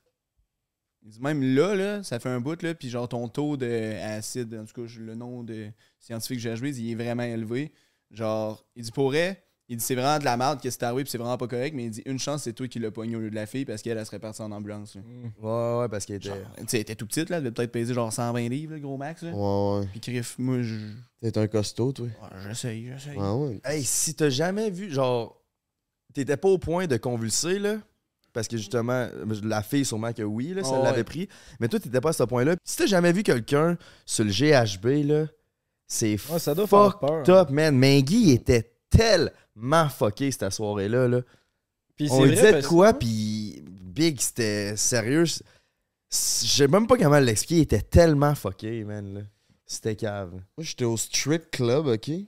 Il 1.03 1.11
dit 1.11 1.21
même 1.21 1.43
là, 1.43 1.75
là, 1.75 2.01
ça 2.01 2.19
fait 2.19 2.29
un 2.29 2.39
bout, 2.39 2.59
là. 2.63 2.73
Puis 2.73 2.89
genre, 2.89 3.07
ton 3.07 3.27
taux 3.27 3.57
d'acide, 3.57 4.55
en 4.55 4.65
tout 4.65 4.81
cas, 4.81 4.93
le 4.99 5.13
nom 5.13 5.43
de 5.43 5.67
scientifique 5.99 6.39
GHB, 6.39 6.65
il 6.65 6.91
est 6.91 6.95
vraiment 6.95 7.23
élevé. 7.23 7.71
Genre, 8.09 8.65
il 8.75 8.83
dit 8.83 8.91
pourrait. 8.91 9.44
Il 9.67 9.77
dit 9.77 9.83
c'est 9.83 9.95
vraiment 9.95 10.19
de 10.19 10.25
la 10.25 10.37
merde 10.37 10.61
que 10.61 10.69
c'est 10.69 10.83
arrivé, 10.83 11.03
puis 11.03 11.09
c'est 11.11 11.17
vraiment 11.17 11.37
pas 11.37 11.47
correct. 11.47 11.73
Mais 11.75 11.85
il 11.85 11.89
dit 11.89 12.03
une 12.05 12.19
chance, 12.19 12.43
c'est 12.43 12.53
toi 12.53 12.67
qui 12.67 12.77
l'as 12.77 12.91
pogné 12.91 13.15
au 13.15 13.19
lieu 13.19 13.31
de 13.31 13.35
la 13.35 13.47
fille 13.47 13.65
parce 13.65 13.81
qu'elle, 13.81 13.97
elle 13.97 14.05
serait 14.05 14.19
partie 14.19 14.41
en 14.43 14.51
ambulance. 14.51 14.95
là. 14.95 15.01
Ouais, 15.41 15.79
ouais, 15.81 15.89
parce 15.89 16.05
qu'il 16.05 16.13
était. 16.15 16.29
Genre, 16.29 16.37
tu 16.57 16.63
sais, 16.67 16.77
elle 16.77 16.81
était 16.81 16.95
tout 16.95 17.07
petite, 17.07 17.29
là. 17.31 17.37
Elle 17.37 17.43
devait 17.45 17.53
peut-être 17.53 17.71
peser 17.71 17.93
genre 17.95 18.13
120 18.13 18.47
livres, 18.49 18.73
le 18.75 18.79
gros 18.79 18.95
max, 18.97 19.23
là. 19.23 19.31
Ouais, 19.31 19.79
ouais. 19.79 19.87
Puis 19.91 19.99
Criff, 20.01 20.35
moi, 20.37 20.61
je. 20.61 20.75
T'es 21.19 21.35
un 21.39 21.47
costaud, 21.47 21.91
toi. 21.93 22.05
ouais, 22.05 22.29
J'essaye, 22.47 22.85
j'essaye. 22.93 23.17
Ouais, 23.17 23.29
ouais. 23.31 23.59
Hey, 23.65 23.83
si 23.83 24.13
t'as 24.13 24.29
jamais 24.29 24.69
vu, 24.69 24.91
genre, 24.91 25.41
t'étais 26.13 26.37
pas 26.37 26.49
au 26.49 26.59
point 26.59 26.85
de 26.85 26.97
convulser, 26.97 27.57
là, 27.57 27.77
parce 28.33 28.47
que 28.47 28.57
justement, 28.57 29.07
la 29.43 29.63
fille, 29.63 29.83
sûrement 29.85 30.13
que 30.13 30.21
oui, 30.21 30.53
là, 30.53 30.63
ça 30.63 30.75
Oh, 30.79 30.83
l'avait 30.83 30.97
ouais. 30.97 31.03
pris. 31.03 31.27
Mais 31.59 31.67
toi, 31.69 31.79
t'étais 31.79 32.01
pas 32.01 32.09
à 32.09 32.13
ce 32.13 32.21
point-là. 32.23 32.55
Si 32.63 32.77
t'as 32.77 32.85
jamais 32.85 33.11
vu 33.13 33.23
quelqu'un 33.23 33.77
sur 34.05 34.25
le 34.25 34.29
GHB, 34.31 35.07
là, 35.07 35.25
c'est 35.87 36.19
Ouais, 36.29 36.37
ça 36.37 36.53
doit 36.53 36.67
faire 36.67 36.91
fuck 36.91 36.99
peur. 36.99 37.23
top, 37.23 37.49
man. 37.49 37.75
Maggie 37.75 38.21
il 38.29 38.31
était 38.33 38.71
tellement 38.91 39.31
fucké 39.89 40.31
cette 40.31 40.51
soirée-là. 40.51 41.07
Là. 41.07 41.21
Puis 41.95 42.09
On 42.11 42.25
disait 42.25 42.61
de 42.61 42.67
quoi, 42.67 42.93
puis 42.93 43.63
Big, 43.95 44.19
c'était 44.19 44.75
sérieux. 44.75 45.25
Je 45.25 45.39
sais 46.09 46.67
même 46.67 46.87
pas 46.87 46.97
comment 46.97 47.19
l'expliquer. 47.19 47.55
Il 47.55 47.63
était 47.63 47.81
tellement 47.81 48.35
fucké, 48.35 48.83
man. 48.83 49.13
là. 49.13 49.21
C'était 49.65 49.95
cave. 49.95 50.33
Moi, 50.33 50.41
j'étais 50.59 50.85
au 50.85 50.97
strip 50.97 51.49
club, 51.49 51.87
OK? 51.87 52.05
Puis, 52.05 52.27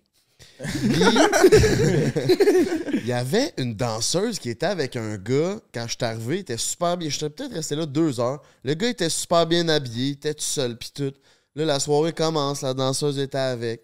il 2.94 3.06
y 3.06 3.12
avait 3.12 3.54
une 3.58 3.76
danseuse 3.76 4.40
qui 4.40 4.50
était 4.50 4.66
avec 4.66 4.96
un 4.96 5.18
gars. 5.18 5.60
Quand 5.74 5.88
je 5.88 5.96
suis 5.96 6.04
arrivé, 6.04 6.38
il 6.38 6.40
était 6.40 6.58
super 6.58 6.98
bien. 6.98 7.10
J'étais 7.10 7.30
peut-être 7.30 7.54
resté 7.54 7.76
là 7.76 7.86
deux 7.86 8.20
heures. 8.20 8.42
Le 8.64 8.74
gars 8.74 8.90
était 8.90 9.10
super 9.10 9.46
bien 9.46 9.68
habillé, 9.70 10.08
il 10.08 10.14
était 10.14 10.34
tout 10.34 10.44
seul, 10.44 10.78
puis 10.78 10.92
tout. 10.94 11.14
Là, 11.56 11.66
la 11.66 11.80
soirée 11.80 12.14
commence, 12.14 12.62
la 12.62 12.74
danseuse 12.74 13.20
était 13.20 13.38
avec. 13.38 13.84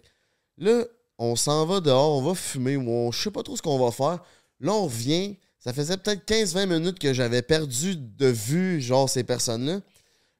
Là, 0.58 0.84
on 1.18 1.36
s'en 1.36 1.66
va 1.66 1.80
dehors, 1.80 2.18
on 2.18 2.22
va 2.22 2.34
fumer, 2.34 2.76
on, 2.76 3.12
je 3.12 3.22
sais 3.22 3.30
pas 3.30 3.42
trop 3.42 3.56
ce 3.56 3.62
qu'on 3.62 3.78
va 3.78 3.90
faire. 3.90 4.22
Là, 4.60 4.72
on 4.72 4.84
revient. 4.84 5.36
Ça 5.58 5.72
faisait 5.72 5.96
peut-être 5.96 6.28
15-20 6.28 6.66
minutes 6.66 6.98
que 6.98 7.12
j'avais 7.14 7.42
perdu 7.42 7.96
de 7.96 8.26
vue, 8.26 8.80
genre, 8.80 9.08
ces 9.08 9.24
personnes-là. 9.24 9.80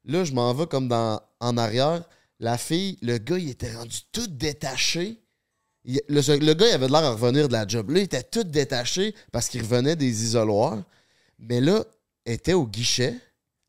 Là, 0.05 0.25
je 0.25 0.33
m'en 0.33 0.53
vais 0.53 0.67
comme 0.67 0.93
en 0.93 1.57
arrière. 1.57 2.05
La 2.41 2.59
fille, 2.59 2.99
le 3.01 3.19
gars, 3.19 3.39
il 3.39 3.49
était 3.49 3.75
rendu 3.75 3.99
tout 4.13 4.27
détaché. 4.27 5.19
Le, 5.85 6.39
le 6.39 6.55
gars, 6.55 6.69
il 6.69 6.73
avait 6.73 6.89
l'air 6.89 7.05
à 7.05 7.13
revenir 7.13 7.49
de 7.49 7.53
la 7.53 7.67
job. 7.67 7.91
Là, 7.91 8.01
il 8.01 8.05
était 8.05 8.23
tout 8.23 8.45
détaché 8.45 9.15
parce 9.33 9.49
qu'il 9.49 9.63
revenait 9.63 9.97
des 9.97 10.25
isoloirs. 10.25 10.83
Mais 11.39 11.61
là, 11.61 11.85
elle 12.25 12.35
était 12.35 12.53
au 12.53 12.67
guichet, 12.67 13.15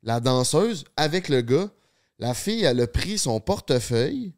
la 0.02 0.20
danseuse, 0.20 0.84
avec 0.96 1.28
le 1.28 1.40
gars. 1.40 1.70
La 2.18 2.34
fille, 2.34 2.64
elle 2.64 2.80
a 2.80 2.86
pris 2.86 3.18
son 3.18 3.40
portefeuille, 3.40 4.32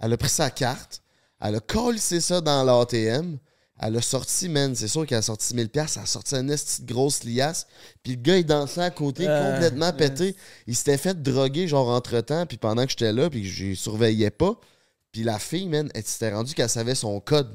elle 0.00 0.12
a 0.12 0.16
pris 0.16 0.28
sa 0.28 0.50
carte, 0.50 1.02
elle 1.40 1.56
a 1.56 1.60
collé 1.60 1.98
ça 1.98 2.40
dans 2.40 2.64
l'ATM. 2.64 3.38
Elle 3.78 3.96
a 3.96 4.00
sorti, 4.00 4.48
man, 4.48 4.74
c'est 4.74 4.88
sûr 4.88 5.04
qu'elle 5.06 5.18
a 5.18 5.22
sorti 5.22 5.54
1000$, 5.54 5.68
elle 5.74 6.02
a 6.02 6.06
sorti 6.06 6.34
une 6.34 6.48
petite 6.48 6.86
grosse 6.86 7.24
liasse. 7.24 7.66
Puis 8.02 8.12
le 8.16 8.22
gars, 8.22 8.38
il 8.38 8.46
dansait 8.46 8.80
à 8.80 8.90
côté, 8.90 9.26
Ah, 9.26 9.52
complètement 9.52 9.92
pété. 9.92 10.34
Il 10.66 10.74
s'était 10.74 10.96
fait 10.96 11.20
droguer, 11.20 11.68
genre, 11.68 11.88
entre-temps, 11.88 12.46
puis 12.46 12.56
pendant 12.56 12.84
que 12.84 12.90
j'étais 12.90 13.12
là, 13.12 13.28
puis 13.28 13.42
que 13.42 13.48
je 13.48 13.74
surveillais 13.74 14.30
pas. 14.30 14.58
Puis 15.12 15.24
la 15.24 15.38
fille, 15.38 15.68
man, 15.68 15.90
elle 15.94 16.04
s'était 16.04 16.32
rendue 16.32 16.54
qu'elle 16.54 16.70
savait 16.70 16.94
son 16.94 17.20
code. 17.20 17.54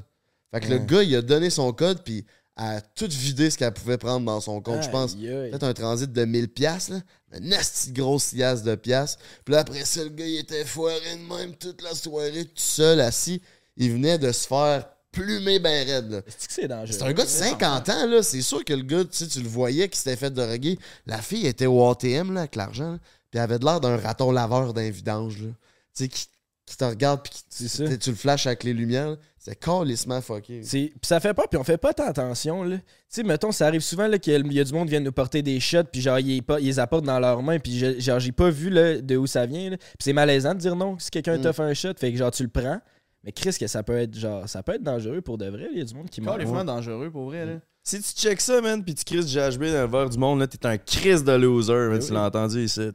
Fait 0.52 0.60
que 0.60 0.68
le 0.68 0.78
gars, 0.78 1.02
il 1.02 1.16
a 1.16 1.22
donné 1.22 1.50
son 1.50 1.72
code, 1.72 2.04
puis 2.04 2.24
elle 2.56 2.64
a 2.64 2.80
tout 2.80 3.08
vidé 3.08 3.50
ce 3.50 3.58
qu'elle 3.58 3.72
pouvait 3.72 3.98
prendre 3.98 4.24
dans 4.24 4.40
son 4.40 4.60
compte, 4.60 4.82
je 4.84 4.90
pense. 4.90 5.16
Peut-être 5.50 5.64
un 5.64 5.74
transit 5.74 6.12
de 6.12 6.24
1000 6.24 6.48
pièces 6.48 6.90
là. 6.90 7.00
Une 7.32 7.50
petite 7.50 7.94
grosse 7.94 8.32
liasse 8.32 8.62
de 8.62 8.74
pièces. 8.74 9.16
Puis 9.44 9.54
là, 9.54 9.60
après 9.60 9.84
ça, 9.84 10.04
le 10.04 10.10
gars, 10.10 10.26
il 10.26 10.38
était 10.38 10.64
foiré 10.64 11.16
de 11.16 11.34
même 11.34 11.56
toute 11.56 11.82
la 11.82 11.94
soirée, 11.94 12.44
tout 12.44 12.52
seul, 12.56 13.00
assis. 13.00 13.42
Il 13.76 13.92
venait 13.92 14.18
de 14.18 14.30
se 14.32 14.46
faire 14.46 14.86
plumer 15.10 15.58
ben 15.58 15.86
raide. 15.86 16.24
C'est 16.38 16.46
que 16.48 16.52
c'est 16.54 16.68
dangereux? 16.68 16.96
C'est 16.98 17.02
un 17.04 17.12
gars 17.12 17.24
de 17.24 17.28
50 17.28 17.88
ans, 17.90 18.06
là. 18.06 18.22
C'est 18.22 18.42
sûr 18.42 18.64
que 18.64 18.72
le 18.72 18.82
gars, 18.82 19.04
tu 19.04 19.10
sais, 19.12 19.26
tu 19.26 19.40
le 19.42 19.48
voyais 19.48 19.88
qui 19.88 19.98
s'était 19.98 20.16
fait 20.16 20.30
droguer. 20.30 20.78
La 21.06 21.18
fille 21.20 21.46
était 21.46 21.66
au 21.66 21.86
ATM, 21.90 22.32
là, 22.32 22.40
avec 22.40 22.56
l'argent. 22.56 22.98
Puis 23.30 23.38
elle 23.38 23.40
avait 23.40 23.58
de 23.58 23.64
l'air 23.64 23.80
d'un 23.80 23.96
raton 23.96 24.30
laveur 24.32 24.72
d'un 24.72 24.88
vidange, 24.90 25.38
là. 25.42 25.48
Tu 25.94 26.04
sais, 26.04 26.08
qui, 26.08 26.26
qui 26.64 26.76
te 26.76 26.84
regarde, 26.84 27.22
puis 27.22 27.32
qui- 27.50 27.98
tu 27.98 28.10
le 28.10 28.16
flashes 28.16 28.46
avec 28.46 28.64
les 28.64 28.72
lumières. 28.72 29.16
C'est 29.38 29.56
calissement 29.58 30.20
fucké. 30.22 30.60
Puis 30.60 30.92
ça 31.02 31.18
fait 31.18 31.34
peur, 31.34 31.48
puis 31.48 31.58
on 31.58 31.64
fait 31.64 31.76
pas 31.76 31.92
tant 31.92 32.06
attention. 32.06 32.62
là. 32.62 32.76
Tu 32.78 32.82
sais, 33.08 33.22
mettons, 33.24 33.50
ça 33.52 33.66
arrive 33.66 33.80
souvent 33.80 34.06
là, 34.06 34.18
qu'il 34.18 34.32
y 34.52 34.60
a 34.60 34.64
du 34.64 34.72
monde 34.72 34.84
qui 34.86 34.92
vient 34.92 35.00
nous 35.00 35.12
porter 35.12 35.42
des 35.42 35.58
shots, 35.60 35.84
puis 35.90 36.00
genre, 36.00 36.18
ils, 36.20 36.42
pas- 36.42 36.60
ils 36.60 36.66
les 36.66 36.78
apportent 36.78 37.04
dans 37.04 37.18
leurs 37.18 37.42
mains, 37.42 37.58
puis 37.58 37.76
je- 37.78 37.98
genre, 38.00 38.20
j'ai 38.20 38.32
pas 38.32 38.48
vu 38.50 38.70
là, 38.70 38.98
de 39.00 39.16
où 39.16 39.26
ça 39.26 39.44
vient. 39.44 39.70
là. 39.70 39.76
Puis 39.76 39.86
c'est 40.00 40.12
malaisant 40.12 40.54
de 40.54 40.60
dire 40.60 40.76
non 40.76 40.96
si 40.98 41.10
quelqu'un 41.10 41.36
Mm. 41.38 41.42
t'offre 41.42 41.60
un 41.62 41.74
shot, 41.74 41.94
fait 41.98 42.12
que 42.12 42.16
genre, 42.18 42.30
tu 42.30 42.44
le 42.44 42.48
prends. 42.48 42.80
Mais 43.24 43.32
Chris, 43.32 43.56
que 43.58 43.66
ça 43.66 43.82
peut 43.82 43.96
être 43.96 44.16
genre, 44.18 44.48
ça 44.48 44.62
peut 44.62 44.74
être 44.74 44.82
dangereux 44.82 45.20
pour 45.20 45.38
de 45.38 45.46
vrai. 45.46 45.68
Il 45.72 45.78
y 45.78 45.80
a 45.80 45.84
du 45.84 45.94
monde 45.94 46.10
qui 46.10 46.20
meurt. 46.20 46.38
Carrément 46.38 46.64
dangereux 46.64 47.10
pour 47.10 47.26
vrai, 47.26 47.46
là. 47.46 47.60
Si 47.84 48.00
tu 48.00 48.10
checks 48.12 48.40
ça, 48.40 48.60
man, 48.60 48.84
puis 48.84 48.94
tu 48.94 49.04
crises 49.04 49.26
GHB 49.26 49.64
dans 49.64 49.82
le 49.82 49.88
verre 49.88 50.08
du 50.08 50.18
monde, 50.18 50.38
là, 50.38 50.46
t'es 50.46 50.64
un 50.66 50.78
crise 50.78 51.24
de 51.24 51.32
loser, 51.32 51.72
man, 51.72 51.98
Ben 51.98 52.06
tu 52.06 52.12
l'as 52.12 52.26
entendu 52.26 52.64
ici. 52.64 52.90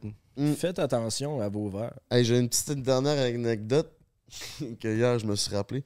Faites 0.56 0.78
attention 0.78 1.40
à 1.40 1.48
vos 1.48 1.68
verres. 1.68 1.98
Hey, 2.10 2.24
j'ai 2.24 2.38
une 2.38 2.48
petite 2.48 2.82
dernière 2.82 3.18
anecdote 3.18 3.90
que 4.80 4.88
hier, 4.88 5.18
je 5.18 5.26
me 5.26 5.36
suis 5.36 5.54
rappelé. 5.54 5.84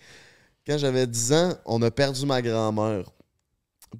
Quand 0.66 0.78
j'avais 0.78 1.06
10 1.06 1.32
ans, 1.32 1.54
on 1.64 1.82
a 1.82 1.90
perdu 1.90 2.24
ma 2.26 2.40
grand-mère. 2.42 3.10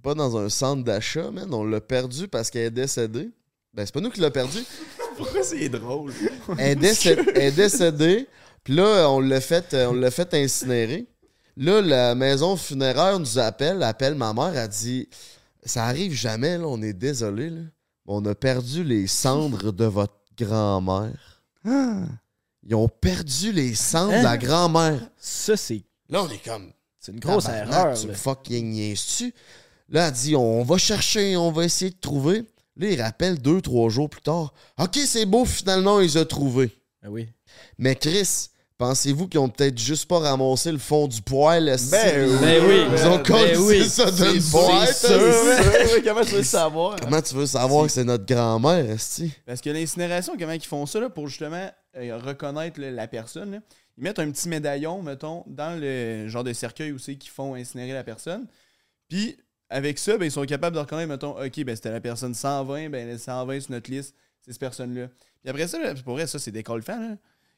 Pas 0.02 0.14
dans 0.14 0.36
un 0.36 0.48
centre 0.48 0.84
d'achat, 0.84 1.30
man. 1.30 1.52
On 1.52 1.64
l'a 1.64 1.80
perdue 1.80 2.28
parce 2.28 2.50
qu'elle 2.50 2.66
est 2.66 2.70
décédée. 2.70 3.30
Ben, 3.74 3.84
c'est 3.84 3.92
pas 3.92 4.00
nous 4.00 4.10
qui 4.10 4.20
l'a 4.20 4.30
perdue. 4.30 4.62
Pourquoi 5.16 5.42
c'est 5.42 5.68
drôle? 5.68 6.12
Elle 6.58 6.84
est, 6.84 7.06
elle 7.06 7.36
est 7.36 7.52
décédée. 7.52 8.28
Puis 8.64 8.74
là, 8.74 9.08
on 9.10 9.20
l'a 9.20 9.40
fait, 9.40 9.74
euh, 9.74 9.90
on 9.90 9.94
l'a 9.94 10.10
fait 10.10 10.34
incinérer. 10.34 11.06
Là, 11.56 11.80
la 11.80 12.14
maison 12.14 12.56
funéraire 12.56 13.18
nous 13.18 13.38
appelle, 13.38 13.82
appelle 13.82 14.14
ma 14.14 14.32
mère, 14.32 14.56
elle 14.56 14.68
dit 14.68 15.08
Ça 15.64 15.84
arrive 15.84 16.12
jamais, 16.12 16.58
là, 16.58 16.66
on 16.66 16.80
est 16.80 16.92
désolé. 16.92 17.50
Là. 17.50 17.62
On 18.06 18.24
a 18.24 18.34
perdu 18.34 18.84
les 18.84 19.06
cendres 19.06 19.72
de 19.72 19.84
votre 19.84 20.18
grand-mère. 20.36 21.42
Ils 21.64 22.74
ont 22.74 22.88
perdu 22.88 23.52
les 23.52 23.74
cendres 23.74 24.18
de 24.18 24.24
la 24.24 24.38
grand-mère. 24.38 25.00
Ça, 25.18 25.56
c'est 25.56 25.82
Là, 26.08 26.22
on 26.24 26.28
est 26.28 26.44
comme 26.44 26.72
c'est 26.98 27.10
une 27.10 27.20
grosse 27.20 27.48
erreur. 27.48 27.98
Tu 27.98 28.06
me 28.06 28.12
là. 28.12 28.18
fucking 28.18 28.70
niaises-tu? 28.70 29.34
Là, 29.88 30.06
elle 30.06 30.12
dit 30.12 30.36
on 30.36 30.62
va 30.62 30.78
chercher, 30.78 31.36
on 31.36 31.50
va 31.50 31.64
essayer 31.64 31.90
de 31.90 31.98
trouver. 31.98 32.44
Là, 32.76 32.90
il 32.90 33.02
rappelle 33.02 33.40
deux, 33.40 33.60
trois 33.60 33.88
jours 33.88 34.08
plus 34.08 34.22
tard. 34.22 34.54
OK, 34.78 34.98
c'est 35.04 35.26
beau, 35.26 35.44
finalement, 35.44 36.00
ils 36.00 36.16
ont 36.18 36.24
trouvé. 36.24 36.70
Ah 37.02 37.10
oui. 37.10 37.28
Mais 37.76 37.96
Chris, 37.96 38.50
pensez-vous 38.82 39.28
qu'ils 39.28 39.38
ont 39.40 39.48
peut-être 39.48 39.78
juste 39.78 40.06
pas 40.08 40.18
ramassé 40.18 40.72
le 40.72 40.78
fond 40.78 41.06
du 41.06 41.22
poêle? 41.22 41.68
esti? 41.68 41.90
Ben 41.90 42.28
oui. 42.30 42.36
Ben 42.40 42.64
oui. 42.66 42.84
Ils 42.98 43.06
ont 43.06 43.16
Ben 43.16 43.22
collé 43.22 43.56
oui. 43.56 43.88
ça 43.88 44.10
d'une 44.10 44.40
C'est 44.40 44.50
boîte. 44.50 44.92
sûr. 44.94 45.28
esti. 45.28 46.02
Comment 46.04 46.24
tu 46.24 46.34
veux 46.34 46.42
savoir? 46.42 46.96
Comment 47.00 47.22
tu 47.22 47.34
veux 47.34 47.46
savoir 47.46 47.86
que 47.86 47.92
c'est 47.92 48.04
notre 48.04 48.26
grand-mère, 48.26 48.90
Esti? 48.90 49.32
Parce 49.46 49.60
que 49.60 49.70
l'incinération, 49.70 50.34
comment 50.38 50.52
ils 50.52 50.64
font 50.64 50.84
ça 50.86 50.98
là, 51.00 51.08
pour 51.10 51.28
justement 51.28 51.70
euh, 51.96 52.18
reconnaître 52.18 52.80
là, 52.80 52.90
la 52.90 53.06
personne? 53.06 53.52
là? 53.52 53.58
Ils 53.98 54.02
mettent 54.04 54.18
un 54.18 54.30
petit 54.30 54.48
médaillon, 54.48 55.00
mettons, 55.02 55.44
dans 55.46 55.78
le 55.80 56.26
genre 56.28 56.42
de 56.44 56.52
cercueil 56.52 56.92
où 56.92 56.98
c'est 56.98 57.14
qu'ils 57.16 57.30
font 57.30 57.54
incinérer 57.54 57.92
la 57.92 58.02
personne. 58.02 58.46
Puis 59.08 59.36
avec 59.70 59.98
ça, 59.98 60.16
ben, 60.18 60.24
ils 60.24 60.32
sont 60.32 60.44
capables 60.44 60.74
de 60.74 60.80
reconnaître, 60.80 61.08
mettons, 61.08 61.38
OK, 61.40 61.64
ben, 61.64 61.76
c'était 61.76 61.92
la 61.92 62.00
personne 62.00 62.34
120, 62.34 62.88
ben, 62.90 63.08
le 63.08 63.16
120 63.18 63.60
sur 63.60 63.70
notre 63.70 63.90
liste, 63.90 64.14
c'est 64.44 64.50
cette 64.52 64.60
personne-là. 64.60 65.06
Puis 65.40 65.50
après 65.50 65.68
ça, 65.68 65.78
là, 65.78 65.94
pour 66.04 66.14
vrai, 66.14 66.26
ça, 66.26 66.38
c'est 66.38 66.50
des 66.50 66.62
colfans. 66.62 66.98
Là. 67.00 67.16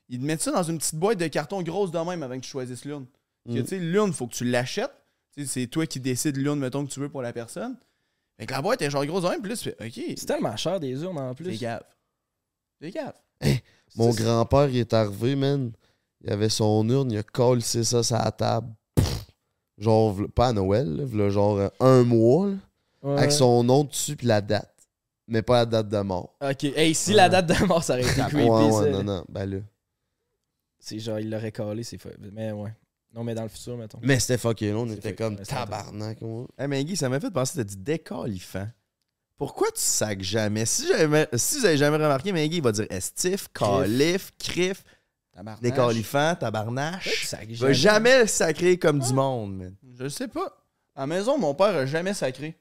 Ils 0.09 0.21
te 0.21 0.25
mettent 0.25 0.43
ça 0.43 0.51
dans 0.53 0.63
une 0.63 0.79
petite 0.79 0.97
boîte 0.97 1.19
de 1.19 1.27
carton 1.29 1.63
grosse 1.63 1.91
de 1.91 1.99
même 1.99 2.23
avant 2.23 2.35
que 2.37 2.45
tu 2.45 2.51
choisisses 2.51 2.85
l'urne. 2.85 3.07
Mm. 3.47 3.55
tu 3.63 3.67
sais, 3.67 3.79
l'urne, 3.79 4.13
faut 4.13 4.27
que 4.27 4.35
tu 4.35 4.45
l'achètes. 4.45 4.93
C'est 5.47 5.67
toi 5.67 5.87
qui 5.87 5.99
décides 6.01 6.37
l'urne, 6.37 6.59
mettons, 6.61 6.85
que 6.87 6.91
tu 6.93 7.01
veux 7.01 7.09
pour 7.09 7.23
la 7.23 7.33
personne. 7.33 7.77
Fait 8.39 8.47
que 8.47 8.53
la 8.53 8.63
boîte 8.63 8.83
est 8.83 8.91
genre 8.91 9.05
grosse 9.07 9.23
de 9.25 9.29
même, 9.29 9.57
fais 9.57 9.77
OK, 9.81 10.15
C'est 10.17 10.27
tellement 10.27 10.57
cher 10.57 10.79
des 10.81 11.03
urnes 11.03 11.19
en 11.19 11.31
c'est 11.37 11.43
plus. 11.45 11.59
gave. 11.61 11.83
C'est 12.81 12.91
gave. 12.91 13.13
Mon 13.97 14.11
Ça, 14.13 14.19
c'est- 14.19 14.25
grand-père, 14.25 14.69
il 14.69 14.79
est 14.79 14.93
arrivé, 14.93 15.37
man. 15.37 15.73
Il 16.23 16.33
avait 16.33 16.49
son 16.49 16.89
urne, 16.89 17.11
il 17.13 17.19
a 17.19 17.23
collé 17.23 17.61
ça 17.61 18.03
sur 18.03 18.17
la 18.17 18.31
table. 18.33 18.69
Pff. 18.95 19.25
Genre, 19.79 20.17
pas 20.35 20.49
à 20.49 20.53
Noël, 20.53 21.07
là, 21.13 21.31
genre 21.31 21.71
un 21.81 22.03
mois, 22.05 22.49
là, 22.49 22.55
Ouais. 23.03 23.19
avec 23.19 23.33
son 23.33 23.63
nom 23.65 23.85
dessus 23.85 24.17
puis 24.17 24.27
la 24.27 24.41
date. 24.41 24.71
Mais 25.27 25.43
pas 25.43 25.57
la 25.61 25.67
date 25.67 25.89
de 25.89 25.99
mort. 26.01 26.35
Ok. 26.41 26.65
Hey, 26.65 26.95
si 26.95 27.13
la 27.13 27.29
date 27.29 27.47
de 27.47 27.65
mort, 27.67 27.83
ça 27.83 27.95
aurait 27.95 28.03
été 28.03 28.21
creepy, 28.29 28.45
ouais, 28.49 28.73
ça. 28.73 28.91
non, 28.91 29.03
non. 29.03 29.25
Ben 29.29 29.47
là. 29.47 29.57
C'est 30.85 30.99
genre, 30.99 31.19
il 31.19 31.31
l'aurait 31.31 31.51
collé, 31.53 31.83
c'est 31.83 31.97
fa- 31.99 32.11
Mais 32.33 32.53
ouais. 32.53 32.73
Non, 33.15 33.25
mais 33.25 33.35
dans 33.35 33.45
le 33.45 33.49
futur, 33.49 33.77
mettons. 33.79 33.99
Mais 34.03 34.19
c'était 34.21 34.37
fucké. 34.39 34.73
On 34.75 34.87
était 34.87 35.01
fait- 35.01 35.15
comme 35.15 35.37
mais 35.37 35.45
tabarnak. 35.45 36.19
ouais. 36.21 36.45
Hey, 36.59 36.69
mais 36.69 36.85
Guy, 36.85 36.97
ça 36.97 37.09
m'a 37.09 37.21
fait 37.21 37.31
penser, 37.31 37.57
t'as 37.57 37.65
dit 37.65 37.77
décalifant. 37.77 38.69
Pourquoi 39.37 39.69
tu 39.69 39.81
sacs 39.81 40.21
jamais? 40.23 40.67
Si, 40.67 40.87
j'avais- 40.87 41.29
si 41.35 41.59
vous 41.59 41.65
avez 41.67 41.77
jamais 41.77 41.97
remarqué, 41.97 42.33
Maggie, 42.33 42.57
il 42.59 42.63
va 42.63 42.73
dire 42.73 42.87
estif, 42.91 43.49
calif, 43.53 44.33
crif, 44.39 44.85
décalifant, 45.61 46.35
tabarnache. 46.37 47.35
Il 47.49 47.57
va 47.57 47.73
jamais 47.73 48.27
sacrer 48.27 48.79
comme 48.79 48.99
du 49.01 49.13
monde, 49.13 49.57
man. 49.57 49.75
Je 49.97 50.03
le 50.05 50.09
sais 50.11 50.29
pas. 50.29 50.65
À 50.95 51.01
la 51.03 51.07
maison, 51.09 51.39
mon 51.39 51.55
père 51.55 51.75
a 51.77 51.87
jamais 51.87 52.15
sacré. 52.15 52.57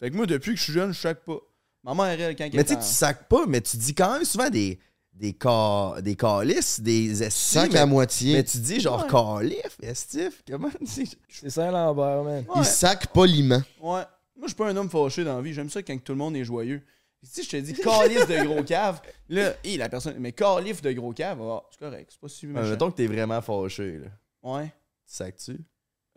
Fait 0.00 0.10
que 0.10 0.16
moi, 0.16 0.26
depuis 0.26 0.52
que 0.52 0.58
je 0.58 0.64
suis 0.64 0.72
jeune, 0.72 0.92
je 0.92 1.00
sac 1.00 1.24
pas. 1.24 1.38
Ma 1.82 1.94
mère, 1.94 2.06
elle, 2.20 2.36
quand 2.36 2.44
elle 2.44 2.50
Mais 2.54 2.62
tu 2.64 2.68
sais, 2.74 2.78
est 2.78 2.82
tu 2.82 2.84
sacs 2.86 3.28
pas, 3.28 3.46
mais 3.46 3.60
tu 3.60 3.76
dis 3.76 3.94
quand 3.94 4.12
même 4.12 4.24
souvent 4.24 4.50
des, 4.50 4.78
des, 5.18 5.36
ca- 5.42 6.00
des 6.00 6.14
calices, 6.16 6.80
des 6.80 7.22
estifs. 7.22 7.60
Sac 7.60 7.72
mais, 7.72 7.78
à 7.80 7.86
moitié. 7.86 8.34
mais 8.34 8.44
tu 8.44 8.58
dis 8.58 8.80
genre 8.80 9.02
Ouais. 9.04 9.10
calif, 9.40 9.76
estif. 9.82 10.42
Comment 10.48 10.70
tu 10.70 10.84
dis? 10.84 11.16
C'est 11.28 11.50
Saint-Lambert, 11.50 12.22
man. 12.24 12.44
Ouais. 12.48 12.54
Il 12.56 12.64
sac 12.64 13.08
poliment. 13.08 13.62
Ouais. 13.80 14.02
Moi, 14.36 14.42
je 14.42 14.46
suis 14.48 14.54
pas 14.56 14.68
un 14.68 14.76
homme 14.76 14.88
fâché 14.88 15.24
dans 15.24 15.36
la 15.36 15.42
vie. 15.42 15.52
J'aime 15.52 15.68
ça 15.70 15.82
quand 15.82 15.96
tout 16.02 16.12
le 16.12 16.18
monde 16.18 16.36
est 16.36 16.44
joyeux. 16.44 16.80
Si 17.24 17.42
je 17.42 17.48
te 17.50 17.56
dis 17.56 17.74
calice 17.74 18.26
de 18.28 18.44
gros 18.44 18.62
cave, 18.62 19.00
là, 19.28 19.52
hé, 19.64 19.76
la 19.76 19.88
personne. 19.88 20.14
Mais 20.20 20.30
calife 20.30 20.80
de 20.82 20.92
gros 20.92 21.12
cave, 21.12 21.42
ah, 21.42 21.62
c'est 21.72 21.80
correct. 21.84 22.10
C'est 22.12 22.20
pas 22.20 22.28
si 22.28 22.46
Euh, 22.46 22.50
méchant. 22.50 22.68
mettons 22.70 22.90
que 22.92 22.96
t'es 22.96 23.08
vraiment 23.08 23.42
fâché, 23.42 23.98
là. 23.98 24.06
Ouais. 24.42 24.66
Tu 24.66 25.14
sacs-tu? 25.16 25.58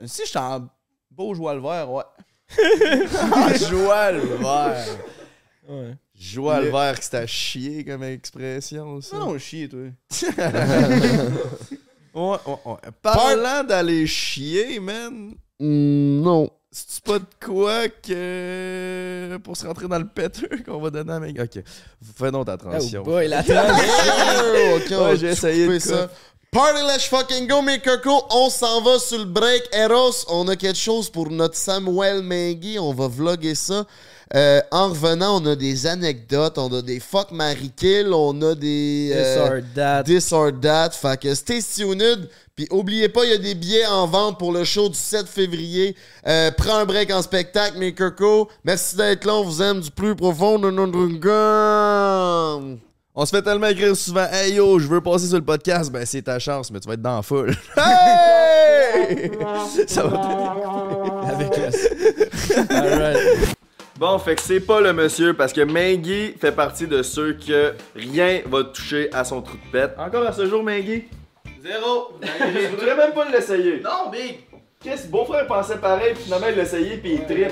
Si 0.06 0.22
je 0.24 0.30
suis 0.30 0.38
en 0.38 0.68
beau 1.10 1.34
joie 1.34 1.56
le 1.56 1.62
vert, 1.62 1.92
ouais. 1.92 2.04
Joie 3.70 4.12
le 4.12 4.22
vert! 4.38 4.98
Ouais. 5.68 5.96
Je 6.24 6.40
vois 6.40 6.62
Le- 6.62 6.70
verre 6.70 7.00
que 7.00 7.04
c'était 7.04 7.18
à 7.18 7.26
chier 7.26 7.84
comme 7.84 8.04
expression, 8.04 9.02
ça. 9.02 9.18
Non, 9.18 9.34
non, 9.34 9.40
chier, 9.40 9.68
toi. 9.68 9.80
Ouais, 12.14 12.22
ouais, 12.46 12.58
ouais. 12.66 12.78
Parlant 13.02 13.64
d'aller 13.64 14.06
chier, 14.06 14.80
man, 14.82 15.34
Hmm, 15.60 16.22
non. 16.22 16.50
c'est 16.72 17.02
pas 17.04 17.20
de 17.20 17.26
quoi 17.44 17.88
que 17.88 19.38
pour 19.44 19.56
se 19.56 19.66
rentrer 19.66 19.88
dans 19.88 19.98
le 20.00 20.08
péteux 20.08 20.50
qu'on 20.66 20.80
va 20.82 20.90
donner 20.90 21.14
à 21.14 21.20
mec. 21.20 21.40
Ok, 21.40 21.64
fais 22.18 22.32
donc 22.32 22.48
ta 22.48 22.56
Oh 22.56 22.58
transition. 22.58 23.04
boy, 23.04 23.28
la 23.30 23.42
transition. 23.44 24.14
Oh, 24.44 24.78
ok, 24.78 24.92
Ouais, 25.06 25.18
j'ai 25.18 25.28
essayé 25.28 25.68
de 25.68 25.80
quoi. 25.88 26.10
Party, 26.52 26.82
let's 26.86 27.06
fucking 27.06 27.48
go, 27.48 27.62
mes 27.62 27.80
cocos. 27.80 28.26
On 28.30 28.50
s'en 28.50 28.82
va 28.82 29.00
sur 29.00 29.20
le 29.20 29.24
break. 29.26 29.64
Eros, 29.72 30.26
on 30.28 30.48
a 30.50 30.58
quelque 30.58 30.78
chose 30.78 31.10
pour 31.10 31.30
notre 31.30 31.56
Samuel 31.56 32.22
Maggie. 32.24 32.78
On 32.78 32.94
va 32.94 33.08
vlogger 33.08 33.56
ça. 33.56 33.86
Euh, 34.34 34.62
en 34.72 34.90
revenant, 34.90 35.42
on 35.42 35.46
a 35.46 35.56
des 35.56 35.88
anecdotes. 35.88 36.58
On 36.58 36.72
a 36.74 36.82
des 36.82 37.00
fuck 37.00 37.32
Mary 37.32 37.72
Kill. 37.76 38.14
On 38.14 38.42
a 38.42 38.56
des. 38.56 39.12
This 39.12 39.38
euh, 39.38 39.48
or 39.48 39.62
that. 39.76 40.04
This 40.04 40.32
or 40.32 40.52
that. 40.62 40.92
Fait 40.92 41.20
que 41.20 41.36
stay 41.36 41.62
tuned. 41.62 42.30
Puis 42.56 42.68
oubliez 42.70 43.10
pas, 43.10 43.24
il 43.26 43.32
y 43.32 43.34
a 43.34 43.38
des 43.38 43.56
billets 43.56 43.86
en 43.88 44.08
vente 44.08 44.38
pour 44.38 44.52
le 44.52 44.64
show 44.64 44.88
du 44.90 44.98
7 44.98 45.28
février. 45.28 45.96
Euh, 46.28 46.52
prends 46.52 46.78
un 46.78 46.86
break 46.86 47.12
en 47.12 47.22
spectacle, 47.22 47.78
mes 47.78 47.94
cocos. 47.94 48.50
Merci 48.64 48.96
d'être 48.96 49.26
là. 49.26 49.36
On 49.36 49.44
vous 49.44 49.62
aime 49.62 49.82
du 49.82 49.92
plus 49.92 50.16
profond 50.16 50.60
de 50.60 50.70
notre 50.70 51.20
cœur. 51.20 52.62
On 53.14 53.26
se 53.26 53.32
fait 53.36 53.42
tellement 53.42 53.68
écrire 53.68 53.96
souvent 53.96 54.26
Hey 54.32 54.54
yo, 54.54 54.80
je 54.80 54.88
veux 54.88 55.02
passer 55.02 55.28
sur 55.28 55.38
le 55.38 55.44
podcast. 55.44 55.92
Ben, 55.92 56.06
c'est 56.06 56.22
ta 56.22 56.40
chance, 56.40 56.72
mais 56.72 56.80
tu 56.80 56.88
vas 56.88 56.94
être 56.94 57.02
dans 57.02 57.18
la 57.18 57.22
foule. 57.22 57.54
Hey! 58.94 59.32
Ça 59.88 60.04
va 60.04 60.10
bien. 60.18 61.30
Avec 61.30 61.58
la... 61.58 62.78
Alright. 62.78 63.56
Bon, 64.02 64.18
fait 64.18 64.34
que 64.34 64.42
c'est 64.42 64.62
pas 64.62 64.82
le 64.82 64.94
monsieur 64.94 65.36
parce 65.36 65.54
que 65.54 65.62
Maggie 65.62 66.34
fait 66.42 66.52
partie 66.52 66.88
de 66.88 67.04
ceux 67.04 67.34
que 67.34 67.74
rien 67.96 68.42
va 68.48 68.64
toucher 68.64 69.14
à 69.14 69.24
son 69.24 69.44
trou 69.44 69.56
de 69.64 69.72
pète. 69.72 69.92
Encore 69.96 70.26
à 70.26 70.32
ce 70.32 70.48
jour, 70.48 70.64
Maggie? 70.64 71.04
Zéro. 71.62 72.08
Je 72.20 72.68
voudrais 72.70 72.96
même 72.96 73.14
pas 73.14 73.30
l'essayer. 73.30 73.80
non, 73.82 74.10
big. 74.12 74.40
Qu'est-ce 74.84 75.04
que 75.04 75.12
beau-frère 75.12 75.46
pensait 75.46 75.78
pareil, 75.78 76.16
puis 76.16 76.24
finalement 76.24 76.48
il 76.50 76.56
l'a 76.56 76.64
essayé, 76.64 76.98
puis 76.98 77.12
il 77.12 77.26
tripe. 77.26 77.52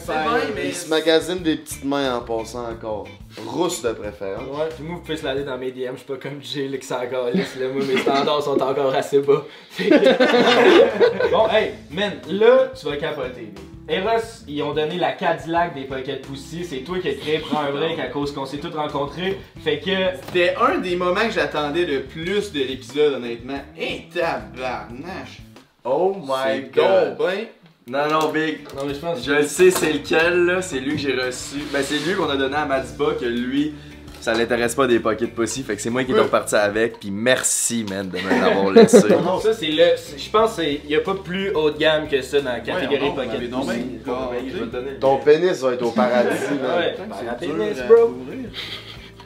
C'est 0.00 0.12
bien, 0.12 0.38
mais. 0.54 0.66
Il 0.68 0.74
se 0.76 0.88
magasine 0.88 1.40
des 1.40 1.56
petites 1.56 1.84
mains 1.84 2.14
en 2.14 2.20
passant 2.20 2.70
encore. 2.70 3.08
Rousse 3.44 3.82
de 3.82 3.90
préférence. 3.90 4.44
Ouais, 4.44 4.68
puis 4.72 4.84
moi, 4.84 4.94
vous 4.94 5.02
pouvez 5.02 5.16
slader 5.16 5.42
dans 5.42 5.58
mes 5.58 5.72
DM, 5.72 5.94
je 5.94 5.96
suis 5.96 6.06
pas 6.06 6.18
comme 6.18 6.40
Jay, 6.40 6.68
là, 6.68 6.78
qui 6.78 6.86
s'en 6.86 7.00
calisse, 7.00 7.56
là. 7.56 7.66
Moi, 7.66 7.84
mes 7.84 7.98
standards 7.98 8.44
sont 8.44 8.62
encore 8.62 8.94
assez 8.94 9.18
bas. 9.18 9.44
Que- 9.76 11.30
bon, 11.32 11.48
hey, 11.48 11.72
man, 11.90 12.12
là, 12.28 12.70
tu 12.78 12.86
vas 12.86 12.96
capoter. 12.96 13.52
Eros, 13.90 14.44
ils 14.46 14.62
ont 14.62 14.72
donné 14.72 14.98
la 14.98 15.10
Cadillac 15.10 15.74
des 15.74 15.82
Pocket 15.82 16.24
Pussy. 16.24 16.64
C'est 16.64 16.84
toi 16.84 17.00
qui 17.00 17.08
as 17.08 17.14
créé 17.14 17.40
Prends 17.40 17.62
un 17.62 17.72
break 17.72 17.98
à 17.98 18.06
cause 18.06 18.32
qu'on 18.32 18.46
s'est 18.46 18.58
tous 18.58 18.72
rencontrés. 18.72 19.40
Fait 19.64 19.80
que. 19.80 19.90
C'était 20.26 20.54
un 20.54 20.78
des 20.78 20.94
moments 20.94 21.26
que 21.26 21.32
j'attendais 21.32 21.84
le 21.84 22.02
plus 22.02 22.52
de 22.52 22.60
l'épisode, 22.60 23.14
honnêtement. 23.14 23.58
Hé, 23.76 24.06
tabarnache. 24.14 25.42
Oh 25.82 26.14
my 26.22 26.70
god. 26.72 27.16
ben. 27.18 27.46
Non, 27.88 28.08
non, 28.08 28.30
Big. 28.30 28.58
Non, 28.76 28.84
mais 28.86 28.94
je 28.94 29.00
pense 29.00 29.24
Je 29.24 29.32
le 29.32 29.42
sais, 29.42 29.72
c'est 29.72 29.92
lequel, 29.92 30.44
là. 30.44 30.62
C'est 30.62 30.78
lui 30.78 30.92
que 30.92 31.00
j'ai 31.00 31.14
reçu. 31.20 31.56
Ben, 31.72 31.82
c'est 31.82 31.98
lui 31.98 32.14
qu'on 32.14 32.30
a 32.30 32.36
donné 32.36 32.54
à 32.54 32.66
Madiba, 32.66 33.14
que 33.18 33.24
lui, 33.24 33.74
ça 34.20 34.34
l'intéresse 34.34 34.74
pas 34.74 34.86
des 34.86 35.00
pockets 35.00 35.34
pussy. 35.34 35.62
Fait 35.62 35.76
que 35.76 35.82
c'est 35.82 35.90
moi 35.90 36.04
qui 36.04 36.12
est 36.12 36.18
reparti 36.18 36.54
avec. 36.54 37.00
Puis 37.00 37.10
merci, 37.10 37.84
man, 37.88 38.08
de 38.08 38.18
me 38.18 38.40
l'avoir 38.40 38.70
laissé. 38.72 39.08
Non, 39.08 39.40
ça, 39.40 39.54
c'est 39.54 39.66
le. 39.66 39.84
Je 40.16 40.30
pense 40.30 40.56
qu'il 40.56 40.86
y 40.86 40.96
a 40.96 41.00
pas 41.00 41.14
plus 41.14 41.50
haut 41.54 41.70
de 41.70 41.78
gamme 41.78 42.08
que 42.08 42.20
ça 42.22 42.40
dans 42.40 42.52
la 42.52 42.60
catégorie 42.60 43.00
donc, 43.00 43.16
Pocket 43.16 43.40
Je 43.40 44.58
vais 44.58 44.66
donner. 44.66 44.94
Ton 45.00 45.16
pénis 45.18 45.60
va 45.60 45.72
être 45.72 45.82
au 45.82 45.90
paradis, 45.90 46.30
man. 46.62 46.78
Ouais, 46.78 47.78
à 47.80 47.86
bro. 47.86 48.08
ouvrir. 48.08 48.50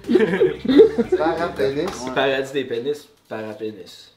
Parapénis. 1.19 1.87
Paradis 2.15 2.53
des 2.53 2.65
pénis, 2.65 3.09
parapénis. 3.29 4.11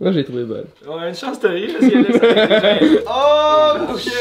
Moi, 0.00 0.12
j'ai 0.12 0.24
trouvé 0.24 0.44
bonne. 0.44 0.66
Ouais, 0.86 1.08
une 1.08 1.14
chance 1.14 1.38
de 1.40 1.48
rire, 1.48 1.70
parce 1.78 1.90
qu'il 1.90 2.00
y 2.00 2.96
a 2.96 3.00
Oh, 3.06 3.92
ok! 3.94 4.12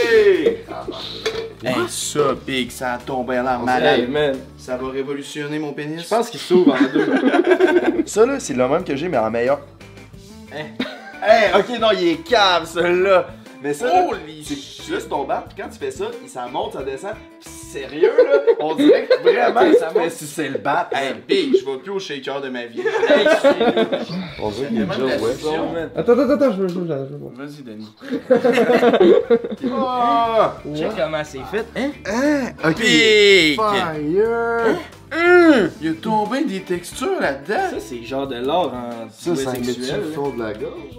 Hey, 1.64 1.76
ça, 1.90 2.20
big, 2.46 2.72
ça 2.72 2.94
a 2.94 2.98
tombé 2.98 3.38
à 3.38 3.44
l'air 3.44 3.60
Hey, 3.60 3.66
malade. 3.66 4.10
man, 4.10 4.36
Ça 4.58 4.78
va 4.78 4.90
révolutionner 4.90 5.60
mon 5.60 5.74
pénis? 5.74 6.04
je 6.04 6.08
pense 6.08 6.30
qu'il 6.30 6.40
s'ouvre 6.40 6.74
en 6.74 6.94
deux. 6.94 8.04
Ça, 8.06 8.26
là, 8.26 8.40
c'est 8.40 8.54
le 8.56 8.68
même 8.68 8.84
que 8.84 8.96
j'ai, 8.96 9.08
mais 9.08 9.18
en 9.18 9.30
meilleur. 9.30 9.60
Hein? 10.54 10.66
Hey, 11.24 11.52
ok, 11.60 11.80
non, 11.80 11.90
il 11.94 12.08
est 12.10 12.24
cave, 12.28 12.66
celui-là. 12.68 13.28
Mais 13.62 13.76
ça, 13.76 13.86
là, 13.86 14.08
c'est 14.44 14.56
juste 14.56 15.08
ton 15.08 15.24
bat, 15.24 15.46
puis 15.48 15.62
quand 15.62 15.70
tu 15.70 15.78
fais 15.78 15.92
ça, 15.92 16.06
il- 16.24 16.28
ça 16.30 16.48
monte, 16.48 16.74
ça 16.74 16.82
descend. 16.84 17.12
Pis 17.40 17.48
sérieux, 17.72 18.12
là, 18.24 18.40
on 18.60 18.76
dirait 18.76 19.06
que 19.08 19.22
vraiment, 19.22 19.74
ça 19.80 19.90
fait 19.94 20.10
si 20.10 20.26
c'est 20.26 20.50
le 20.50 20.58
bat. 20.60 20.90
Hey, 20.92 21.14
big, 21.28 21.56
je 21.60 21.66
vais 21.66 21.78
plus 21.78 21.92
au 21.92 22.00
shaker 22.00 22.42
de 22.42 22.50
ma 22.50 22.66
vie. 22.66 22.82
Hey, 23.10 23.28
c'est- 23.42 23.50
On 24.42 24.50
dirait 24.50 24.68
Il 24.72 24.80
y 24.80 24.82
a 24.82 24.86
qu'il 24.86 25.04
la 25.04 25.16
ouais. 25.18 25.90
Attends, 25.96 26.12
attends, 26.14 26.30
attends, 26.30 26.52
je 26.52 26.58
veux, 26.62 26.68
veux, 26.68 26.88
je 26.88 27.16
veux. 27.16 27.32
Vas-y, 27.36 27.64
Denis. 27.64 27.94
Ah! 29.74 30.56
Check 30.76 30.92
comment 30.98 31.24
c'est 31.24 31.40
fait, 31.52 31.66
hein? 31.76 31.92
Ok. 32.64 32.78
Big! 32.80 33.56
Fire! 33.56 34.78
Il 35.82 35.88
y 35.88 35.90
a 35.90 35.94
tombé 36.02 36.44
des 36.46 36.62
textures 36.62 37.20
là-dedans. 37.20 37.70
Ça, 37.72 37.80
c'est 37.80 38.02
genre 38.04 38.28
de 38.28 38.38
l'or 38.38 38.74
en 38.74 39.10
Ça, 39.10 39.36
ça 39.36 39.52
jouet 39.52 39.60
met 39.60 39.64
sexuel. 39.66 40.00
le 40.02 40.10
là. 40.10 40.16
fond 40.16 40.30
de 40.30 40.40
la 40.40 40.54
gorge. 40.54 40.98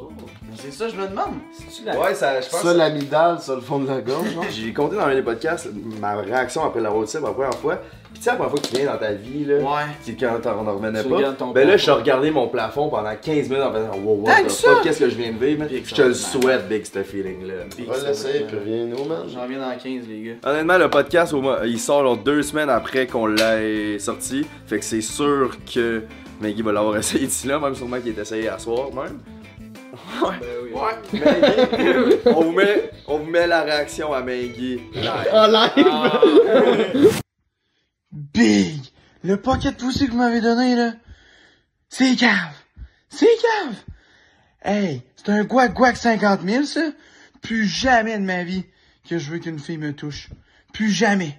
C'est 0.56 0.72
ça, 0.72 0.88
je 0.88 0.94
me 0.96 1.06
demande. 1.08 1.34
C'est-tu 1.52 1.84
la- 1.84 1.98
Ouais, 1.98 2.14
ça, 2.14 2.40
je 2.40 2.48
pense. 2.48 2.60
Ça, 2.62 2.74
l'amidale, 2.74 3.38
ça, 3.40 3.54
le 3.54 3.60
fond 3.60 3.78
de 3.78 3.88
la 3.88 4.00
gorge. 4.00 4.26
J'ai 4.50 4.72
compté 4.72 4.96
dans 4.96 5.02
un 5.02 5.14
des 5.14 5.22
podcasts 5.22 5.68
ma 6.00 6.14
réaction 6.16 6.64
après 6.64 6.80
la 6.80 6.90
road 6.90 7.06
trip 7.06 7.22
la 7.22 7.30
première 7.30 7.54
fois. 7.54 7.78
Puis 8.12 8.18
tu 8.20 8.24
sais, 8.24 8.30
la 8.30 8.36
première 8.36 8.50
fois 8.50 8.60
que 8.60 8.66
tu 8.68 8.76
viens 8.76 8.92
dans 8.92 8.98
ta 8.98 9.12
vie, 9.12 9.44
là, 9.46 9.54
Ouais. 9.56 10.14
quand 10.20 10.38
on 10.62 10.68
en 10.68 10.74
revenait 10.76 11.02
Tu 11.02 11.08
pas, 11.08 11.32
ton 11.32 11.50
ben 11.52 11.66
là, 11.66 11.76
je 11.78 11.90
regardais 11.90 12.30
mon 12.30 12.46
plafond 12.48 12.88
pendant 12.90 13.14
15 13.20 13.48
minutes 13.48 13.64
en 13.64 13.72
faisant 13.72 13.98
Wow, 14.04 14.26
fuck, 14.48 14.82
qu'est-ce 14.82 14.98
que 15.00 15.08
je 15.08 15.14
viens 15.16 15.32
de 15.32 15.38
vivre, 15.44 15.64
Je 15.84 15.94
te 15.94 16.02
le 16.02 16.12
souhaite, 16.14 16.68
Big, 16.68 16.84
ce 16.84 17.02
feeling-là. 17.02 17.54
On 17.88 17.90
va 17.90 18.08
l'essayer, 18.08 18.40
puis 18.44 18.56
être- 18.56 18.64
rien, 18.64 18.84
nous, 18.84 19.04
man. 19.04 19.22
J'en 19.32 19.46
viens 19.46 19.58
dans 19.60 19.70
15, 19.72 20.04
les 20.08 20.22
gars. 20.22 20.50
Honnêtement, 20.50 20.76
le 20.78 20.90
podcast, 20.90 21.32
au 21.32 21.40
moins, 21.40 21.58
il 21.64 21.80
sort 21.80 22.02
genre, 22.02 22.18
deux 22.18 22.42
semaines 22.42 22.68
après 22.70 23.06
qu'on 23.06 23.26
l'ait 23.26 23.98
sorti. 23.98 24.44
Fait 24.66 24.78
que 24.78 24.84
c'est 24.84 25.00
sûr 25.00 25.56
que 25.74 26.02
Maggie 26.40 26.60
va 26.62 26.72
l'avoir 26.72 26.96
essayé 26.98 27.24
d'ici 27.26 27.46
là, 27.46 27.58
même 27.58 27.74
sûrement 27.74 27.98
qu'il 27.98 28.10
est 28.16 28.20
essayé 28.20 28.48
à 28.48 28.58
soir, 28.58 28.88
même. 28.94 29.20
Ouais. 29.92 30.38
Ben 30.40 30.56
oui. 30.62 30.70
Ouais. 30.72 31.20
Maggie, 31.20 32.18
on 32.26 32.44
vous, 32.44 32.52
met, 32.52 32.90
on 33.06 33.18
vous 33.18 33.30
met 33.30 33.46
la 33.46 33.62
réaction 33.62 34.12
à 34.12 34.22
Maggie 34.22 34.80
live. 34.94 35.28
Ah, 35.32 36.22
Big! 38.10 38.80
Le 39.22 39.36
pocket 39.36 39.76
poussé 39.76 40.06
que 40.06 40.12
vous 40.12 40.18
m'avez 40.18 40.40
donné, 40.40 40.74
là, 40.74 40.92
c'est 41.88 42.16
cave! 42.16 42.54
C'est 43.08 43.26
cave! 43.26 43.74
Hey, 44.64 45.02
c'est 45.16 45.30
un 45.30 45.44
guac 45.44 45.74
guac 45.74 45.96
50 45.96 46.40
000, 46.42 46.64
ça? 46.64 46.80
Plus 47.42 47.66
jamais 47.66 48.18
de 48.18 48.24
ma 48.24 48.44
vie 48.44 48.64
que 49.08 49.18
je 49.18 49.30
veux 49.30 49.38
qu'une 49.38 49.58
fille 49.58 49.78
me 49.78 49.92
touche. 49.92 50.30
Plus 50.72 50.90
jamais. 50.90 51.38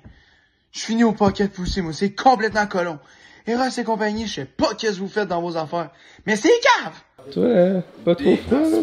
Je 0.72 0.82
finis 0.82 1.04
au 1.04 1.14
pocket 1.14 1.51
poussé, 1.51 1.82
moi, 1.82 1.93
c'est 1.93 2.14
complètement 2.14 2.68
colon. 2.68 2.99
Eros 3.47 3.70
et 3.78 3.84
compagnie, 3.84 4.28
je 4.28 4.34
sais 4.36 4.45
pas 4.45 4.74
qu'est-ce 4.76 4.95
que 4.95 4.99
vous 4.99 5.10
faites 5.10 5.28
dans 5.28 5.41
vos 5.41 5.58
affaires, 5.58 5.91
mais 6.26 6.36
c'est 6.36 6.54
cave! 6.62 6.93
Toi, 7.32 7.43
euh, 7.43 7.80
pas 8.05 8.15
trop 8.15 8.36
froid, 8.36 8.59
là? 8.59 8.78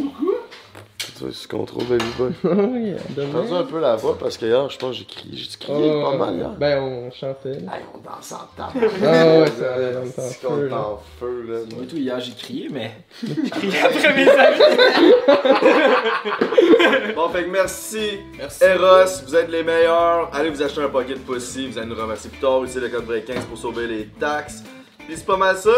Tu 1.16 1.24
vois, 1.24 1.30
je 1.42 1.48
contrôle 1.48 1.84
Baby 1.84 2.04
Boy. 2.18 2.30
Oui, 2.44 2.94
J'ai 3.16 3.26
perdu 3.26 3.52
un 3.52 3.62
peu 3.64 3.80
la 3.80 3.96
voix 3.96 4.16
parce 4.18 4.36
que 4.38 4.46
hier, 4.46 4.68
je 4.70 4.78
pense 4.78 4.90
que 4.90 4.96
j'ai 4.98 5.04
crié. 5.04 5.36
J'ai 5.36 5.58
crié 5.58 5.90
Oh, 5.92 6.10
pas 6.10 6.16
mal 6.16 6.34
hier. 6.36 6.50
Ben, 6.58 6.82
on 6.82 7.10
chantait. 7.10 7.60
là. 7.60 7.76
Hey, 7.76 7.82
on 7.94 7.98
danse 7.98 8.32
en 8.32 8.46
temps. 8.56 8.72
Ah 8.74 9.40
ouais, 9.40 9.50
ça 9.50 9.74
allait 9.74 9.92
dans 9.92 10.02
le 10.02 10.10
temps. 10.10 10.22
C'est 10.22 10.40
qu'on 10.46 10.56
feu, 10.56 10.66
est 10.66 10.70
là. 10.70 10.78
en 10.78 10.98
feu, 11.18 11.44
là. 11.48 11.58
Moi, 11.76 11.84
tout, 11.88 11.96
hier, 11.96 12.20
j'ai 12.20 12.32
crié, 12.32 12.68
mais. 12.70 12.92
Bon, 17.14 17.28
fait 17.28 17.44
que 17.44 17.50
merci, 17.50 18.18
Eros, 18.60 19.22
vous 19.26 19.36
êtes 19.36 19.50
les 19.50 19.62
meilleurs. 19.62 20.30
Allez 20.32 20.50
vous 20.50 20.62
acheter 20.62 20.80
un 20.80 20.88
pocket 20.88 21.24
pussy, 21.24 21.68
vous 21.68 21.78
allez 21.78 21.86
nous 21.88 21.94
remercier 22.00 22.30
plus 22.30 22.40
tard. 22.40 22.62
Utilisez 22.64 22.80
le 22.80 22.88
code 22.88 23.04
break 23.06 23.24
15 23.26 23.44
pour 23.46 23.58
sauver 23.58 23.86
les 23.86 24.06
taxes. 24.18 24.62
Puis 25.10 25.18
c'est 25.18 25.26
pas 25.26 25.36
mal 25.36 25.56
ça. 25.56 25.72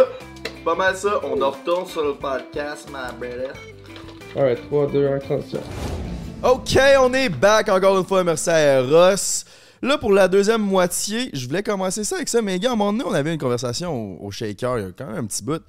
C'est 0.45 0.63
pas 0.63 0.75
mal 0.75 0.95
ça. 0.95 1.19
On 1.25 1.41
en 1.41 1.53
retourne 1.53 1.87
sur 1.87 2.05
le 2.05 2.13
podcast, 2.17 2.91
ma 2.91 3.13
brother. 3.13 3.55
Alright, 4.37 4.61
3, 4.69 4.89
2, 4.89 5.09
1, 5.09 5.19
transition. 5.21 5.61
Ok, 6.45 6.79
on 7.01 7.15
est 7.15 7.31
back 7.31 7.71
encore 7.71 7.99
une 7.99 8.05
fois. 8.05 8.23
Merci 8.25 8.51
à 8.51 8.81
Eros. 8.81 9.47
Là, 9.81 9.97
pour 9.97 10.13
la 10.13 10.29
deuxième 10.29 10.61
moitié, 10.61 11.31
je 11.33 11.47
voulais 11.47 11.63
commencer 11.63 12.05
ça 12.05 12.17
avec 12.17 12.29
ça, 12.29 12.43
mais 12.43 12.59
gars, 12.59 12.69
à 12.69 12.73
un 12.75 12.77
moment 12.77 12.93
donné, 12.93 13.05
on 13.09 13.15
avait 13.15 13.33
une 13.33 13.41
conversation 13.41 14.19
au, 14.21 14.27
au 14.27 14.31
Shaker, 14.31 14.79
il 14.79 14.85
y 14.85 14.89
a 14.89 14.93
quand 14.93 15.07
même 15.07 15.25
un 15.25 15.27
petit 15.27 15.43
bout. 15.43 15.63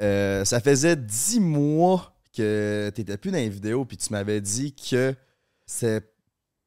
Euh, 0.00 0.44
ça 0.44 0.60
faisait 0.60 0.94
10 0.94 1.40
mois 1.40 2.14
que 2.32 2.92
t'étais 2.94 3.16
plus 3.16 3.32
dans 3.32 3.38
les 3.38 3.48
vidéos, 3.48 3.84
puis 3.84 3.96
tu 3.96 4.12
m'avais 4.12 4.40
dit 4.40 4.72
que 4.72 5.16
c'est 5.66 6.12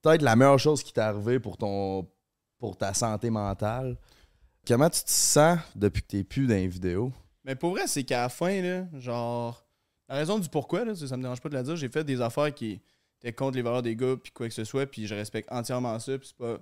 peut-être 0.02 0.22
la 0.22 0.36
meilleure 0.36 0.60
chose 0.60 0.84
qui 0.84 0.92
t'est 0.92 1.00
arrivée 1.00 1.40
pour, 1.40 1.56
ton, 1.56 2.06
pour 2.60 2.76
ta 2.76 2.94
santé 2.94 3.30
mentale. 3.30 3.96
Comment 4.68 4.90
tu 4.90 5.04
te 5.04 5.10
sens 5.12 5.60
depuis 5.76 6.02
que 6.02 6.08
t'es 6.08 6.24
plus 6.24 6.48
dans 6.48 6.54
les 6.56 6.68
vidéos? 6.68 7.12
Mais 7.44 7.56
pour 7.56 7.72
vrai, 7.72 7.88
c'est 7.88 8.04
qu'à 8.04 8.22
la 8.22 8.30
fin, 8.30 8.62
là, 8.62 8.86
genre, 8.94 9.66
la 10.08 10.16
raison 10.16 10.40
du 10.40 10.48
pourquoi, 10.48 10.86
là, 10.86 10.96
ça 10.96 11.18
me 11.18 11.22
dérange 11.22 11.42
pas 11.42 11.50
de 11.50 11.54
la 11.56 11.64
dire, 11.64 11.76
j'ai 11.76 11.90
fait 11.90 12.04
des 12.06 12.22
affaires 12.22 12.54
qui 12.54 12.80
étaient 13.20 13.34
contre 13.34 13.58
les 13.58 13.62
valeurs 13.62 13.82
des 13.82 13.96
gars, 13.96 14.16
puis 14.22 14.32
quoi 14.32 14.48
que 14.48 14.54
ce 14.54 14.64
soit, 14.64 14.86
puis 14.86 15.06
je 15.08 15.16
respecte 15.16 15.52
entièrement 15.52 16.00
ça, 16.00 16.18
puis 16.18 16.28
c'est 16.30 16.38
pas. 16.38 16.60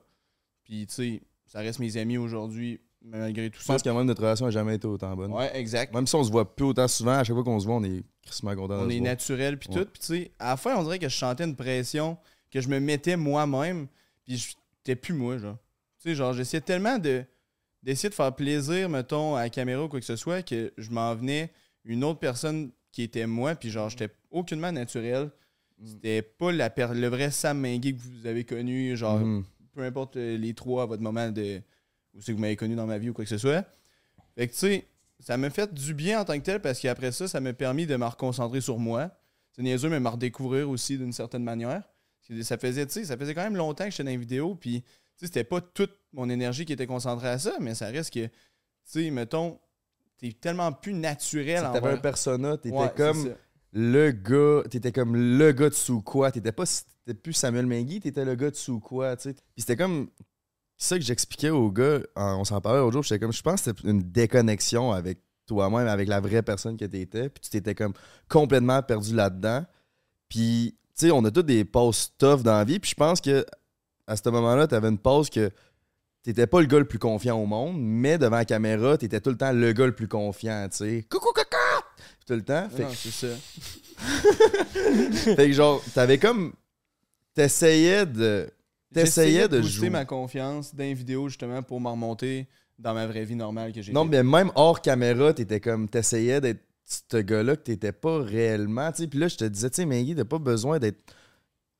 Puis, 0.64 0.88
tu 0.88 0.93
sais, 0.93 1.22
ça 1.45 1.60
reste 1.60 1.78
mes 1.80 1.97
amis 1.97 2.18
aujourd'hui, 2.18 2.80
malgré 3.04 3.49
tout 3.52 3.60
Je 3.60 3.66
ça. 3.66 3.74
pense 3.74 3.84
que 3.84 3.89
même 3.89 4.06
notre 4.06 4.22
relation 4.24 4.45
n'a 4.45 4.52
jamais 4.52 4.76
été 4.76 4.88
autant 4.88 5.16
bonne. 5.16 5.32
Ouais, 5.34 5.56
exact. 5.56 5.93
Même 5.93 6.08
si 6.08 6.16
on 6.16 6.24
se 6.24 6.32
voit 6.32 6.56
plus 6.56 6.66
autant 6.66 6.88
souvent, 6.88 7.14
à 7.14 7.24
chaque 7.24 7.36
fois 7.36 7.43
qu'on 7.43 7.60
se 7.60 7.66
voit, 7.68 7.76
on 7.76 7.84
est 7.84 8.04
crissement 8.24 8.56
content 8.56 8.76
On 8.80 8.89
est 8.89 8.99
naturel, 8.99 9.60
puis 9.60 9.70
Ouais. 9.70 9.76
tout. 9.86 9.89
Puis, 9.91 9.99
tu 10.02 10.06
sais, 10.08 10.32
à 10.39 10.49
la 10.52 10.58
fin, 10.58 10.76
on 10.76 10.84
dirait 10.84 10.97
que 10.99 11.10
je 11.10 11.16
sentais 11.18 11.43
une 11.43 11.56
pression 11.56 12.18
que 12.49 12.62
je 12.62 12.68
me 12.70 12.80
mettais 12.80 13.16
moi-même, 13.18 13.88
puis 14.24 14.38
j'étais 14.38 14.95
plus 14.95 15.14
moi, 15.14 15.38
genre. 15.38 15.58
Tu 15.99 16.10
sais, 16.10 16.16
genre, 16.16 16.34
j'essayais 16.34 16.62
tellement 16.62 16.97
de 16.97 17.24
d'essayer 17.84 18.10
de 18.10 18.14
faire 18.16 18.34
plaisir, 18.36 18.90
mettons, 18.90 19.36
à 19.36 19.42
la 19.44 19.50
caméra 19.50 19.84
ou 19.84 19.90
quoi 19.90 20.00
que 20.00 20.06
ce 20.06 20.16
soit, 20.16 20.42
que 20.44 20.72
je 20.78 20.90
m'en 20.92 21.16
venais 21.16 21.52
une 21.84 22.04
autre 22.04 22.20
personne 22.20 22.72
qui 22.92 23.04
était 23.04 23.26
moi, 23.28 23.56
puis 23.56 23.70
genre, 23.70 23.90
j'étais 23.90 24.10
aucunement 24.30 24.72
naturel. 24.72 25.32
Mm. 25.80 25.86
C'était 25.88 26.22
pas 26.22 26.52
la 26.52 26.70
per- 26.70 26.94
le 26.94 27.08
vrai 27.08 27.32
Sam 27.32 27.60
Menguy 27.60 27.96
que 27.96 28.02
vous 28.02 28.28
avez 28.28 28.44
connu, 28.44 28.96
genre, 28.96 29.20
Mhm. 29.20 29.44
peu 29.74 29.82
importe 29.84 30.18
euh, 30.18 30.38
les 30.38 30.54
trois 30.54 30.84
à 30.84 30.86
votre 30.86 31.02
moment 31.02 31.30
de 31.32 31.62
c'est 32.20 32.28
que 32.28 32.36
vous 32.36 32.42
m'avez 32.42 32.58
connu 32.58 32.76
dans 32.76 32.86
ma 32.86 32.98
vie 32.98 33.10
ou 33.10 33.14
quoi 33.14 33.24
que 33.24 33.30
ce 33.30 33.38
soit. 33.38 33.66
Fait 34.36 34.46
que 34.48 34.52
tu 34.52 34.60
sais, 34.60 34.86
ça 35.20 35.38
m'a 35.38 35.50
fait 35.50 35.74
du 35.74 35.94
bien 35.94 36.20
en 36.20 36.26
tant 36.26 36.38
que 36.38 36.44
tel 36.44 36.60
parce 36.62 36.80
qu'après 36.80 37.12
ça, 37.14 37.28
ça 37.30 37.40
m'a 37.40 37.54
permis 37.54 37.86
de 37.88 37.96
me 37.96 38.06
reconcentrer 38.06 38.60
sur 38.60 38.78
moi. 38.80 39.10
C'est 39.54 39.62
niaiseux, 39.64 39.90
mais 39.90 40.00
me 40.02 40.10
redécouvrir 40.10 40.70
aussi 40.70 40.98
d'une 40.98 41.14
certaine 41.14 41.44
manière. 41.44 41.84
Ça 42.44 42.58
faisait, 42.58 42.86
tu 42.86 42.94
sais, 42.94 43.06
ça 43.06 43.18
faisait 43.18 43.34
quand 43.34 43.44
même 43.44 43.56
longtemps 43.56 43.86
que 43.86 43.92
j'étais 43.92 44.04
dans 44.04 44.10
les 44.10 44.18
vidéos, 44.18 44.56
puis 44.56 44.82
tu 44.82 44.88
sais, 45.16 45.26
c'était 45.28 45.44
pas 45.46 45.62
toute 45.62 45.98
mon 46.14 46.30
énergie 46.30 46.66
qui 46.66 46.74
était 46.74 46.88
concentrée 46.88 47.30
à 47.30 47.39
ça, 47.39 47.53
mais 47.59 47.76
ça 47.76 47.88
reste 47.88 48.14
que, 48.14 48.26
tu 48.26 48.32
sais, 48.84 49.12
mettons, 49.12 49.59
t'es 50.18 50.34
tellement 50.34 50.72
plus 50.72 50.93
naturel 50.93 51.62
T'avais 51.74 51.91
un 51.91 51.97
persona, 51.97 52.57
t'étais 52.57 52.76
Ouais, 52.76 52.91
comme 52.95 53.36
le 53.74 54.12
gars, 54.12 54.64
t'étais 54.70 54.91
comme 54.91 55.16
le 55.16 55.51
gars 55.51 55.70
de 55.70 55.74
sous 55.74 56.01
quoi, 56.01 56.32
t'étais 56.32 56.51
pas 56.51 56.66
plus 57.24 57.34
Samuel 57.34 57.66
Menguy, 57.66 57.99
t'étais 57.99 58.26
le 58.26 58.36
gars 58.36 58.51
de 58.51 58.55
sous 58.55 58.80
quoi, 58.80 59.16
tu 59.16 59.24
sais. 59.24 59.34
Puis 59.34 59.43
c'était 59.59 59.78
comme 59.78 60.09
ça 60.78 60.97
que 60.97 61.03
j'expliquais 61.03 61.49
aux 61.49 61.72
gars, 61.72 61.99
on 62.16 62.43
s'en 62.43 62.59
parlait 62.59 62.80
l'autre 62.80 62.93
jour, 62.93 63.03
j'étais 63.03 63.20
comme 63.20 63.34
je 63.34 63.41
pense 63.41 63.62
que 63.62 63.72
c'était 63.72 63.88
une 63.88 64.01
déconnexion 64.01 64.91
avec 64.91 65.20
toi-même, 65.45 65.88
avec 65.88 66.07
la 66.07 66.20
vraie 66.20 66.41
personne 66.41 66.78
que 66.78 66.86
t'étais, 66.86 67.30
puis 67.30 67.41
tu 67.41 67.49
t'étais 67.49 67.76
comme 67.76 67.93
complètement 68.28 68.82
perdu 68.82 69.16
là-dedans. 69.16 69.66
Puis 70.30 70.76
tu 70.95 71.07
sais, 71.07 71.12
on 71.12 71.24
a 71.26 71.32
tous 71.32 71.43
des 71.43 71.66
pauses 71.66 72.12
tough 72.18 72.41
dans 72.41 72.57
la 72.57 72.64
vie, 72.64 72.80
puis 72.80 72.91
je 72.91 72.95
pense 72.95 73.22
que 73.22 73.45
à 74.07 74.16
ce 74.16 74.30
moment-là, 74.30 74.68
t'avais 74.68 74.89
une 74.89 74.97
pause 74.97 75.30
que 75.30 75.49
t'étais 76.24 76.47
pas 76.47 76.61
le 76.61 76.67
gars 76.67 76.80
le 76.80 76.86
plus 76.86 76.99
confiant 76.99 77.38
au 77.38 77.45
monde, 77.45 77.78
mais 77.80 78.17
devant 78.17 78.38
la 78.38 78.45
caméra, 78.45 78.97
t'étais 78.97 79.19
tout 79.19 79.30
le 79.30 79.38
temps 79.38 79.51
le 79.51 79.72
gars 79.74 79.86
le 79.86 79.95
plus 79.95 80.07
confiant, 80.07 80.67
tu 80.69 80.78
sais. 80.78 81.05
Coucou 81.09 81.32
caca! 81.34 81.57
Tout 82.26 82.34
le 82.34 82.43
temps. 82.43 82.69
Fait 82.69 82.84
Non, 82.84 82.89
c'est 82.93 83.11
ça. 83.11 83.28
fait 85.36 85.47
que 85.47 85.53
genre, 85.53 85.84
t'avais 85.93 86.17
comme. 86.17 86.53
T'essayais 87.34 88.05
de. 88.05 88.49
T'essayais 88.93 89.47
de 89.47 89.59
booster 89.59 89.76
jouer. 89.76 89.89
ma 89.89 90.05
confiance 90.05 90.76
dans 90.76 90.84
les 90.84 90.93
vidéos 90.93 91.30
justement 91.30 91.63
pour 91.63 91.80
me 91.80 91.89
remonter 91.89 92.47
dans 92.78 92.93
ma 92.93 93.07
vraie 93.07 93.24
vie 93.24 93.36
normale 93.36 93.72
que 93.72 93.82
j'ai. 93.82 93.93
Non, 93.93 94.05
mais 94.05 94.22
même 94.22 94.51
hors 94.55 94.82
caméra, 94.82 95.34
t'étais 95.34 95.59
comme. 95.59 95.88
T'essayais 95.88 96.41
d'être 96.41 96.61
ce 96.86 97.17
gars-là 97.17 97.55
que 97.55 97.61
t'étais 97.61 97.93
pas 97.93 98.22
réellement. 98.22 98.91
tu 98.91 99.03
sais. 99.03 99.07
Puis 99.07 99.19
là, 99.19 99.28
je 99.28 99.38
te 99.38 99.45
disais, 99.45 99.69
tu 99.69 99.78
sais, 99.78 99.86
Maggie, 99.86 100.15
t'as 100.15 100.26
pas 100.26 100.39
besoin 100.39 100.78
d'être. 100.78 100.99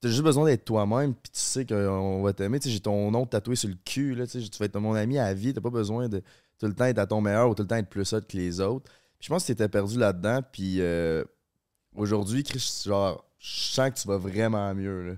T'as 0.02 0.10
juste 0.10 0.24
besoin 0.24 0.45
d'être 0.45 0.66
toi-même, 0.66 1.14
puis 1.14 1.32
tu 1.32 1.39
sais 1.39 1.66
qu'on 1.66 2.24
va 2.24 2.34
t'aimer. 2.34 2.60
J'ai 2.64 2.80
ton 2.80 3.12
nom 3.12 3.28
tatoué 3.28 3.56
sur 3.56 3.70
le 3.70 3.76
cul, 3.86 4.16
là, 4.16 4.26
tu 4.26 4.39
vas 4.39 4.66
être 4.66 4.80
mon 4.80 4.95
ami 4.95 5.20
à 5.20 5.34
vie. 5.34 5.54
T'as 5.54 5.62
pas 5.62 5.70
besoin 5.70 6.10
de 6.10 6.24
tout 6.58 6.66
le 6.66 6.74
temps 6.74 6.86
être 6.86 6.97
à 6.97 7.06
ton 7.06 7.22
meilleur 7.22 7.49
ou 7.49 7.56
tout 7.56 7.62
le 7.62 7.68
temps 7.68 7.76
être 7.76 7.89
plus 7.89 8.12
hot 8.14 8.22
que 8.22 8.36
les 8.36 8.60
autres. 8.60 8.91
Puis 9.20 9.28
je 9.28 9.30
pense 9.30 9.43
que 9.43 9.47
t'étais 9.47 9.70
perdu 9.70 9.99
là-dedans, 9.99 10.41
puis 10.52 10.82
euh, 10.82 11.24
aujourd'hui, 11.95 12.43
Chris, 12.43 12.84
genre, 12.84 13.24
je 13.38 13.74
sens 13.74 13.91
que 13.91 13.99
tu 13.99 14.08
vas 14.08 14.18
vraiment 14.18 14.74
mieux, 14.74 15.04
là. 15.04 15.14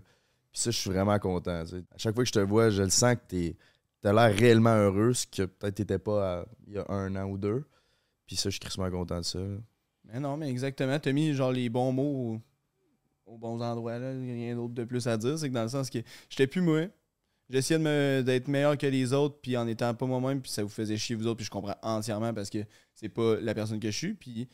Puis 0.52 0.62
ça, 0.62 0.72
je 0.72 0.78
suis 0.78 0.90
vraiment 0.90 1.18
content. 1.18 1.64
À 1.64 1.98
chaque 1.98 2.14
fois 2.14 2.24
que 2.24 2.28
je 2.28 2.34
te 2.34 2.40
vois, 2.40 2.70
je 2.70 2.84
le 2.84 2.90
sens 2.90 3.16
que 3.16 3.22
t'es 3.28 3.56
t'as 4.02 4.12
l'air 4.12 4.38
réellement 4.38 4.76
heureux, 4.76 5.14
ce 5.14 5.26
que 5.26 5.44
peut-être 5.44 5.76
t'étais 5.76 5.98
pas 5.98 6.46
il 6.68 6.74
y 6.74 6.78
a 6.78 6.86
un 6.90 7.16
an 7.16 7.24
ou 7.24 7.38
deux. 7.38 7.64
Puis 8.28 8.36
ça, 8.36 8.50
je 8.50 8.56
suis 8.56 8.60
crissement 8.60 8.92
content 8.92 9.20
de 9.20 9.26
ça. 9.26 9.40
Mais 10.04 10.20
non, 10.20 10.38
mais 10.38 10.50
exactement. 10.50 11.00
T'as 11.00 11.14
mis 11.14 11.34
genre 11.34 11.52
les 11.52 11.70
bons 11.70 11.94
mots 11.94 12.42
aux, 13.34 13.38
bons 13.38 13.62
endroits. 13.62 14.00
Là. 14.00 14.12
Rien 14.12 14.56
d'autre 14.56 14.74
de 14.74 14.84
plus 14.84 15.08
à 15.08 15.18
dire. 15.18 15.38
C'est 15.38 15.50
que 15.50 15.54
dans 15.54 15.64
le 15.64 15.70
sens 15.70 15.90
que 15.90 16.00
j'étais 16.30 16.48
plus 16.48 16.62
moi. 16.62 16.88
J'essayais 17.50 17.78
de 17.78 17.84
me- 17.84 18.22
d'être 18.24 18.48
meilleur 18.48 18.78
que 18.78 18.88
les 18.88 19.14
autres, 19.14 19.38
puis 19.42 19.58
en 19.58 19.68
étant 19.68 19.94
pas 19.94 20.06
moi-même, 20.06 20.42
puis 20.42 20.50
ça 20.50 20.64
vous 20.64 20.70
faisait 20.70 20.98
chier 20.98 21.16
vous 21.16 21.28
autres, 21.28 21.38
puis 21.38 21.46
je 21.46 21.52
comprends 21.52 21.76
entièrement 21.84 22.34
parce 22.34 22.50
que 22.50 22.60
c'est 22.96 23.10
pas 23.10 23.36
la 23.42 23.54
personne 23.54 23.80
que 23.80 23.92
je 23.92 23.98
suis. 23.98 24.14
Puis 24.14 24.48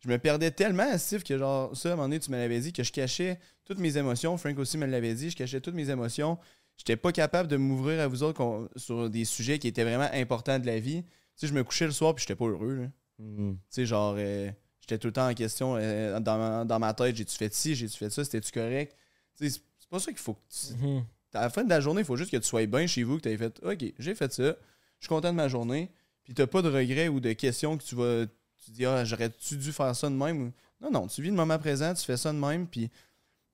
je 0.00 0.08
me 0.08 0.18
perdais 0.18 0.50
tellement, 0.50 0.98
Steve, 0.98 1.22
que 1.22 1.38
genre, 1.38 1.74
ça, 1.76 1.90
à 1.90 1.92
un 1.92 1.96
moment 1.96 2.08
donné, 2.08 2.18
tu 2.18 2.30
me 2.30 2.36
l'avais 2.36 2.60
dit, 2.60 2.72
que 2.72 2.82
je 2.82 2.90
cachais 2.92 3.38
toutes 3.64 3.78
mes 3.78 3.96
émotions. 3.96 4.36
Frank 4.36 4.58
aussi 4.58 4.76
me 4.76 4.86
l'avait 4.86 5.14
dit, 5.14 5.30
je 5.30 5.36
cachais 5.36 5.60
toutes 5.60 5.74
mes 5.74 5.88
émotions. 5.88 6.36
J'étais 6.76 6.96
pas 6.96 7.12
capable 7.12 7.48
de 7.48 7.56
m'ouvrir 7.56 8.00
à 8.00 8.08
vous 8.08 8.22
autres 8.24 8.68
sur 8.76 9.08
des 9.08 9.24
sujets 9.24 9.58
qui 9.58 9.68
étaient 9.68 9.84
vraiment 9.84 10.08
importants 10.12 10.58
de 10.58 10.66
la 10.66 10.80
vie. 10.80 11.04
Tu 11.04 11.10
sais, 11.36 11.46
je 11.46 11.54
me 11.54 11.62
couchais 11.62 11.86
le 11.86 11.92
soir, 11.92 12.14
puis 12.14 12.22
j'étais 12.22 12.34
pas 12.34 12.46
heureux, 12.46 12.74
là. 12.74 12.88
Mhm. 13.20 13.54
Tu 13.54 13.60
sais, 13.70 13.86
genre, 13.86 14.16
euh, 14.18 14.50
j'étais 14.82 14.98
tout 14.98 15.06
le 15.06 15.12
temps 15.12 15.28
en 15.28 15.34
question 15.34 15.76
euh, 15.76 16.20
dans, 16.20 16.38
ma, 16.38 16.64
dans 16.64 16.78
ma 16.78 16.92
tête, 16.92 17.16
j'ai-tu 17.16 17.36
fait 17.36 17.54
ci, 17.54 17.74
j'ai-tu 17.74 17.96
fait 17.96 18.10
ça, 18.10 18.24
c'était-tu 18.24 18.52
correct? 18.52 18.94
Tu 19.38 19.48
c'est 19.48 19.88
pas 19.88 19.98
ça 19.98 20.10
qu'il 20.10 20.20
faut 20.20 20.34
que 20.34 20.40
tu... 20.50 20.74
Mhm. 20.74 21.04
À 21.34 21.42
la 21.42 21.50
fin 21.50 21.64
de 21.64 21.70
la 21.70 21.80
journée, 21.80 22.02
il 22.02 22.04
faut 22.04 22.16
juste 22.16 22.30
que 22.30 22.36
tu 22.36 22.46
sois 22.46 22.66
bien 22.66 22.86
chez 22.86 23.04
vous, 23.04 23.16
que 23.16 23.22
tu 23.22 23.30
aies 23.30 23.38
fait 23.38 23.58
OK, 23.64 23.84
j'ai 23.98 24.14
fait 24.14 24.32
ça, 24.32 24.42
je 24.42 25.06
suis 25.06 25.08
content 25.08 25.30
de 25.30 25.36
ma 25.36 25.48
journée, 25.48 25.90
puis 26.24 26.34
t'as 26.34 26.46
pas 26.46 26.60
de 26.60 26.68
regrets 26.68 27.08
ou 27.08 27.20
de 27.20 27.32
questions 27.32 27.78
que 27.78 27.84
tu 27.84 27.94
vas. 27.94 28.26
Tu 28.64 28.70
dis 28.70 28.84
Ah, 28.84 29.04
j'aurais-tu 29.04 29.56
dû 29.56 29.72
faire 29.72 29.96
ça 29.96 30.10
de 30.10 30.14
même? 30.14 30.52
Non, 30.80 30.90
non, 30.90 31.06
tu 31.06 31.22
vis 31.22 31.30
le 31.30 31.34
moment 31.34 31.58
présent, 31.58 31.94
tu 31.94 32.04
fais 32.04 32.16
ça 32.16 32.32
de 32.32 32.38
même, 32.38 32.66
puis 32.66 32.90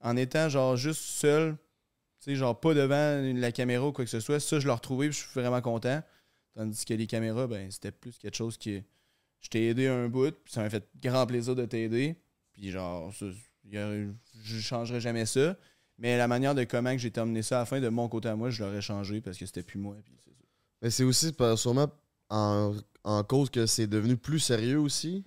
en 0.00 0.16
étant 0.16 0.48
genre 0.48 0.76
juste 0.76 1.02
seul, 1.02 1.56
tu 2.20 2.30
sais, 2.30 2.36
genre 2.36 2.58
pas 2.58 2.74
devant 2.74 3.38
la 3.38 3.52
caméra 3.52 3.86
ou 3.86 3.92
quoi 3.92 4.04
que 4.04 4.10
ce 4.10 4.20
soit, 4.20 4.40
ça, 4.40 4.58
je 4.58 4.66
l'ai 4.66 4.72
retrouvé, 4.72 5.08
puis 5.08 5.18
je 5.18 5.22
suis 5.22 5.40
vraiment 5.40 5.60
content. 5.60 6.02
Tandis 6.54 6.84
que 6.84 6.94
les 6.94 7.06
caméras, 7.06 7.46
ben, 7.46 7.70
c'était 7.70 7.92
plus 7.92 8.18
quelque 8.18 8.36
chose 8.36 8.56
qui. 8.56 8.82
Je 9.40 9.48
t'ai 9.48 9.68
aidé 9.68 9.86
un 9.88 10.08
bout, 10.08 10.32
puis 10.44 10.52
ça 10.52 10.62
m'a 10.62 10.70
fait 10.70 10.84
grand 11.02 11.26
plaisir 11.26 11.54
de 11.54 11.64
t'aider. 11.64 12.16
Puis 12.52 12.70
genre, 12.70 13.12
ça, 13.14 13.26
a- 13.26 14.06
je 14.42 14.60
changerai 14.60 15.00
jamais 15.00 15.26
ça. 15.26 15.56
Mais 15.98 16.16
la 16.16 16.28
manière 16.28 16.54
de 16.54 16.64
comment 16.64 16.92
que 16.92 16.98
j'ai 16.98 17.10
terminé 17.10 17.42
ça 17.42 17.56
à 17.56 17.60
la 17.60 17.66
fin, 17.66 17.80
de 17.80 17.88
mon 17.88 18.08
côté 18.08 18.28
à 18.28 18.36
moi, 18.36 18.50
je 18.50 18.62
l'aurais 18.62 18.80
changé 18.80 19.20
parce 19.20 19.36
que 19.36 19.46
c'était 19.46 19.62
plus 19.62 19.78
moi. 19.78 19.96
puis 20.04 20.14
c'est 20.24 20.30
ça. 20.30 20.36
Mais 20.82 20.90
c'est 20.90 21.04
aussi 21.04 21.32
sûrement 21.56 21.88
en, 22.30 22.74
en 23.04 23.24
cause 23.24 23.50
que 23.50 23.66
c'est 23.66 23.86
devenu 23.86 24.16
plus 24.16 24.38
sérieux 24.40 24.78
aussi. 24.80 25.24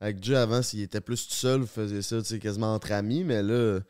Avec 0.00 0.22
Jay, 0.22 0.36
avant, 0.36 0.62
s'il 0.62 0.80
était 0.80 1.00
plus 1.02 1.26
tout 1.28 1.34
seul, 1.34 1.62
il 1.62 1.66
faisait 1.66 2.02
ça 2.02 2.18
tu 2.22 2.28
sais, 2.28 2.38
quasiment 2.38 2.74
entre 2.74 2.92
amis, 2.92 3.22
mais 3.24 3.42
là, 3.42 3.80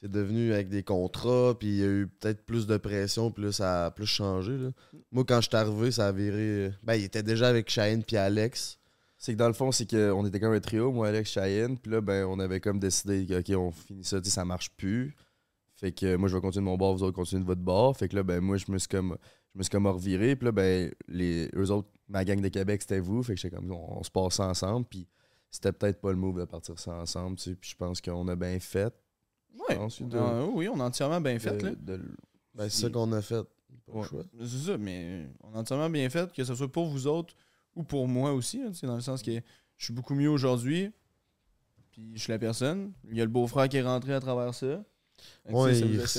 c'est 0.00 0.10
devenu 0.10 0.52
avec 0.52 0.68
des 0.68 0.82
contrats, 0.82 1.56
puis 1.58 1.68
il 1.68 1.76
y 1.76 1.82
a 1.84 1.86
eu 1.86 2.08
peut-être 2.08 2.42
plus 2.44 2.66
de 2.66 2.76
pression, 2.76 3.30
puis 3.30 3.44
là, 3.44 3.52
ça 3.52 3.86
a 3.86 3.90
plus 3.92 4.06
changé. 4.06 4.56
là. 4.58 4.70
Moi, 5.12 5.24
quand 5.24 5.40
je 5.40 5.48
suis 5.48 5.56
arrivé, 5.56 5.90
ça 5.92 6.08
a 6.08 6.12
viré. 6.12 6.72
Ben, 6.82 6.94
il 6.94 7.04
était 7.04 7.22
déjà 7.22 7.48
avec 7.48 7.70
Cheyenne 7.70 8.02
puis 8.02 8.16
Alex. 8.16 8.78
C'est 9.22 9.34
que 9.34 9.38
dans 9.38 9.48
le 9.48 9.52
fond, 9.52 9.70
c'est 9.70 9.84
qu'on 9.88 10.24
était 10.24 10.40
comme 10.40 10.54
un 10.54 10.60
trio, 10.60 10.90
moi, 10.92 11.08
Alex, 11.08 11.30
Cheyenne. 11.32 11.76
Puis 11.76 11.92
là, 11.92 12.00
ben, 12.00 12.24
on 12.24 12.38
avait 12.38 12.58
comme 12.58 12.78
décidé 12.78 13.26
que, 13.26 13.38
OK, 13.40 13.50
on 13.58 13.70
finit 13.70 14.02
ça, 14.02 14.18
ça 14.24 14.46
marche 14.46 14.70
plus. 14.70 15.14
Fait 15.74 15.92
que 15.92 16.16
moi, 16.16 16.26
je 16.30 16.34
vais 16.36 16.40
continuer 16.40 16.64
de 16.64 16.70
mon 16.70 16.78
bord, 16.78 16.94
vous 16.96 17.02
autres 17.02 17.14
continuez 17.16 17.42
de 17.42 17.46
votre 17.46 17.60
bord. 17.60 17.94
Fait 17.94 18.08
que 18.08 18.16
là, 18.16 18.22
ben, 18.22 18.40
moi, 18.40 18.56
je 18.56 18.72
me 18.72 18.78
suis 18.78 18.88
comme, 18.88 19.18
je 19.52 19.58
me 19.58 19.62
suis 19.62 19.68
comme 19.70 19.86
reviré. 19.86 20.36
Puis 20.36 20.46
là, 20.46 20.52
ben, 20.52 20.90
les, 21.06 21.50
eux 21.54 21.70
autres, 21.70 21.88
ma 22.08 22.24
gang 22.24 22.40
de 22.40 22.48
Québec, 22.48 22.80
c'était 22.80 23.00
vous. 23.00 23.22
Fait 23.22 23.34
que 23.34 23.40
j'étais 23.40 23.54
comme, 23.54 23.70
on, 23.70 23.98
on 23.98 24.02
se 24.02 24.10
passe 24.10 24.36
ça 24.36 24.48
ensemble. 24.48 24.86
Puis 24.86 25.06
c'était 25.50 25.72
peut-être 25.72 26.00
pas 26.00 26.12
le 26.12 26.16
move 26.16 26.38
de 26.40 26.46
partir 26.46 26.78
ça 26.78 26.94
ensemble, 26.96 27.36
tu 27.36 27.50
sais. 27.50 27.56
Puis 27.56 27.70
je 27.72 27.76
pense 27.76 28.00
qu'on 28.00 28.26
a 28.28 28.36
bien 28.36 28.58
fait. 28.58 28.94
Ouais. 29.68 29.76
pense, 29.76 30.00
On 30.00 30.06
de- 30.06 30.16
a- 30.16 30.44
oui, 30.46 30.66
on 30.70 30.80
a 30.80 30.84
entièrement 30.84 31.20
bien 31.20 31.38
fait. 31.38 31.58
de- 31.58 31.66
là. 31.66 31.72
de- 31.76 32.00
Ben, 32.54 32.68
c'est 32.70 32.82
ça 32.86 32.88
qu'on 32.90 33.12
a 33.12 33.20
fait. 33.20 33.42
Pas 33.44 33.92
le 33.92 33.98
Ouais. 34.00 34.06
choix. 34.08 34.22
C'est 34.40 34.66
ça, 34.70 34.78
mais 34.78 35.26
on 35.42 35.54
a 35.54 35.60
entièrement 35.60 35.90
bien 35.90 36.08
fait, 36.08 36.32
que 36.32 36.42
ce 36.42 36.54
soit 36.54 36.70
pour 36.72 36.88
vous 36.88 37.06
autres 37.06 37.34
ou 37.80 37.82
pour 37.82 38.06
moi 38.06 38.32
aussi. 38.32 38.60
hein, 38.62 38.70
dans 38.82 38.94
le 38.94 39.00
sens 39.00 39.22
que 39.22 39.32
je 39.32 39.84
suis 39.84 39.94
beaucoup 39.94 40.14
mieux 40.14 40.28
aujourd'hui. 40.28 40.92
Puis 41.90 42.12
je 42.14 42.20
suis 42.20 42.32
la 42.32 42.38
personne. 42.38 42.92
Il 43.10 43.16
y 43.16 43.20
a 43.20 43.24
le 43.24 43.30
beau-frère 43.30 43.68
qui 43.68 43.78
est 43.78 43.82
rentré 43.82 44.12
à 44.12 44.20
travers 44.20 44.54
ça. 44.54 44.84
Que, 45.48 45.52
Ouais, 45.54 45.72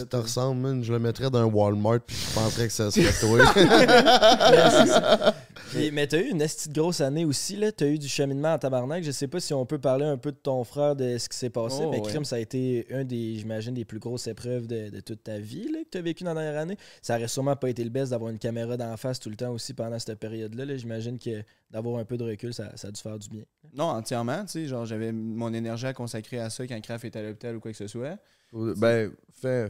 te 0.09 0.15
ressemble, 0.17 0.61
man. 0.61 0.83
Je 0.83 0.91
le 0.91 0.99
mettrais 0.99 1.29
dans 1.29 1.39
un 1.39 1.45
Walmart, 1.45 2.01
puis 2.01 2.15
je 2.15 2.33
penserais 2.35 2.67
que 2.67 2.73
ça 2.73 2.89
serait 2.91 3.13
toi. 3.21 3.53
Mais, 5.73 5.89
mais 5.91 6.05
t'as 6.05 6.19
eu 6.19 6.29
une 6.29 6.41
esti 6.41 6.67
de 6.67 6.73
grosse 6.73 6.99
année 6.99 7.23
aussi, 7.23 7.55
là. 7.55 7.71
T'as 7.71 7.87
eu 7.87 7.97
du 7.97 8.09
cheminement 8.09 8.53
en 8.53 8.57
tabarnak. 8.57 9.03
Je 9.05 9.11
sais 9.11 9.29
pas 9.29 9.39
si 9.39 9.53
on 9.53 9.65
peut 9.65 9.77
parler 9.79 10.03
un 10.05 10.17
peu 10.17 10.33
de 10.33 10.37
ton 10.37 10.65
frère, 10.65 10.97
de 10.97 11.17
ce 11.17 11.29
qui 11.29 11.37
s'est 11.37 11.49
passé, 11.49 11.77
Oh, 11.83 11.89
mais 11.89 12.01
ouais. 12.01 12.09
crime, 12.09 12.25
ça 12.25 12.35
a 12.35 12.39
été 12.39 12.85
un 12.91 13.05
des, 13.05 13.35
j'imagine, 13.37 13.73
des 13.73 13.85
plus 13.85 13.99
grosses 13.99 14.27
épreuves 14.27 14.67
de, 14.67 14.89
de 14.89 14.99
toute 14.99 15.23
ta 15.23 15.37
vie, 15.39 15.71
là, 15.71 15.79
que 15.79 15.89
t'as 15.89 16.01
vécu 16.01 16.25
dans 16.25 16.33
la 16.33 16.41
dernière 16.41 16.61
année. 16.61 16.77
Ça 17.01 17.15
aurait 17.15 17.29
sûrement 17.29 17.55
pas 17.55 17.69
été 17.69 17.85
le 17.85 17.89
best 17.89 18.11
d'avoir 18.11 18.31
une 18.31 18.37
caméra 18.39 18.75
d'en 18.75 18.97
face 18.97 19.17
tout 19.19 19.29
le 19.29 19.37
temps 19.37 19.51
aussi 19.51 19.73
pendant 19.73 19.97
cette 19.97 20.19
période-là. 20.19 20.65
là. 20.65 20.75
J'imagine 20.75 21.17
que 21.17 21.41
d'avoir 21.69 21.99
un 21.99 22.05
peu 22.05 22.17
de 22.17 22.25
recul, 22.25 22.53
ça, 22.53 22.75
ça 22.75 22.89
a 22.89 22.91
dû 22.91 22.99
faire 23.01 23.17
du 23.17 23.29
bien. 23.29 23.43
Non, 23.73 23.85
entièrement. 23.85 24.41
Tu 24.43 24.51
sais, 24.51 24.65
genre, 24.65 24.85
j'avais 24.85 25.13
mon 25.13 25.53
énergie 25.53 25.85
à 25.85 25.93
consacrer 25.93 26.39
à 26.39 26.49
ça 26.49 26.67
quand 26.67 26.81
Kraft 26.81 27.05
était 27.05 27.19
à 27.19 27.23
l'hôpital 27.23 27.55
ou 27.55 27.61
quoi 27.61 27.71
que 27.71 27.77
ce 27.77 27.87
soit. 27.87 28.17
Ben, 28.51 29.11
fais, 29.33 29.69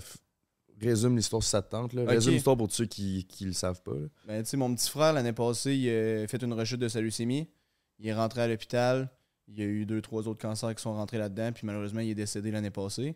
résume 0.80 1.16
l'histoire 1.16 1.44
si 1.44 1.50
ça 1.50 1.62
te 1.62 1.70
tente. 1.70 1.94
Là. 1.94 2.06
Résume 2.06 2.34
l'histoire 2.34 2.58
pour 2.58 2.72
ceux 2.72 2.86
qui, 2.86 3.26
qui 3.26 3.46
le 3.46 3.54
savent 3.54 3.82
pas. 3.82 3.94
là. 3.94 4.08
Ben, 4.28 4.44
tu 4.44 4.50
sais, 4.50 4.58
mon 4.58 4.74
petit 4.74 4.90
frère, 4.90 5.14
l'année 5.14 5.34
passée, 5.34 5.76
il 5.76 5.90
a 5.90 6.28
fait 6.28 6.42
une 6.42 6.54
rechute 6.54 6.80
de 6.80 6.88
sa 6.88 7.02
leucémie. 7.02 7.48
Il 8.00 8.08
est 8.08 8.14
rentré 8.14 8.42
à 8.42 8.48
l'hôpital. 8.48 9.10
Il 9.48 9.60
y 9.60 9.62
a 9.62 9.66
eu 9.66 9.86
deux, 9.86 10.02
trois 10.02 10.28
autres 10.28 10.42
cancers 10.42 10.74
qui 10.74 10.82
sont 10.82 10.94
rentrés 10.94 11.18
là-dedans. 11.18 11.52
Puis 11.52 11.66
malheureusement, 11.66 12.00
il 12.00 12.10
est 12.10 12.16
décédé 12.16 12.52
l'année 12.52 12.72
passée. 12.72 13.16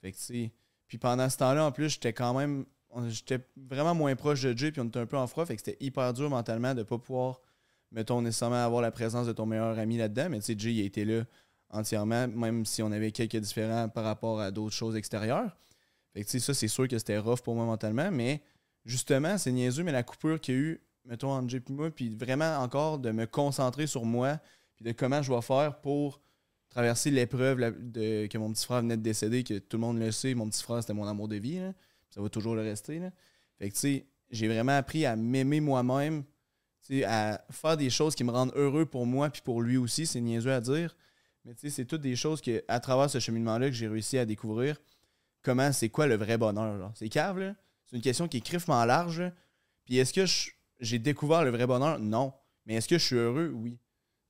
Fait 0.00 0.12
que, 0.12 0.16
tu 0.16 0.22
sais. 0.22 0.52
Puis 0.86 0.98
pendant 0.98 1.28
ce 1.28 1.36
temps-là, 1.38 1.64
en 1.64 1.72
plus, 1.72 1.90
j'étais 1.90 2.12
quand 2.12 2.34
même 2.34 2.64
j'étais 3.08 3.40
vraiment 3.56 3.94
moins 3.94 4.16
proche 4.16 4.42
de 4.42 4.56
Jay, 4.56 4.72
puis 4.72 4.80
on 4.80 4.84
était 4.86 4.98
un 4.98 5.06
peu 5.06 5.16
en 5.16 5.26
froid, 5.26 5.44
fait 5.44 5.56
que 5.56 5.62
c'était 5.64 5.84
hyper 5.84 6.12
dur 6.12 6.30
mentalement 6.30 6.74
de 6.74 6.82
pas 6.82 6.98
pouvoir, 6.98 7.40
mettons, 7.92 8.22
nécessairement 8.22 8.64
avoir 8.64 8.82
la 8.82 8.90
présence 8.90 9.26
de 9.26 9.32
ton 9.32 9.46
meilleur 9.46 9.78
ami 9.78 9.98
là-dedans. 9.98 10.28
Mais 10.30 10.38
tu 10.38 10.46
sais, 10.46 10.54
Jay, 10.58 10.74
il 10.74 10.82
a 10.82 10.84
été 10.84 11.04
là 11.04 11.24
entièrement, 11.70 12.28
même 12.28 12.64
si 12.64 12.82
on 12.82 12.90
avait 12.92 13.12
quelques 13.12 13.36
différents 13.36 13.88
par 13.88 14.04
rapport 14.04 14.40
à 14.40 14.50
d'autres 14.50 14.74
choses 14.74 14.96
extérieures. 14.96 15.56
Fait 16.12 16.40
ça, 16.40 16.54
c'est 16.54 16.68
sûr 16.68 16.88
que 16.88 16.98
c'était 16.98 17.18
rough 17.18 17.40
pour 17.40 17.54
moi 17.54 17.64
mentalement, 17.64 18.10
mais 18.10 18.42
justement, 18.84 19.38
c'est 19.38 19.52
niaiseux, 19.52 19.82
mais 19.82 19.92
la 19.92 20.02
coupure 20.02 20.40
qu'il 20.40 20.54
y 20.54 20.56
a 20.56 20.60
eu, 20.60 20.80
mettons, 21.04 21.30
entre 21.30 21.48
Jay 21.48 21.62
moi, 21.68 21.90
puis 21.90 22.08
vraiment 22.08 22.58
encore 22.58 22.98
de 22.98 23.10
me 23.10 23.26
concentrer 23.26 23.86
sur 23.86 24.04
moi, 24.04 24.40
puis 24.76 24.84
de 24.84 24.92
comment 24.92 25.22
je 25.22 25.28
dois 25.28 25.42
faire 25.42 25.80
pour 25.80 26.20
traverser 26.70 27.10
l'épreuve 27.10 27.58
que 27.92 28.38
mon 28.38 28.52
petit 28.52 28.64
frère 28.64 28.80
venait 28.80 28.96
de 28.96 29.02
décéder, 29.02 29.42
que 29.42 29.58
tout 29.58 29.76
le 29.76 29.80
monde 29.80 29.98
le 29.98 30.10
sait, 30.12 30.34
mon 30.34 30.48
petit 30.48 30.62
frère, 30.62 30.80
c'était 30.80 30.94
mon 30.94 31.06
amour 31.06 31.28
de 31.28 31.36
vie. 31.36 31.60
Ça 32.10 32.20
va 32.20 32.28
toujours 32.28 32.54
le 32.54 32.62
rester. 32.62 33.00
j'ai 34.30 34.48
vraiment 34.48 34.76
appris 34.76 35.04
à 35.04 35.16
m'aimer 35.16 35.60
moi-même, 35.60 36.24
à 37.04 37.40
faire 37.50 37.76
des 37.76 37.90
choses 37.90 38.14
qui 38.14 38.24
me 38.24 38.30
rendent 38.30 38.52
heureux 38.54 38.86
pour 38.86 39.06
moi 39.06 39.28
puis 39.28 39.42
pour 39.42 39.60
lui 39.60 39.76
aussi. 39.76 40.06
C'est 40.06 40.20
niaiseux 40.20 40.52
à 40.52 40.60
dire. 40.60 40.96
Mais 41.48 41.54
tu 41.54 41.62
sais, 41.62 41.70
c'est 41.70 41.84
toutes 41.86 42.02
des 42.02 42.14
choses 42.14 42.42
que, 42.42 42.62
à 42.68 42.78
travers 42.78 43.08
ce 43.08 43.18
cheminement-là, 43.20 43.68
que 43.68 43.74
j'ai 43.74 43.88
réussi 43.88 44.18
à 44.18 44.26
découvrir 44.26 44.76
comment 45.42 45.72
c'est 45.72 45.88
quoi 45.88 46.06
le 46.06 46.14
vrai 46.14 46.36
bonheur. 46.36 46.78
genre. 46.78 46.92
C'est 46.94 47.08
cave, 47.08 47.38
là. 47.38 47.54
C'est 47.86 47.96
une 47.96 48.02
question 48.02 48.28
qui 48.28 48.36
est 48.36 48.40
criffement 48.42 48.84
large. 48.84 49.20
là. 49.22 49.32
Puis 49.86 49.96
est-ce 49.96 50.12
que 50.12 50.24
j'ai 50.80 50.98
découvert 50.98 51.44
le 51.44 51.50
vrai 51.50 51.66
bonheur? 51.66 51.98
Non. 51.98 52.34
Mais 52.66 52.74
est-ce 52.74 52.86
que 52.86 52.98
je 52.98 53.04
suis 53.06 53.16
heureux? 53.16 53.50
Oui. 53.54 53.78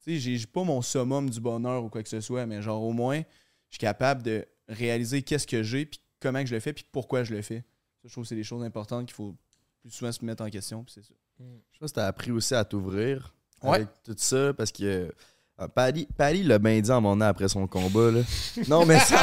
Tu 0.05 0.21
sais, 0.21 0.37
j'ai 0.39 0.47
pas 0.47 0.63
mon 0.63 0.81
summum 0.81 1.29
du 1.29 1.41
bonheur 1.41 1.83
ou 1.83 1.89
quoi 1.89 2.05
que 2.05 2.09
ce 2.09 2.21
soit, 2.21 2.47
mais 2.47 2.63
genre 2.63 2.81
au 2.85 2.93
moins, 2.93 3.19
je 3.19 3.75
suis 3.75 3.79
capable 3.79 4.23
de 4.23 4.47
réaliser 4.69 5.23
qu'est-ce 5.23 5.47
que 5.49 5.65
j'ai, 5.65 5.87
puis 5.87 6.01
comment 6.21 6.41
que 6.41 6.47
je 6.49 6.55
le 6.55 6.61
fais, 6.61 6.73
puis 6.73 6.85
pourquoi 6.93 7.25
je 7.25 7.35
le 7.35 7.43
fais. 7.43 7.65
Ça, 8.01 8.05
je 8.07 8.13
trouve 8.13 8.23
que 8.25 8.29
c'est 8.29 8.37
des 8.37 8.45
choses 8.45 8.63
importantes 8.63 9.07
qu'il 9.07 9.15
faut 9.17 9.35
plus 9.81 9.91
souvent 9.91 10.13
se 10.13 10.25
mettre 10.25 10.45
en 10.45 10.51
question, 10.51 10.85
puis 10.85 10.95
c'est 10.95 11.03
ça. 11.05 11.15
Je 11.41 11.79
pense 11.81 11.91
que 11.91 11.97
t'as 11.97 12.07
appris 12.07 12.31
aussi 12.31 12.55
à 12.55 12.65
t'ouvrir 12.65 13.35
Ouais. 13.65 13.77
avec 13.79 13.89
tout 14.05 14.15
ça 14.17 14.55
parce 14.55 14.71
que 14.71 15.13
euh, 15.61 15.69
Paddy, 15.69 16.07
Paddy 16.17 16.45
l'a 16.45 16.59
bien 16.59 16.81
dit 16.81 16.91
en 16.91 17.01
mon 17.01 17.17
nom 17.17 17.27
après 17.27 17.49
son 17.49 17.67
combat. 17.67 18.11
Là. 18.11 18.21
Non, 18.69 18.87
mais 18.87 18.99
ça 18.99 19.17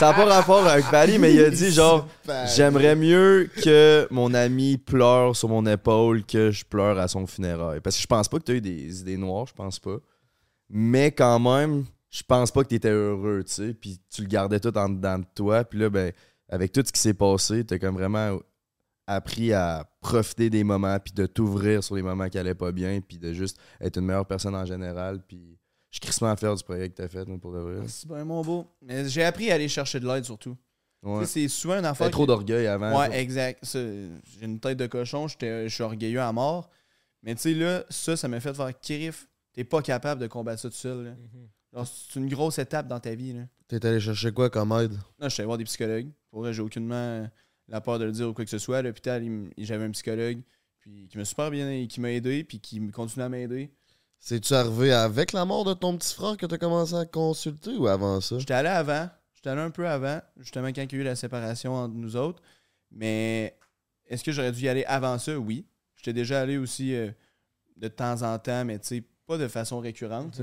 n'a 0.00 0.12
pas 0.12 0.24
rapport 0.24 0.66
avec 0.66 0.88
Paddy, 0.90 1.18
mais 1.18 1.34
il 1.34 1.44
a 1.44 1.50
dit 1.50 1.70
genre 1.70 2.06
J'aimerais 2.56 2.94
mieux 2.94 3.50
que 3.62 4.06
mon 4.10 4.32
ami 4.34 4.78
pleure 4.78 5.34
sur 5.34 5.48
mon 5.48 5.66
épaule 5.66 6.24
que 6.24 6.50
je 6.50 6.64
pleure 6.64 6.98
à 6.98 7.08
son 7.08 7.26
funérail. 7.26 7.80
Parce 7.80 7.96
que 7.96 8.02
je 8.02 8.06
pense 8.06 8.28
pas 8.28 8.38
que 8.38 8.44
tu 8.44 8.52
as 8.52 8.54
eu 8.56 8.60
des 8.60 9.00
idées 9.00 9.16
noires, 9.16 9.46
je 9.46 9.54
pense 9.54 9.78
pas. 9.78 9.96
Mais 10.68 11.10
quand 11.10 11.40
même, 11.40 11.84
je 12.08 12.22
pense 12.22 12.50
pas 12.50 12.62
que 12.62 12.68
tu 12.68 12.76
étais 12.76 12.90
heureux, 12.90 13.42
tu 13.44 13.52
sais. 13.52 13.74
Puis 13.74 14.00
tu 14.14 14.22
le 14.22 14.28
gardais 14.28 14.60
tout 14.60 14.76
en 14.76 14.88
dedans 14.88 15.18
de 15.18 15.26
toi. 15.34 15.64
Puis 15.64 15.78
là, 15.78 15.90
ben, 15.90 16.12
avec 16.48 16.72
tout 16.72 16.82
ce 16.84 16.92
qui 16.92 17.00
s'est 17.00 17.14
passé, 17.14 17.64
tu 17.64 17.74
as 17.74 17.78
comme 17.78 17.94
vraiment 17.94 18.38
appris 19.06 19.52
à 19.52 19.84
profiter 20.00 20.50
des 20.50 20.62
moments, 20.62 20.98
puis 21.00 21.12
de 21.12 21.26
t'ouvrir 21.26 21.82
sur 21.82 21.96
les 21.96 22.02
moments 22.02 22.28
qui 22.28 22.38
allaient 22.38 22.54
pas 22.54 22.70
bien, 22.70 23.00
puis 23.00 23.18
de 23.18 23.32
juste 23.32 23.58
être 23.80 23.96
une 23.98 24.06
meilleure 24.06 24.26
personne 24.26 24.54
en 24.54 24.64
général. 24.64 25.20
Puis 25.26 25.58
je 25.90 25.96
suis 25.96 26.00
crissement 26.00 26.34
fier 26.36 26.54
du 26.54 26.62
projet 26.64 26.88
que 26.88 26.94
tu 26.96 27.02
as 27.02 27.08
fait, 27.08 27.24
pour 27.38 27.52
de 27.52 27.58
vrai. 27.58 27.88
C'est 27.88 28.06
bien 28.08 28.24
mon 28.24 28.42
beau. 28.42 28.66
Mais 28.82 29.08
j'ai 29.08 29.24
appris 29.24 29.50
à 29.50 29.54
aller 29.54 29.68
chercher 29.68 30.00
de 30.00 30.06
l'aide 30.06 30.24
surtout. 30.24 30.56
Ouais. 31.02 31.20
Tu 31.20 31.26
sais, 31.26 31.32
C'est 31.42 31.48
souvent 31.48 31.78
une 31.78 31.84
affaire. 31.86 32.10
Trop 32.10 32.22
que- 32.24 32.28
d'orgueil 32.28 32.66
avant. 32.66 32.98
Ouais, 32.98 33.08
ça. 33.08 33.18
exact. 33.18 33.60
J'ai 33.72 34.10
une 34.42 34.60
tête 34.60 34.78
de 34.78 34.86
cochon, 34.86 35.28
j'étais- 35.28 35.68
je 35.68 35.74
suis 35.74 35.82
orgueilleux 35.82 36.20
à 36.20 36.32
mort. 36.32 36.70
Mais 37.22 37.34
tu 37.34 37.40
sais, 37.42 37.54
là, 37.54 37.84
ça, 37.90 38.16
ça 38.16 38.28
m'a 38.28 38.38
fait 38.40 38.54
faire 38.54 38.78
kirif. 38.80 39.26
T'es 39.52 39.64
pas 39.64 39.82
capable 39.82 40.20
de 40.20 40.26
combattre 40.26 40.60
ça 40.60 40.68
tout 40.70 40.76
seul. 40.76 41.04
là. 41.04 41.10
Genre, 41.72 41.86
c'est 41.86 42.18
une 42.18 42.28
grosse 42.28 42.58
étape 42.58 42.86
dans 42.88 43.00
ta 43.00 43.14
vie. 43.14 43.32
Là. 43.32 43.42
T'es 43.68 43.84
allé 43.86 44.00
chercher 44.00 44.32
quoi 44.32 44.48
comme 44.50 44.72
aide? 44.72 44.92
Non, 45.18 45.28
je 45.28 45.28
suis 45.28 45.40
allé 45.40 45.46
voir 45.46 45.58
des 45.58 45.64
psychologues. 45.64 46.08
Pour 46.30 46.40
vrai, 46.40 46.52
j'ai 46.52 46.62
aucunement 46.62 46.94
euh, 46.94 47.26
la 47.68 47.80
peur 47.80 47.98
de 47.98 48.04
le 48.04 48.12
dire 48.12 48.28
ou 48.28 48.32
quoi 48.34 48.44
que 48.44 48.50
ce 48.50 48.58
soit. 48.58 48.78
À 48.78 48.82
l'hôpital, 48.82 49.24
j'avais 49.58 49.84
un 49.84 49.90
psychologue 49.90 50.40
puis, 50.80 51.08
qui 51.08 51.18
m'a 51.18 51.24
super 51.24 51.50
bien 51.50 51.86
qui 51.86 52.00
m'a 52.00 52.10
aidé 52.10 52.44
puis 52.44 52.58
qui 52.60 52.80
continue 52.90 53.24
à 53.24 53.28
m'aider. 53.28 53.70
C'est-tu 54.20 54.52
arrivé 54.52 54.92
avec 54.92 55.32
la 55.32 55.46
mort 55.46 55.64
de 55.64 55.72
ton 55.72 55.96
petit 55.96 56.14
frère 56.14 56.36
que 56.36 56.44
t'as 56.44 56.58
commencé 56.58 56.94
à 56.94 57.06
consulter 57.06 57.74
ou 57.76 57.88
avant 57.88 58.20
ça? 58.20 58.38
J'étais 58.38 58.54
allé 58.54 58.68
avant. 58.68 59.08
J'étais 59.34 59.48
allé 59.48 59.62
un 59.62 59.70
peu 59.70 59.88
avant, 59.88 60.20
justement 60.36 60.68
quand 60.68 60.82
il 60.82 60.92
y 60.92 60.96
a 60.96 61.00
eu 61.00 61.04
la 61.04 61.16
séparation 61.16 61.74
entre 61.74 61.94
nous 61.94 62.14
autres. 62.16 62.42
Mais 62.90 63.56
est-ce 64.06 64.22
que 64.22 64.32
j'aurais 64.32 64.52
dû 64.52 64.60
y 64.64 64.68
aller 64.68 64.84
avant 64.84 65.18
ça? 65.18 65.38
Oui. 65.38 65.64
J'étais 65.96 66.12
déjà 66.12 66.42
allé 66.42 66.58
aussi 66.58 66.94
euh, 66.94 67.10
de 67.76 67.88
temps 67.88 68.20
en 68.22 68.38
temps, 68.38 68.64
mais 68.66 68.78
tu 68.78 68.86
sais, 68.86 69.04
pas 69.26 69.38
de 69.38 69.48
façon 69.48 69.80
récurrente. 69.80 70.42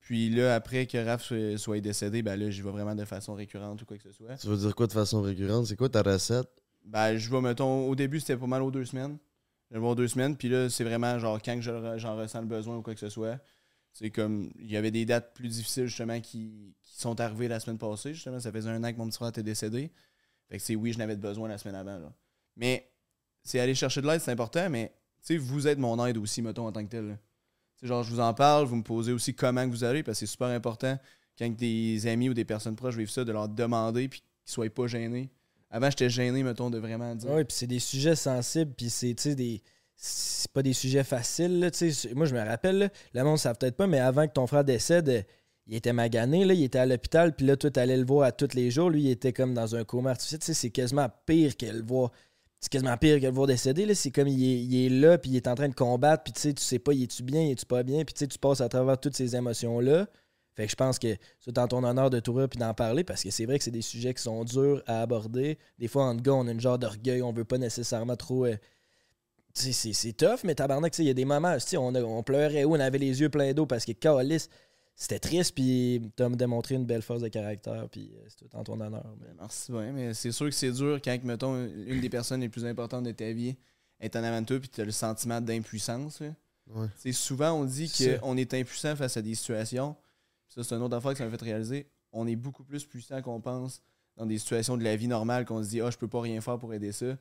Puis 0.00 0.30
là, 0.30 0.54
après 0.54 0.86
que 0.86 1.04
Raph 1.04 1.24
soit, 1.24 1.58
soit 1.58 1.80
décédé, 1.80 2.22
ben 2.22 2.38
là, 2.38 2.50
j'y 2.50 2.62
vais 2.62 2.70
vraiment 2.70 2.94
de 2.94 3.04
façon 3.04 3.34
récurrente 3.34 3.82
ou 3.82 3.84
quoi 3.84 3.96
que 3.96 4.04
ce 4.04 4.12
soit. 4.12 4.36
Tu 4.36 4.46
veux 4.46 4.56
dire 4.56 4.74
quoi 4.74 4.86
de 4.86 4.92
façon 4.92 5.20
récurrente? 5.20 5.66
C'est 5.66 5.76
quoi 5.76 5.88
ta 5.88 6.02
recette? 6.02 6.48
Ben, 6.84 7.16
je 7.16 7.28
vais, 7.28 7.40
mettons, 7.40 7.88
au 7.88 7.96
début, 7.96 8.20
c'était 8.20 8.36
pas 8.36 8.46
mal 8.46 8.62
aux 8.62 8.70
deux 8.70 8.84
semaines. 8.84 9.18
Vais 9.70 9.78
voir 9.78 9.94
deux 9.94 10.08
semaines, 10.08 10.36
puis 10.36 10.48
là, 10.48 10.70
c'est 10.70 10.84
vraiment 10.84 11.18
genre 11.18 11.40
quand 11.42 11.60
j'en 11.60 12.16
ressens 12.16 12.40
le 12.40 12.46
besoin 12.46 12.76
ou 12.76 12.82
quoi 12.82 12.94
que 12.94 13.00
ce 13.00 13.10
soit. 13.10 13.38
C'est 13.92 14.10
comme, 14.10 14.50
il 14.58 14.70
y 14.70 14.76
avait 14.76 14.90
des 14.90 15.04
dates 15.04 15.34
plus 15.34 15.48
difficiles, 15.48 15.86
justement, 15.86 16.20
qui, 16.20 16.74
qui 16.82 16.98
sont 17.00 17.20
arrivées 17.20 17.48
la 17.48 17.60
semaine 17.60 17.78
passée, 17.78 18.14
justement. 18.14 18.40
Ça 18.40 18.52
faisait 18.52 18.70
un 18.70 18.82
an 18.84 18.92
que 18.92 18.98
mon 18.98 19.08
petit 19.08 19.16
frère 19.16 19.28
était 19.28 19.42
décédé. 19.42 19.90
Fait 20.48 20.56
que 20.56 20.62
c'est 20.62 20.76
oui, 20.76 20.92
je 20.92 20.98
n'avais 20.98 21.16
de 21.16 21.20
besoin 21.20 21.48
la 21.48 21.58
semaine 21.58 21.74
avant, 21.74 21.98
là. 21.98 22.12
Mais, 22.56 22.90
c'est 23.42 23.60
aller 23.60 23.74
chercher 23.74 24.02
de 24.02 24.06
l'aide, 24.06 24.20
c'est 24.20 24.32
important, 24.32 24.68
mais, 24.70 24.94
vous 25.30 25.66
êtes 25.66 25.78
mon 25.78 26.04
aide 26.06 26.16
aussi, 26.16 26.42
mettons, 26.42 26.66
en 26.66 26.72
tant 26.72 26.84
que 26.84 26.90
tel. 26.90 27.18
genre, 27.82 28.02
je 28.02 28.10
vous 28.10 28.20
en 28.20 28.32
parle, 28.34 28.66
vous 28.66 28.76
me 28.76 28.82
posez 28.82 29.12
aussi 29.12 29.34
comment 29.34 29.66
vous 29.66 29.84
allez, 29.84 30.02
parce 30.02 30.20
que 30.20 30.26
c'est 30.26 30.32
super 30.32 30.48
important 30.48 30.98
quand 31.38 31.50
des 31.50 32.06
amis 32.06 32.28
ou 32.28 32.34
des 32.34 32.44
personnes 32.44 32.76
proches 32.76 32.96
vivent 32.96 33.10
ça, 33.10 33.24
de 33.24 33.32
leur 33.32 33.48
demander, 33.48 34.08
puis 34.08 34.20
qu'ils 34.20 34.52
soient 34.52 34.70
pas 34.70 34.86
gênés. 34.86 35.30
Avant, 35.70 35.90
j'étais 35.90 36.08
gêné, 36.08 36.42
mettons, 36.42 36.70
de 36.70 36.78
vraiment 36.78 37.14
dire. 37.14 37.30
Oui, 37.30 37.44
puis 37.44 37.56
c'est 37.56 37.66
des 37.66 37.78
sujets 37.78 38.16
sensibles, 38.16 38.72
puis 38.76 38.90
c'est, 38.90 39.14
tu 39.14 39.22
sais, 39.22 39.34
des... 39.34 39.62
C'est 40.00 40.52
pas 40.52 40.62
des 40.62 40.74
sujets 40.74 41.02
faciles, 41.02 41.58
là. 41.58 41.70
Moi, 42.14 42.26
je 42.26 42.34
me 42.34 42.40
rappelle, 42.40 42.78
là, 42.78 42.88
le 43.14 43.24
monde 43.24 43.32
ne 43.32 43.38
savent 43.38 43.58
peut-être 43.58 43.76
pas, 43.76 43.88
mais 43.88 43.98
avant 43.98 44.28
que 44.28 44.32
ton 44.32 44.46
frère 44.46 44.62
décède, 44.62 45.26
il 45.66 45.74
était 45.74 45.92
magané, 45.92 46.44
là, 46.44 46.54
il 46.54 46.62
était 46.62 46.78
à 46.78 46.86
l'hôpital, 46.86 47.34
puis 47.34 47.44
là, 47.44 47.56
toi, 47.56 47.68
t'allais 47.68 47.96
le 47.96 48.06
voir 48.06 48.22
à 48.22 48.30
tous 48.30 48.54
les 48.54 48.70
jours. 48.70 48.90
Lui, 48.90 49.02
il 49.02 49.10
était 49.10 49.32
comme 49.32 49.54
dans 49.54 49.74
un 49.74 49.82
coma 49.82 50.10
artificiel. 50.10 50.38
Tu 50.38 50.46
sais, 50.46 50.54
c'est 50.54 50.70
quasiment 50.70 51.08
pire 51.26 51.56
que 51.56 51.66
le 51.66 51.82
voir. 51.82 52.12
C'est 52.60 52.70
quasiment 52.70 52.96
pire 52.96 53.20
que 53.20 53.26
le 53.26 53.32
voir 53.32 53.48
décéder, 53.48 53.86
là. 53.86 53.94
C'est 53.96 54.12
comme 54.12 54.28
il 54.28 54.42
est, 54.42 54.62
il 54.62 54.86
est 54.86 54.88
là, 54.88 55.18
puis 55.18 55.32
il 55.32 55.36
est 55.36 55.48
en 55.48 55.56
train 55.56 55.68
de 55.68 55.74
combattre, 55.74 56.22
puis 56.22 56.32
tu 56.32 56.40
sais, 56.42 56.54
tu 56.54 56.62
sais 56.62 56.78
pas, 56.78 56.92
il 56.92 57.02
est-tu 57.02 57.24
bien, 57.24 57.42
il 57.42 57.50
est-tu 57.50 57.66
pas 57.66 57.82
bien, 57.82 58.04
puis 58.04 58.14
tu 58.14 58.20
sais, 58.20 58.28
tu 58.28 58.38
passes 58.38 58.60
à 58.60 58.68
travers 58.68 59.00
toutes 59.00 59.16
ces 59.16 59.34
émotions-là. 59.34 60.06
Fait 60.58 60.64
que 60.64 60.70
je 60.72 60.76
pense 60.76 60.98
que 60.98 61.16
c'est 61.38 61.56
en 61.56 61.68
ton 61.68 61.84
honneur 61.84 62.10
de 62.10 62.18
t'ouvrir 62.18 62.48
puis 62.48 62.58
d'en 62.58 62.74
parler 62.74 63.04
parce 63.04 63.22
que 63.22 63.30
c'est 63.30 63.46
vrai 63.46 63.58
que 63.58 63.64
c'est 63.64 63.70
des 63.70 63.80
sujets 63.80 64.12
qui 64.12 64.20
sont 64.24 64.42
durs 64.42 64.82
à 64.88 65.02
aborder. 65.02 65.56
Des 65.78 65.86
fois, 65.86 66.02
en 66.06 66.16
gars, 66.16 66.32
on 66.34 66.48
a 66.48 66.50
une 66.50 66.60
genre 66.60 66.80
d'orgueil, 66.80 67.22
on 67.22 67.32
veut 67.32 67.44
pas 67.44 67.58
nécessairement 67.58 68.16
trop. 68.16 68.44
euh, 68.44 68.56
tu 69.54 69.72
c'est, 69.72 69.92
c'est 69.92 70.12
tough, 70.14 70.40
mais 70.42 70.56
tabarnak, 70.56 70.92
tu 70.92 71.02
il 71.02 71.06
y 71.06 71.10
a 71.10 71.14
des 71.14 71.24
moments, 71.24 71.56
tu 71.58 71.76
on, 71.76 71.94
a- 71.94 72.02
on 72.02 72.22
pleurait 72.24 72.64
où, 72.64 72.72
on 72.74 72.80
avait 72.80 72.98
les 72.98 73.20
yeux 73.20 73.28
pleins 73.28 73.52
d'eau 73.52 73.66
parce 73.66 73.84
que 73.84 73.92
Calis, 73.92 74.48
c'était 74.96 75.20
triste, 75.20 75.54
puis 75.54 76.10
t'as 76.16 76.28
démontré 76.28 76.74
une 76.74 76.84
belle 76.86 77.02
force 77.02 77.22
de 77.22 77.28
caractère, 77.28 77.88
puis 77.88 78.10
euh, 78.16 78.26
c'est 78.28 78.48
tout 78.48 78.56
en 78.56 78.64
ton 78.64 78.80
honneur. 78.80 79.04
mais- 79.20 79.34
merci 79.38 79.70
bien, 79.70 79.92
mais 79.92 80.12
c'est 80.12 80.32
sûr 80.32 80.46
que 80.46 80.54
c'est 80.54 80.72
dur 80.72 80.98
quand, 81.02 81.16
mettons, 81.24 81.54
une 81.86 82.00
des 82.00 82.10
personnes 82.10 82.40
les 82.40 82.48
plus 82.48 82.64
importantes 82.64 83.04
de 83.04 83.12
ta 83.12 83.30
vie 83.32 83.56
est 84.00 84.14
en 84.16 84.24
avant 84.24 84.40
de 84.40 84.46
toi 84.46 84.58
puis 84.58 84.68
tu 84.68 84.80
as 84.80 84.84
le 84.84 84.90
sentiment 84.90 85.40
d'impuissance. 85.40 86.20
Ouais. 86.20 87.12
Souvent, 87.12 87.52
on 87.52 87.64
dit 87.64 87.90
qu'on 88.20 88.36
est 88.36 88.52
impuissant 88.54 88.94
face 88.96 89.16
à 89.16 89.22
des 89.22 89.34
situations. 89.36 89.94
Ça, 90.48 90.64
c'est 90.64 90.74
une 90.74 90.82
autre 90.82 90.96
affaire 90.96 91.12
que 91.12 91.18
ça 91.18 91.24
m'a 91.24 91.30
fait 91.30 91.44
réaliser. 91.44 91.86
On 92.12 92.26
est 92.26 92.36
beaucoup 92.36 92.64
plus 92.64 92.84
puissant 92.84 93.20
qu'on 93.22 93.40
pense 93.40 93.82
dans 94.16 94.26
des 94.26 94.38
situations 94.38 94.76
de 94.76 94.84
la 94.84 94.96
vie 94.96 95.08
normale 95.08 95.44
qu'on 95.44 95.62
se 95.62 95.68
dit 95.68 95.80
«Ah, 95.82 95.90
je 95.90 95.98
peux 95.98 96.08
pas 96.08 96.20
rien 96.20 96.40
faire 96.40 96.58
pour 96.58 96.72
aider 96.74 96.92
ça.» 96.92 97.16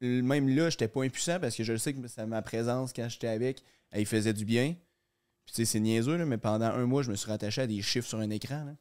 Même 0.00 0.48
là, 0.48 0.70
j'étais 0.70 0.88
pas 0.88 1.02
impuissant 1.04 1.38
parce 1.38 1.54
que 1.54 1.62
je 1.62 1.76
sais 1.76 1.92
que 1.92 2.24
ma 2.24 2.42
présence 2.42 2.92
quand 2.92 3.08
j'étais 3.08 3.28
avec, 3.28 3.62
elle 3.90 4.06
faisait 4.06 4.32
du 4.32 4.44
bien. 4.44 4.74
Puis 5.44 5.66
c'est 5.66 5.80
niaiseux, 5.80 6.16
là, 6.16 6.24
mais 6.24 6.38
pendant 6.38 6.66
un 6.66 6.86
mois, 6.86 7.02
je 7.02 7.10
me 7.10 7.16
suis 7.16 7.28
rattaché 7.28 7.62
à 7.62 7.66
des 7.66 7.82
chiffres 7.82 8.08
sur 8.08 8.18
un 8.18 8.30
écran. 8.30 8.64
Tu 8.64 8.76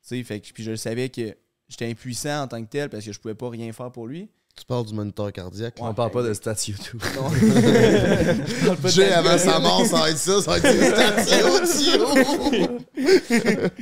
sais, 0.00 0.22
fait 0.22 0.40
que, 0.40 0.52
puis 0.52 0.62
je 0.62 0.76
savais 0.76 1.08
que 1.10 1.36
j'étais 1.68 1.88
impuissant 1.88 2.42
en 2.42 2.48
tant 2.48 2.62
que 2.62 2.68
tel 2.68 2.90
parce 2.90 3.04
que 3.04 3.12
je 3.12 3.20
pouvais 3.20 3.34
pas 3.34 3.48
rien 3.48 3.72
faire 3.72 3.92
pour 3.92 4.06
lui. 4.06 4.28
Tu 4.56 4.64
parles 4.66 4.86
du 4.86 4.94
moniteur 4.94 5.32
cardiaque. 5.32 5.74
On 5.80 5.92
parle 5.94 6.12
pas 6.12 6.22
de 6.22 6.32
stats 6.32 6.54
YouTube. 6.68 7.02
J'ai 8.86 9.12
avant 9.12 9.36
sa 9.36 9.58
mort, 9.58 9.84
ça 9.84 9.98
va 10.00 10.10
être 10.10 10.18
ça, 10.18 10.40
ça 10.40 10.52
va 10.52 10.58
être 10.58 10.64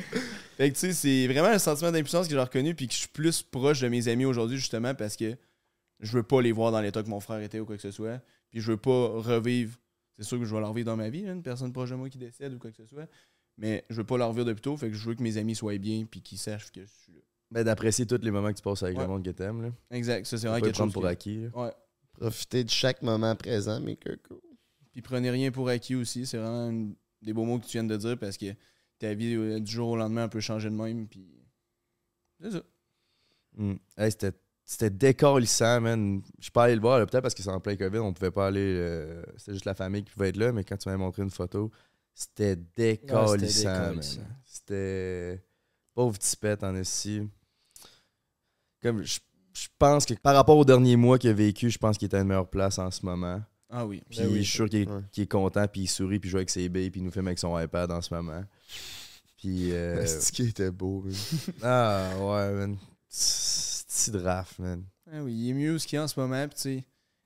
Fait 0.57 0.71
que 0.71 0.75
tu 0.75 0.81
sais, 0.81 0.93
c'est 0.93 1.27
vraiment 1.27 1.49
un 1.49 1.59
sentiment 1.59 1.91
d'impuissance 1.91 2.27
que 2.27 2.35
j'ai 2.35 2.41
reconnu 2.41 2.75
puis 2.75 2.87
que 2.87 2.95
je 2.95 3.01
suis 3.01 3.09
plus 3.09 3.43
proche 3.43 3.81
de 3.81 3.89
mes 3.89 4.09
amis 4.09 4.25
aujourd'hui 4.25 4.59
justement 4.59 4.95
parce 4.95 5.17
que 5.17 5.37
je 6.01 6.13
veux 6.13 6.23
pas 6.23 6.41
les 6.41 6.53
voir 6.53 6.73
dans 6.73 6.81
l'état 6.81 7.03
que 7.03 7.09
mon 7.09 7.21
frère 7.21 7.41
était 7.41 7.61
ou 7.61 7.67
quoi 7.67 7.77
que 7.77 7.83
ce 7.83 7.91
soit. 7.91 8.21
Puis 8.51 8.61
je 8.61 8.71
veux 8.71 8.77
pas 8.77 9.09
revivre. 9.09 9.77
C'est 10.17 10.25
sûr 10.25 10.39
que 10.39 10.45
je 10.45 10.55
vais 10.55 10.61
leur 10.61 10.71
revivre 10.71 10.87
dans 10.87 10.97
ma 10.97 11.11
vie, 11.11 11.21
une 11.21 11.43
personne 11.43 11.73
proche 11.73 11.91
de 11.91 11.95
moi 11.97 12.09
qui 12.09 12.19
décède 12.19 12.55
ou 12.55 12.59
quoi 12.59 12.71
que 12.71 12.77
ce 12.77 12.87
soit. 12.87 13.09
Mais 13.59 13.85
je 13.91 13.97
veux 13.97 14.05
pas 14.05 14.17
leur 14.19 14.29
revivre 14.29 14.47
de 14.47 14.53
plus 14.53 14.63
tôt. 14.63 14.77
Fait 14.77 14.89
que 14.89 14.95
je 14.95 15.09
veux 15.09 15.15
que 15.15 15.23
mes 15.23 15.37
amis 15.37 15.55
soient 15.55 15.79
bien 15.79 16.05
puis 16.11 16.23
qu'ils 16.23 16.39
sachent 16.39 16.71
que 16.71 16.81
je 16.83 16.91
suis 17.03 17.13
là. 17.13 17.21
Ben, 17.53 17.65
d'apprécier 17.65 18.07
tous 18.07 18.19
les 18.23 18.31
moments 18.31 18.51
que 18.51 18.57
tu 18.57 18.63
passes 18.63 18.83
avec 18.83 18.97
Ouais. 18.97 19.03
le 19.05 19.09
monde 19.09 19.25
que 19.25 19.31
t'aimes. 19.31 19.63
Là. 19.63 19.69
Exact. 19.91 20.25
Ça, 20.27 20.37
c'est 20.39 20.47
Faut 20.47 20.51
vraiment 20.53 20.55
pas 20.55 20.59
les 20.59 20.63
quelque 20.73 20.77
prendre 20.77 20.93
chose. 20.93 21.01
pour 21.03 21.07
acquis. 21.07 21.43
là. 21.43 21.49
Ouais. 21.55 21.73
Profitez 22.15 22.65
de 22.65 22.71
chaque 22.71 23.03
moment 23.03 23.35
présent, 23.37 23.81
mes 23.81 23.97
cocos. 23.97 24.43
Puis 24.93 25.03
prenez 25.03 25.31
rien 25.31 25.51
pour 25.51 25.69
acquis 25.69 25.95
aussi. 25.95 26.27
C'est 26.27 26.39
vraiment 26.39 26.71
une- 26.71 26.95
des 27.21 27.33
beaux 27.33 27.45
mots 27.45 27.59
que 27.59 27.65
tu 27.67 27.73
viens 27.73 27.85
de 27.85 27.97
dire 27.97 28.19
parce 28.19 28.37
que 28.37 28.47
ta 28.99 29.15
vie 29.15 29.35
euh, 29.35 29.61
du 29.61 29.71
jour 29.71 29.91
au 29.91 29.97
lendemain 29.97 30.25
elle 30.25 30.31
peut 30.31 30.41
changer 30.41 30.69
de 30.71 30.75
même. 30.75 31.07
Puis 31.09 31.27
c'est 32.41 32.51
ça. 32.53 32.63
Mm. 33.57 33.75
Hey, 33.97 34.11
c'était 34.11 34.33
C'était 34.65 34.91
décalissant, 34.91 35.81
man. 35.81 36.23
Je 36.39 36.45
suis 36.45 36.53
pas 36.53 36.65
allé 36.65 36.77
le 36.77 36.81
voir, 36.81 36.99
là, 37.01 37.05
peut-être 37.07 37.23
parce 37.23 37.35
que 37.35 37.43
c'est 37.43 37.51
en 37.51 37.61
plein 37.61 37.77
COVID, 37.77 37.99
on 37.99 38.13
pouvait 38.13 38.31
pas 38.31 38.47
aller. 38.47 38.61
euh, 38.79 39.23
c'était 39.37 39.53
juste 39.55 39.65
la 39.65 39.75
famille 39.75 40.05
qui 40.05 40.13
pouvait 40.13 40.29
être 40.29 40.37
là, 40.37 40.53
mais 40.53 40.63
quand 40.65 40.77
tu 40.77 40.89
m'avais 40.89 40.99
montré 40.99 41.23
une 41.23 41.31
photo, 41.31 41.71
c'était 42.15 42.57
décalissant, 42.57 43.69
man. 43.69 43.89
décalissant. 43.91 44.21
C'était. 44.45 45.43
Pauvre 45.95 46.17
tipette 46.19 46.63
en 46.65 46.75
ici. 46.77 47.29
Comme 48.83 49.03
je, 49.03 49.21
je 49.55 49.69
pense 49.79 50.05
que 50.07 50.15
par 50.15 50.35
rapport 50.35 50.57
au 50.57 50.65
dernier 50.65 50.97
mois 50.97 51.19
qu'il 51.19 51.31
a 51.31 51.35
vécu, 51.35 51.71
je 51.71 51.79
pense 51.79 51.97
qu'il 51.99 52.07
était 52.07 52.17
à 52.17 52.21
une 52.21 52.29
meilleure 52.29 52.49
place 52.49 52.79
en 52.79 52.91
ce 52.91 53.05
moment. 53.05 53.41
Ah 53.71 53.87
oui. 53.87 54.03
Puis 54.11 54.19
Ben 54.19 54.27
oui. 54.29 54.39
je 54.39 54.43
suis 54.43 54.57
sûr 54.57 54.69
qu'il 54.69 54.83
est, 54.83 54.89
Ouais. 54.89 55.01
est 55.17 55.27
content, 55.27 55.67
puis 55.67 55.83
il 55.83 55.87
sourit, 55.87 56.19
puis 56.19 56.29
il 56.29 56.31
joue 56.33 56.37
avec 56.39 56.51
ses 56.51 56.69
billes, 56.69 56.91
puis 56.91 57.01
il 57.01 57.05
nous 57.05 57.11
filme 57.11 57.27
avec 57.29 57.39
son 57.39 57.59
iPad 57.59 57.91
en 57.91 58.03
ce 58.03 58.13
moment. 58.15 58.45
Puis. 59.39 59.73
euh, 59.73 60.05
C'est 60.07 60.33
qui 60.33 60.43
était 60.49 60.71
beau, 60.71 61.03
man. 61.03 61.15
ah, 61.63 62.11
ouais, 62.19 62.53
man. 62.53 62.77
Petit 63.09 64.11
draft, 64.11 64.59
man? 64.59 64.85
Ah 65.13 65.23
oui, 65.23 65.33
il 65.35 65.51
est 65.51 65.55
mieux 65.55 65.79
ce 65.79 65.87
qu'il 65.87 65.99
est 65.99 66.03
en 66.03 66.09
ce 66.09 66.19
moment. 66.19 66.47
Puis, 66.49 66.55
tu 66.57 66.61
sais, 66.63 66.85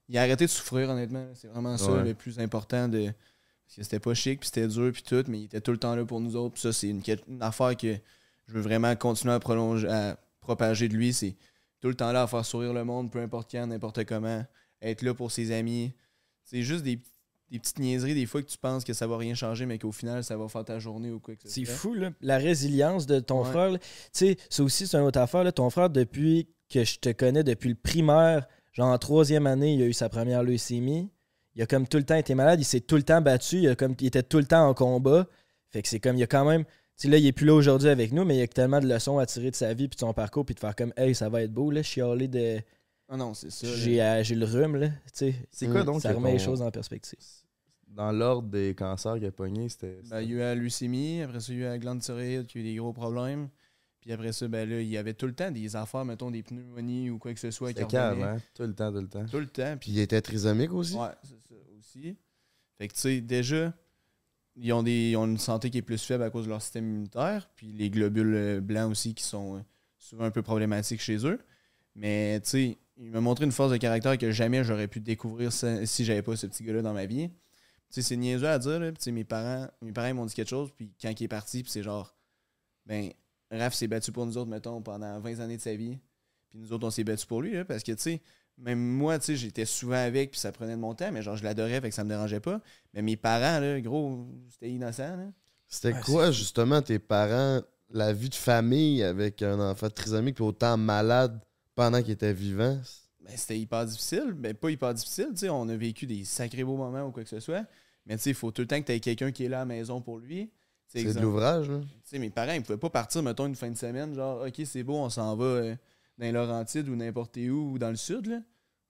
il 0.09 0.19
a 0.19 0.23
arrêté 0.23 0.45
de 0.47 0.51
souffrir, 0.51 0.89
honnêtement. 0.91 1.27
C'est 1.35 1.49
vraiment 1.49 1.77
ça 1.79 1.93
Ouais. 1.93 2.05
le 2.05 2.15
plus 2.15 2.39
important. 2.39 2.89
de 2.89 3.05
Parce 3.07 3.77
que 3.77 3.83
c'était 3.83 4.01
pas 4.01 4.15
chic, 4.15 4.41
puis 4.41 4.47
c'était 4.47 4.69
dur, 4.69 4.91
puis 4.93 5.03
tout, 5.03 5.25
mais 5.29 5.41
il 5.41 5.45
était 5.45 5.61
tout 5.61 5.73
le 5.73 5.79
temps 5.79 5.95
là 5.97 6.05
pour 6.05 6.21
nous 6.21 6.37
autres. 6.37 6.55
Puis 6.55 6.63
ça, 6.63 6.73
c'est 6.73 6.89
une, 6.89 7.03
affaire 7.41 7.77
que 7.77 7.95
je 8.47 8.53
veux 8.53 8.61
vraiment 8.61 8.95
continuer 8.97 9.35
à 9.35 9.41
prolonger, 9.41 9.89
à 9.89 10.17
propager 10.47 10.89
de 10.89 10.95
lui. 10.95 11.13
C'est 11.13 11.37
tout 11.81 11.89
le 11.89 11.95
temps 11.95 12.13
là 12.13 12.23
à 12.23 12.27
faire 12.27 12.45
sourire 12.45 12.73
le 12.73 12.85
monde, 12.85 13.11
peu 13.11 13.21
importe 13.21 13.51
quand, 13.51 13.67
n'importe 13.67 14.05
comment. 14.05 14.45
Être 14.81 15.03
là 15.03 15.13
pour 15.15 15.31
ses 15.33 15.53
amis. 15.53 15.93
C'est 16.45 16.63
juste 16.63 16.85
des, 16.85 17.01
des 17.51 17.59
petites 17.59 17.79
niaiseries, 17.79 18.15
des 18.15 18.27
fois 18.27 18.43
que 18.43 18.49
tu 18.49 18.59
penses 18.59 18.85
que 18.85 18.93
ça 18.93 19.07
va 19.07 19.17
rien 19.19 19.35
changer, 19.35 19.67
mais 19.67 19.79
qu'au 19.79 19.93
final, 19.93 20.23
ça 20.25 20.37
va 20.37 20.49
faire 20.49 20.65
ta 20.65 20.79
journée 20.79 21.11
ou 21.11 21.19
quoi 21.21 21.35
que 21.37 21.43
ce 21.43 21.49
C'est 21.49 21.65
soit. 21.65 21.75
fou, 21.75 21.95
là. 21.95 22.11
La 22.21 22.39
résilience 22.39 23.07
de 23.07 23.21
ton 23.21 23.43
Ouais. 23.45 23.51
frère. 23.51 23.73
Tu 23.79 23.79
sais, 24.13 24.37
ça 24.49 24.63
aussi, 24.63 24.87
c'est 24.87 24.97
une 24.97 25.05
autre 25.05 25.19
affaire. 25.21 25.45
Là. 25.45 25.53
Ton 25.53 25.69
frère, 25.71 25.91
depuis 25.91 26.49
que 26.71 26.85
je 26.85 26.99
te 26.99 27.11
connais, 27.13 27.43
depuis 27.45 27.69
le 27.69 27.75
primaire, 27.75 28.47
genre 28.73 28.89
en 28.89 28.99
troisième 28.99 29.47
année, 29.47 29.75
il 29.75 29.83
a 29.83 29.87
eu 29.87 29.93
sa 29.93 30.09
première 30.09 30.43
leucémie. 30.43 31.11
Il 31.55 31.63
a 31.63 31.67
comme 31.67 31.89
tout 31.89 31.97
le 31.97 32.05
temps 32.05 32.17
été 32.17 32.35
malade. 32.35 32.61
Il 32.61 32.65
s'est 32.65 32.81
tout 32.81 32.97
le 32.97 33.03
temps 33.03 33.21
battu. 33.23 33.59
Il, 33.61 33.69
a 33.69 33.75
comme, 33.77 33.95
il 34.01 34.07
était 34.07 34.23
tout 34.23 34.39
le 34.39 34.45
temps 34.45 34.69
en 34.69 34.75
combat. 34.75 35.27
Fait 35.71 35.81
que 35.83 35.89
c'est 35.89 36.01
comme, 36.01 36.17
il 36.17 36.23
a 36.23 36.27
quand 36.27 36.45
même. 36.45 36.65
Tu 36.97 37.03
sais, 37.03 37.09
là, 37.09 37.19
il 37.19 37.27
est 37.27 37.33
plus 37.33 37.45
là 37.45 37.55
aujourd'hui 37.55 37.89
avec 37.89 38.13
nous, 38.13 38.25
mais 38.25 38.37
il 38.37 38.39
y 38.39 38.43
a 38.43 38.47
tellement 38.47 38.81
de 38.81 38.89
leçons 38.89 39.19
à 39.19 39.27
tirer 39.27 39.51
de 39.51 39.57
sa 39.57 39.75
vie 39.75 39.87
puis 39.87 39.97
de 39.97 40.01
son 40.01 40.15
parcours 40.15 40.47
puis 40.47 40.55
de 40.55 40.61
faire 40.61 40.75
comme, 40.75 40.95
hey, 40.97 41.15
ça 41.15 41.29
va 41.29 41.43
être 41.43 41.53
beau, 41.53 41.71
là, 41.71 41.83
chialer 41.83 42.29
de. 42.29 42.59
Ah 43.09 43.17
non, 43.17 43.35
c'est 43.35 43.51
ça. 43.51 43.67
J'ai 43.67 44.03
euh, 44.03 44.23
j'ai 44.25 44.35
le 44.35 44.47
rhume, 44.47 44.77
là. 44.77 44.89
Tu 44.89 44.95
sais, 45.13 45.35
C'est 45.51 45.69
quoi 45.69 45.83
donc 45.83 46.01
ça 46.01 46.13
remet 46.13 46.33
les 46.33 46.39
choses 46.39 46.63
en 46.63 46.71
perspective. 46.71 47.19
Dans 47.89 48.13
l'ordre 48.13 48.49
des 48.49 48.75
cancers 48.75 49.15
qu'il 49.15 49.27
a 49.27 49.31
pogné, 49.31 49.69
c'était. 49.69 50.01
Ben, 50.11 50.21
il 50.23 50.31
y 50.31 50.33
a 50.33 50.37
eu 50.37 50.39
la 50.39 50.55
leucémie, 50.55 51.23
après 51.23 51.41
ça, 51.41 51.53
il 51.53 51.59
y 51.59 51.63
a 51.63 51.67
eu 51.67 51.71
la 51.71 51.79
glande 51.79 52.01
thyroïde 52.01 52.47
qui 52.47 52.59
a 52.59 52.61
eu 52.63 52.65
des 52.65 52.75
gros 52.75 52.93
problèmes. 52.93 53.49
Puis 54.01 54.13
après 54.13 54.33
ça, 54.33 54.49
ben 54.49 54.69
là, 54.69 54.81
il 54.81 54.89
y 54.89 54.97
avait 54.97 55.15
tout 55.15 55.27
le 55.27 55.35
temps 55.35 55.51
des 55.51 55.77
affaires, 55.77 56.05
mettons 56.05 56.31
des 56.31 56.43
pneumonies 56.43 57.11
ou 57.11 57.19
quoi 57.19 57.35
que 57.35 57.41
ce 57.41 57.51
soit 57.51 57.73
qui 57.73 57.81
C'était 57.81 57.91
calme, 57.91 58.23
hein? 58.23 58.39
Tout 58.55 58.63
le 58.63 58.75
temps, 58.75 58.93
tout 58.93 59.01
le 59.01 59.09
temps. 59.09 59.27
Tout 59.27 59.39
le 59.39 59.47
temps. 59.47 59.77
Puis 59.79 59.91
Puis, 59.91 59.93
il 59.93 59.99
était 60.01 60.21
trisomique 60.21 60.73
aussi? 60.73 60.95
ouais, 60.95 61.09
c'est 61.23 61.49
ça 61.49 61.55
aussi. 61.79 62.17
Fait 62.79 62.89
que, 62.89 62.95
tu 62.95 63.01
sais, 63.01 63.21
déjà, 63.21 63.73
ils 64.57 64.73
ont, 64.73 64.83
des, 64.83 65.11
ils 65.11 65.17
ont 65.17 65.27
une 65.27 65.39
santé 65.39 65.71
qui 65.71 65.79
est 65.79 65.83
plus 65.83 66.03
faible 66.03 66.23
à 66.23 66.31
cause 66.31 66.45
de 66.45 66.51
leur 66.51 66.63
système 66.63 66.89
immunitaire. 66.89 67.49
Puis 67.57 67.69
les 67.69 67.91
globules 67.91 68.35
euh, 68.35 68.61
blancs 68.61 68.91
aussi 68.91 69.15
qui 69.15 69.23
sont 69.23 69.57
euh, 69.57 69.61
souvent 69.99 70.25
un 70.25 70.31
peu 70.31 70.43
problématiques 70.43 71.01
chez 71.01 71.27
eux. 71.27 71.39
Mais, 71.95 72.41
tu 72.41 72.49
sais, 72.51 72.79
il 72.99 73.11
m'a 73.11 73.21
montré 73.21 73.45
une 73.45 73.53
force 73.53 73.71
de 73.71 73.77
caractère 73.77 74.17
que 74.19 74.31
jamais 74.31 74.65
j'aurais 74.65 74.89
pu 74.89 75.01
découvrir 75.01 75.53
si 75.53 76.05
j'avais 76.05 76.23
pas 76.23 76.37
ce 76.37 76.47
petit 76.47 76.65
gars-là 76.65 76.83
dans 76.83 76.93
ma 76.93 77.07
vie. 77.07 77.29
Tu 77.29 77.35
sais, 77.91 78.03
c'est 78.03 78.17
niaiseux 78.17 78.49
à 78.49 78.59
dire, 78.59 78.81
tu 78.81 78.95
sais, 78.99 79.13
mes 79.13 79.25
parents, 79.25 79.69
mes 79.81 79.93
parents 79.93 80.13
m'ont 80.15 80.27
dit 80.27 80.35
quelque 80.35 80.49
chose, 80.49 80.71
puis 80.75 80.93
quand 81.01 81.11
il 81.19 81.25
est 81.25 81.29
parti, 81.29 81.63
puis 81.63 81.71
c'est 81.71 81.83
genre, 81.83 82.15
ben, 82.85 83.11
Raph 83.51 83.75
s'est 83.75 83.87
battu 83.87 84.13
pour 84.13 84.27
nous 84.27 84.37
autres, 84.39 84.51
mettons, 84.51 84.83
pendant 84.83 85.21
20 85.21 85.41
années 85.41 85.57
de 85.57 85.63
sa 85.63 85.75
vie. 85.75 85.99
Puis 86.49 86.59
nous 86.59 86.73
autres, 86.73 86.87
on 86.87 86.91
s'est 86.91 87.05
battu 87.05 87.27
pour 87.27 87.43
lui, 87.43 87.53
là, 87.53 87.65
parce 87.65 87.83
que, 87.83 87.93
tu 87.93 88.03
sais, 88.03 88.23
même 88.59 88.79
moi, 88.79 89.19
tu 89.19 89.27
sais, 89.27 89.37
j'étais 89.37 89.65
souvent 89.65 89.97
avec, 89.97 90.31
puis 90.31 90.41
ça 90.41 90.53
prenait 90.53 90.75
de 90.75 90.81
mon 90.81 90.95
temps, 90.95 91.11
mais 91.13 91.23
genre, 91.23 91.37
je 91.37 91.45
l'adorais, 91.45 91.81
fait 91.81 91.91
que 91.91 91.95
ça 91.95 92.05
me 92.05 92.09
dérangeait 92.09 92.41
pas. 92.41 92.61
Mais 92.95 93.03
mes 93.03 93.17
parents, 93.17 93.61
là, 93.61 93.81
gros, 93.81 94.27
c'était 94.51 94.71
innocent, 94.71 95.17
là. 95.17 95.27
C'était 95.69 95.93
Ouais, 95.93 96.01
quoi, 96.05 96.31
justement, 96.31 96.81
tes 96.81 96.99
parents, 96.99 97.61
la 97.91 98.13
vie 98.13 98.29
de 98.29 98.35
famille 98.35 99.03
avec 99.03 99.43
un 99.43 99.59
enfant 99.61 99.91
trisomique 99.91 100.37
puis 100.37 100.45
autant 100.45 100.77
malade 100.77 101.41
pendant 101.75 102.01
qu'il 102.03 102.13
était 102.13 102.33
vivant? 102.33 102.79
Ben, 103.21 103.37
c'était 103.37 103.59
hyper 103.59 103.85
difficile. 103.85 104.33
Ben, 104.33 104.55
pas 104.55 104.71
hyper 104.71 104.95
difficile, 104.95 105.29
tu 105.33 105.41
sais, 105.41 105.49
on 105.51 105.69
a 105.69 105.77
vécu 105.77 106.07
des 106.07 106.25
sacrés 106.25 106.65
beaux 106.65 106.77
moments 106.77 107.07
ou 107.07 107.11
quoi 107.11 107.25
que 107.25 107.29
ce 107.29 107.41
soit. 107.41 107.67
Mais, 108.07 108.17
tu 108.17 108.23
sais, 108.23 108.31
il 108.31 108.37
faut 108.37 108.53
tout 108.53 108.63
le 108.63 108.69
temps 108.69 108.81
que 108.81 108.87
tu 108.87 108.93
aies 108.93 109.01
quelqu'un 109.01 109.33
qui 109.33 109.45
est 109.45 109.49
là 109.49 109.59
à 109.59 109.61
la 109.61 109.67
maison 109.67 110.01
pour 110.01 110.19
lui. 110.19 110.51
C'est 110.87 111.03
de 111.03 111.21
l'ouvrage, 111.21 111.69
là. 111.69 111.81
Tu 111.81 111.89
sais, 112.05 112.19
mes 112.21 112.31
parents, 112.31 112.53
ils 112.53 112.63
pouvaient 112.63 112.79
pas 112.79 112.91
partir, 112.91 113.23
mettons, 113.23 113.47
une 113.47 113.57
fin 113.57 113.69
de 113.69 113.77
semaine, 113.77 114.15
genre, 114.15 114.47
OK, 114.47 114.63
c'est 114.65 114.85
beau, 114.85 114.95
on 114.95 115.11
s'en 115.11 115.35
va 115.35 115.45
euh, 115.45 115.77
dans 116.19 116.27
les 116.27 116.33
Laurentides 116.33 116.89
ou 116.89 116.97
n'importe 116.97 117.37
où 117.37 117.73
ou 117.73 117.79
dans 117.79 117.91
le 117.91 117.97
sud, 117.97 118.27
là. 118.27 118.41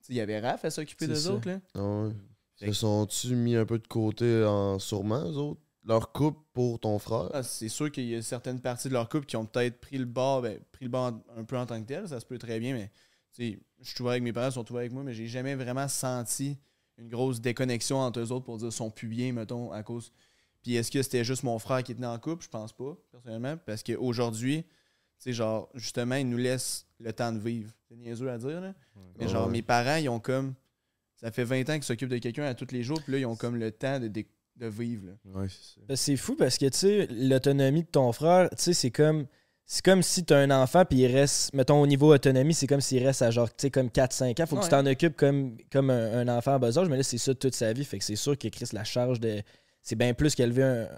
Il 0.09 0.15
y 0.15 0.21
avait 0.21 0.39
Raph 0.39 0.65
à 0.65 0.71
s'occuper 0.71 1.09
d'eux 1.09 1.29
autres, 1.29 1.49
là. 1.49 1.61
Ah 1.75 1.83
ouais. 1.83 2.13
Se 2.57 2.73
sont-tu 2.73 3.35
mis 3.35 3.57
un 3.57 3.67
peu 3.67 3.79
de 3.79 3.87
côté 3.87 4.45
en 4.45 4.79
sûrement, 4.79 5.25
eux 5.25 5.37
autres? 5.37 5.61
Leur 5.85 6.13
couple 6.13 6.41
pour 6.53 6.81
ton 6.81 6.99
frère? 6.99 7.31
Ah, 7.33 7.43
c'est 7.43 7.69
sûr 7.69 7.93
qu'il 7.93 8.07
y 8.07 8.15
a 8.15 8.23
certaines 8.23 8.61
parties 8.61 8.89
de 8.89 8.93
leur 8.93 9.09
couple 9.09 9.27
qui 9.27 9.37
ont 9.37 9.47
peut-être 9.47 9.81
pris 9.81 9.99
le 9.99 10.05
bord, 10.05 10.43
ben, 10.43 10.59
pris 10.73 10.85
le 10.85 10.91
bord 10.91 11.13
un 11.37 11.45
peu 11.45 11.57
en 11.57 11.67
tant 11.67 11.81
que 11.81 11.87
tel, 11.87 12.09
ça 12.09 12.19
se 12.19 12.27
peut 12.27 12.39
très 12.39 12.59
bien, 12.59 12.75
mais 12.75 12.91
je 13.39 13.57
suis 13.83 14.09
avec 14.09 14.23
mes 14.23 14.33
parents, 14.33 14.49
ils 14.49 14.55
sont 14.55 14.69
ouverts 14.71 14.81
avec 14.81 14.93
moi, 14.93 15.03
mais 15.03 15.15
j'ai 15.15 15.27
jamais 15.27 15.55
vraiment 15.55 15.87
senti 15.87 16.57
une 16.99 17.09
grosse 17.09 17.41
déconnexion 17.41 17.99
entre 17.99 18.21
eux 18.21 18.33
autres 18.33 18.47
pour 18.47 18.57
dire 18.57 18.69
qu'ils 18.69 18.77
sont 18.77 18.91
plus 18.91 19.09
bien, 19.09 19.33
mettons, 19.33 19.71
à 19.71 19.83
cause. 19.83 20.13
Puis 20.63 20.75
est-ce 20.75 20.91
que 20.91 21.03
c'était 21.03 21.25
juste 21.25 21.43
mon 21.43 21.59
frère 21.59 21.85
qui 21.85 21.93
était 21.93 22.07
en 22.07 22.19
couple? 22.19 22.45
Je 22.45 22.49
pense 22.49 22.73
pas, 22.73 22.97
personnellement, 23.13 23.57
parce 23.67 23.83
qu'aujourd'hui, 23.83 24.65
sais, 25.19 25.33
genre, 25.33 25.69
justement, 25.75 26.15
ils 26.17 26.29
nous 26.29 26.37
laissent 26.39 26.87
le 27.01 27.13
temps 27.13 27.33
de 27.33 27.39
vivre. 27.39 27.71
C'est 27.89 27.97
niaiseux 27.97 28.31
à 28.31 28.39
dire, 28.39 28.61
là. 28.61 28.75
Mais 29.19 29.29
genre, 29.29 29.47
Ouais. 29.47 29.53
mes 29.53 29.63
parents, 29.63 29.97
ils 29.97 30.09
ont 30.09 30.21
comme. 30.21 30.55
Ça 31.17 31.31
fait 31.31 31.45
20 31.45 31.69
ans 31.71 31.75
qu'ils 31.75 31.83
s'occupent 31.85 32.11
de 32.11 32.19
quelqu'un 32.19 32.45
à 32.45 32.55
tous 32.55 32.73
les 32.73 32.83
jours, 32.83 33.01
puis 33.03 33.13
là, 33.15 33.19
ils 33.19 33.27
ont 33.27 33.37
comme 33.37 33.57
le 33.57 33.71
temps 33.73 33.99
de, 33.99 34.09
de, 34.09 34.25
de 34.57 34.67
vivre, 34.67 35.07
là. 35.07 35.13
Ouais, 35.41 35.47
c'est 35.49 35.75
ça. 35.75 35.81
Ben, 35.89 35.97
C'est 35.97 36.17
fou 36.17 36.35
parce 36.37 36.59
que, 36.59 36.67
tu 36.67 36.79
sais, 36.79 37.07
l'autonomie 37.11 37.83
de 37.83 37.89
ton 37.89 38.13
frère, 38.13 38.51
tu 38.51 38.57
sais, 38.63 38.73
c'est 38.75 38.91
comme. 38.91 39.27
C'est 39.69 39.85
comme 39.85 40.01
si 40.05 40.25
tu 40.25 40.33
as 40.33 40.37
un 40.39 40.53
enfant 40.53 40.85
puis 40.85 40.99
il 40.99 41.07
reste, 41.09 41.53
mettons 41.53 41.81
au 41.83 41.89
niveau 41.89 42.15
autonomie, 42.15 42.55
c'est 42.55 42.69
comme 42.69 42.81
s'il 42.81 43.05
reste 43.05 43.23
à 43.23 43.33
genre, 43.33 43.49
tu 43.51 43.63
sais, 43.63 43.71
comme 43.73 43.89
4-5 43.89 44.41
ans. 44.41 44.47
Faut 44.47 44.57
que 44.59 44.63
tu 44.63 44.69
t'en 44.69 44.87
occupes 44.87 45.17
comme, 45.17 45.57
comme 45.73 45.91
un, 45.91 46.19
un 46.21 46.29
enfant 46.39 46.53
à 46.55 46.59
bas 46.61 46.79
âge, 46.79 46.89
mais 46.89 46.97
là, 46.97 47.03
c'est 47.03 47.19
ça 47.19 47.35
toute 47.35 47.57
sa 47.57 47.73
vie. 47.73 47.85
Fait 47.85 47.99
que 47.99 48.05
c'est 48.05 48.15
sûr 48.15 48.39
qu'il 48.39 48.53
Chris 48.53 48.69
la 48.73 48.85
charge 48.85 49.19
de. 49.19 49.43
C'est 49.83 49.97
bien 49.97 50.15
plus 50.15 50.37
qu'élever 50.37 50.63
un. 50.63 50.89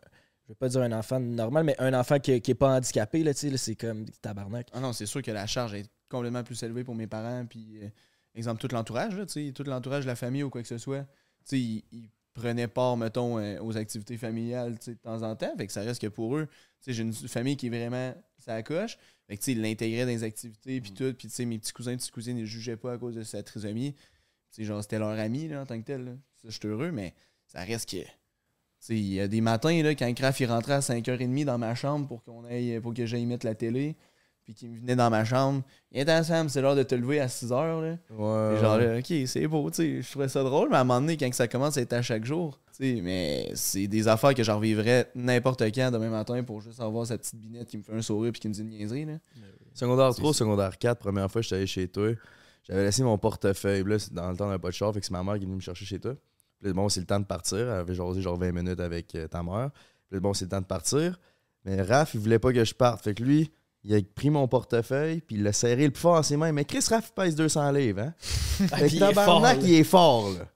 Je 0.49 0.53
veux 0.53 0.57
pas 0.57 0.71
dire 0.71 0.81
un 0.81 0.93
enfant 0.93 1.21
normal, 1.21 1.65
mais 1.65 1.77
un 1.79 1.93
enfant 1.93 2.19
qui, 2.19 2.41
qui 2.41 2.53
est 2.53 2.55
pas 2.55 2.75
handicapé, 2.75 3.23
là, 3.23 3.33
c'est 3.35 3.77
comme 3.77 4.07
tabarnak. 4.23 4.69
Ah 4.73 4.81
non, 4.81 4.95
c'est 4.95 5.05
sûr 5.05 5.21
que 5.21 5.31
la 5.31 5.47
charge 5.47 5.75
est 5.75 5.91
complètement 6.09 6.43
plus 6.43 6.63
élevée 6.63 6.85
pour 6.85 6.95
mes 6.95 7.07
parents. 7.07 7.45
Puis, 7.45 7.81
euh, 7.83 7.89
exemple, 8.35 8.59
tout 8.59 8.75
l'entourage, 8.75 9.13
tout 9.55 9.65
l'entourage 9.65 10.05
de 10.05 10.09
la 10.09 10.17
famille 10.17 10.43
ou 10.43 10.49
quoi 10.49 10.63
que 10.63 10.69
ce 10.69 10.79
soit. 10.79 11.07
Ils, 11.53 11.85
ils 11.93 12.09
prenaient 12.33 12.67
part, 12.67 12.97
mettons, 12.97 13.39
euh, 13.39 13.61
aux 13.61 13.77
activités 13.77 14.17
familiales, 14.17 14.79
de 14.79 14.95
temps 14.95 15.23
en 15.23 15.37
temps. 15.37 15.55
Fait 15.59 15.67
que 15.67 15.73
ça 15.73 15.83
reste 15.83 16.01
que 16.01 16.07
pour 16.07 16.35
eux, 16.39 16.49
j'ai 16.87 17.03
une 17.03 17.13
famille 17.13 17.59
qui 17.59 17.67
est 17.67 17.71
vraiment 17.71 18.15
ça 18.39 18.63
coche. 18.63 18.97
Fait 19.27 19.37
que, 19.37 19.51
ils 19.51 19.61
l'intégraient 19.61 20.07
dans 20.07 20.13
les 20.13 20.25
activités, 20.25 20.81
puis 20.81 20.93
tout. 20.93 21.13
Puis, 21.13 21.45
mes 21.45 21.59
petits 21.59 21.75
cousins, 21.75 21.95
petites 21.95 22.11
cousines, 22.11 22.39
ils 22.39 22.43
ne 22.43 22.47
jugeaient 22.47 22.79
pas 22.79 22.95
à 22.95 22.97
cause 22.97 23.17
de 23.17 23.23
sa 23.23 23.43
trisomie. 23.43 23.95
Genre, 24.57 24.83
c'était 24.83 24.99
leur 24.99 25.11
ami, 25.11 25.47
là, 25.49 25.61
en 25.61 25.67
tant 25.67 25.79
que 25.79 25.85
tel. 25.85 26.05
là. 26.07 26.13
Ça, 26.37 26.49
je 26.49 26.59
suis 26.59 26.69
heureux, 26.69 26.91
mais 26.91 27.15
ça 27.47 27.63
reste 27.65 27.91
que. 27.91 27.99
Il 28.89 29.13
y 29.13 29.21
a 29.21 29.29
des 29.29 29.41
matins, 29.41 29.83
là, 29.83 29.95
quand 29.95 30.13
Kraft 30.15 30.41
il 30.41 30.47
rentrait 30.47 30.75
à 30.75 30.81
5h30 30.81 31.45
dans 31.45 31.59
ma 31.59 31.75
chambre 31.75 32.07
pour 32.07 32.23
qu'on 32.23 32.45
aille, 32.45 32.81
pour 32.81 32.95
que 32.95 33.05
j'aille 33.07 33.27
mettre 33.27 33.45
la 33.45 33.55
télé, 33.55 33.97
puis 34.45 34.55
qu'il 34.55 34.79
venait 34.79 34.97
dans 34.97 35.11
ma 35.11 35.25
chambre. 35.27 35.63
Viens 35.93 36.23
Sam, 36.23 36.49
c'est 36.49 36.63
l'heure 36.63 36.77
de 36.77 36.83
te 36.83 36.95
lever 36.95 37.21
à 37.21 37.27
6h. 37.27 37.51
Là. 37.83 37.99
Ouais. 38.11 38.57
Et 38.57 38.61
genre, 38.61 38.79
là, 38.79 38.99
ok, 38.99 39.13
c'est 39.27 39.47
beau, 39.47 39.69
tu 39.71 39.77
sais. 39.77 40.03
Je 40.03 40.11
trouvais 40.11 40.29
ça 40.29 40.43
drôle, 40.43 40.71
mais 40.71 40.77
à 40.77 40.81
un 40.81 40.85
moment 40.85 41.01
donné, 41.03 41.19
quand 41.19 41.33
ça 41.35 41.49
commence 41.49 41.77
à 41.77 41.83
être 41.83 41.93
à 41.93 42.01
chaque 42.01 42.25
jour, 42.25 42.59
tu 42.75 42.97
sais, 42.97 43.03
mais 43.03 43.51
c'est 43.55 43.89
des 43.89 44.09
affaires 44.09 44.33
que 44.33 44.43
j'en 44.43 44.57
revivrais 44.57 45.11
n'importe 45.15 45.63
quand 45.75 45.91
demain 45.91 46.09
matin 46.09 46.43
pour 46.45 46.63
juste 46.63 46.81
avoir 46.81 47.07
sa 47.07 47.19
petite 47.19 47.37
binette 47.37 47.69
qui 47.69 47.77
me 47.77 47.83
fait 47.83 47.93
un 47.93 48.01
sourire 48.01 48.33
puis 48.33 48.41
qui 48.41 48.49
me 48.49 48.55
dit 48.55 48.63
une 48.63 48.71
niaiserie, 48.71 49.05
là. 49.05 49.19
Secondaire 49.75 50.15
C'est 50.15 50.21
3, 50.23 50.33
ça. 50.33 50.39
secondaire 50.39 50.79
4, 50.79 50.99
première 50.99 51.31
fois 51.31 51.41
que 51.41 51.45
j'étais 51.45 51.57
allé 51.57 51.67
chez 51.67 51.87
toi, 51.87 52.09
j'avais 52.67 52.85
laissé 52.85 53.03
mon 53.03 53.19
portefeuille. 53.19 53.85
Là, 53.85 53.97
dans 54.13 54.31
le 54.31 54.37
temps, 54.37 54.45
on 54.45 54.49
n'avait 54.49 54.59
pas 54.59 54.69
de 54.71 54.75
char, 54.75 54.95
fait 54.95 55.01
que 55.01 55.07
c'est 55.07 55.13
ma 55.13 55.23
mère 55.23 55.35
qui 55.35 55.43
est 55.43 55.45
venue 55.47 55.57
me 55.57 55.61
chercher 55.61 55.85
chez 55.85 56.01
toi. 56.01 56.15
Puis 56.63 56.73
bon, 56.73 56.89
c'est 56.89 57.01
le 57.01 57.07
temps 57.07 57.21
de 57.21 57.25
partir. 57.25 57.59
Elle 57.59 57.69
avait 57.71 57.95
jasé 57.95 58.21
genre 58.23 58.37
20 58.37 58.53
minutes 58.53 58.81
avec 58.81 59.15
euh, 59.15 59.29
ta 59.29 59.43
mère. 59.43 59.71
Puis 60.11 60.21
bon, 60.21 60.35
c'est 60.35 60.47
le 60.47 60.51
temps 60.51 60.61
de 60.61 60.67
partir. 60.67 61.19
Mais 61.65 61.83
Raph, 61.83 62.15
il 62.15 62.21
voulait 62.21 62.39
pas 62.39 62.53
que 62.53 62.65
je 62.65 62.75
parte. 62.75 63.03
Fait 63.05 63.15
que 63.15 63.23
lui, 63.23 63.51
il 63.85 63.95
a 63.95 63.99
pris 64.15 64.31
mon 64.31 64.49
portefeuille, 64.49 65.21
puis 65.21 65.37
il 65.37 65.43
l'a 65.43 65.53
serré 65.53 65.85
le 65.85 65.91
plus 65.93 66.01
fort 66.01 66.17
dans 66.17 66.23
ses 66.23 66.37
mains. 66.37 66.53
Mais 66.53 66.65
Chris 66.65 66.85
Raph 66.91 67.11
il 67.11 67.15
pèse 67.15 67.35
200 67.37 67.71
livres, 67.73 68.01
hein? 68.01 68.15
Fait 68.21 68.89
que 68.89 68.99
tabarnak, 68.99 69.59
il 69.63 69.75
est 69.75 69.85
fort, 69.85 70.31
là. 70.31 70.47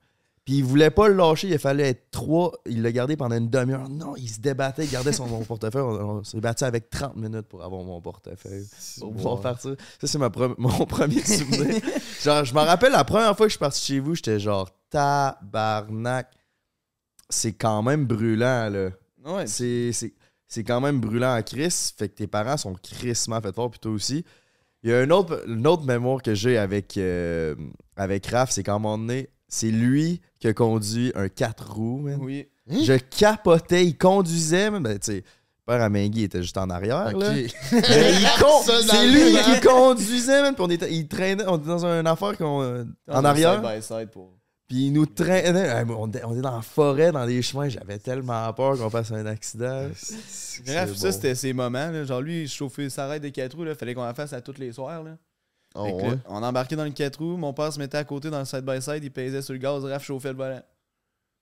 Puis 0.45 0.55
il 0.55 0.65
voulait 0.65 0.91
pas 0.91 1.07
le 1.07 1.15
lâcher, 1.15 1.47
il 1.49 1.59
fallait 1.61 1.91
être 1.91 2.11
trois. 2.11 2.51
Il 2.67 2.83
l'a 2.83 2.91
gardé 2.91 3.17
pendant 3.17 3.37
une 3.37 3.49
demi-heure. 3.49 3.89
Non, 3.89 4.17
il 4.17 4.29
se 4.29 4.41
débattait, 4.41 4.85
il 4.87 4.91
gardait 4.91 5.13
son 5.13 5.29
mon 5.29 5.45
portefeuille. 5.45 5.83
On, 5.83 6.19
on 6.19 6.25
s'est 6.25 6.41
battu 6.41 6.65
avec 6.65 6.91
30 6.91 7.15
minutes 7.15 7.47
pour 7.47 7.63
avoir 7.63 7.85
mon 7.85 8.01
portefeuille. 8.01 8.67
Pour 8.99 9.13
pouvoir 9.13 9.41
partir. 9.41 9.77
Ça, 10.01 10.09
c'est 10.09 10.19
ma 10.19 10.31
pre- 10.31 10.55
mon 10.59 10.85
premier 10.85 11.21
souvenir. 11.21 11.81
genre, 12.25 12.45
je 12.45 12.53
me 12.55 12.59
rappelle 12.59 12.91
la 12.91 13.05
première 13.05 13.37
fois 13.37 13.47
que 13.47 13.51
je 13.51 13.55
suis 13.55 13.61
parti 13.61 13.85
chez 13.85 14.01
vous, 14.01 14.17
j'étais 14.17 14.41
genre 14.41 14.69
tabarnak. 14.93 16.31
C'est 17.29 17.53
quand 17.53 17.83
même 17.83 18.05
brûlant, 18.07 18.69
là. 18.71 18.91
Ouais, 19.25 19.47
C'est, 19.47 19.93
c'est, 19.93 20.13
c'est 20.49 20.65
quand 20.65 20.81
même 20.81 21.01
brûlant 21.01 21.33
à 21.33 21.43
Chris. 21.43 21.93
Fait 21.97 22.09
que 22.09 22.15
tes 22.15 22.27
parents 22.27 22.57
sont 22.57 22.75
crissement 22.75 23.41
fait 23.41 23.55
fort, 23.55 23.71
puis 23.71 23.81
toi 23.81 23.93
aussi. 23.93 24.25
Il 24.83 24.91
y 24.91 24.93
a 24.95 24.99
un 24.99 25.11
autre, 25.11 25.45
une 25.47 25.67
autre 25.67 25.85
mémoire 25.85 26.21
que 26.23 26.35
j'ai 26.35 26.59
avec, 26.59 26.97
euh, 26.97 27.55
avec 27.97 28.27
Raph, 28.27 28.51
c'est 28.51 28.65
qu'à 28.65 28.75
un 28.75 28.79
moment 28.81 28.99
donné, 28.99 29.29
c'est 29.49 29.71
lui 29.71 30.21
qui 30.41 30.49
a 30.49 30.53
conduit 30.55 31.13
un 31.15 31.29
4 31.29 31.73
roues, 31.73 31.99
man. 32.01 32.19
Oui. 32.21 32.49
Je 32.69 32.95
capotais, 32.99 33.87
il 33.87 33.97
conduisait, 33.97 34.71
man. 34.71 34.83
Ben, 34.83 34.99
tu 34.99 35.07
sais, 35.07 35.15
le 35.17 35.23
père 35.67 35.83
à 35.83 35.89
Maggie 35.89 36.25
était 36.25 36.43
juste 36.43 36.59
en 36.59 36.69
arrière, 36.69 37.05
là. 37.05 37.13
Ok. 37.13 37.23
Mais 37.73 38.13
il 38.13 38.29
con- 38.41 38.63
Ça, 38.65 38.83
dans 38.83 38.93
c'est 38.93 39.07
lui 39.09 39.37
qui 39.55 39.61
conduisait, 39.61 40.43
man. 40.43 40.55
Puis 40.55 40.65
on 40.65 40.71
était, 40.71 40.93
il 40.93 41.07
traînait, 41.07 41.45
on 41.47 41.57
était 41.59 41.67
dans 41.69 41.87
une 41.87 42.07
affaire 42.09 42.37
qu'on, 42.37 42.63
euh, 42.63 42.85
en 43.09 43.25
arrière. 43.25 43.63
Side 43.63 43.77
by 43.77 43.83
side 43.83 44.11
pour. 44.11 44.33
Puis 44.69 44.87
il 44.87 44.93
nous 44.93 45.07
traînait. 45.07 45.85
On 45.91 46.09
était, 46.09 46.21
dans 46.21 46.57
la 46.57 46.63
forêt, 46.63 47.13
dans 47.13 47.25
les 47.25 47.43
chemins. 47.43 47.69
J'avais 47.69 47.99
tellement 47.99 48.53
peur 48.55 48.79
qu'on 48.79 48.89
fasse 48.89 49.13
un 49.13 49.27
accident. 49.27 49.89
Bref, 49.89 50.91
C'est 50.93 50.97
ça, 50.97 51.13
c'était 51.13 51.35
ses 51.35 51.53
moments. 51.53 51.91
Là. 51.91 52.05
Genre, 52.05 52.21
lui, 52.21 52.43
il 52.43 52.49
chauffait 52.49 52.89
sa 52.89 53.07
raide 53.07 53.23
de 53.23 53.29
4 53.29 53.55
roues. 53.55 53.65
Là. 53.65 53.75
Fallait 53.75 53.95
qu'on 53.95 54.05
la 54.05 54.15
fasse 54.15 54.33
à 54.33 54.41
tous 54.41 54.59
les 54.59 54.73
soirs. 54.73 55.03
Là. 55.03 55.17
Oh, 55.75 55.85
ouais. 55.85 56.11
là, 56.11 56.17
on 56.27 56.43
embarquait 56.43 56.77
dans 56.77 56.85
le 56.85 56.91
4 56.91 57.17
roues. 57.19 57.37
Mon 57.37 57.53
père 57.53 57.73
se 57.73 57.79
mettait 57.79 57.99
à 57.99 58.05
côté 58.05 58.31
dans 58.31 58.39
le 58.39 58.45
side-by-side. 58.45 59.05
Il 59.05 59.11
pesait 59.11 59.43
sur 59.43 59.53
le 59.53 59.59
gaz. 59.59 59.85
Raph 59.85 60.05
chauffait 60.05 60.31
le 60.31 60.37
volant. 60.37 60.63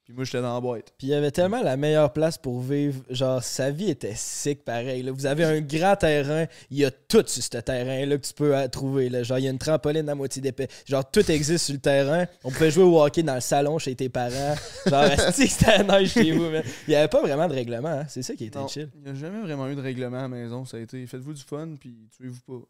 Puis 0.05 0.15
moi, 0.15 0.25
j'étais 0.25 0.43
dans 0.43 0.55
la 0.55 0.61
boîte. 0.61 0.93
Puis 0.99 1.07
il 1.07 1.11
y 1.11 1.15
avait 1.15 1.31
tellement 1.31 1.63
la 1.63 1.77
meilleure 1.77 2.13
place 2.13 2.37
pour 2.37 2.61
vivre. 2.61 3.01
Genre, 3.11 3.41
sa 3.45 3.71
vie 3.71 3.91
était 3.91 4.15
sick 4.17 4.65
pareil. 4.65 5.03
là. 5.05 5.13
Vous 5.13 5.27
avez 5.27 5.45
un 5.45 5.61
grand 5.61 5.95
terrain. 5.95 6.47
Il 6.71 6.79
y 6.79 6.85
a 6.85 6.91
tout 6.91 7.23
sur 7.27 7.43
ce 7.43 7.49
terrain-là 7.59 8.17
que 8.19 8.27
tu 8.27 8.33
peux 8.35 8.57
euh, 8.57 8.67
trouver. 8.67 9.09
Là. 9.09 9.23
Genre, 9.23 9.39
il 9.39 9.45
y 9.45 9.47
a 9.47 9.51
une 9.51 9.59
trampoline 9.59 10.09
à 10.09 10.15
moitié 10.17 10.43
d'épais. 10.43 10.67
Genre, 10.87 11.09
tout 11.09 11.31
existe 11.31 11.67
sur 11.67 11.75
le 11.75 11.81
terrain. 11.81 12.27
On 12.43 12.51
pouvait 12.51 12.71
jouer 12.73 12.83
au 12.85 13.01
hockey 13.01 13.23
dans 13.23 13.35
le 13.37 13.41
salon 13.41 13.79
chez 13.79 13.95
tes 13.95 14.09
parents. 14.09 14.57
Genre, 14.87 15.11
que 15.17 15.33
c'était 15.33 15.85
nice 15.85 16.13
chez 16.13 16.33
vous. 16.33 16.47
Il 16.47 16.63
n'y 16.91 16.95
avait 16.97 17.07
pas 17.09 17.21
vraiment 17.23 17.47
de 17.47 17.55
règlement. 17.55 17.89
hein. 17.89 18.07
C'est 18.09 18.23
ça 18.23 18.35
qui 18.35 18.47
était 18.47 18.59
Non, 18.59 18.67
chill. 18.67 18.89
Il 18.97 19.03
n'y 19.05 19.11
a 19.11 19.15
jamais 19.15 19.41
vraiment 19.43 19.69
eu 19.69 19.77
de 19.77 19.81
règlement 19.81 20.19
à 20.19 20.23
la 20.23 20.29
maison. 20.29 20.65
Ça 20.65 20.77
a 20.79 20.81
été 20.81 21.07
faites-vous 21.07 21.35
du 21.35 21.43
fun, 21.43 21.69
puis 21.79 21.95
tuez-vous 22.17 22.41
pas. 22.47 22.65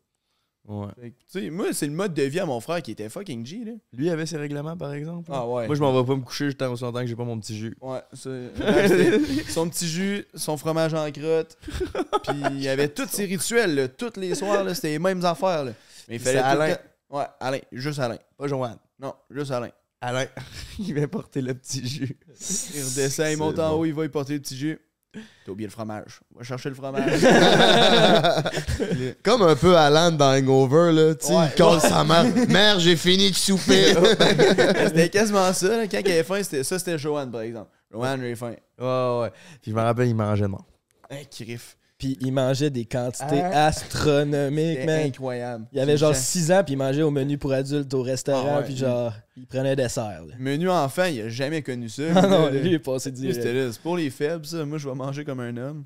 Ouais. 0.68 0.86
Fait 1.00 1.10
que, 1.10 1.16
tu 1.32 1.40
sais, 1.40 1.50
moi, 1.50 1.72
c'est 1.72 1.86
le 1.86 1.92
mode 1.92 2.14
de 2.14 2.22
vie 2.22 2.38
à 2.38 2.46
mon 2.46 2.60
frère 2.60 2.80
qui 2.82 2.92
était 2.92 3.08
fucking 3.08 3.44
G. 3.44 3.64
Là. 3.64 3.72
Lui 3.92 4.08
avait 4.10 4.26
ses 4.26 4.36
règlements, 4.36 4.76
par 4.76 4.92
exemple. 4.92 5.28
Ah 5.32 5.46
ouais. 5.46 5.66
Moi, 5.66 5.74
je 5.74 5.80
m'en 5.80 5.92
vais 6.00 6.06
pas 6.06 6.14
me 6.16 6.22
coucher 6.22 6.52
tant 6.54 6.70
aussi 6.70 6.84
longtemps 6.84 7.00
que 7.00 7.06
j'ai 7.06 7.16
pas 7.16 7.24
mon 7.24 7.38
petit 7.40 7.56
jus. 7.56 7.76
Ouais, 7.80 8.00
c'est- 8.12 9.50
son 9.50 9.68
petit 9.68 9.88
jus, 9.88 10.24
son 10.34 10.56
fromage 10.56 10.94
en 10.94 11.10
crotte. 11.10 11.58
Puis 12.28 12.40
il 12.52 12.62
y 12.62 12.68
avait 12.68 12.88
tous 12.88 13.08
ses 13.08 13.24
rituels, 13.24 13.74
là. 13.74 13.88
tous 13.88 14.18
les 14.18 14.34
soirs, 14.34 14.62
là, 14.64 14.74
c'était 14.74 14.90
les 14.90 14.98
mêmes 14.98 15.24
affaires. 15.24 15.64
Là. 15.64 15.72
Mais 16.08 16.16
il 16.16 16.20
fallait 16.20 16.38
C'est 16.38 16.42
tout 16.50 16.56
le 16.56 16.62
Alain. 16.62 16.74
temps- 16.74 17.16
Ouais, 17.18 17.24
Alain, 17.40 17.58
juste 17.72 17.98
Alain. 17.98 18.18
Pas 18.36 18.46
Joanne. 18.46 18.78
Non, 19.00 19.14
juste 19.30 19.50
Alain. 19.50 19.70
Alain. 20.00 20.26
il 20.78 20.94
vient 20.94 21.08
porter 21.08 21.40
le 21.42 21.54
petit 21.54 21.86
jus. 21.86 22.16
Il 22.74 22.82
redescend, 22.84 23.26
il 23.32 23.36
monte 23.38 23.58
en 23.58 23.72
haut, 23.72 23.84
il 23.84 23.92
va 23.92 24.04
y 24.04 24.08
porter 24.08 24.34
le 24.34 24.40
petit 24.40 24.56
jus. 24.56 24.78
T'as 25.44 25.50
oublié 25.52 25.66
le 25.66 25.72
fromage. 25.72 26.20
Va 26.36 26.44
chercher 26.44 26.68
le 26.68 26.74
fromage. 26.76 27.02
Comme 29.22 29.42
un 29.42 29.56
peu 29.56 29.76
Alan 29.76 30.12
dans 30.12 30.36
Hangover, 30.36 30.92
là. 30.92 31.14
Tu 31.14 31.26
sais, 31.26 31.34
Ouais. 31.34 31.46
il 31.52 31.56
colle 31.60 31.80
sa 31.80 32.04
mère. 32.04 32.24
Mère, 32.48 32.78
j'ai 32.78 32.96
fini 32.96 33.30
de 33.30 33.36
souper. 33.36 33.94
c'était 34.86 35.08
quasiment 35.08 35.52
ça. 35.52 35.68
Là. 35.78 35.86
Quand 35.88 35.98
il 35.98 36.10
avait 36.10 36.22
faim, 36.22 36.42
c'était 36.42 36.62
ça, 36.64 36.78
c'était 36.78 36.98
Joanne, 36.98 37.30
par 37.30 37.40
exemple. 37.40 37.70
Joanne, 37.92 38.20
j'ai 38.20 38.36
faim. 38.36 38.54
Ouais, 38.78 39.20
ouais. 39.22 39.30
Puis 39.60 39.72
je 39.72 39.76
me 39.76 39.80
rappelle, 39.80 40.08
il 40.08 40.14
mangeait 40.14 40.46
non. 40.48 40.58
Hein, 41.10 41.22
crif. 41.30 41.76
Puis 42.00 42.16
il 42.20 42.32
mangeait 42.32 42.70
des 42.70 42.86
quantités 42.86 43.40
Ah. 43.42 43.66
astronomiques, 43.66 44.84
man. 44.86 45.06
incroyable. 45.06 45.66
Il 45.70 45.78
avait 45.78 45.96
genre 45.96 46.16
C'est 46.16 46.40
6 46.40 46.50
ans, 46.50 46.62
puis 46.64 46.72
il 46.72 46.76
mangeait 46.76 47.02
au 47.02 47.10
menu 47.12 47.38
pour 47.38 47.52
adultes 47.52 47.92
au 47.94 48.02
restaurant, 48.02 48.54
Ah 48.54 48.58
ouais. 48.60 48.64
puis 48.64 48.76
genre, 48.76 49.12
il 49.36 49.46
prenait 49.46 49.76
dessert. 49.76 50.24
là. 50.26 50.34
Menu 50.38 50.68
enfant, 50.70 51.04
il 51.04 51.20
a 51.20 51.28
jamais 51.28 51.62
connu 51.62 51.88
ça. 51.88 52.02
Ah 52.16 52.26
non, 52.26 52.48
lui, 52.50 52.60
il 52.64 52.74
est 52.74 52.78
passé 52.80 53.12
direct. 53.12 53.36
c'était 53.36 53.52
là. 53.52 53.70
C'est 53.70 53.80
pour 53.82 53.96
les 53.96 54.10
faibles, 54.10 54.44
ça. 54.46 54.64
Moi, 54.64 54.78
je 54.78 54.88
vais 54.88 54.94
manger 54.94 55.24
comme 55.24 55.40
un 55.40 55.56
homme. 55.56 55.84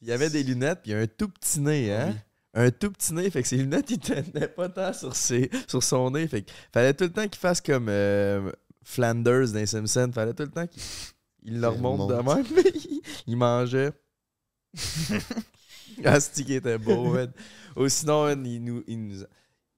Il 0.00 0.08
y 0.08 0.12
avait 0.12 0.30
des 0.30 0.42
lunettes, 0.42 0.78
puis 0.82 0.94
un 0.94 1.06
tout 1.06 1.28
petit 1.28 1.60
nez, 1.60 1.92
hein? 1.92 2.14
Un 2.54 2.70
tout 2.70 2.90
petit 2.90 3.12
nez, 3.12 3.28
fait 3.30 3.42
que 3.42 3.48
ses 3.48 3.56
lunettes, 3.58 3.90
il 3.90 3.98
tenaient 3.98 4.48
pas 4.48 4.68
tant 4.68 4.92
sur, 4.92 5.14
ses, 5.14 5.50
sur 5.68 5.82
son 5.82 6.10
nez. 6.12 6.26
Fait 6.28 6.42
que 6.42 6.50
fallait 6.72 6.94
tout 6.94 7.04
le 7.04 7.10
temps 7.12 7.26
qu'il 7.28 7.38
fasse 7.40 7.60
comme 7.60 7.86
euh, 7.88 8.50
Flanders 8.84 9.48
dans 9.52 9.58
les 9.58 9.66
Simpsons. 9.66 10.10
Fallait 10.14 10.32
tout 10.32 10.44
le 10.44 10.50
temps 10.50 10.66
qu'il 10.66 10.80
il 11.42 11.60
le 11.60 11.68
remonte 11.68 12.08
de 12.08 12.14
même. 12.14 12.44
il, 12.74 13.00
il 13.26 13.36
Asti 16.04 16.44
qui 16.44 16.54
était 16.54 16.78
beau, 16.78 17.12
man? 17.12 17.32
Ou 17.76 17.88
sinon, 17.88 18.24
man, 18.24 18.46
il 18.46 18.62
nous. 18.62 18.82
Il 18.86 19.06
nous... 19.06 19.24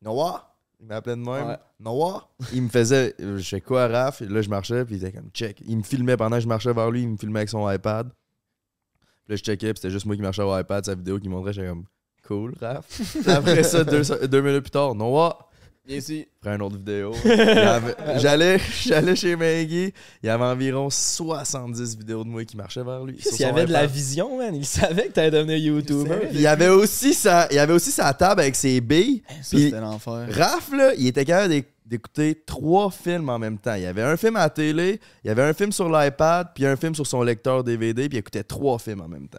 Noah? 0.02 0.48
Il 0.80 0.86
m'appelait 0.86 1.16
de 1.16 1.20
même. 1.20 1.46
Ouais. 1.46 1.58
Noah? 1.78 2.28
Il 2.52 2.62
me 2.62 2.68
faisait. 2.68 3.14
Je 3.18 3.42
fais 3.42 3.60
quoi, 3.60 3.86
Raph? 3.86 4.22
Et 4.22 4.26
là, 4.26 4.42
je 4.42 4.48
marchais, 4.48 4.84
puis 4.84 4.96
il 4.96 5.04
était 5.04 5.16
comme 5.16 5.30
check. 5.32 5.62
Il 5.66 5.76
me 5.76 5.82
filmait 5.82 6.16
pendant 6.16 6.36
que 6.36 6.42
je 6.42 6.48
marchais 6.48 6.72
vers 6.72 6.90
lui, 6.90 7.02
il 7.02 7.08
me 7.08 7.16
filmait 7.16 7.40
avec 7.40 7.48
son 7.48 7.70
iPad. 7.70 8.08
Puis 8.08 9.32
là, 9.32 9.36
je 9.36 9.42
checkais, 9.42 9.72
puis 9.72 9.80
c'était 9.80 9.90
juste 9.90 10.06
moi 10.06 10.16
qui 10.16 10.22
marchais 10.22 10.42
au 10.42 10.58
iPad, 10.58 10.84
sa 10.84 10.94
vidéo 10.94 11.18
qui 11.20 11.28
montrait, 11.28 11.52
j'étais 11.52 11.68
comme 11.68 11.84
cool, 12.26 12.54
Raph. 12.60 13.00
Après 13.28 13.62
ça, 13.62 13.84
deux, 13.84 14.02
deux 14.26 14.40
minutes 14.40 14.62
plus 14.62 14.70
tard, 14.70 14.94
Noah! 14.94 15.48
Viens 15.84 15.96
ici. 15.96 16.28
Après 16.40 16.54
une 16.54 16.62
autre 16.62 16.76
vidéo. 16.76 17.12
Il 17.24 18.18
J'allais 18.20 18.58
j'allais 18.84 19.16
chez 19.16 19.34
Maggie, 19.34 19.92
il 20.22 20.26
y 20.26 20.28
avait 20.28 20.44
environ 20.44 20.88
70 20.90 21.96
vidéos 21.98 22.22
de 22.22 22.28
moi 22.28 22.44
qui 22.44 22.56
marchaient 22.56 22.84
vers 22.84 23.02
lui. 23.04 23.20
S'il 23.20 23.40
y 23.40 23.44
avait 23.44 23.66
de 23.66 23.72
la 23.72 23.86
vision, 23.86 24.38
man, 24.38 24.54
il 24.54 24.64
savait 24.64 25.08
que 25.08 25.12
t'allais 25.12 25.32
devenir 25.32 25.56
YouTuber. 25.56 26.28
Il 26.32 26.40
y 26.40 26.46
avait 26.46 26.68
aussi 26.68 27.14
sa, 27.14 27.48
il 27.50 27.56
y 27.56 27.58
avait 27.58 27.72
aussi 27.72 27.90
sa 27.90 28.12
table 28.14 28.42
avec 28.42 28.54
ses 28.54 28.80
billes. 28.80 29.22
Ça, 29.42 29.56
Puis- 29.56 29.64
c'était 29.64 29.80
l'enfer. 29.80 30.28
Raph, 30.30 30.70
là, 30.72 30.92
il 30.96 31.08
était 31.08 31.24
capable 31.24 31.52
d'éc- 31.52 31.66
d'écouter 31.84 32.40
trois 32.46 32.90
films 32.92 33.28
en 33.28 33.40
même 33.40 33.58
temps. 33.58 33.74
Il 33.74 33.82
y 33.82 33.86
avait 33.86 34.02
un 34.02 34.16
film 34.16 34.36
à 34.36 34.40
la 34.44 34.50
télé, 34.50 35.00
il 35.24 35.28
y 35.28 35.30
avait 35.30 35.42
un 35.42 35.52
film 35.52 35.72
sur 35.72 35.90
l'iPad, 35.90 36.48
puis 36.54 36.64
un 36.64 36.76
film 36.76 36.94
sur 36.94 37.08
son 37.08 37.22
lecteur 37.22 37.64
DVD, 37.64 38.08
puis 38.08 38.18
il 38.18 38.20
écoutait 38.20 38.44
trois 38.44 38.78
films 38.78 39.00
en 39.00 39.08
même 39.08 39.28
temps. 39.28 39.38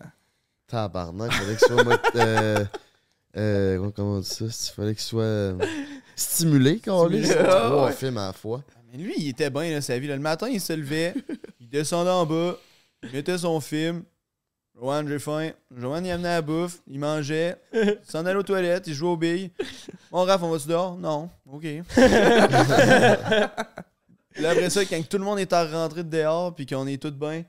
Tabarnak, 0.68 1.32
il 1.32 1.38
fallait 1.38 1.56
qu'il 1.56 1.68
soit. 1.68 1.84
mot- 1.86 1.92
euh, 2.18 2.66
euh, 3.38 3.90
comment 3.96 4.16
on 4.16 4.20
dit 4.20 4.28
ça? 4.28 4.46
Il 4.46 4.74
fallait 4.76 4.94
qu'il 4.94 5.04
soit 5.04 5.22
euh, 5.24 5.58
stimulé, 6.16 6.80
quand 6.84 7.08
ah, 7.08 7.70
trois 7.70 7.86
ouais. 7.86 7.94
films 7.94 8.18
à 8.18 8.28
la 8.28 8.34
fois. 8.34 8.64
Mais 8.92 8.98
lui, 8.98 9.14
il 9.18 9.30
était 9.30 9.50
bien, 9.50 9.72
là, 9.72 9.82
sa 9.82 9.98
vie. 9.98 10.08
là. 10.08 10.16
Le 10.16 10.22
matin, 10.22 10.48
il 10.50 10.62
se 10.62 10.74
levait, 10.74 11.14
il 11.60 11.70
descendait 11.70 12.12
en 12.12 12.26
bas, 12.26 12.58
il 13.04 13.12
mettait 13.12 13.38
son 13.38 13.60
film. 13.60 14.04
Joanne, 14.76 15.08
j'ai 15.08 15.20
faim. 15.20 15.52
Joanne, 15.76 16.06
il 16.06 16.12
amenait 16.12 16.30
la 16.30 16.42
bouffe, 16.42 16.80
il 16.88 17.00
mangeait, 17.00 17.56
il 17.74 18.00
s'en 18.04 18.26
allait 18.26 18.40
aux 18.40 18.44
toilettes, 18.44 18.88
il 18.88 18.94
jouait 18.94 19.10
aux 19.10 19.18
billes. 19.18 19.52
Bon, 20.12 20.24
Raph, 20.24 20.42
on 20.42 20.50
va-tu 20.50 20.68
dehors? 20.68 20.98
Non. 20.98 21.30
OK. 21.52 21.64
Là, 24.38 24.50
après 24.50 24.70
ça, 24.72 24.84
quand 24.86 25.08
tout 25.08 25.18
le 25.18 25.24
monde 25.24 25.40
est 25.40 25.54
à 25.54 25.66
rentrer 25.66 26.04
de 26.04 26.10
dehors, 26.10 26.56
puis 26.56 26.66
qu'on 26.66 26.88
est 26.88 27.02
tous 27.02 27.12
bien, 27.12 27.44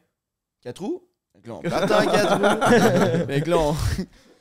quatre 0.62 0.82
roues? 0.82 1.02
Fait 1.32 1.40
que 1.40 1.48
là, 1.48 1.54
on 1.54 1.62
partait 1.62 1.94
en 1.94 2.04
quatre 2.04 2.34
roues. 2.36 3.26
Fait 3.26 3.40
que 3.40 3.50
là, 3.50 3.58
on... 3.58 3.74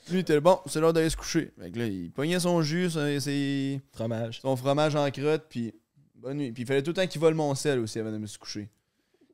lui, 0.10 0.18
il 0.18 0.20
était 0.20 0.40
bon, 0.40 0.60
c'est 0.66 0.80
l'heure 0.80 0.94
d'aller 0.94 1.10
se 1.10 1.18
coucher. 1.18 1.52
Fait 1.60 1.72
que 1.72 1.80
là, 1.80 1.86
il 1.86 2.12
pognait 2.12 2.40
son 2.40 2.62
jus, 2.62 2.90
son- 2.92 3.20
ses 3.20 3.82
Fromage. 3.94 4.42
son 4.42 4.56
fromage 4.56 4.96
en 4.96 5.10
crotte, 5.12 5.46
puis 5.50 5.74
bonne 6.16 6.38
nuit. 6.38 6.52
Puis 6.52 6.64
il 6.64 6.66
fallait 6.66 6.82
tout 6.84 6.92
le 6.92 6.96
temps 6.96 7.08
qu'il 7.08 7.22
vole 7.22 7.34
mon 7.36 7.54
sel 7.56 7.80
aussi 7.80 8.00
avant 8.00 8.12
de 8.12 8.18
me 8.18 8.28
se 8.28 8.38
coucher. 8.38 8.70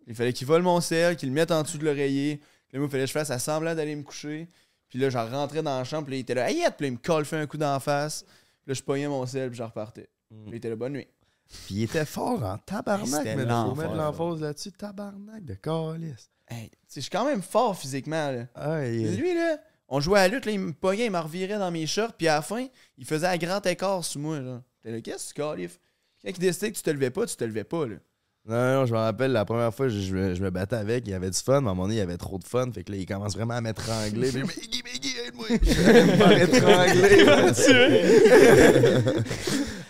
Il 0.07 0.15
fallait 0.15 0.33
qu'il 0.33 0.47
vole 0.47 0.61
mon 0.63 0.81
sel, 0.81 1.15
qu'il 1.15 1.29
le 1.29 1.35
mette 1.35 1.51
en 1.51 1.61
dessous 1.63 1.77
de 1.77 1.85
l'oreiller. 1.85 2.41
Là, 2.71 2.79
moi, 2.79 2.87
il 2.87 2.91
fallait 2.91 3.03
que 3.03 3.07
je 3.07 3.13
fasse 3.13 3.29
à 3.31 3.39
semblant 3.39 3.75
d'aller 3.75 3.95
me 3.95 4.03
coucher. 4.03 4.47
Puis 4.89 4.97
là, 4.99 5.09
j'en 5.09 5.27
rentrais 5.29 5.61
dans 5.61 5.77
la 5.77 5.83
chambre, 5.83 6.05
puis 6.05 6.13
là, 6.13 6.17
il 6.17 6.21
était 6.21 6.33
là, 6.33 6.45
Ayette! 6.45 6.75
Puis 6.77 6.85
là, 6.85 6.87
il 6.87 6.93
me 6.93 6.97
colle 6.97 7.25
fait 7.25 7.37
un 7.37 7.45
coup 7.45 7.57
d'en 7.57 7.79
face. 7.79 8.23
Puis 8.23 8.67
là, 8.67 8.73
je 8.73 8.81
pognais 8.83 9.07
mon 9.07 9.25
sel, 9.27 9.49
puis 9.49 9.57
je 9.57 9.63
repartais. 9.63 10.09
Puis 10.29 10.37
là, 10.37 10.43
il 10.51 10.55
était 10.55 10.69
là, 10.69 10.75
bonne 10.75 10.93
nuit. 10.93 11.07
Puis 11.65 11.75
il 11.75 11.83
était 11.83 12.05
fort 12.05 12.43
en 12.43 12.57
tabarnak, 12.59 13.07
C'était 13.07 13.35
mais 13.35 13.43
faut 13.43 13.49
l'enfer, 13.49 13.83
mettre 13.89 13.95
l'emphase 13.95 14.41
là-dessus. 14.41 14.71
Tabarnak 14.71 15.43
de 15.45 15.53
calice. 15.55 16.29
Hey, 16.47 16.69
tu 16.69 16.75
sais, 16.87 16.95
je 16.95 16.99
suis 17.01 17.09
quand 17.11 17.25
même 17.25 17.41
fort 17.43 17.75
physiquement, 17.77 18.31
là. 18.31 18.45
Ah, 18.55 18.85
il- 18.87 19.15
Lui, 19.15 19.33
là, 19.35 19.57
on 19.89 19.99
jouait 19.99 20.19
à 20.19 20.27
la 20.27 20.35
lutte, 20.35 20.45
là, 20.45 20.51
il 20.53 20.59
me 20.59 20.71
pognait, 20.73 21.05
il 21.05 21.11
me 21.11 21.19
revirait 21.19 21.57
dans 21.59 21.71
mes 21.71 21.85
shorts, 21.87 22.13
puis 22.13 22.27
à 22.27 22.35
la 22.35 22.41
fin, 22.41 22.65
il 22.97 23.05
faisait 23.05 23.27
un 23.27 23.37
grand 23.37 23.65
écart 23.65 24.03
sous 24.05 24.19
moi. 24.19 24.39
T'es 24.81 24.91
là, 24.91 25.01
qu'est-ce 25.01 25.33
que 25.33 25.55
tu? 25.57 25.67
Quand 26.23 26.29
il 26.29 26.39
décidait 26.39 26.71
que 26.71 26.77
tu 26.77 26.83
te 26.83 26.89
levais 26.89 27.09
pas, 27.11 27.25
tu 27.25 27.35
te 27.35 27.43
levais 27.43 27.63
pas, 27.63 27.85
là. 27.87 27.95
Non, 28.45 28.55
non, 28.79 28.85
je 28.85 28.93
me 28.93 28.97
rappelle 28.97 29.31
la 29.33 29.43
première 29.45 29.73
fois, 29.73 29.89
je, 29.89 29.99
je 29.99 30.15
me- 30.15 30.33
je 30.33 30.41
me 30.41 30.49
battais 30.49 30.77
avec, 30.77 31.05
il 31.05 31.11
y 31.11 31.13
avait 31.13 31.29
du 31.29 31.37
fun, 31.37 31.59
mais 31.61 31.67
à 31.67 31.71
un 31.71 31.73
moment 31.75 31.83
donné, 31.83 31.95
il 31.95 31.99
y 31.99 32.01
avait 32.01 32.17
trop 32.17 32.39
de 32.39 32.45
fun, 32.45 32.71
fait 32.71 32.83
que 32.83 32.91
là, 32.91 32.97
il 32.97 33.05
commence 33.05 33.35
vraiment 33.35 33.53
à 33.55 33.61
m'étrangler. 33.61 34.31
Puis, 34.31 34.41
Meggy, 34.43 34.81
Meggy, 34.83 35.13
aide-moi! 35.27 35.47
Je 35.61 35.81
vais 35.81 36.05
me 36.05 36.11
faire 36.13 36.41
étrangler, 36.41 37.25
man. 37.25 37.53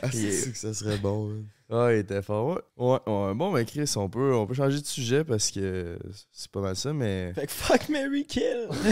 Ah, 0.02 0.08
c'est 0.12 0.52
que 0.52 0.58
ça 0.58 0.74
serait 0.74 0.98
bon. 0.98 1.30
hein. 1.32 1.44
Ah, 1.72 1.94
il 1.94 2.00
était 2.00 2.24
fort. 2.24 2.48
Ouais, 2.48 2.62
ouais, 2.78 3.00
ouais. 3.06 3.34
Bon, 3.36 3.52
mais 3.52 3.64
Chris, 3.64 3.92
on 3.96 4.10
peut, 4.10 4.34
on 4.34 4.48
peut 4.48 4.56
changer 4.56 4.82
de 4.82 4.86
sujet 4.86 5.24
parce 5.24 5.52
que 5.52 6.00
c'est 6.32 6.50
pas 6.50 6.62
mal 6.62 6.76
ça, 6.76 6.94
mais. 6.94 7.32
Fait 7.36 7.46
que 7.46 7.52
fuck 7.52 7.90
Mary 7.90 8.26
Kill. 8.26 8.70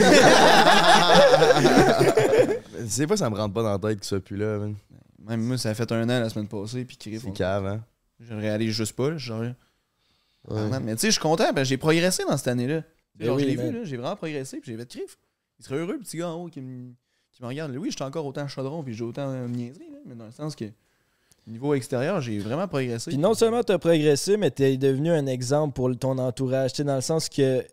Tu 2.78 2.90
sais 2.90 3.08
pas, 3.08 3.18
ça 3.18 3.30
me 3.30 3.36
rentre 3.36 3.54
pas 3.54 3.64
dans 3.64 3.72
la 3.72 3.80
tête 3.80 4.00
qu'il 4.00 4.08
soit 4.08 4.20
plus 4.20 4.38
là, 4.38 4.60
man. 4.60 4.76
Même 5.28 5.42
moi, 5.42 5.58
ça 5.58 5.70
a 5.70 5.74
fait 5.74 5.92
un 5.92 6.04
an 6.04 6.20
la 6.20 6.30
semaine 6.30 6.48
passée, 6.48 6.86
puis 6.86 6.98
Chris, 6.98 7.20
C'est 7.20 7.34
cave, 7.34 7.66
hein? 7.66 7.84
Je 8.20 8.34
le 8.34 8.40
réalise 8.40 8.74
juste 8.74 8.96
pas, 8.96 9.10
là, 9.10 9.18
genre. 9.18 9.42
Ouais. 9.42 10.70
Ah, 10.72 10.80
Mais 10.80 10.96
tu 10.96 11.02
sais, 11.02 11.08
je 11.08 11.14
suis 11.14 11.22
content, 11.22 11.52
ben, 11.54 11.64
j'ai 11.64 11.78
progressé 11.78 12.24
dans 12.30 12.38
cette 12.38 12.48
année-là. 12.48 12.84
Ben 13.16 13.26
genre, 13.26 13.36
oui, 13.36 13.44
je 13.44 13.48
l'ai 13.48 13.56
vu, 13.56 13.72
là, 13.72 13.84
j'ai 13.84 13.98
vraiment 13.98 14.16
progressé, 14.16 14.60
puis 14.60 14.72
j'ai 14.72 14.78
fait 14.78 14.88
crif. 14.88 15.18
Il 15.60 15.66
serait 15.66 15.78
heureux, 15.78 15.94
le 15.94 16.00
petit 16.00 16.18
gars 16.18 16.30
en 16.30 16.36
haut 16.36 16.48
qui 16.48 16.62
me, 16.62 16.94
qui 17.32 17.42
me 17.42 17.48
regarde. 17.48 17.76
Oui, 17.76 17.90
j'étais 17.90 18.04
encore 18.04 18.26
autant 18.26 18.48
chaudron, 18.48 18.84
puis 18.84 18.94
j'ai 18.94 19.04
autant 19.04 19.32
de 19.34 19.48
niaiserie, 19.48 19.90
là, 19.92 19.98
mais 20.06 20.16
dans 20.16 20.26
le 20.26 20.32
sens 20.32 20.56
que, 20.56 20.66
niveau 21.48 21.74
extérieur, 21.74 22.20
j'ai 22.22 22.40
vraiment 22.40 22.68
progressé. 22.68 23.12
Puis 23.12 23.18
non 23.18 23.34
seulement 23.34 23.64
t'as 23.64 23.78
progressé, 23.78 24.38
mais 24.38 24.52
t'es 24.52 24.78
devenu 24.78 25.12
un 25.12 25.26
exemple 25.28 25.74
pour 25.74 25.96
ton 25.98 26.18
entourage. 26.18 26.74
Tu 26.74 26.84
dans 26.84 26.96
le 26.96 27.02
sens 27.02 27.30
que 27.30 27.64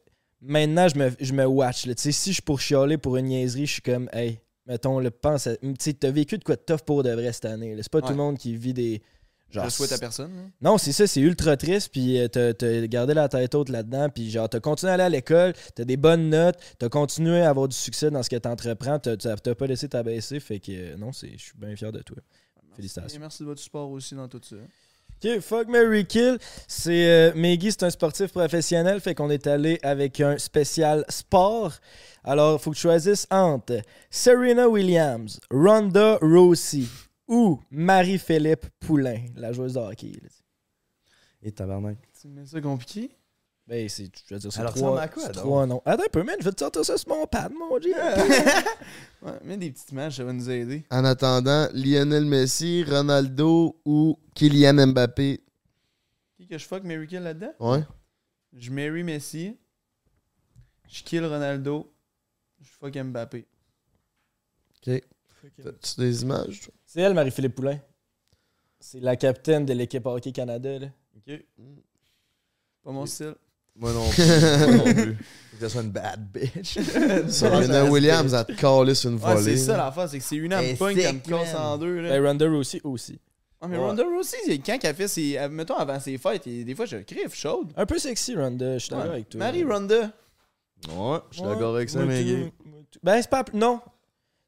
maintenant, 0.40 0.88
je 0.88 0.96
me, 0.98 1.10
je 1.20 1.32
me 1.32 1.44
watch. 1.44 1.86
là. 1.86 1.94
Tu 1.94 2.12
si 2.12 2.30
je 2.30 2.34
suis 2.34 2.42
pour 2.42 2.60
chialer 2.60 2.98
pour 2.98 3.16
une 3.16 3.26
niaiserie, 3.26 3.66
je 3.66 3.72
suis 3.74 3.82
comme, 3.82 4.08
hey, 4.12 4.40
mettons, 4.66 4.98
le 5.00 5.10
pense 5.10 5.46
à- 5.46 5.56
Tu 5.78 5.94
t'as 5.94 6.10
vécu 6.10 6.38
de 6.38 6.44
quoi 6.44 6.56
de 6.56 6.62
tough 6.62 6.80
pour 6.86 7.02
de 7.02 7.10
vrai 7.10 7.32
cette 7.32 7.46
année. 7.46 7.76
C'est 7.78 7.90
pas 7.90 8.00
tout 8.00 8.08
le 8.12 8.16
monde 8.16 8.38
qui 8.38 8.56
vit 8.56 8.74
des. 8.74 9.02
Genre, 9.50 9.64
Je 9.66 9.70
souhaite 9.70 9.92
à 9.92 9.98
personne. 9.98 10.32
hein. 10.36 10.50
Non, 10.60 10.78
c'est 10.78 10.90
ça, 10.90 11.06
c'est 11.06 11.20
ultra 11.20 11.56
triste, 11.56 11.90
puis 11.92 12.18
euh, 12.18 12.26
t'as 12.26 12.86
gardé 12.88 13.14
la 13.14 13.28
tête 13.28 13.54
haute 13.54 13.68
là-dedans, 13.68 14.08
puis 14.08 14.28
genre, 14.28 14.48
t'as 14.48 14.58
continué 14.58 14.90
à 14.90 14.94
aller 14.94 15.04
à 15.04 15.08
l'école, 15.08 15.52
t'as 15.76 15.84
des 15.84 15.96
bonnes 15.96 16.28
notes, 16.28 16.56
t'as 16.78 16.88
continué 16.88 17.40
à 17.40 17.50
avoir 17.50 17.68
du 17.68 17.76
succès 17.76 18.10
dans 18.10 18.20
ce 18.24 18.30
que 18.30 18.36
t'entreprends, 18.36 18.98
t'as 18.98 19.16
pas 19.54 19.66
laissé 19.68 19.88
t'abaisser, 19.88 20.40
fait 20.40 20.58
que 20.58 20.72
euh, 20.72 20.96
non, 20.96 21.12
je 21.12 21.26
suis 21.36 21.52
bien 21.56 21.76
fier 21.76 21.92
de 21.92 22.00
toi. 22.00 22.16
Et 22.74 22.76
Félicitations. 22.76 23.20
merci 23.20 23.42
de 23.42 23.48
votre 23.48 23.60
support 23.60 23.90
aussi 23.90 24.14
dans 24.14 24.28
tout 24.28 24.40
ça. 24.42 24.56
Ok, 25.24 25.40
fuck 25.40 25.68
Mary 25.68 26.04
Kill. 26.06 26.38
C'est 26.68 27.08
euh, 27.08 27.32
Maggie, 27.34 27.72
c'est 27.72 27.84
un 27.84 27.90
sportif 27.90 28.32
professionnel, 28.32 29.00
fait 29.00 29.14
qu'on 29.14 29.30
est 29.30 29.46
allé 29.46 29.78
avec 29.82 30.20
un 30.20 30.36
spécial 30.38 31.04
sport. 31.08 31.72
Alors, 32.24 32.60
faut 32.60 32.70
que 32.72 32.76
tu 32.76 32.82
choisisses 32.82 33.26
entre 33.30 33.80
Serena 34.10 34.68
Williams, 34.68 35.40
Ronda 35.50 36.18
Rousey 36.20 36.84
ou 37.28 37.60
Marie-Philippe 37.70 38.66
Poulain, 38.80 39.22
la 39.36 39.52
joueuse 39.52 39.74
de 39.74 39.78
hockey. 39.78 40.12
là. 40.22 40.28
Et 41.42 41.52
tabarnak. 41.52 41.98
Mets 42.26 42.46
ça 42.46 42.60
compliqué? 42.60 43.10
Ben, 43.66 43.88
c'est, 43.88 44.10
je 44.28 44.34
veux 44.34 44.40
dire, 44.40 44.52
c'est 44.52 44.60
Alors, 44.60 44.72
ça 44.72 44.78
trois, 44.78 44.90
ressemble 44.90 45.02
à 45.02 45.08
quoi, 45.08 45.22
c'est 45.22 45.32
donc? 45.32 45.42
trois 45.44 45.66
noms. 45.66 45.82
Attends 45.86 46.02
un 46.02 46.08
peu, 46.12 46.22
man, 46.22 46.36
je 46.38 46.44
vais 46.44 46.52
te 46.52 46.60
sortir 46.60 46.84
ça 46.84 46.98
sur 46.98 47.08
mon 47.08 47.26
pad, 47.26 47.52
mon 47.52 47.78
Dieu. 47.78 47.94
Ouais, 49.22 49.32
mets 49.42 49.56
des 49.56 49.70
petites 49.70 49.90
images, 49.90 50.16
ça 50.18 50.24
va 50.24 50.34
nous 50.34 50.50
aider. 50.50 50.84
En 50.90 51.02
attendant, 51.06 51.66
Lionel 51.72 52.26
Messi, 52.26 52.84
Ronaldo 52.84 53.80
ou 53.86 54.18
Kylian 54.34 54.88
Mbappé. 54.88 55.42
Qui 56.36 56.46
que 56.46 56.58
je 56.58 56.66
fuck 56.66 56.82
Mary 56.84 57.06
Kill 57.06 57.20
là-dedans? 57.22 57.52
Ouais. 57.58 57.82
Je 58.52 58.70
marry 58.70 59.02
Messi. 59.02 59.56
Je 60.90 61.02
kill 61.02 61.24
Ronaldo. 61.24 61.90
Je 62.60 62.68
fuck 62.78 62.94
Mbappé. 62.94 63.46
T'as-tu 64.82 66.00
des 66.00 66.22
images? 66.22 66.60
toi? 66.60 66.74
C'est 66.84 67.00
elle, 67.00 67.14
Marie-Philippe 67.14 67.54
Poulain. 67.54 67.80
C'est 68.78 69.00
la 69.00 69.16
capitaine 69.16 69.64
de 69.64 69.72
l'équipe 69.72 70.04
Hockey 70.04 70.32
Canada. 70.32 70.78
Là. 70.78 70.88
Pas 72.82 72.92
mon 72.92 73.06
style. 73.06 73.34
Moi 73.76 73.92
non 73.92 74.08
plus. 74.10 74.24
Moi 74.24 74.76
non 74.76 74.84
plus. 74.94 75.14
Faut 75.16 75.56
que 75.56 75.60
ça 75.62 75.68
soit 75.68 75.82
une 75.82 75.90
bad 75.90 76.20
bitch. 76.32 76.78
Serena 77.28 77.84
Williams 77.84 78.34
a 78.34 78.44
te 78.44 78.52
sur 78.52 79.10
une 79.10 79.16
Ouais, 79.16 79.34
volée. 79.34 79.56
c'est 79.56 79.66
ça 79.66 79.76
l'affaire, 79.76 80.08
c'est 80.08 80.18
que 80.18 80.24
c'est 80.24 80.36
une 80.36 80.52
âme 80.52 80.76
punk, 80.78 80.96
elle 80.98 81.14
me 81.14 81.20
casse 81.20 81.54
en 81.54 81.78
deux. 81.78 82.00
Là. 82.00 82.08
Ben, 82.10 82.26
Ronda 82.26 82.48
Rousey 82.48 82.80
aussi. 82.84 83.18
Ah, 83.60 83.68
mais 83.68 83.78
Ouais. 83.78 83.84
Ronda 83.84 84.02
Rousey, 84.04 84.36
c'est- 84.44 84.58
quand 84.58 84.78
elle 84.82 84.94
fait 84.94 85.08
ses. 85.08 85.38
euh, 85.38 85.48
Mettons 85.48 85.76
avant 85.76 85.98
ses 86.00 86.18
fêtes, 86.18 86.46
et 86.46 86.64
des 86.64 86.74
fois 86.74 86.86
je 86.86 86.98
criefe 86.98 87.34
chaude. 87.34 87.72
Un 87.76 87.86
peu 87.86 87.98
sexy, 87.98 88.36
Ronda. 88.36 88.74
Je 88.74 88.78
suis 88.78 88.90
d'accord 88.90 89.06
Ouais. 89.06 89.12
avec 89.14 89.28
toi. 89.30 89.38
Marie 89.38 89.64
Ronda. 89.64 90.10
Ouais, 90.88 91.18
je 91.30 91.36
suis 91.38 91.44
d'accord 91.46 91.74
avec 91.76 91.88
ça, 91.88 92.00
mais. 92.04 92.52
Ben, 93.02 93.22
c'est 93.22 93.30
pas. 93.30 93.44
Non. 93.54 93.80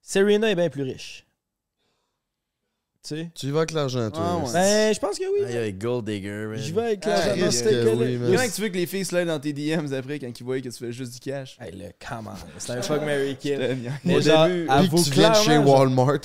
Serena 0.02 0.50
est 0.50 0.54
bien 0.54 0.68
plus 0.68 0.82
riche. 0.82 1.26
Tu 3.06 3.14
sais? 3.14 3.30
Tu 3.36 3.46
y 3.46 3.50
vas 3.52 3.58
avec 3.58 3.70
l'argent, 3.70 4.10
toi. 4.10 4.22
Ah, 4.26 4.36
ouais. 4.38 4.52
Ben, 4.52 4.92
je 4.94 4.98
pense 4.98 5.16
que 5.16 5.22
oui. 5.32 5.46
Aïe, 5.46 5.56
aïe, 5.58 5.72
Gold 5.72 6.06
Digger, 6.06 6.46
man. 6.48 6.58
Je 6.58 6.74
vais 6.74 6.82
avec 6.82 7.04
Ah, 7.04 7.10
l'argent 7.10 7.36
dans 7.36 7.46
risque 7.46 7.64
oui. 7.70 8.18
Comment 8.20 8.48
que 8.48 8.54
tu 8.54 8.62
veux 8.62 8.68
que 8.68 8.76
les 8.76 8.86
filles 8.86 9.04
slide 9.04 9.28
dans 9.28 9.38
tes 9.38 9.52
DMs 9.52 9.92
après 9.94 10.18
quand 10.18 10.40
ils 10.40 10.42
voient 10.42 10.60
que 10.60 10.68
tu 10.68 10.72
fais 10.76 10.90
juste 10.90 11.12
du 11.12 11.20
cash? 11.20 11.56
Hey, 11.60 11.70
le 11.70 11.90
come 12.04 12.26
on. 12.26 12.36
C'est 12.58 12.72
un 12.72 12.82
fuck 12.82 13.02
Mary 13.02 13.36
Kill. 13.36 13.60
Au 13.62 13.90
Mais 14.04 14.20
genre, 14.20 14.48
début, 14.48 14.66
à 14.68 14.82
que 14.82 15.04
tu 15.04 15.10
viens 15.12 15.30
de 15.30 15.36
chez 15.36 15.56
Walmart. 15.58 16.18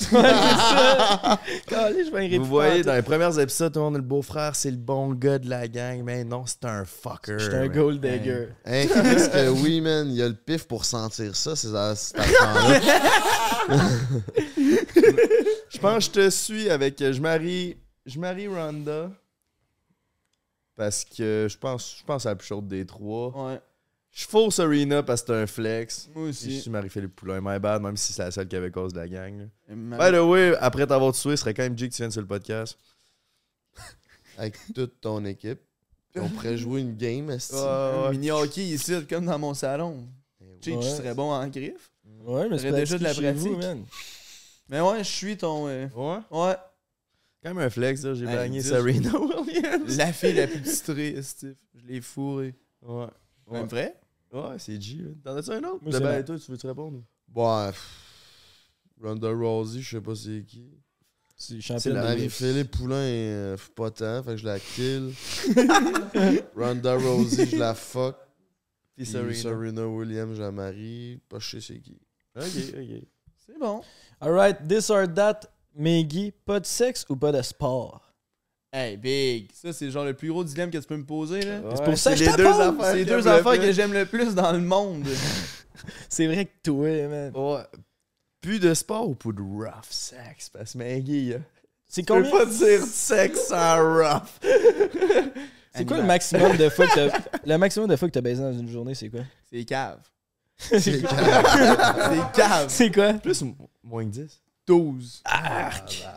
C'est 1.68 2.04
je 2.04 2.36
Vous 2.38 2.44
voyez, 2.46 2.82
dans 2.82 2.94
les 2.94 3.02
premiers 3.02 3.40
épisodes, 3.40 3.72
tout 3.72 3.78
le 3.78 3.84
monde, 3.84 3.96
le 3.96 4.02
beau-frère, 4.02 4.56
c'est 4.56 4.70
le 4.70 4.76
bon 4.76 5.12
gars 5.14 5.38
de 5.38 5.48
la 5.48 5.68
gang. 5.68 6.02
Mais 6.02 6.24
non, 6.24 6.44
c'est 6.46 6.64
un 6.64 6.84
fucker. 6.84 7.38
J'étais 7.38 7.56
un 7.56 7.68
gold 7.68 8.00
digger. 8.00 8.48
Hein, 8.66 8.86
que 9.32 9.48
oui, 9.50 9.80
man, 9.80 10.08
il 10.10 10.16
y 10.16 10.22
a 10.22 10.28
le 10.28 10.34
pif 10.34 10.64
pour 10.64 10.84
sentir 10.84 11.36
ça, 11.36 11.54
ces 11.54 11.68
cet 11.68 12.18
enfant-là. 12.18 12.80
Je 14.56 15.51
pense 15.82 16.08
que 16.08 16.14
je 16.22 16.26
te 16.26 16.30
suis 16.30 16.70
avec. 16.70 17.00
euh, 17.02 17.12
Je 17.12 17.20
marie. 17.20 17.76
Je 18.06 18.18
marie 18.18 18.48
Ronda. 18.48 19.10
Parce 20.74 21.04
que 21.04 21.46
je 21.50 21.58
pense, 21.58 21.96
je 22.00 22.04
pense 22.04 22.24
à 22.26 22.30
la 22.30 22.36
plus 22.36 22.46
chaude 22.46 22.66
des 22.66 22.86
trois. 22.86 23.28
Ouais, 23.50 23.60
Je 24.10 24.24
fausse 24.24 24.54
Serena 24.56 25.02
parce 25.02 25.20
que 25.22 25.26
c'est 25.28 25.42
un 25.42 25.46
flex. 25.46 26.08
moi 26.14 26.24
Puis 26.24 26.32
Je 26.32 26.38
aussi. 26.48 26.60
suis 26.62 26.70
Marie-Philippe 26.70 27.14
Poulain, 27.14 27.40
my 27.42 27.58
bad, 27.58 27.82
même 27.82 27.96
si 27.96 28.12
c'est 28.12 28.22
la 28.22 28.30
seule 28.30 28.48
qui 28.48 28.56
avait 28.56 28.70
cause 28.70 28.92
de 28.92 29.00
la 29.00 29.08
gang. 29.08 29.48
By 29.68 30.10
the 30.12 30.20
way, 30.24 30.56
après 30.58 30.86
t'avoir 30.86 31.12
tué, 31.12 31.30
ce 31.32 31.36
serait 31.36 31.52
quand 31.54 31.62
même 31.62 31.76
Jake 31.78 31.90
que 31.90 31.96
tu 31.96 32.02
viennes 32.02 32.10
sur 32.10 32.22
le 32.22 32.26
podcast. 32.26 32.78
avec 34.38 34.56
toute 34.74 35.00
ton 35.00 35.24
équipe. 35.26 35.60
On 36.16 36.28
pourrait 36.28 36.56
jouer 36.58 36.80
une 36.80 36.96
game, 36.96 37.30
esti. 37.30 37.54
Un 37.56 38.10
Mini 38.10 38.30
hockey 38.30 38.62
ici, 38.64 38.94
comme 39.08 39.26
dans 39.26 39.38
mon 39.38 39.54
salon. 39.54 40.06
Ouais. 40.40 40.58
tu 40.60 40.72
serais 40.82 41.14
bon 41.14 41.30
en 41.32 41.46
griffe. 41.48 41.90
Ouais, 42.24 42.48
mais 42.48 42.58
c'est 42.58 42.72
déjà 42.72 42.98
de 42.98 43.02
la 43.04 43.12
vous, 43.12 43.20
pratique. 43.56 43.58
man. 43.58 43.84
Mais 44.68 44.80
ouais, 44.80 44.98
je 44.98 45.08
suis 45.10 45.36
ton. 45.36 45.68
euh, 45.68 45.86
Ouais? 45.94 46.18
Ouais. 46.30 46.54
Quand 47.42 47.54
même 47.54 47.58
un 47.58 47.70
flex, 47.70 48.02
là. 48.04 48.14
J'ai 48.14 48.24
Hey, 48.26 48.36
bagné 48.36 48.60
dis- 48.60 48.68
Serena 48.68 49.10
Williams. 49.20 49.96
La 49.96 50.12
fille 50.12 50.34
la 50.34 50.46
plus 50.46 50.62
titrée, 50.62 51.20
Steve. 51.22 51.56
Je 51.74 51.86
l'ai 51.86 52.00
fourré. 52.00 52.54
Ouais. 52.80 53.06
Même 53.50 53.66
vrai? 53.66 53.98
Ouais, 54.32 54.56
c'est 54.58 54.80
G. 54.80 54.98
là. 54.98 55.10
T'en 55.24 55.36
as-tu 55.36 55.50
un 55.50 55.64
autre? 55.64 55.82
Moi, 55.82 55.98
ben, 56.00 56.24
toi, 56.24 56.38
tu 56.38 56.50
veux-tu 56.50 56.66
répondre? 56.66 57.02
Ouais. 57.34 57.68
pff, 57.70 58.70
Ronda 59.02 59.30
Rousey, 59.30 59.80
je 59.80 59.96
sais 59.96 60.00
pas 60.00 60.14
c'est 60.14 60.44
qui. 60.46 60.64
C'est 61.36 61.56
la 61.86 62.02
de 62.02 62.06
Marie-Philippe 62.06 62.70
Poulain, 62.70 62.94
euh, 62.96 63.56
pas 63.74 63.90
tant, 63.90 64.22
fait 64.22 64.30
que 64.32 64.36
je 64.36 64.44
la 64.46 64.60
kill. 64.60 65.12
Ronda 66.56 66.94
Rousey, 66.96 67.46
je 67.46 67.56
la 67.56 67.74
fuck. 67.74 68.16
Puis 68.94 69.04
Puis 69.04 69.06
Serena. 69.06 69.34
Serena 69.34 69.86
Williams, 69.88 70.36
je 70.36 70.40
la 70.42 70.52
marie. 70.52 71.18
Pas 71.28 71.38
je 71.40 71.58
sais 71.58 71.60
c'est 71.60 71.80
qui. 71.80 71.98
Ok, 72.36 72.44
ok. 72.44 73.02
C'est 73.44 73.58
bon. 73.58 73.80
Alright, 74.22 74.68
this 74.68 74.88
or 74.90 75.06
that, 75.14 75.40
Maggie, 75.74 76.32
pas 76.46 76.60
de 76.60 76.66
sexe 76.66 77.04
ou 77.08 77.16
pas 77.16 77.32
de 77.32 77.42
sport? 77.42 78.00
Hey, 78.72 78.96
big. 78.96 79.50
Ça, 79.52 79.72
c'est 79.72 79.90
genre 79.90 80.04
le 80.04 80.14
plus 80.14 80.28
gros 80.30 80.44
dilemme 80.44 80.70
que 80.70 80.78
tu 80.78 80.86
peux 80.86 80.96
me 80.96 81.04
poser, 81.04 81.42
là. 81.42 81.60
C'est 81.74 81.84
pour 81.84 81.98
ça 81.98 82.12
que 82.12 82.18
je 82.18 82.24
les 82.24 82.36
deux 82.36 82.46
affaires. 82.46 82.74
C'est 82.84 82.94
les 82.96 83.04
que 83.04 83.08
deux 83.10 83.20
j'aime 83.20 83.24
le 83.24 83.30
affaires 83.40 83.52
plus. 83.52 83.60
que 83.60 83.72
j'aime 83.72 83.92
le 83.92 84.06
plus 84.06 84.34
dans 84.34 84.52
le 84.52 84.60
monde. 84.60 85.06
C'est 86.08 86.26
vrai 86.26 86.46
que 86.46 86.52
toi, 86.62 86.88
man. 87.08 87.32
Ouais. 87.34 87.62
Plus 88.40 88.58
de 88.60 88.72
sport 88.74 89.08
ou 89.08 89.14
plus 89.14 89.32
de 89.32 89.42
rough 89.42 89.90
sex? 89.90 90.48
Parce 90.50 90.72
que 90.72 90.78
Maggie, 90.78 91.34
hein. 91.36 91.42
C'est 91.86 92.02
Tu 92.02 92.06
peux 92.06 92.14
combien? 92.22 92.30
pas 92.30 92.46
dire 92.46 92.82
sexe 92.86 93.48
sans 93.48 93.76
rough. 93.78 94.22
C'est 95.74 95.84
quoi 95.86 95.98
le 95.98 96.04
maximum 96.04 96.56
de 96.56 96.68
fois 96.70 96.86
que 96.86 96.94
t'as... 96.94 97.18
Le 97.44 97.56
maximum 97.58 97.88
de 97.88 97.96
fois 97.96 98.08
que 98.08 98.12
t'as 98.14 98.20
baisé 98.20 98.42
dans 98.42 98.52
une 98.52 98.68
journée, 98.68 98.94
c'est 98.94 99.08
quoi? 99.10 99.20
C'est 99.50 99.64
cave. 99.64 100.00
C'est 100.58 100.80
C'est 100.80 101.02
cave. 102.32 102.66
C'est 102.68 102.92
quoi? 102.92 103.14
Plus 103.14 103.42
ou 103.42 103.56
moins 103.82 104.04
que 104.04 104.10
10? 104.10 104.40
12. 104.66 105.22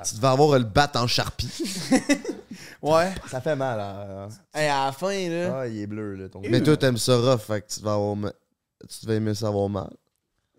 Tu 0.03 0.15
devais 0.15 0.27
avoir 0.27 0.57
le 0.59 0.65
bat 0.65 0.91
en 0.95 1.07
charpie. 1.07 1.49
Ouais. 2.81 3.11
Ça 3.29 3.41
fait 3.41 3.55
mal. 3.55 3.79
hein. 3.79 4.27
Hey, 4.53 4.67
à 4.69 4.85
la 4.85 4.91
fin, 4.91 5.27
là. 5.29 5.59
Ah, 5.61 5.67
il 5.67 5.79
est 5.81 5.87
bleu, 5.87 6.13
là, 6.15 6.29
ton 6.29 6.39
Mais 6.41 6.61
toi, 6.61 6.77
t'aimes 6.77 6.97
ça 6.99 7.17
rough, 7.17 7.39
fait 7.41 7.61
que 7.61 7.67
tu 7.73 7.79
devais 7.79 7.91
avoir 7.91 8.15
ma- 8.15 8.31
tu 8.87 9.05
devais 9.05 9.15
aimer 9.15 9.33
ça 9.33 9.47
avoir 9.47 9.67
mal. 9.69 9.89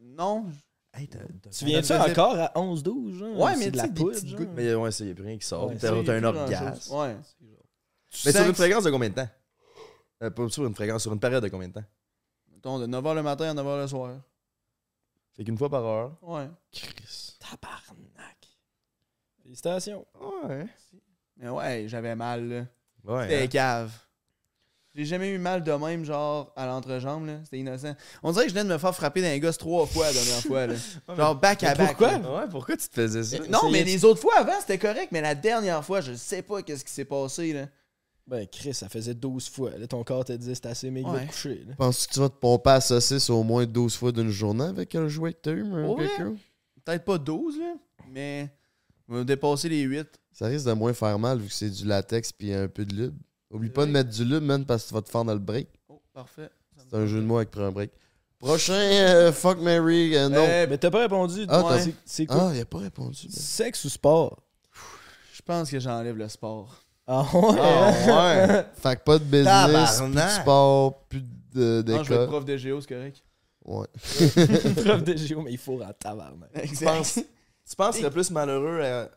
Non. 0.02 0.46
Hey, 0.92 1.08
Tu 1.56 1.64
viens-tu 1.66 1.92
encore 1.92 2.36
à 2.36 2.52
11-12, 2.56 3.18
genre? 3.18 3.38
Ouais, 3.38 3.52
C'est 3.54 3.58
mais 3.66 3.70
de 3.70 3.76
la 3.76 3.88
poudre. 3.88 4.18
Mais 4.56 4.74
ouais, 4.74 4.90
ça, 4.90 5.04
y 5.04 5.10
a 5.10 5.14
plus 5.14 5.24
rien 5.24 5.38
qui 5.38 5.46
sort. 5.46 5.68
Ouais, 5.68 5.76
T'as 5.76 5.92
un 5.92 6.24
orgasme. 6.24 6.94
Ouais. 6.96 7.16
Mais 8.24 8.32
sur 8.32 8.40
une 8.42 8.48
que- 8.48 8.52
fréquence 8.54 8.84
de 8.84 8.90
combien 8.90 9.08
de 9.10 9.14
temps? 9.14 9.28
Euh, 10.24 10.30
pas 10.30 10.48
sur 10.48 10.66
une 10.66 10.74
fréquence, 10.74 11.02
sur 11.02 11.12
une 11.12 11.20
période 11.20 11.44
de 11.44 11.48
combien 11.48 11.68
de 11.68 11.74
temps? 11.74 11.84
Mettons, 12.56 12.78
de 12.78 12.86
9h 12.86 13.14
le 13.14 13.22
matin 13.22 13.50
à 13.50 13.62
9h 13.62 13.80
le 13.82 13.86
soir. 13.86 14.14
Fait 15.36 15.44
qu'une 15.44 15.58
fois 15.58 15.68
par 15.68 15.84
heure. 15.84 16.16
Ouais. 16.22 16.48
Tabarnak. 17.38 18.48
Félicitations. 19.42 20.06
Ouais. 20.48 20.66
Mais 21.36 21.50
ouais, 21.50 21.84
j'avais 21.86 22.16
mal, 22.16 22.48
là. 22.48 22.64
Ouais. 23.04 23.28
C'était 23.28 23.42
hein. 23.42 23.46
cave. 23.48 23.92
J'ai 24.94 25.04
jamais 25.04 25.28
eu 25.28 25.36
mal 25.36 25.62
de 25.62 25.72
même, 25.72 26.06
genre, 26.06 26.50
à 26.56 26.64
l'entrejambe, 26.64 27.26
là. 27.26 27.34
C'était 27.44 27.58
innocent. 27.58 27.94
On 28.22 28.32
dirait 28.32 28.44
que 28.44 28.48
je 28.48 28.54
venais 28.54 28.66
de 28.66 28.72
me 28.72 28.78
faire 28.78 28.94
frapper 28.94 29.20
d'un 29.20 29.38
gosse 29.38 29.58
trois 29.58 29.84
fois 29.84 30.06
la 30.06 30.14
dernière 30.14 30.40
fois, 30.40 30.66
là. 30.66 30.74
Genre, 31.14 31.34
back 31.34 31.62
à 31.64 31.74
back. 31.74 31.88
pourquoi? 31.88 32.12
là. 32.16 32.34
Ouais, 32.34 32.48
pourquoi 32.50 32.78
tu 32.78 32.88
te 32.88 32.94
faisais 32.94 33.22
ça? 33.22 33.36
Non, 33.50 33.70
mais 33.70 33.84
les 33.84 34.06
autres 34.06 34.22
fois 34.22 34.38
avant, 34.38 34.58
c'était 34.58 34.78
correct, 34.78 35.08
mais 35.12 35.20
la 35.20 35.34
dernière 35.34 35.84
fois, 35.84 36.00
je 36.00 36.14
sais 36.14 36.40
pas 36.40 36.62
qu'est-ce 36.62 36.82
qui 36.82 36.92
s'est 36.92 37.04
passé, 37.04 37.52
là. 37.52 37.66
Ben, 38.26 38.46
Chris, 38.48 38.74
ça 38.74 38.88
faisait 38.88 39.14
12 39.14 39.48
fois. 39.48 39.70
Là, 39.78 39.86
ton 39.86 40.02
corps 40.02 40.24
te 40.24 40.32
dit 40.32 40.52
c'est 40.54 40.66
assez 40.66 40.90
méga 40.90 41.08
Ouais. 41.10 41.22
de 41.26 41.30
coucher. 41.30 41.64
Là. 41.68 41.74
Penses-tu 41.76 42.08
que 42.08 42.12
tu 42.14 42.20
vas 42.20 42.28
te 42.28 42.34
pomper 42.34 42.70
à 42.70 42.80
saucisse 42.80 43.30
au 43.30 43.42
moins 43.44 43.64
12 43.66 43.94
fois 43.96 44.10
d'une 44.10 44.30
journée 44.30 44.64
avec 44.64 44.94
un 44.96 45.06
jouet 45.06 45.32
que 45.32 45.38
t'as 45.42 45.52
eu, 45.52 45.62
mon 45.62 45.96
Ouais. 45.96 46.08
Peut-être 46.84 47.04
pas 47.04 47.18
12, 47.18 47.58
là, 47.58 47.74
mais 48.10 48.50
on 49.08 49.14
va 49.18 49.24
dépasser 49.24 49.68
les 49.68 49.82
8. 49.82 50.08
Ça 50.32 50.46
risque 50.46 50.66
de 50.66 50.72
moins 50.72 50.92
faire 50.92 51.18
mal 51.18 51.38
vu 51.38 51.46
que 51.48 51.54
c'est 51.54 51.70
du 51.70 51.84
latex 51.86 52.32
puis 52.32 52.52
un 52.52 52.66
peu 52.68 52.84
de 52.84 52.94
lube. 52.94 53.14
Oublie 53.50 53.70
pas 53.70 53.86
de 53.86 53.92
mettre 53.92 54.10
du 54.10 54.24
lube, 54.24 54.42
man, 54.42 54.64
parce 54.64 54.82
que 54.84 54.88
tu 54.88 54.94
vas 54.94 55.02
te 55.02 55.08
faire 55.10 55.24
dans 55.24 55.32
le 55.32 55.38
break. 55.38 55.68
Oh, 55.88 56.02
parfait. 56.12 56.50
C'est 56.76 56.96
un 56.96 57.06
jeu 57.06 57.20
de 57.20 57.24
mots 57.26 57.36
avec 57.36 57.50
prendre 57.52 57.68
un 57.68 57.72
break. 57.72 57.90
Prochain, 58.38 58.74
euh, 58.74 59.32
fuck 59.32 59.60
Mary, 59.60 60.14
euh, 60.16 60.28
non. 60.28 60.44
Euh, 60.46 60.66
Mais 60.68 60.76
t'as 60.78 60.90
pas 60.90 61.00
répondu. 61.00 61.46
Ah, 61.48 61.62
Ouais. 61.62 61.68
t'as- 61.68 61.80
C'est- 61.84 61.94
C'est 62.04 62.26
quoi? 62.26 62.48
ah, 62.50 62.54
il 62.54 62.60
a 62.60 62.64
pas 62.66 62.78
répondu. 62.78 63.28
ben. 63.28 63.32
Sexe 63.32 63.84
ou 63.84 63.88
sport? 63.88 64.42
Je 65.32 65.40
pense 65.42 65.70
que 65.70 65.78
j'enlève 65.78 66.16
le 66.16 66.28
sport. 66.28 66.82
Ah 67.06 67.22
ouais? 67.32 67.56
Ah, 67.60 67.92
ouais. 68.48 68.66
Fait 68.82 68.96
que 68.96 69.02
pas 69.02 69.18
de 69.18 69.24
business, 69.24 70.00
plus 70.00 70.10
de 70.14 70.28
sport, 70.40 70.98
plus 71.08 71.22
de- 71.54 71.84
Non, 71.86 72.02
je 72.02 72.08
vais 72.08 72.14
être 72.16 72.20
d'école. 72.22 72.26
prof 72.28 72.44
de 72.44 72.56
géo, 72.56 72.80
c'est 72.80 72.88
correct. 72.94 73.22
Ouais. 73.64 73.86
prof 74.84 75.02
de 75.04 75.16
géo, 75.16 75.42
mais 75.42 75.52
il 75.52 75.58
faut 75.58 75.80
en 75.82 75.92
tabarnak. 75.92 76.50
Tu 76.76 76.84
penses, 76.84 77.14
tu 77.14 77.76
penses 77.76 77.90
que 77.90 77.94
tu 77.96 78.00
serais 78.02 78.10
plus 78.10 78.30
malheureux 78.30 78.80
à 78.82 79.08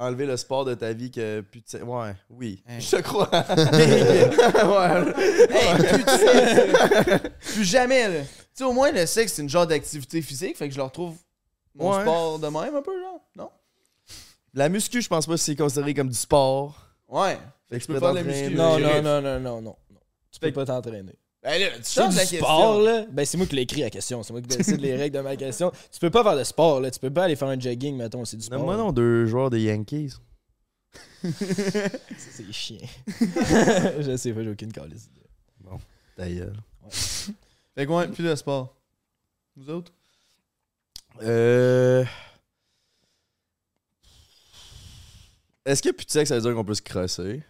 enlever 0.00 0.26
le 0.26 0.36
sport 0.36 0.64
de 0.64 0.74
ta 0.74 0.92
vie 0.92 1.10
que 1.10 1.40
plus 1.40 1.60
de 1.60 1.68
sexe? 1.68 1.84
Ouais, 1.84 2.14
oui. 2.30 2.62
Hein. 2.68 2.78
Je 2.80 2.90
te 2.96 3.02
crois. 3.02 3.28
ouais. 3.32 5.14
Hey, 5.50 5.76
plus 5.76 6.04
de 6.04 6.10
sexe. 6.10 7.52
plus 7.54 7.64
jamais, 7.64 8.08
là. 8.08 8.20
Tu 8.22 8.28
sais, 8.54 8.64
au 8.64 8.72
moins, 8.72 8.90
le 8.92 9.06
sexe, 9.06 9.32
c'est 9.34 9.42
une 9.42 9.48
genre 9.48 9.66
d'activité 9.66 10.22
physique, 10.22 10.56
fait 10.56 10.66
que 10.68 10.74
je 10.74 10.78
le 10.78 10.84
retrouve 10.84 11.16
mon 11.74 11.94
Ouais. 11.94 12.02
sport 12.02 12.38
de 12.40 12.46
même 12.48 12.74
un 12.74 12.82
peu, 12.82 13.00
genre. 13.00 13.20
Non? 13.36 13.50
La 14.54 14.68
muscu, 14.68 15.00
je 15.02 15.08
pense 15.08 15.26
pas 15.26 15.32
que 15.34 15.38
c'est 15.38 15.54
considéré 15.56 15.94
comme 15.94 16.08
du 16.08 16.16
sport. 16.16 16.87
Ouais. 17.08 17.38
Fait 17.68 17.80
que 17.80 17.86
peux 17.86 17.98
faire 17.98 18.12
de 18.12 18.16
la 18.16 18.22
muscu. 18.22 18.54
Non, 18.54 18.78
non, 18.78 19.02
non, 19.02 19.20
non, 19.20 19.40
non, 19.40 19.62
non. 19.62 19.76
Tu 20.30 20.40
peux 20.40 20.52
pas 20.52 20.64
t'entraîner. 20.64 21.14
Ben 21.42 21.60
là, 21.60 21.68
tu 21.76 21.84
changes 21.84 22.10
du 22.10 22.16
la 22.16 22.22
question. 22.22 22.38
sport, 22.40 22.80
là. 22.80 23.06
Ben, 23.10 23.24
c'est 23.24 23.36
moi 23.36 23.46
qui 23.46 23.54
l'ai 23.54 23.62
écrit 23.62 23.80
la 23.80 23.90
question. 23.90 24.22
C'est 24.22 24.32
moi 24.32 24.42
qui 24.42 24.48
décide 24.48 24.80
les 24.80 24.96
règles 24.96 25.16
de 25.16 25.22
ma 25.22 25.36
question. 25.36 25.72
Tu 25.90 26.00
peux 26.00 26.10
pas 26.10 26.22
faire 26.22 26.36
de 26.36 26.44
sport, 26.44 26.80
là. 26.80 26.90
Tu 26.90 26.98
peux 26.98 27.10
pas 27.10 27.24
aller 27.24 27.36
faire 27.36 27.48
un 27.48 27.58
jogging, 27.58 27.96
mettons. 27.96 28.24
C'est 28.24 28.36
du 28.36 28.42
sport. 28.42 28.58
Moi 28.58 28.76
non, 28.76 28.92
deux 28.92 29.26
joueurs 29.26 29.48
des 29.48 29.62
Yankees. 29.62 30.14
C'est 31.22 32.52
chiant. 32.52 32.78
je 33.06 34.16
sais 34.16 34.32
pas, 34.32 34.42
j'ai 34.42 34.50
aucune 34.50 34.72
calice. 34.72 35.10
Ta 36.16 36.28
gueule. 36.28 36.56
Fait 36.90 37.86
que 37.86 37.92
ouais, 37.92 38.08
plus 38.08 38.24
de 38.24 38.34
sport. 38.34 38.74
Vous 39.56 39.70
autres? 39.70 39.92
Euh. 41.22 42.04
Est-ce 45.68 45.82
que 45.82 45.90
plus 45.90 46.06
de 46.06 46.10
sexe, 46.10 46.28
ça 46.30 46.36
veut 46.36 46.40
dire 46.42 46.54
qu'on 46.54 46.64
peut 46.64 46.74
se 46.74 46.82
crosser? 46.82 47.42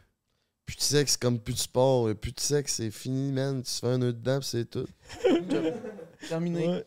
Plus 0.67 0.77
de 0.77 0.83
sexe, 0.83 1.17
comme 1.17 1.39
plus 1.39 1.55
de 1.55 1.59
sport. 1.59 2.11
et 2.11 2.15
Plus 2.15 2.33
de 2.33 2.41
sexe, 2.41 2.75
c'est 2.75 2.91
fini, 2.91 3.33
man. 3.33 3.63
Tu 3.63 3.71
fais 3.73 3.87
un 3.87 3.99
nœud 3.99 4.13
dedans, 4.13 4.39
puis 4.41 4.49
c'est 4.49 4.65
tout. 4.69 4.87
Terminé. 6.29 6.69
Ouais. 6.69 6.85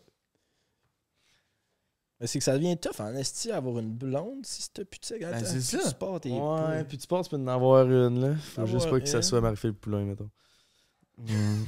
Mais 2.20 2.28
c'est 2.28 2.38
que 2.38 2.46
ça 2.46 2.54
devient 2.54 2.78
tough 2.78 3.00
en 3.00 3.16
esti 3.16 3.52
avoir 3.52 3.80
une 3.80 3.92
blonde 3.94 4.46
si 4.46 4.70
t'as 4.72 4.84
plus 4.86 5.00
de 5.00 5.06
sexe. 5.06 5.22
Ben, 5.26 5.44
c'est 5.44 5.54
plus 5.54 5.62
ça. 5.64 5.78
de 5.86 5.90
Sport, 5.90 6.20
t'es 6.22 6.30
Ouais, 6.30 6.80
peu. 6.80 6.88
puis 6.90 6.98
tu 7.00 7.08
penses, 7.08 7.30
tu 7.30 7.36
peux 7.36 7.42
en 7.42 7.48
avoir 7.48 7.86
une, 7.90 8.22
là. 8.22 8.36
Faut 8.36 8.66
juste 8.68 8.90
pas 8.90 9.00
que 9.00 9.08
ça 9.08 9.22
soit 9.24 9.42
Marie-Philippe 9.42 9.82
Poulain, 9.82 10.04
mettons. 10.06 10.30
Mm. 11.18 11.64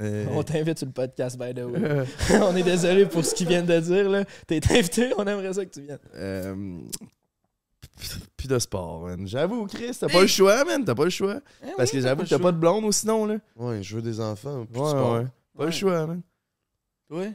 Euh, 0.00 0.26
On 0.30 0.42
t'invite 0.42 0.78
sur 0.78 0.86
le 0.86 0.92
podcast, 0.92 1.36
by 1.38 1.52
the 1.54 1.64
way. 1.64 2.06
on 2.40 2.56
est 2.56 2.62
désolé 2.62 3.04
pour 3.06 3.24
ce 3.24 3.34
qu'ils 3.34 3.48
viennent 3.48 3.66
de 3.66 3.78
dire, 3.80 4.08
là. 4.08 4.24
T'es 4.46 4.60
invité, 4.70 5.12
on 5.18 5.26
aimerait 5.26 5.52
ça 5.52 5.64
que 5.66 5.70
tu 5.70 5.82
viennes. 5.82 5.98
euh, 6.14 6.78
Plus 8.36 8.48
de 8.48 8.58
sport, 8.58 9.02
man. 9.02 9.26
J'avoue, 9.26 9.66
Chris, 9.66 9.96
t'as 9.98 10.08
pas 10.08 10.20
le 10.20 10.26
choix, 10.26 10.64
man. 10.64 10.84
T'as 10.84 10.94
pas 10.94 11.04
le 11.04 11.10
choix. 11.10 11.40
Eh 11.62 11.70
Parce 11.76 11.90
que 11.90 12.00
j'avoue 12.00 12.24
que 12.24 12.28
t'as 12.28 12.38
pas 12.38 12.52
de 12.52 12.58
blonde 12.58 12.84
ou 12.84 12.92
sinon, 12.92 13.26
là. 13.26 13.36
Ouais, 13.56 13.82
je 13.82 13.96
veux 13.96 14.02
des 14.02 14.20
enfants. 14.20 14.66
Plus 14.66 14.80
Ouais, 14.80 14.84
de 14.86 14.90
sport. 14.90 15.12
ouais. 15.14 15.26
Pas 15.56 15.62
le 15.62 15.66
Ouais. 15.66 15.72
choix, 15.72 16.06
man. 16.06 16.22
Ouais. 17.10 17.32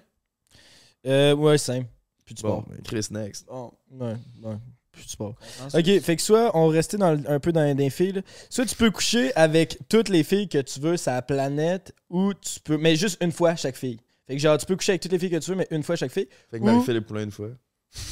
Euh, 1.06 1.34
ouais, 1.36 1.58
simple. 1.58 1.88
Plus 2.26 2.34
de 2.36 2.40
sport. 2.40 2.66
Chris, 2.84 3.08
next. 3.12 3.46
Bon. 3.48 3.72
Ouais, 3.92 4.16
ouais. 4.44 4.56
Plus 4.92 5.06
de 5.06 5.10
sport. 5.10 5.36
Ok, 5.74 6.00
fait 6.02 6.16
que 6.16 6.22
soit 6.22 6.52
on 6.58 6.68
restait 6.68 6.98
dans, 6.98 7.18
un 7.28 7.40
peu 7.40 7.52
dans 7.52 7.76
les 7.78 7.90
filles, 7.90 8.12
là. 8.12 8.22
soit 8.50 8.66
tu 8.66 8.76
peux 8.76 8.92
coucher 8.92 9.34
avec 9.36 9.80
toutes 9.88 10.10
les 10.10 10.24
filles 10.24 10.50
que 10.50 10.58
tu 10.62 10.80
veux 10.80 10.98
sur 10.98 11.12
la 11.12 11.22
planète, 11.22 11.94
ou 12.10 12.34
tu 12.34 12.60
peux. 12.60 12.78
Mais 12.78 12.96
juste 12.96 13.18
une 13.24 13.32
fois 13.32 13.56
chaque 13.56 13.78
fille. 13.78 14.00
Fait 14.28 14.36
que 14.36 14.42
genre, 14.42 14.58
tu 14.58 14.66
peux 14.66 14.76
coucher 14.76 14.92
avec 14.92 15.02
toutes 15.02 15.12
les 15.14 15.20
filles 15.20 15.30
que 15.32 15.38
tu 15.38 15.50
veux, 15.52 15.56
mais 15.58 15.68
une 15.72 15.84
fois 15.84 15.96
chaque 15.96 16.12
fille. 16.12 16.28
Fait 16.52 16.60
que 16.60 16.64
Ou- 16.64 16.68
Marie-Philippe 16.68 17.08
Poulain 17.08 17.24
une 17.24 17.32
fois. 17.32 17.50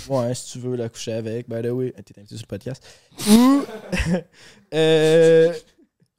Ouais, 0.09 0.33
si 0.33 0.53
tu 0.53 0.59
veux 0.59 0.75
la 0.75 0.89
coucher 0.89 1.13
avec, 1.13 1.47
by 1.47 1.61
the 1.61 1.71
way, 1.71 1.91
t'es 1.91 2.19
invité 2.19 2.35
sur 2.35 2.43
le 2.43 2.47
podcast. 2.47 2.83
Ou. 3.29 3.63
euh, 4.73 5.53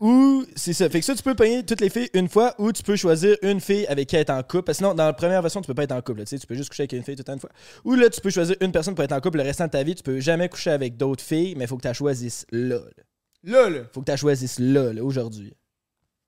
ou, 0.00 0.46
c'est 0.54 0.72
ça. 0.72 0.88
Fait 0.88 1.00
que 1.00 1.04
ça, 1.04 1.14
tu 1.16 1.22
peux 1.24 1.34
payer 1.34 1.66
toutes 1.66 1.80
les 1.80 1.90
filles 1.90 2.08
une 2.14 2.28
fois, 2.28 2.54
ou 2.58 2.70
tu 2.70 2.84
peux 2.84 2.94
choisir 2.94 3.36
une 3.42 3.60
fille 3.60 3.84
avec 3.88 4.08
qui 4.08 4.16
être 4.16 4.30
en 4.30 4.42
couple. 4.44 4.62
Parce 4.62 4.78
que 4.78 4.84
sinon, 4.84 4.94
dans 4.94 5.06
la 5.06 5.12
première 5.12 5.42
version, 5.42 5.60
tu 5.60 5.66
peux 5.66 5.74
pas 5.74 5.82
être 5.84 5.92
en 5.92 6.00
couple. 6.02 6.20
là, 6.20 6.24
Tu 6.24 6.30
sais, 6.30 6.38
tu 6.38 6.46
peux 6.46 6.54
juste 6.54 6.68
coucher 6.70 6.82
avec 6.82 6.92
une 6.92 7.02
fille 7.02 7.16
tout 7.16 7.20
le 7.20 7.24
temps 7.24 7.34
une 7.34 7.40
fois. 7.40 7.50
Ou 7.84 7.94
là, 7.94 8.08
tu 8.08 8.20
peux 8.20 8.30
choisir 8.30 8.56
une 8.60 8.70
personne 8.70 8.94
pour 8.94 9.02
être 9.02 9.12
en 9.12 9.20
couple 9.20 9.38
le 9.38 9.44
restant 9.44 9.66
de 9.66 9.72
ta 9.72 9.82
vie. 9.82 9.96
Tu 9.96 10.04
peux 10.04 10.20
jamais 10.20 10.48
coucher 10.48 10.70
avec 10.70 10.96
d'autres 10.96 11.24
filles, 11.24 11.56
mais 11.56 11.64
il 11.64 11.66
faut 11.66 11.76
que 11.76 11.82
tu 11.82 11.88
la 11.88 11.94
choisisses 11.94 12.46
là, 12.52 12.78
là. 12.78 13.04
Là, 13.42 13.70
là. 13.70 13.84
Faut 13.92 14.00
que 14.00 14.06
tu 14.06 14.10
la 14.12 14.16
choisisses 14.16 14.58
là, 14.60 14.92
là, 14.92 15.02
aujourd'hui. 15.02 15.52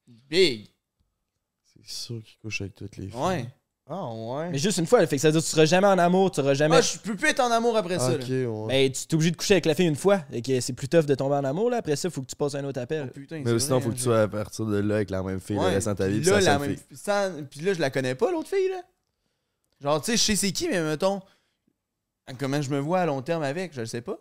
Big. 0.06 0.66
C'est 1.64 1.86
sûr 1.86 2.22
qu'il 2.24 2.38
couche 2.38 2.62
avec 2.62 2.74
toutes 2.74 2.96
les 2.96 3.08
filles. 3.08 3.20
Ouais. 3.20 3.46
Ah, 3.92 4.08
ouais. 4.14 4.50
Mais 4.52 4.58
juste 4.58 4.78
une 4.78 4.86
fois, 4.86 5.04
fait 5.06 5.16
que 5.16 5.20
ça 5.22 5.28
veut 5.28 5.32
dire 5.32 5.40
que 5.40 5.46
tu 5.46 5.50
seras 5.50 5.64
jamais 5.64 5.88
en 5.88 5.98
amour, 5.98 6.30
tu 6.30 6.36
seras 6.40 6.54
jamais. 6.54 6.76
Ah, 6.76 6.80
je 6.80 6.96
peux 6.98 7.16
plus 7.16 7.28
être 7.30 7.40
en 7.40 7.50
amour 7.50 7.76
après 7.76 7.98
ça, 7.98 8.12
Ok, 8.12 8.28
là. 8.28 8.46
ouais. 8.48 8.68
Ben, 8.68 8.92
tu 8.92 9.00
es 9.10 9.14
obligé 9.14 9.30
de 9.32 9.36
coucher 9.36 9.54
avec 9.54 9.66
la 9.66 9.74
fille 9.74 9.88
une 9.88 9.96
fois. 9.96 10.20
Et 10.32 10.42
que 10.42 10.60
c'est 10.60 10.72
plus 10.74 10.86
tough 10.88 11.06
de 11.06 11.14
tomber 11.16 11.34
en 11.34 11.44
amour, 11.44 11.70
là. 11.70 11.78
Après 11.78 11.96
ça, 11.96 12.08
faut 12.08 12.22
que 12.22 12.28
tu 12.28 12.36
passes 12.36 12.54
un 12.54 12.62
autre 12.64 12.78
Oh, 12.78 12.84
appel. 12.84 13.10
putain, 13.10 13.42
Mais 13.44 13.58
sinon, 13.58 13.76
vrai, 13.78 13.84
faut 13.84 13.88
que 13.90 13.94
hein, 13.94 13.96
tu 13.96 14.02
sois 14.04 14.20
à 14.22 14.28
partir 14.28 14.64
de 14.66 14.76
là 14.78 14.94
avec 14.94 15.10
la 15.10 15.24
même 15.24 15.40
fille 15.40 15.58
Ouais, 15.58 15.70
le 15.70 15.74
restant 15.74 15.92
de 15.92 15.96
ta 15.96 16.06
vie. 16.06 16.20
puis 16.20 16.30
là, 16.30 16.40
ça, 16.40 16.52
la 16.52 16.58
même... 16.60 16.76
sans- 16.94 17.44
Puis 17.50 17.60
là, 17.62 17.74
je 17.74 17.80
la 17.80 17.90
connais 17.90 18.14
pas, 18.14 18.30
l'autre 18.30 18.48
fille, 18.48 18.68
là. 18.68 18.80
Genre, 19.80 20.00
tu 20.00 20.12
sais, 20.12 20.16
je 20.16 20.22
sais 20.22 20.36
c'est 20.36 20.52
qui, 20.52 20.68
mais 20.68 20.80
mettons, 20.82 21.20
comment 22.38 22.62
je 22.62 22.70
me 22.70 22.78
vois 22.78 23.00
à 23.00 23.06
long 23.06 23.22
terme 23.22 23.42
avec, 23.42 23.74
je 23.74 23.80
le 23.80 23.86
sais 23.86 24.02
pas. 24.02 24.18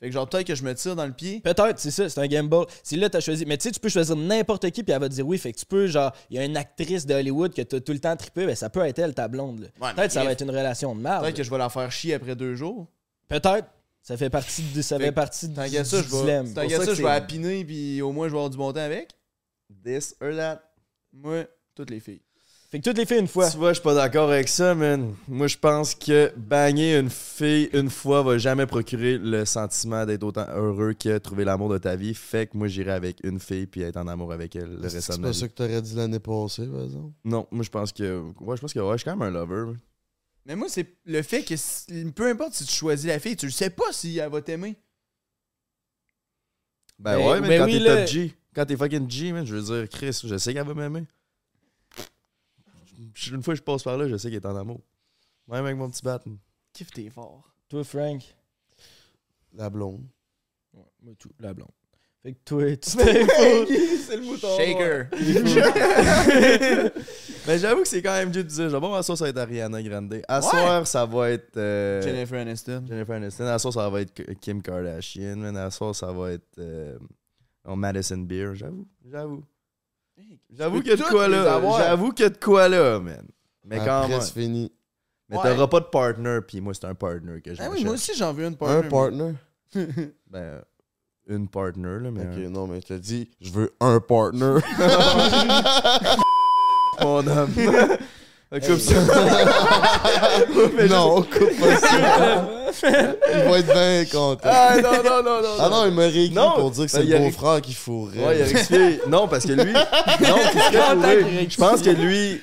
Fait 0.00 0.06
que 0.08 0.12
genre, 0.14 0.26
peut-être 0.26 0.46
que 0.46 0.54
je 0.54 0.64
me 0.64 0.74
tire 0.74 0.96
dans 0.96 1.04
le 1.04 1.12
pied. 1.12 1.40
Peut-être, 1.40 1.78
c'est 1.78 1.90
ça, 1.90 2.08
c'est 2.08 2.18
un 2.20 2.26
gamble. 2.26 2.64
Si 2.82 2.96
là, 2.96 3.10
t'as 3.10 3.20
choisi. 3.20 3.44
Mais 3.44 3.58
tu 3.58 3.64
sais, 3.64 3.70
tu 3.70 3.80
peux 3.80 3.90
choisir 3.90 4.16
n'importe 4.16 4.70
qui, 4.70 4.82
puis 4.82 4.92
elle 4.94 5.00
va 5.00 5.08
te 5.10 5.14
dire 5.14 5.26
oui. 5.26 5.36
Fait 5.36 5.52
que 5.52 5.58
tu 5.58 5.66
peux, 5.66 5.86
genre, 5.88 6.10
il 6.30 6.36
y 6.36 6.38
a 6.38 6.44
une 6.44 6.56
actrice 6.56 7.04
de 7.04 7.12
Hollywood 7.14 7.52
que 7.52 7.60
t'as 7.60 7.80
tout 7.80 7.92
le 7.92 7.98
temps 7.98 8.16
trippé, 8.16 8.46
ben 8.46 8.56
ça 8.56 8.70
peut 8.70 8.80
être 8.86 8.98
elle, 8.98 9.12
ta 9.14 9.28
blonde. 9.28 9.70
Ouais, 9.80 9.92
Peut-être 9.94 10.06
que 10.06 10.12
ça 10.14 10.24
va 10.24 10.32
être 10.32 10.40
une 10.40 10.50
relation 10.50 10.94
de 10.94 11.02
merde. 11.02 11.22
Peut-être 11.22 11.36
que 11.36 11.42
je 11.42 11.50
vais 11.50 11.58
la 11.58 11.68
faire 11.68 11.92
chier 11.92 12.14
après 12.14 12.34
deux 12.34 12.54
jours. 12.54 12.86
Peut-être. 13.28 13.66
Ça 14.02 14.16
fait 14.16 14.30
partie 14.30 14.62
de, 14.62 14.80
ça 14.80 14.98
Fait 14.98 15.12
partie 15.12 15.48
du, 15.48 15.54
ça, 15.54 16.00
du 16.00 16.08
dilemme. 16.08 16.54
tant 16.54 16.66
qu'à 16.66 16.82
ça 16.82 16.94
je 16.94 17.02
vais 17.02 17.10
appiner, 17.10 17.62
puis 17.66 18.00
au 18.00 18.12
moins, 18.12 18.28
je 18.28 18.32
vais 18.32 18.38
avoir 18.38 18.48
du 18.50 18.56
bon 18.56 18.72
temps 18.72 18.80
avec. 18.80 19.10
This 19.84 20.16
or 20.22 20.34
that. 20.34 20.62
Moi, 21.12 21.44
toutes 21.74 21.90
les 21.90 22.00
filles. 22.00 22.22
Fait 22.70 22.78
que 22.78 22.84
toutes 22.88 22.98
les 22.98 23.04
filles 23.06 23.18
une 23.18 23.26
fois. 23.26 23.50
Tu 23.50 23.56
vois, 23.56 23.70
je 23.70 23.80
suis 23.80 23.82
pas 23.82 23.94
d'accord 23.96 24.30
avec 24.30 24.46
ça, 24.46 24.76
man. 24.76 25.12
Moi, 25.26 25.48
je 25.48 25.56
pense 25.58 25.92
que 25.96 26.32
bagner 26.36 26.96
une 26.96 27.10
fille 27.10 27.68
une 27.72 27.90
fois 27.90 28.22
va 28.22 28.38
jamais 28.38 28.64
procurer 28.64 29.18
le 29.18 29.44
sentiment 29.44 30.06
d'être 30.06 30.22
autant 30.22 30.46
heureux 30.54 30.92
que 30.94 31.18
trouver 31.18 31.44
l'amour 31.44 31.68
de 31.68 31.78
ta 31.78 31.96
vie. 31.96 32.14
Fait 32.14 32.46
que 32.46 32.56
moi, 32.56 32.68
j'irai 32.68 32.92
avec 32.92 33.18
une 33.24 33.40
fille 33.40 33.66
puis 33.66 33.82
être 33.82 33.96
en 33.96 34.06
amour 34.06 34.32
avec 34.32 34.54
elle 34.54 34.76
le 34.80 34.88
C'est 34.88 35.00
de 35.14 35.16
ma 35.20 35.26
pas 35.26 35.32
vie. 35.32 35.38
ça 35.40 35.48
que 35.48 35.54
t'aurais 35.54 35.82
dit 35.82 35.96
l'année 35.96 36.20
passée, 36.20 36.66
par 36.68 36.84
exemple? 36.84 37.12
Non, 37.24 37.48
moi, 37.50 37.64
je 37.64 37.70
pense 37.70 37.90
que. 37.92 38.20
Ouais, 38.40 38.56
je 38.56 38.60
pense 38.60 38.72
que 38.72 38.78
ouais, 38.78 38.92
je 38.92 38.98
suis 38.98 39.04
quand 39.04 39.16
même 39.16 39.34
un 39.34 39.40
lover. 39.40 39.72
Mais 40.46 40.54
moi, 40.54 40.68
c'est 40.68 40.86
le 41.06 41.22
fait 41.22 41.42
que 41.42 41.56
si- 41.56 42.12
peu 42.14 42.28
importe 42.28 42.54
si 42.54 42.64
tu 42.64 42.72
choisis 42.72 43.06
la 43.08 43.18
fille, 43.18 43.34
tu 43.36 43.46
le 43.46 43.52
sais 43.52 43.70
pas 43.70 43.90
si 43.92 44.16
elle 44.18 44.30
va 44.30 44.40
t'aimer. 44.42 44.76
Ben 47.00 47.16
Ben- 47.18 47.26
ouais, 47.28 47.40
mais 47.40 47.48
ben 47.48 47.58
quand 47.62 47.66
oui, 47.66 47.72
t'es 47.72 47.78
là- 47.80 47.96
top 47.96 48.06
G, 48.06 48.34
quand 48.54 48.64
t'es 48.64 48.76
fucking 48.76 49.10
G, 49.10 49.32
man, 49.32 49.44
je 49.44 49.56
veux 49.56 49.62
dire, 49.80 49.88
Chris, 49.88 50.20
je 50.24 50.36
sais 50.36 50.54
qu'elle 50.54 50.66
va 50.66 50.74
m'aimer. 50.74 51.02
Une 53.32 53.42
fois 53.42 53.54
que 53.54 53.58
je 53.58 53.62
passe 53.62 53.82
par 53.82 53.96
là, 53.96 54.08
je 54.08 54.16
sais 54.16 54.28
qu'elle 54.30 54.40
est 54.40 54.46
en 54.46 54.56
amour. 54.56 54.80
Même 55.48 55.64
avec 55.64 55.76
mon 55.76 55.90
petit 55.90 56.02
bat. 56.02 56.20
Kiffe 56.72 56.90
t'es 56.92 57.10
fort. 57.10 57.42
Toi, 57.68 57.82
Frank? 57.84 58.22
La 59.54 59.68
blonde. 59.70 60.04
Ouais, 60.74 60.84
moi, 61.02 61.14
tout, 61.18 61.30
la 61.40 61.52
blonde. 61.54 61.70
Fait 62.22 62.32
que 62.34 62.38
toi, 62.44 62.62
tu 62.76 62.76
t'es 62.76 62.86
c'est 64.06 64.16
le 64.16 64.22
mouton. 64.24 64.56
Shaker. 64.56 65.08
Mais 67.46 67.58
j'avoue 67.58 67.82
que 67.82 67.88
c'est 67.88 68.02
quand 68.02 68.12
même 68.12 68.30
Dieu 68.30 68.44
de 68.44 68.48
dire, 68.48 68.68
genre, 68.68 68.80
bon, 68.80 68.92
à 68.94 69.02
soir, 69.02 69.16
ça 69.16 69.24
va 69.24 69.30
être 69.30 69.38
Ariana 69.38 69.82
Grande. 69.82 70.20
À 70.28 70.40
Ouais. 70.40 70.46
soir, 70.50 70.86
ça 70.86 71.06
va 71.06 71.30
être. 71.30 71.56
euh, 71.56 72.02
Jennifer 72.02 72.38
Aniston. 72.40 72.84
Jennifer 72.86 73.16
Aniston. 73.16 73.46
À 73.46 73.58
soir, 73.58 73.72
ça 73.72 73.88
va 73.88 74.02
être 74.02 74.22
Kim 74.34 74.60
Kardashian. 74.62 75.36
man. 75.36 75.56
À 75.56 75.70
soir, 75.70 75.94
ça 75.94 76.12
va 76.12 76.32
être. 76.32 76.58
euh, 76.58 76.98
oh, 77.64 77.74
Madison 77.74 78.18
Beer. 78.18 78.54
J'avoue. 78.54 78.86
J'avoue. 79.10 79.42
J'avoue 80.50 80.80
qu'il 80.80 80.90
y 80.90 80.92
a 80.92 80.96
de 80.96 81.02
quoi 81.02 81.28
là. 81.28 81.60
J'avoue 81.78 82.12
qu'il 82.12 82.24
y 82.24 82.26
a 82.26 82.30
de 82.30 82.38
quoi 82.38 82.68
là, 82.68 82.98
man. 83.00 83.26
Mais 83.64 83.78
quand 83.78 83.98
Après, 84.00 84.08
même. 84.12 84.20
c'est 84.20 84.32
fini. 84.32 84.72
Mais 85.28 85.36
Ouais. 85.36 85.54
t'auras 85.54 85.68
pas 85.68 85.80
de 85.80 85.84
partner, 85.86 86.38
puis 86.46 86.60
moi, 86.60 86.74
c'est 86.74 86.86
un 86.86 86.94
partner 86.94 87.40
que 87.40 87.54
je 87.54 87.62
Ah 87.62 87.68
oui, 87.70 87.84
moi 87.84 87.94
aussi, 87.94 88.12
j'en 88.16 88.32
veux 88.32 88.44
une 88.44 88.56
partner. 88.56 88.78
Un 88.78 88.82
mais- 88.82 88.88
partner? 88.88 89.34
Ben, 90.30 90.62
une 91.28 91.48
partner, 91.48 91.98
là, 92.00 92.10
mais. 92.10 92.22
Ok, 92.22 92.50
non, 92.50 92.66
mais 92.66 92.80
t'as 92.80 92.98
dit, 92.98 93.30
je 93.40 93.50
veux 93.52 93.72
un 93.80 94.00
partner. 94.00 94.56
Mon 97.00 97.26
homme. 97.26 97.50
Coupe 98.52 98.78
ça. 98.80 98.94
non, 100.88 101.22
coupe 101.22 101.60
pas 101.60 101.76
ça. 101.76 102.76
il 103.32 103.48
va 103.48 103.58
être 103.60 103.72
bien 103.72 104.04
content. 104.10 104.40
Ah 104.44 104.76
non, 104.82 104.90
non, 105.04 105.22
non, 105.22 105.40
non. 105.42 105.48
Ah 105.60 105.68
non, 105.70 105.86
il 105.86 105.92
m'a 105.94 106.02
rééccrit 106.02 106.34
Non, 106.34 106.54
pour 106.56 106.70
dire 106.72 106.84
que 106.86 106.90
c'est 106.90 106.98
ben, 106.98 107.04
il 107.06 107.12
le 107.12 107.18
beau-frère 107.30 107.60
qu'il 107.60 107.76
fourrait. 107.76 108.18
Ouais, 108.18 108.38
il 108.38 108.42
a 108.42 108.44
rectifié. 108.46 109.00
Non, 109.08 109.28
parce 109.28 109.46
que 109.46 109.52
lui. 109.52 109.72
Non. 109.72 109.78
Je 111.48 111.56
pense 111.56 111.82
que 111.82 111.90
lui. 111.90 112.40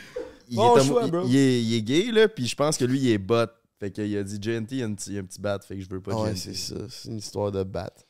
Il, 0.50 0.56
Bon 0.56 0.78
est, 0.78 0.80
homo- 0.80 0.88
choix, 0.88 1.02
il- 1.04 1.12
bro. 1.12 1.22
il 1.26 1.36
est, 1.36 1.62
il 1.62 1.76
est 1.76 1.82
gay, 1.82 2.10
là, 2.14 2.30
puis 2.30 2.48
je 2.48 2.56
pense 2.56 2.78
que 2.78 2.86
lui, 2.86 3.00
il 3.00 3.12
est 3.12 3.18
bot. 3.18 3.48
Fait 3.82 3.92
qu'il 3.92 4.18
a 4.18 4.24
dit 4.24 4.40
JNT, 4.42 4.72
il 4.72 4.78
y 4.78 4.84
a 4.84 4.86
un 4.86 4.94
petit, 4.94 5.10
il 5.10 5.16
y 5.16 5.18
a 5.18 5.22
un 5.22 5.26
petit 5.26 5.42
bat, 5.42 5.60
fait 5.60 5.76
que 5.76 5.82
je 5.82 5.90
veux 5.90 6.00
pas 6.00 6.14
ouais, 6.16 6.30
JNT. 6.34 6.38
c'est 6.38 6.56
ça. 6.56 6.76
C'est 6.90 7.10
une 7.10 7.18
histoire 7.18 7.52
de 7.52 7.64
batte. 7.64 8.06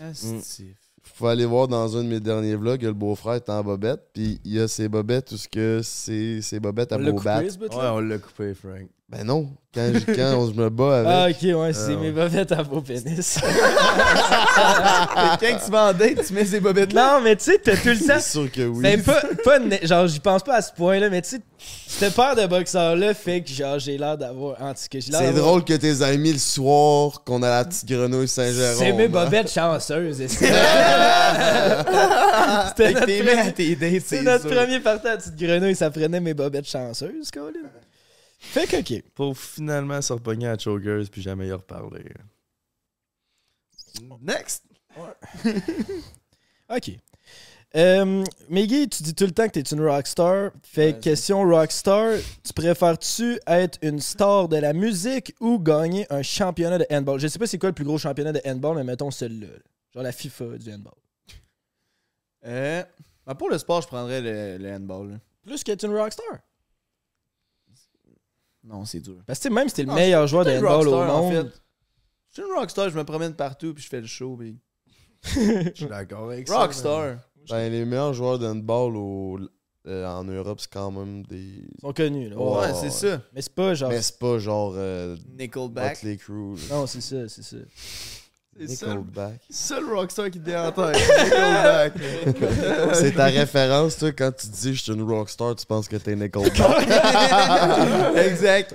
Astif. 0.00 0.76
Faut 1.04 1.26
aller 1.26 1.44
voir 1.44 1.68
dans 1.68 1.96
un 1.96 2.02
de 2.02 2.08
mes 2.08 2.18
derniers 2.18 2.56
vlogs, 2.56 2.82
le 2.82 2.92
beau-frère 2.92 3.34
est 3.34 3.48
en 3.48 3.62
bobette, 3.62 4.08
puis 4.12 4.40
il 4.44 4.54
y 4.54 4.60
a 4.60 4.66
ses 4.66 4.88
bobettes, 4.88 5.26
tout 5.26 5.36
ce 5.36 5.48
que 5.48 5.80
c'est 5.82 6.40
ses 6.40 6.58
bobettes 6.58 6.92
à 6.92 6.98
beau 6.98 7.20
bat. 7.20 7.40
Ouais, 7.42 7.88
on 7.92 8.00
l'a 8.00 8.18
coupé, 8.18 8.54
Frank. 8.54 8.88
Ben 9.08 9.22
non. 9.24 9.48
Quand, 9.74 9.90
je- 9.92 10.12
quand 10.14 10.34
on- 10.38 10.46
je 10.50 10.54
me 10.58 10.70
bats 10.70 10.98
avec. 11.00 11.12
Ah, 11.12 11.26
ok, 11.52 11.60
ouais, 11.60 11.72
c'est 11.74 11.92
Ah, 11.94 11.96
mes 12.00 12.10
bobettes 12.10 12.52
à 12.52 12.62
beau 12.62 12.80
pénis. 12.80 13.38
Quand 15.40 15.58
tu 15.64 15.70
vas 15.70 15.90
en 15.90 15.92
date, 15.92 16.24
tu 16.26 16.32
mets 16.32 16.44
ces 16.44 16.60
bobettes 16.60 16.92
là. 16.92 17.14
non, 17.18 17.20
mais 17.24 17.36
tu 17.36 17.44
sais, 17.44 17.58
t'as 17.62 17.76
tout 17.76 17.88
le 17.88 17.98
temps. 17.98 18.14
C'est 18.18 18.30
sûr 18.30 18.50
que 18.50 18.62
oui. 18.66 18.82
Ben, 18.82 19.02
pas, 19.02 19.20
pas 19.44 19.58
ne- 19.58 19.76
genre, 19.82 20.06
j'y 20.06 20.20
pense 20.20 20.42
pas 20.42 20.54
à 20.56 20.62
ce 20.62 20.72
point-là, 20.72 21.10
mais 21.10 21.20
tu 21.22 21.30
sais, 21.30 21.40
cette 21.86 22.14
paire 22.14 22.34
de 22.36 22.46
boxeurs-là 22.46 23.12
fait 23.14 23.42
que, 23.42 23.50
genre, 23.50 23.78
j'ai 23.78 23.98
l'air 23.98 24.16
d'avoir. 24.16 24.60
En 24.62 24.72
tout 24.72 24.80
cas, 24.90 24.98
j'ai 25.00 25.10
l'air 25.12 25.20
C'est 25.20 25.32
drôle 25.32 25.64
que 25.64 25.74
tes 25.74 26.00
amis 26.02 26.32
le 26.32 26.38
soir, 26.38 27.22
qu'on 27.24 27.42
a 27.42 27.50
la 27.50 27.64
petite 27.64 27.86
grenouille 27.86 28.28
Saint-Jérôme. 28.28 28.76
C'est 28.78 28.92
mes 28.92 29.04
hein. 29.04 29.08
bobettes 29.08 29.50
chanceuses. 29.52 30.18
que- 30.18 30.28
C'était 30.28 30.52
notre, 32.92 33.04
t'es 33.06 33.20
à 33.20 33.24
premier- 33.34 33.52
tes 33.52 33.76
dates, 33.76 33.90
c'est 34.06 34.16
c'est 34.16 34.22
notre 34.22 34.48
premier 34.48 34.80
parti 34.80 35.06
à 35.08 35.10
la 35.10 35.16
petite 35.18 35.36
grenouille, 35.36 35.74
ça 35.76 35.90
prenait 35.90 36.20
mes 36.20 36.32
bobettes 36.34 36.68
chanceuses, 36.68 37.30
Colin. 37.32 37.60
Fait 38.52 38.66
que, 38.66 38.76
ok. 38.80 39.02
Pour 39.14 39.36
finalement 39.36 40.00
se 40.02 40.12
repogner 40.12 40.46
à 40.48 40.56
Chokers 40.58 41.04
puis 41.10 41.22
jamais 41.22 41.48
y 41.48 41.52
reparler. 41.52 42.04
Next! 44.20 44.64
Ok. 46.70 46.92
Euh, 47.76 48.24
Meggy, 48.48 48.88
tu 48.88 49.02
dis 49.02 49.14
tout 49.14 49.24
le 49.24 49.32
temps 49.32 49.46
que 49.46 49.52
t'es 49.52 49.60
une 49.60 49.84
rockstar. 49.84 50.50
Fait 50.62 50.92
Ouais, 50.94 51.00
question 51.00 51.42
rockstar, 51.46 52.18
tu 52.42 52.52
préfères-tu 52.54 53.38
être 53.46 53.78
une 53.82 54.00
star 54.00 54.48
de 54.48 54.56
la 54.56 54.72
musique 54.72 55.34
ou 55.40 55.58
gagner 55.58 56.06
un 56.10 56.22
championnat 56.22 56.78
de 56.78 56.86
handball? 56.90 57.20
Je 57.20 57.26
sais 57.26 57.38
pas 57.38 57.46
c'est 57.46 57.58
quoi 57.58 57.68
le 57.68 57.74
plus 57.74 57.84
gros 57.84 57.98
championnat 57.98 58.32
de 58.32 58.40
handball, 58.46 58.76
mais 58.76 58.84
mettons 58.84 59.10
celui-là. 59.10 59.48
là. 59.48 59.58
Genre 59.92 60.02
la 60.04 60.12
FIFA 60.12 60.56
du 60.58 60.72
handball. 60.72 60.94
Euh, 62.46 62.82
ben, 63.26 63.34
pour 63.34 63.50
le 63.50 63.58
sport, 63.58 63.82
je 63.82 63.88
prendrais 63.88 64.20
le, 64.22 64.56
le 64.64 64.72
handball. 64.72 65.10
là. 65.10 65.16
Plus 65.44 65.62
qu'être 65.64 65.84
une 65.84 65.94
rockstar. 65.94 66.38
Non, 68.64 68.84
c'est 68.84 69.00
dur. 69.00 69.18
Parce 69.26 69.38
que 69.40 69.48
même 69.48 69.68
si 69.68 69.74
t'es 69.76 69.82
le 69.82 69.88
Non, 69.88 69.94
meilleur 69.94 70.26
joueur 70.26 70.44
de 70.44 70.50
handball 70.52 70.88
au 70.88 70.90
rockstar, 70.96 71.16
en 71.16 71.22
monde. 71.22 71.32
fait. 71.52 71.60
Je 72.30 72.40
suis 72.42 72.50
une 72.50 72.58
rockstar, 72.58 72.90
je 72.90 72.96
me 72.98 73.04
promène 73.04 73.34
partout 73.34 73.74
puis 73.74 73.82
je 73.84 73.88
fais 73.88 74.00
le 74.00 74.06
show. 74.06 74.36
Puis... 74.36 74.58
Je 75.24 75.70
suis 75.74 75.86
d'accord 75.86 76.30
avec 76.30 76.48
ça. 76.48 76.58
Rockstar. 76.60 77.16
Ben, 77.48 77.70
les 77.70 77.84
meilleurs 77.84 78.14
joueurs 78.14 78.38
de 78.38 78.46
handball 78.46 78.96
au- 78.96 79.38
euh, 79.86 80.06
en 80.06 80.24
Europe, 80.24 80.60
c'est 80.60 80.70
quand 80.72 80.90
même 80.90 81.24
des. 81.26 81.36
Ils 81.76 81.80
sont 81.82 81.92
connus, 81.92 82.30
là. 82.30 82.36
Ouais, 82.38 82.58
Ouais, 82.60 82.72
c'est 82.74 82.84
ouais. 82.84 82.90
ça. 82.90 83.22
Mais 83.34 83.42
c'est 83.42 83.54
pas 83.54 83.74
genre. 83.74 83.90
Mais 83.90 84.00
c'est 84.00 84.18
pas 84.18 84.38
genre. 84.38 84.72
Euh, 84.76 85.14
Nickelback. 85.38 85.96
Motley 86.02 86.16
Crue. 86.16 86.54
là. 86.56 86.62
Non, 86.76 86.86
c'est 86.86 87.02
ça, 87.02 87.28
c'est 87.28 87.42
ça. 87.42 87.56
C'est 88.58 88.68
ça. 88.68 88.86
Nickelback. 88.86 89.40
Seul 89.50 89.84
rockstar 89.92 90.30
qui 90.30 90.38
te 90.38 90.48
vient 90.48 90.68
en 90.68 90.72
tête. 90.72 90.96
Nickelback. 90.96 91.92
C'est 92.94 93.12
ta 93.12 93.26
référence, 93.26 93.96
toi, 93.96 94.12
quand 94.12 94.32
tu 94.36 94.46
dis 94.46 94.74
je 94.74 94.82
suis 94.82 94.92
une 94.92 95.02
rockstar, 95.02 95.56
tu 95.56 95.66
penses 95.66 95.88
que 95.88 95.96
t'es 95.96 96.14
Nickelback. 96.14 96.56
exact. 98.16 98.74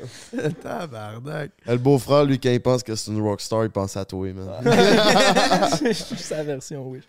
Tabarnak. 0.62 1.52
le 1.66 1.78
beau-frère, 1.78 2.26
lui, 2.26 2.40
quand 2.40 2.52
il 2.52 2.62
pense 2.62 2.84
que 2.84 2.96
c'est 2.96 3.12
une 3.12 3.22
rockstar, 3.22 3.64
il 3.64 3.70
pense 3.70 3.96
à 3.96 4.06
toi, 4.06 4.32
man. 4.34 4.62
c'est 5.78 5.94
sa 5.94 6.44
version, 6.44 6.88
oui. 6.88 7.00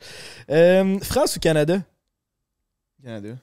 Euh, 0.50 0.98
France 1.00 1.36
ou 1.36 1.40
Canada? 1.40 1.80
Canada. 3.02 3.36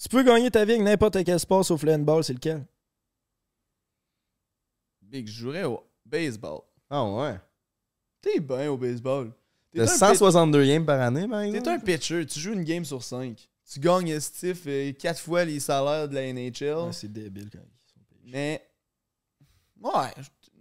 Tu 0.00 0.08
peux 0.08 0.22
gagner 0.22 0.50
ta 0.50 0.64
vie 0.64 0.72
avec 0.72 0.84
n'importe 0.84 1.22
quel 1.24 1.38
sport 1.38 1.64
sauf 1.64 1.82
le 1.82 1.92
handball, 1.92 2.24
c'est 2.24 2.32
lequel? 2.32 2.64
Big, 5.00 5.28
je 5.28 5.32
jouerais 5.32 5.64
au 5.64 5.84
baseball. 6.06 6.60
Ah 6.88 7.04
ouais. 7.04 7.36
T'es 8.22 8.40
bien 8.40 8.70
au 8.70 8.78
baseball. 8.78 9.32
T'es 9.72 9.84
T'as 9.84 9.92
un 9.92 10.14
162 10.14 10.64
games 10.64 10.86
par 10.86 11.00
année, 11.00 11.28
par 11.28 11.40
exemple? 11.40 11.64
T'es 11.64 11.70
un 11.70 11.78
pitcher, 11.78 12.24
tu 12.24 12.40
joues 12.40 12.52
une 12.52 12.64
game 12.64 12.84
sur 12.84 13.02
5. 13.02 13.48
Tu 13.70 13.80
gagnes 13.80 14.18
Steve 14.20 14.92
4 14.94 15.20
fois 15.20 15.44
les 15.44 15.60
salaires 15.60 16.08
de 16.08 16.14
la 16.14 16.32
NHL. 16.32 16.86
Ouais, 16.86 16.92
c'est 16.92 17.12
débile 17.12 17.50
quand 17.50 17.58
ils 17.58 17.88
sont 17.88 18.00
mais. 18.24 18.62
Ouais. 19.82 20.10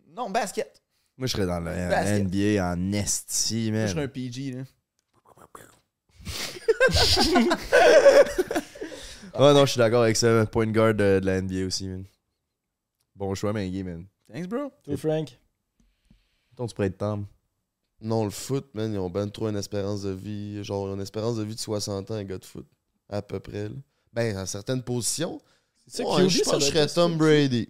Non, 0.09 0.29
basket. 0.29 0.81
Moi, 1.17 1.27
je 1.27 1.33
serais 1.33 1.45
dans 1.45 1.59
le 1.59 1.65
Basket. 1.65 2.23
NBA 2.25 2.65
en 2.65 2.91
esti, 2.93 3.69
Moi, 3.69 3.79
man. 3.79 3.87
je 3.87 3.91
serais 3.93 4.03
un 4.03 4.07
PG, 4.07 4.51
là. 4.53 4.63
Ouais, 9.39 9.53
non, 9.53 9.65
je 9.65 9.71
suis 9.71 9.77
d'accord 9.77 10.03
avec 10.03 10.17
ça. 10.17 10.45
Point 10.45 10.71
guard 10.71 10.93
de, 10.95 11.19
de 11.19 11.25
la 11.25 11.41
NBA 11.41 11.65
aussi, 11.65 11.87
man. 11.87 12.05
Bon 13.15 13.35
choix, 13.35 13.53
mais 13.53 13.69
man. 13.83 14.05
Thanks, 14.31 14.47
bro. 14.47 14.71
Toi, 14.83 14.97
Frank? 14.97 15.37
Ton, 16.55 16.65
tu 16.67 16.73
pourrais 16.75 16.87
être 16.87 16.97
Tom. 16.97 17.25
Non, 18.01 18.23
le 18.25 18.31
foot, 18.31 18.65
man, 18.73 18.91
ils 18.91 18.97
ont 18.99 19.09
ben 19.09 19.29
trop 19.29 19.47
une 19.49 19.55
espérance 19.57 20.01
de 20.01 20.09
vie. 20.11 20.63
Genre, 20.63 20.93
une 20.93 21.01
espérance 21.01 21.37
de 21.37 21.43
vie 21.43 21.55
de 21.55 21.59
60 21.59 22.09
ans, 22.11 22.13
un 22.15 22.23
gars 22.23 22.37
de 22.37 22.45
foot. 22.45 22.65
À 23.09 23.21
peu 23.21 23.39
près, 23.39 23.69
là. 23.69 23.75
Ben, 24.13 24.33
dans 24.33 24.45
certaines 24.45 24.81
positions. 24.83 25.39
C'est 25.87 26.03
Ouais, 26.03 26.27
je 26.29 26.41
pense 26.43 26.53
que 26.53 26.59
je 26.59 26.65
serais 26.65 26.87
Tom 26.87 27.17
Brady. 27.17 27.69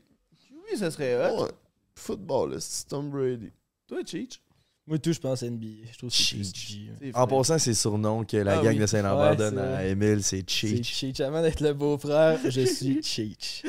Oui, 0.51 0.77
ça 0.77 0.89
serait 0.91 1.15
hot. 1.31 1.43
Ouais. 1.43 1.49
Football, 1.95 2.53
là, 2.53 2.57
c'est 2.59 2.87
Tom 2.87 3.09
Brady. 3.09 3.51
Toi, 3.87 3.99
Cheech? 4.05 4.41
Moi, 4.87 4.97
tout, 4.99 5.13
je 5.13 5.19
pense 5.19 5.43
NBA. 5.43 5.67
Je 5.91 5.97
trouve 5.97 6.09
que 6.09 6.15
c'est 6.15 7.15
En 7.15 7.27
passant, 7.27 7.59
c'est 7.59 7.73
surnom 7.73 8.23
que 8.25 8.37
la 8.37 8.59
Ah 8.59 8.63
gang 8.63 8.73
oui. 8.73 8.79
de 8.79 8.85
Saint-Lambert 8.87 9.31
Ouais, 9.31 9.35
donne 9.37 9.59
à. 9.59 9.85
Emile, 9.85 10.23
c'est 10.23 10.37
C'est 10.37 10.49
Cheech. 10.49 10.87
Cheech. 10.93 11.19
Avant 11.19 11.41
d'être 11.41 11.59
le 11.61 11.73
beau-frère, 11.73 12.39
je 12.49 12.61
suis 12.61 13.01
Cheech. 13.03 13.63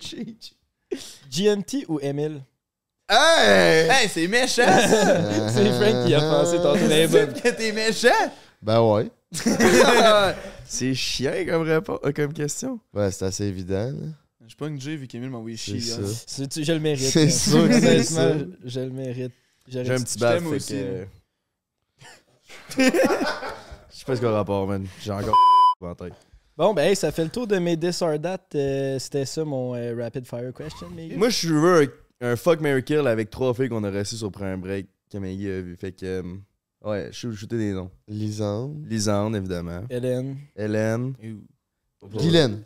Cheech. 0.00 0.54
GNT 1.30 1.84
ou 1.88 1.98
Emile? 2.00 2.42
Hey! 3.08 3.88
Hey, 3.90 4.08
c'est 4.08 4.26
méchant! 4.28 4.62
C'est 5.52 5.72
Frank 5.72 6.06
qui 6.06 6.14
a 6.14 6.20
pensé 6.20 6.58
les 6.88 7.06
bonnes. 7.08 7.32
que 7.34 7.48
t'es 7.50 7.72
méchant! 7.72 8.08
Ben 8.62 8.80
ouais. 8.80 9.10
c'est 10.64 10.94
chiant 10.94 11.32
comme, 11.46 11.62
réponse, 11.62 11.98
euh, 12.04 12.12
comme 12.12 12.32
question. 12.32 12.78
Ouais, 12.94 13.10
c'est 13.10 13.24
assez 13.24 13.44
évident, 13.44 13.86
là. 13.86 14.06
Je 14.42 14.48
suis 14.48 14.56
pas 14.56 14.66
une 14.68 14.80
J 14.80 14.96
vu 14.96 15.06
qu'Emile 15.06 15.30
m'a 15.30 15.38
envoyé 15.38 15.56
C'est 15.56 15.78
chier. 15.78 15.80
ça. 15.80 16.00
hein. 16.02 16.12
C'est- 16.26 16.62
Je 16.64 16.72
le 16.72 16.78
mérite. 16.80 17.08
C'est 17.10 17.24
hein. 17.24 17.30
sûr 17.30 17.66
que 17.68 17.72
c'est 17.80 17.86
Honnêtement, 17.88 18.04
ça. 18.40 18.44
Je 18.64 18.80
le 18.80 18.90
mérite. 18.90 19.32
J'aurais 19.68 19.84
J'ai 19.86 19.92
un 19.94 20.00
petit 20.00 20.18
bad, 20.18 20.34
t'aime 20.38 20.48
fait 20.50 20.56
aussi, 20.56 20.74
que... 20.74 21.06
Je 22.78 22.84
sais 23.98 24.04
pas 24.06 24.16
ce 24.16 24.20
qu'on 24.20 24.32
rapport, 24.32 24.66
man. 24.66 24.86
J'ai 25.00 25.12
encore 25.12 25.34
en 25.80 25.94
tête. 25.94 26.12
Bon, 26.56 26.74
ben, 26.74 26.82
hey, 26.88 26.96
ça 26.96 27.10
fait 27.10 27.24
le 27.24 27.30
tour 27.30 27.46
de 27.46 27.58
mes 27.58 27.76
This 27.78 28.02
or 28.02 28.20
That. 28.20 28.38
Euh, 28.54 28.98
C'était 28.98 29.24
ça 29.24 29.44
mon 29.44 29.74
euh, 29.74 29.94
rapid 29.98 30.26
fire 30.26 30.52
question. 30.54 30.88
Mais... 30.94 31.08
Moi, 31.16 31.30
je 31.30 31.48
veux 31.48 31.82
un, 31.82 31.86
un 32.22 32.36
fuck 32.36 32.60
Mary 32.60 32.82
Kill 32.82 33.06
avec 33.06 33.30
trois 33.30 33.52
filles 33.52 33.68
qu'on 33.68 33.84
a 33.84 33.90
reçues 33.90 34.16
sur 34.16 34.30
Prime 34.30 34.60
Break 34.60 34.86
que 35.10 35.18
Maggie 35.18 35.50
a 35.50 35.60
vu. 35.60 35.76
Fait 35.76 35.92
que. 35.92 36.06
euh, 36.06 36.22
ouais, 36.84 37.08
je 37.10 37.18
suis 37.28 37.36
shooter 37.36 37.58
des 37.58 37.72
noms. 37.72 37.90
Lisande. 38.08 38.84
Lisande, 38.88 39.36
évidemment. 39.36 39.82
Hélène. 39.90 40.36
Hélène. 40.56 41.14
Guylaine. 42.02 42.62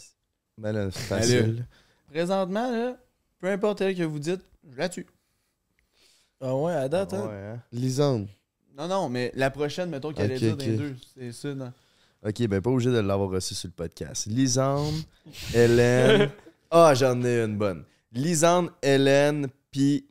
Ben 0.59 0.73
là, 0.73 0.89
c'est 0.91 1.01
facile. 1.01 1.67
Présentement, 2.09 2.71
là, 2.71 2.97
peu 3.41 3.49
importe 3.49 3.81
elle 3.81 3.97
que 3.97 4.03
vous 4.05 4.19
dites, 4.19 4.43
je 4.71 4.77
la 4.77 4.89
tue. 4.89 5.07
Ah 6.41 6.55
ouais, 6.55 6.73
à 6.73 6.89
date, 6.89 7.15
hein? 7.15 7.27
Ouais, 7.27 7.35
hein? 7.35 7.63
Lisande. 7.73 8.29
Non, 8.77 8.87
non, 8.89 9.09
mais 9.09 9.33
la 9.35 9.51
prochaine, 9.51 9.89
mettons 9.91 10.13
qu'elle 10.13 10.33
est 10.33 10.53
ok. 10.53 10.59
dans 10.59 10.65
les 10.65 10.77
deux. 10.77 10.97
C'est 11.15 11.33
ça, 11.33 11.55
non? 11.55 11.73
Ok, 12.27 12.47
ben 12.47 12.61
pas 12.61 12.71
obligé 12.71 12.91
de 12.91 12.99
l'avoir 12.99 13.31
reçu 13.31 13.55
sur 13.55 13.69
le 13.69 13.73
podcast. 13.73 14.27
Lisande, 14.27 14.95
Hélène. 15.55 16.31
Ah, 16.69 16.93
j'en 16.95 17.23
ai 17.23 17.43
une 17.45 17.57
bonne. 17.57 17.85
Lisande, 18.17 18.71
Hélène, 18.83 19.49
puis 19.71 20.07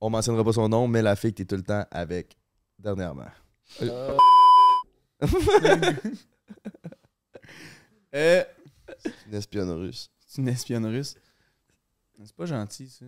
on 0.00 0.10
mentionnera 0.10 0.44
pas 0.44 0.52
son 0.52 0.68
nom, 0.68 0.86
mais 0.88 1.02
la 1.02 1.16
fille 1.16 1.32
que 1.32 1.38
t'es 1.38 1.44
tout 1.44 1.56
le 1.56 1.62
temps 1.62 1.84
avec 1.90 2.36
dernièrement. 2.78 3.26
Euh, 3.82 4.16
Euh, 8.14 8.42
Une 9.28 9.34
espionne 9.34 9.70
russe. 9.70 10.10
c'est 10.26 10.42
une 10.42 10.48
espionne 10.48 10.84
russe. 10.86 11.14
C'est 12.24 12.34
pas 12.34 12.46
gentil, 12.46 12.88
ça. 12.88 13.04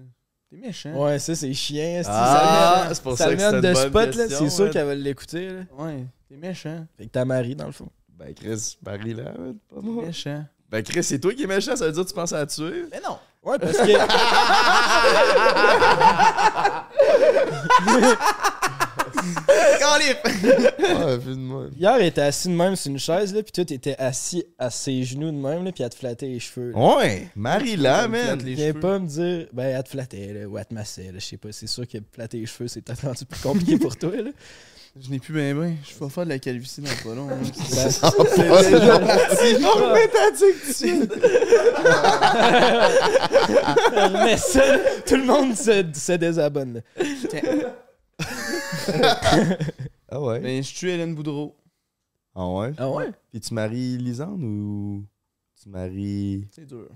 T'es 0.49 0.57
méchant. 0.59 0.93
ouais, 1.05 1.19
ça, 1.19 1.35
c'est 1.35 1.53
chiant. 1.55 1.83
esti. 1.99 2.11
Ah, 2.15 2.89
c'est 2.93 3.03
pour 3.03 3.17
ça 3.19 3.35
que 3.35 3.41
c'est 3.41 3.51
de 3.51 3.57
une 3.57 3.61
bonne 3.63 3.75
spot, 3.89 4.15
là. 4.15 4.27
question, 4.29 4.39
C'est 4.45 4.51
sûr 4.51 4.71
qu'elle 4.71 4.87
va 4.87 4.95
l'écouter, 4.95 5.49
là. 5.51 5.61
Ouais, 5.77 6.07
t'es 6.29 6.37
méchant. 6.37 6.87
Fait 6.97 7.07
que 7.07 7.11
ta 7.11 7.25
Marie, 7.25 7.57
dans 7.57 7.67
le 7.67 7.73
fond. 7.73 7.89
Ben 8.09 8.33
Chris, 8.35 8.77
Marie 8.83 9.15
là, 9.15 9.33
pas 9.69 9.81
T'es 9.81 9.87
moi. 9.87 10.05
méchant. 10.07 10.45
Ben 10.69 10.83
Chris, 10.85 11.03
c'est 11.03 11.19
toi 11.19 11.35
qui 11.35 11.43
es 11.43 11.47
méchant, 11.49 11.75
ça 11.75 11.87
veut 11.87 11.93
dire 11.93 12.05
que 12.05 12.09
tu 12.09 12.15
penses 12.15 12.33
à 12.33 12.39
la 12.39 12.47
tuer? 12.47 12.85
Mais 12.91 13.01
non! 13.01 13.19
Ouais, 13.45 13.59
parce 13.59 13.77
que. 13.79 13.93
Ouais, 19.93 21.19
vu 21.19 21.33
de 21.33 21.41
moi. 21.41 21.67
Hier, 21.77 21.97
elle 21.99 22.07
était 22.07 22.21
assis 22.23 22.49
de 22.49 22.55
même 22.55 22.77
sur 22.77 22.91
une 22.91 22.99
chaise, 22.99 23.35
là, 23.35 23.43
puis 23.43 23.53
toi, 23.53 23.65
t'étais 23.65 23.97
assis 23.99 24.45
à 24.59 24.71
ses 24.71 25.03
genoux 25.05 25.31
de 25.31 25.37
même, 25.37 25.65
là, 25.65 25.73
puis 25.73 25.83
elle 25.83 25.91
te 25.91 25.97
flattait 25.97 26.27
les 26.27 26.41
cheveux. 26.41 26.73
là. 26.73 26.97
Ouais, 26.97 27.29
Marie 27.35 27.77
là, 27.77 28.03
Elle 28.05 28.11
me 28.11 28.17
flatte 28.19 28.43
man. 28.43 28.55
Viens 28.55 28.73
pas 28.75 28.99
me 28.99 29.07
dire, 29.07 29.47
ben, 29.53 29.65
elle 29.77 29.83
te 29.83 29.89
flattait, 29.91 30.33
là, 30.33 30.47
ou 30.49 30.59
elle 30.59 30.67
te 30.67 30.75
massait, 30.75 31.05
là, 31.13 31.19
je 31.19 31.25
sais 31.25 31.37
pas. 31.37 31.49
C'est 31.53 31.67
sûr 31.67 31.87
que 31.87 31.99
flatter 32.13 32.39
les 32.39 32.47
cheveux, 32.47 32.69
c'est 32.69 32.81
peut-être 32.81 33.05
rendu 33.07 33.25
plus 33.25 33.41
compliqué 33.41 33.79
pour 33.79 33.97
toi, 33.97 34.11
là. 34.11 34.31
Je 34.95 35.09
n'ai 35.11 35.19
plus 35.19 35.33
ben 35.33 35.59
ben. 35.59 35.75
Je 35.85 35.99
vais 36.05 36.11
faire 36.11 36.25
de 36.25 36.29
la 36.29 36.39
calvitie 36.39 36.83
dans 36.83 36.91
pas 37.03 37.15
long. 37.15 37.31
hein. 37.31 37.39
Ben, 37.73 37.91
Mais 44.25 44.37
ça, 44.37 44.63
tout 45.07 45.17
le 45.17 45.25
monde 45.25 45.57
se, 45.57 45.83
se 45.95 46.13
désabonne, 46.13 46.75
là. 46.75 46.81
Ah 50.11 50.21
ouais? 50.21 50.41
Ben, 50.41 50.63
je 50.63 50.75
tue 50.75 50.91
Hélène 50.91 51.15
Boudreau. 51.15 51.57
Ah 52.35 52.47
ouais? 52.49 52.73
Ah 52.79 52.91
ouais? 52.91 53.11
Puis 53.31 53.41
tu 53.41 53.55
maries 53.55 53.99
Lisande 53.99 54.43
ou 54.43 55.05
tu 55.63 55.69
maries? 55.69 56.47
C'est 56.55 56.67
dur. 56.67 56.89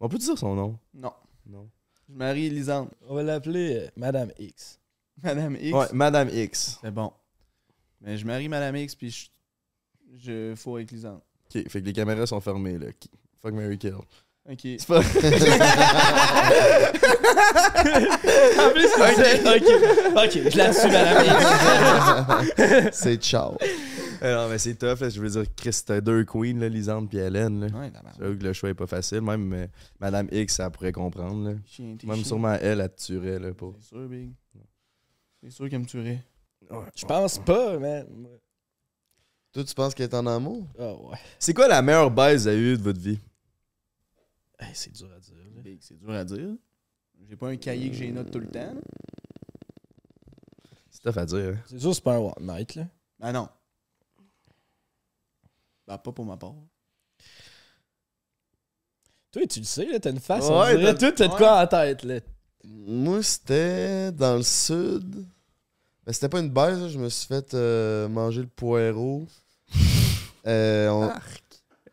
On 0.00 0.08
peut 0.08 0.18
dire 0.18 0.36
son 0.38 0.54
nom? 0.54 0.78
Non. 0.94 1.12
Non. 1.46 1.68
Je 2.08 2.14
marie 2.14 2.50
Lisande. 2.50 2.88
On 3.08 3.14
va 3.14 3.22
l'appeler 3.22 3.76
euh, 3.76 3.88
Madame 3.96 4.30
X. 4.38 4.78
Madame 5.22 5.56
X. 5.60 5.72
Ouais, 5.72 5.86
Madame 5.92 6.28
X. 6.32 6.78
C'est 6.82 6.90
bon. 6.90 7.12
Mais 8.00 8.16
je 8.16 8.24
marie 8.26 8.48
Madame 8.48 8.76
X, 8.76 8.94
puis 8.94 9.10
je, 9.10 9.28
je 10.18 10.54
fous 10.56 10.76
avec 10.76 10.90
Lisande. 10.90 11.20
Ok, 11.54 11.68
fait 11.68 11.80
que 11.80 11.86
les 11.86 11.92
caméras 11.92 12.26
sont 12.26 12.40
fermées, 12.40 12.78
là. 12.78 12.86
Fuck 13.42 13.52
Mary 13.54 13.78
Kill. 13.78 13.94
Ok. 14.48 14.60
C'est 14.62 14.86
pas. 14.86 15.00
En 18.60 18.70
plus, 18.72 18.88
c'est- 18.88 19.40
ok, 19.56 19.68
ok, 20.16 20.50
je 20.50 20.56
la 20.58 20.72
suis, 20.72 20.88
Madame 20.88 21.24
X. 22.88 22.88
C'est 23.02 23.16
ciao. 23.22 23.56
Eh 24.22 24.26
non, 24.26 24.48
mais 24.50 24.58
c'est 24.58 24.74
tough, 24.74 25.00
là. 25.00 25.08
Je 25.08 25.18
veux 25.20 25.30
dire, 25.30 25.44
Chris, 25.56 25.80
t'as 25.86 26.00
deux 26.02 26.24
queens, 26.24 26.58
là, 26.58 26.68
Lisande 26.68 27.08
puis 27.08 27.18
Hélène, 27.18 27.60
là. 27.60 27.78
Ouais, 27.78 27.90
que 28.18 28.44
le 28.44 28.52
choix 28.52 28.68
est 28.68 28.74
pas 28.74 28.86
facile. 28.86 29.22
Même 29.22 29.50
euh, 29.54 29.66
Madame 29.98 30.28
X, 30.30 30.56
ça 30.56 30.68
pourrait 30.70 30.92
comprendre, 30.92 31.48
là. 31.50 31.54
Chien, 31.66 31.96
Même 32.04 32.16
chien. 32.16 32.24
sûrement 32.24 32.54
elle, 32.60 32.80
elle 32.82 32.88
te 32.94 33.02
tuerait, 33.02 33.38
là, 33.38 33.54
pour. 33.54 33.74
C'est 33.80 33.88
sûr, 33.88 34.06
Big. 34.08 34.30
C'est 35.42 35.50
sûr 35.50 35.70
qu'elle 35.70 35.80
me 35.80 35.86
tuerait. 35.86 36.22
Je 36.94 37.04
pense 37.06 37.38
pas, 37.38 37.78
man. 37.78 38.06
Toi, 39.52 39.64
tu 39.64 39.74
penses 39.74 39.94
qu'elle 39.94 40.08
est 40.08 40.14
en 40.14 40.26
amour? 40.26 40.66
Oh 40.78 41.08
ouais. 41.10 41.18
C'est 41.38 41.52
quoi 41.54 41.66
la 41.66 41.82
meilleure 41.82 42.10
baise 42.10 42.46
à 42.46 42.54
eu 42.54 42.76
de 42.76 42.82
votre 42.82 43.00
vie? 43.00 43.18
Hey, 44.58 44.70
c'est 44.74 44.92
dur 44.92 45.08
à 45.12 45.18
dire. 45.18 45.34
là. 45.36 45.62
Big, 45.62 45.78
c'est 45.82 45.98
dur 45.98 46.10
à 46.10 46.24
dire. 46.24 46.50
J'ai 47.28 47.36
pas 47.36 47.48
un 47.48 47.56
cahier 47.56 47.90
que 47.90 47.96
j'ai 47.96 48.10
note 48.12 48.30
tout 48.30 48.38
le 48.38 48.46
temps. 48.48 48.74
là. 48.74 48.80
C'est 50.90 51.02
tough 51.02 51.18
à 51.18 51.26
dire. 51.26 51.54
hein. 51.56 51.62
C'est 51.66 51.80
sûr, 51.80 51.94
c'est 51.94 52.04
pas 52.04 52.14
un 52.14 52.18
one 52.18 52.32
night, 52.40 52.74
là. 52.76 52.86
Ben 53.18 53.32
non. 53.32 53.48
Ben 55.86 55.98
pas 55.98 56.12
pour 56.12 56.24
ma 56.24 56.36
part. 56.36 56.54
Toi, 59.32 59.46
tu 59.46 59.60
le 59.60 59.64
sais, 59.64 59.86
là, 59.86 59.98
t'as 60.00 60.10
une 60.10 60.20
face. 60.20 60.48
Ouais, 60.48 60.76
dirait, 60.76 60.92
t'as- 60.94 60.98
toi, 60.98 61.12
t'as 61.12 61.28
de 61.28 61.36
quoi 61.36 61.62
en 61.62 61.66
tête, 61.66 62.02
là. 62.04 62.20
Moi, 62.64 63.22
c'était 63.22 64.12
dans 64.12 64.36
le 64.36 64.42
sud. 64.42 65.26
Mais 66.06 66.12
c'était 66.12 66.28
pas 66.28 66.40
une 66.40 66.50
baise, 66.50 66.80
là. 66.80 66.88
je 66.88 66.98
me 66.98 67.08
suis 67.08 67.26
fait 67.26 67.54
euh, 67.54 68.08
manger 68.08 68.40
le 68.40 68.46
poireau. 68.48 69.26
Euh, 70.46 70.88
on- 70.88 71.12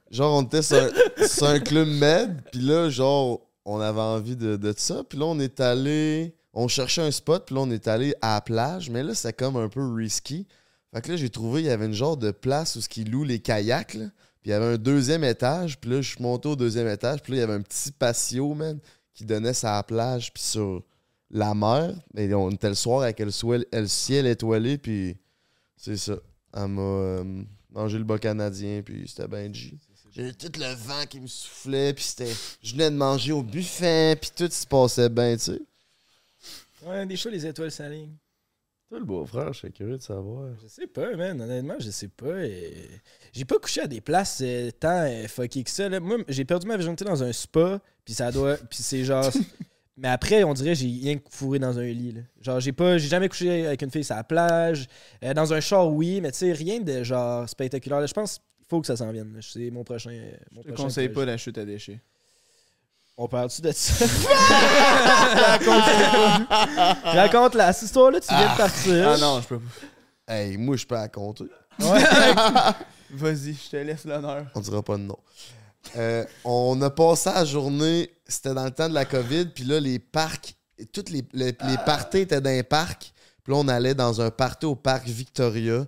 Genre, 0.10 0.38
on 0.38 0.44
était 0.44 0.62
sur 0.62 0.78
un, 0.78 1.28
sur 1.28 1.48
un 1.48 1.60
club 1.60 1.88
med, 1.90 2.42
puis 2.52 2.62
là, 2.62 2.90
genre, 2.90 3.42
on 3.66 3.82
avait 3.82 4.00
envie 4.00 4.38
de, 4.38 4.56
de 4.56 4.74
ça. 4.78 5.04
Puis 5.04 5.20
là, 5.20 5.26
on 5.26 5.38
est 5.40 5.60
allé. 5.60 6.34
On 6.54 6.70
cherchait 6.70 7.02
un 7.02 7.12
spot, 7.12 7.46
puis 7.46 7.56
là, 7.56 7.62
on 7.62 7.70
est 7.72 7.88
allé 7.90 8.16
à 8.22 8.36
la 8.36 8.42
plage, 8.42 8.90
mais 8.90 9.04
là, 9.04 9.14
c'était 9.14 9.34
comme 9.34 9.58
un 9.58 9.68
peu 9.68 9.86
risky. 9.94 10.48
Fait 10.94 11.02
que 11.02 11.12
là, 11.12 11.18
j'ai 11.18 11.30
trouvé, 11.30 11.62
il 11.62 11.66
y 11.68 11.70
avait 11.70 11.86
une 11.88 11.94
genre 11.94 12.16
de 12.16 12.32
place 12.32 12.78
où 12.78 12.82
ce 12.82 12.88
qu'ils 12.88 13.12
louent 13.12 13.26
les 13.26 13.40
kayaks, 13.40 13.96
là. 13.96 14.06
Puis 14.42 14.50
il 14.50 14.52
y 14.52 14.54
avait 14.54 14.74
un 14.76 14.78
deuxième 14.78 15.26
étage, 15.26 15.78
puis 15.78 15.90
là, 15.92 16.02
je 16.02 16.14
suis 16.16 16.24
monté 16.24 16.48
au 16.48 16.56
deuxième 16.56 16.88
étage, 16.88 17.22
puis 17.22 17.34
là, 17.34 17.38
il 17.38 17.42
y 17.42 17.44
avait 17.44 17.54
un 17.54 17.62
petit 17.62 17.92
patio, 17.92 18.54
man, 18.54 18.80
qui 19.14 19.26
donnait 19.26 19.54
sur 19.54 19.68
la 19.68 19.84
plage, 19.84 20.34
puis 20.34 20.42
sur 20.42 20.82
la 21.32 21.54
mer. 21.54 21.96
Et 22.16 22.34
on 22.34 22.52
était 22.52 22.70
le 22.70 22.76
soir 22.76 23.02
avec 23.04 23.20
le, 23.20 23.32
ciel 23.88 24.28
étoilé, 24.28 24.78
puis 24.78 25.18
c'est 25.76 25.98
ça. 25.98 26.18
Elle 26.54 26.68
m'a 26.68 26.82
euh, 26.82 27.44
mangé 27.70 27.98
le 27.98 28.04
bas 28.04 28.18
canadien, 28.18 28.82
puis 28.84 29.08
c'était 29.08 29.28
bien 29.28 29.52
G. 29.52 29.78
J'avais 30.12 30.34
tout 30.34 30.52
le 30.58 30.74
vent 30.74 31.06
qui 31.08 31.20
me 31.20 31.28
soufflait, 31.28 31.94
puis 31.94 32.04
c'était. 32.04 32.34
Je 32.64 32.72
venais 32.72 32.90
de 32.90 32.96
manger 32.96 33.34
au 33.34 33.44
buffet, 33.44 34.18
puis 34.20 34.32
tout 34.36 34.50
se 34.50 34.66
passait 34.66 35.10
bien, 35.10 35.36
tu 35.38 35.44
sais. 35.44 35.62
Ouais, 36.84 37.06
des 37.06 37.18
fois, 37.18 37.32
les 37.32 37.46
étoiles 37.46 37.72
s'alignent. 37.72 38.16
Toi, 38.90 39.00
le 39.00 39.06
beau-frère, 39.06 39.52
je 39.52 39.60
suis 39.60 39.72
curieux 39.72 39.98
de 39.98 40.02
savoir. 40.02 40.50
Je 40.64 40.68
sais 40.68 40.88
pas, 40.88 41.14
man. 41.16 41.42
Honnêtement, 41.42 41.76
je 41.78 41.90
sais 41.90 42.08
pas. 42.08 42.44
et 42.46 42.74
J'ai 43.34 43.44
pas 43.44 43.60
couché 43.60 43.82
à 43.82 43.88
des 43.88 44.00
places 44.00 44.40
euh, 44.42 44.72
tant 44.72 45.04
euh, 45.04 45.28
fucky 45.28 45.66
que 45.66 45.70
ça. 45.70 45.90
là. 45.90 46.00
Moi, 46.00 46.20
j'ai 46.30 46.46
perdu 46.46 46.66
ma 46.66 46.78
virginité 46.78 47.04
dans 47.04 47.22
un 47.22 47.34
spa, 47.34 47.82
puis 48.06 48.14
ça 48.14 48.32
doit. 48.32 48.56
Puis 48.56 48.80
c'est 48.82 49.04
genre. 49.04 49.30
Mais 50.00 50.10
après, 50.10 50.44
on 50.44 50.54
dirait 50.54 50.76
j'ai 50.76 50.86
rien 50.86 51.18
que 51.18 51.24
fourré 51.30 51.58
dans 51.58 51.80
un 51.80 51.84
lit. 51.86 52.12
là. 52.12 52.22
Genre, 52.42 52.60
j'ai 52.60 52.72
pas. 52.72 52.98
J'ai 53.00 53.08
jamais 53.08 53.28
couché 53.30 53.66
avec 53.66 53.82
une 53.82 53.90
fille 53.90 54.04
sur 54.04 54.16
la 54.16 54.24
plage. 54.24 54.88
Euh, 55.24 55.34
dans 55.34 55.52
un 55.54 55.60
char, 55.60 55.90
oui, 55.92 56.22
mais 56.22 56.32
tu 56.32 56.38
sais, 56.38 56.52
rien 56.52 56.80
de 56.80 57.04
genre 57.04 57.50
spectaculaire. 57.50 58.06
Je 58.06 58.14
pense 58.14 58.36
qu'il 58.36 58.66
faut 58.70 58.80
que 58.82 58.86
ça 58.88 58.96
s'en 58.96 59.12
vienne. 59.12 59.40
C'est 59.42 59.72
mon 59.72 59.84
prochain. 59.84 60.12
euh, 60.12 60.32
Mon 60.52 60.62
Je 60.62 60.68
te 60.68 60.74
prochain 60.74 60.84
conseille 60.84 61.10
projet. 61.10 61.26
pas 61.26 61.32
la 61.32 61.38
chute 61.38 61.58
à 61.58 61.66
déchets. 61.66 62.00
On 63.18 63.28
parle-tu 63.28 63.64
de 63.64 63.72
ça? 63.72 64.06
Raconte 67.04 67.56
la 67.56 67.74
cette 67.74 67.88
histoire-là, 67.88 68.20
tu 68.20 68.28
viens 68.34 68.52
de 68.54 68.58
partir. 68.58 69.10
Ah 69.10 69.18
non, 69.18 69.42
je 69.42 69.48
peux 69.48 69.60
pas. 69.60 70.34
Hey, 70.36 70.58
moi, 70.58 70.76
je 70.76 70.86
peux 70.86 70.96
la 70.96 71.08
compter. 71.08 71.46
Vas-y, 73.10 73.54
je 73.54 73.70
te 73.72 73.78
laisse 73.78 74.06
l'honneur. 74.06 74.46
On 74.54 74.60
dira 74.60 74.84
pas 74.84 74.98
de 74.98 75.04
nom. 75.04 75.18
Euh, 75.96 76.26
on 76.44 76.82
a 76.82 76.90
passé 76.90 77.30
la 77.34 77.46
journée, 77.46 78.10
c'était 78.28 78.54
dans 78.54 78.66
le 78.66 78.72
temps 78.72 78.90
de 78.90 78.94
la 78.94 79.06
COVID, 79.06 79.46
puis 79.48 79.64
là, 79.64 79.80
les 79.80 80.00
parcs, 80.00 80.56
toutes 80.92 81.10
les, 81.10 81.24
les, 81.34 81.46
les 81.68 81.78
parties 81.86 82.20
étaient 82.20 82.42
dans 82.42 82.50
les 82.50 82.64
parcs. 82.64 83.14
Puis 83.44 83.54
là, 83.54 83.60
on 83.60 83.68
allait 83.68 83.96
dans 83.96 84.20
un 84.22 84.30
party 84.30 84.66
au 84.66 84.76
parc 84.76 85.08
Victoria, 85.08 85.86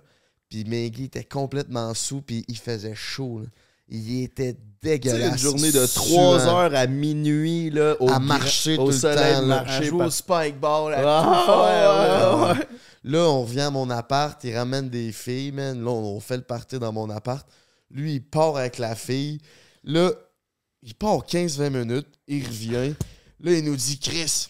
puis 0.48 0.64
Maggie 0.64 1.04
était 1.04 1.24
complètement 1.24 1.92
sous, 1.94 2.22
puis 2.22 2.44
il 2.48 2.56
faisait 2.58 2.94
chaud. 2.94 3.40
là. 3.40 3.46
Il 3.92 4.22
était 4.22 4.56
dégueulasse. 4.82 5.32
une 5.32 5.38
journée 5.38 5.72
de 5.72 5.84
suant. 5.84 6.02
3 6.38 6.46
heures 6.46 6.74
à 6.74 6.86
minuit, 6.86 7.70
là, 7.70 7.96
au 8.00 8.08
À 8.08 8.18
marcher 8.20 8.78
au 8.78 8.84
tout 8.86 8.90
le 8.92 8.96
soleil, 8.96 9.34
temps, 9.34 9.40
là. 9.42 9.46
marcher 9.64 9.72
À 9.74 9.82
jouer 9.82 9.98
par- 9.98 10.06
au 10.06 10.10
spike 10.10 10.60
ball. 10.60 10.94
à 10.94 10.98
Ah, 11.04 11.62
ouais, 11.62 11.72
là. 11.82 12.52
ouais. 12.54 12.66
Là, 13.02 13.18
on 13.30 13.42
revient 13.42 13.60
à 13.62 13.70
mon 13.70 13.90
appart, 13.90 14.38
il 14.44 14.56
ramène 14.56 14.88
des 14.88 15.10
filles, 15.10 15.50
man. 15.52 15.82
Là, 15.82 15.90
on, 15.90 16.16
on 16.16 16.20
fait 16.20 16.36
le 16.36 16.42
party 16.42 16.78
dans 16.78 16.92
mon 16.92 17.10
appart. 17.10 17.44
Lui, 17.90 18.14
il 18.14 18.20
part 18.20 18.56
avec 18.56 18.78
la 18.78 18.94
fille. 18.94 19.40
Là, 19.84 20.12
il 20.82 20.94
part 20.94 21.26
15-20 21.26 21.70
minutes, 21.70 22.06
il 22.26 22.46
revient. 22.46 22.94
Là, 23.40 23.52
il 23.52 23.64
nous 23.64 23.76
dit 23.76 23.98
Chris, 23.98 24.48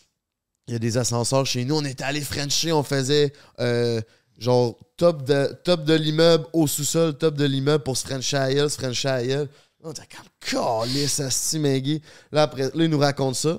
il 0.66 0.72
y 0.72 0.76
a 0.76 0.78
des 0.78 0.98
ascenseurs 0.98 1.46
chez 1.46 1.64
nous. 1.64 1.76
On 1.76 1.84
était 1.84 2.04
allé 2.04 2.20
Frencher, 2.20 2.72
on 2.72 2.82
faisait 2.82 3.32
euh, 3.60 4.00
genre 4.38 4.76
top 4.96 5.24
de, 5.24 5.56
top 5.64 5.84
de 5.84 5.94
l'immeuble 5.94 6.46
au 6.52 6.66
sous-sol, 6.66 7.16
top 7.16 7.34
de 7.34 7.44
l'immeuble 7.44 7.84
pour 7.84 7.96
se 7.96 8.06
Frencher 8.06 8.36
à 8.36 8.50
elle, 8.50 8.70
se 8.70 8.78
Frencher 8.78 9.08
à 9.08 9.22
elle. 9.22 9.48
On 9.82 9.92
était 9.92 10.02
comme 10.02 10.26
calisse, 10.40 11.20
asti, 11.20 11.58
Maggie. 11.58 12.02
Là, 12.32 12.42
après, 12.42 12.64
là, 12.64 12.70
il 12.74 12.88
nous 12.88 12.98
raconte 12.98 13.36
ça. 13.36 13.58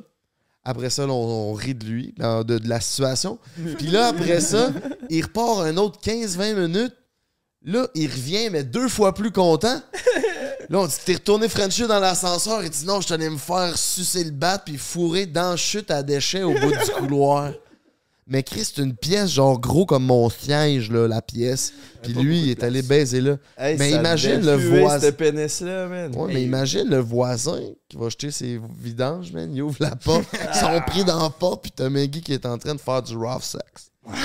Après 0.64 0.91
ça, 0.91 1.07
là, 1.07 1.14
on, 1.14 1.52
on 1.52 1.53
rit 1.53 1.73
de 1.73 1.85
lui, 1.85 2.14
de 2.18 2.69
la 2.69 2.80
situation. 2.80 3.39
Puis 3.77 3.88
là, 3.88 4.07
après 4.07 4.39
ça, 4.39 4.72
il 5.10 5.23
repart 5.23 5.61
un 5.61 5.77
autre 5.77 5.99
15-20 5.99 6.68
minutes. 6.68 6.95
Là, 7.64 7.88
il 7.95 8.07
revient, 8.07 8.49
mais 8.52 8.64
deux 8.64 8.88
fois 8.88 9.14
plus 9.14 9.31
content. 9.31 9.81
Là, 10.69 10.79
on 10.79 10.88
dit 10.88 10.95
T'es 11.05 11.13
retourné 11.13 11.49
Frencher 11.49 11.88
dans 11.88 11.99
l'ascenseur. 11.99 12.63
Il 12.63 12.69
dit 12.69 12.85
Non, 12.85 13.01
je 13.01 13.07
tenais 13.07 13.29
me 13.29 13.38
faire 13.38 13.77
sucer 13.77 14.23
le 14.23 14.31
bat 14.31 14.57
puis 14.59 14.77
fourrer 14.77 15.25
dans 15.25 15.51
la 15.51 15.55
chute 15.57 15.91
à 15.91 16.03
déchets 16.03 16.43
au 16.43 16.53
bout 16.53 16.71
du 16.71 16.91
couloir. 16.97 17.51
Mais 18.27 18.43
Chris, 18.43 18.71
c'est 18.73 18.81
une 18.81 18.95
pièce 18.95 19.31
genre 19.31 19.59
gros 19.59 19.85
comme 19.85 20.05
mon 20.05 20.29
siège, 20.29 20.89
là, 20.89 21.05
la 21.07 21.21
pièce. 21.21 21.73
Puis 22.01 22.13
lui, 22.13 22.39
il 22.43 22.49
est 22.51 22.63
allé 22.63 22.81
baiser 22.81 23.19
là. 23.19 23.35
Hey, 23.57 23.77
Mais 23.77 23.91
imagine 23.91 24.45
le 24.45 24.55
voisin. 24.55 25.11
man. 25.89 26.15
Ouais, 26.15 26.33
mais 26.33 26.43
imagine 26.43 26.88
le 26.88 26.99
voisin 26.99 27.59
qui 27.89 27.97
va 27.97 28.07
jeter 28.07 28.31
ses 28.31 28.61
vidanges, 28.79 29.33
man. 29.33 29.51
Il 29.53 29.61
ouvre 29.63 29.75
la 29.81 29.97
porte, 29.97 30.23
ils 30.53 30.59
sont 30.59 30.79
pris 30.88 31.03
dans 31.03 31.23
la 31.23 31.29
porte, 31.29 31.63
puis 31.63 31.71
t'as 31.75 31.89
Maggie 31.89 32.21
qui 32.21 32.31
est 32.31 32.45
en 32.45 32.57
train 32.57 32.75
de 32.75 32.79
faire 32.79 33.01
du 33.01 33.17
rough 33.17 33.41
sex. 33.43 33.91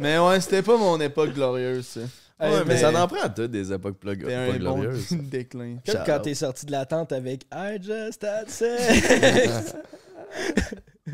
Mais 0.00 0.18
ouais, 0.18 0.40
c'était 0.40 0.62
pas 0.62 0.76
mon 0.76 1.00
époque 1.00 1.34
glorieuse, 1.34 1.86
ça. 1.94 2.00
Ouais, 2.40 2.64
mais, 2.66 2.76
ça 2.78 2.90
en 2.90 3.06
prend 3.06 3.28
toutes 3.28 3.52
des 3.52 3.72
époques 3.72 3.98
pas 3.98 4.10
un 4.10 4.50
bon 4.52 4.58
glorieuses. 4.58 5.08
déclin. 5.30 5.76
Comme 5.86 6.00
quand 6.04 6.20
t'es 6.20 6.34
sorti 6.34 6.66
de 6.66 6.72
la 6.72 6.84
tente 6.84 7.12
avec 7.12 7.44
I 7.52 7.78
just 7.80 8.24
had 8.24 8.50
sex. 8.50 9.74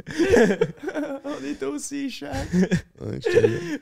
On 1.25 1.45
est 1.45 1.63
aussi 1.63 2.11
chat. 2.11 2.33
Ouais. 3.01 3.19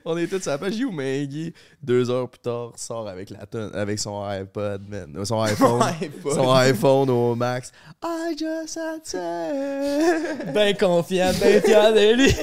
On 0.05 0.16
est 0.16 0.27
tous 0.27 0.47
à 0.48 0.52
la 0.52 0.59
page 0.59 0.74
où 0.81 0.90
Maggie, 0.90 1.52
deux 1.82 2.10
heures 2.10 2.28
plus 2.28 2.40
tard, 2.40 2.73
sort 2.77 3.09
avec 3.09 3.31
la 3.31 3.47
tonne, 3.47 3.70
avec 3.74 3.98
son 3.98 4.24
iPod, 4.24 4.89
man. 4.89 5.24
Son 5.24 5.40
iPhone. 5.43 5.81
iPod. 6.01 6.32
son 6.32 6.52
iPhone 6.52 7.10
au 7.10 7.35
max. 7.35 7.70
I 8.02 8.35
just 8.36 8.77
had 8.77 9.05
sex. 9.05 10.52
ben 10.52 10.77
confiant, 10.77 11.32
ben 11.40 11.62
fier 11.62 11.93
de 11.93 12.15
lui. 12.15 12.35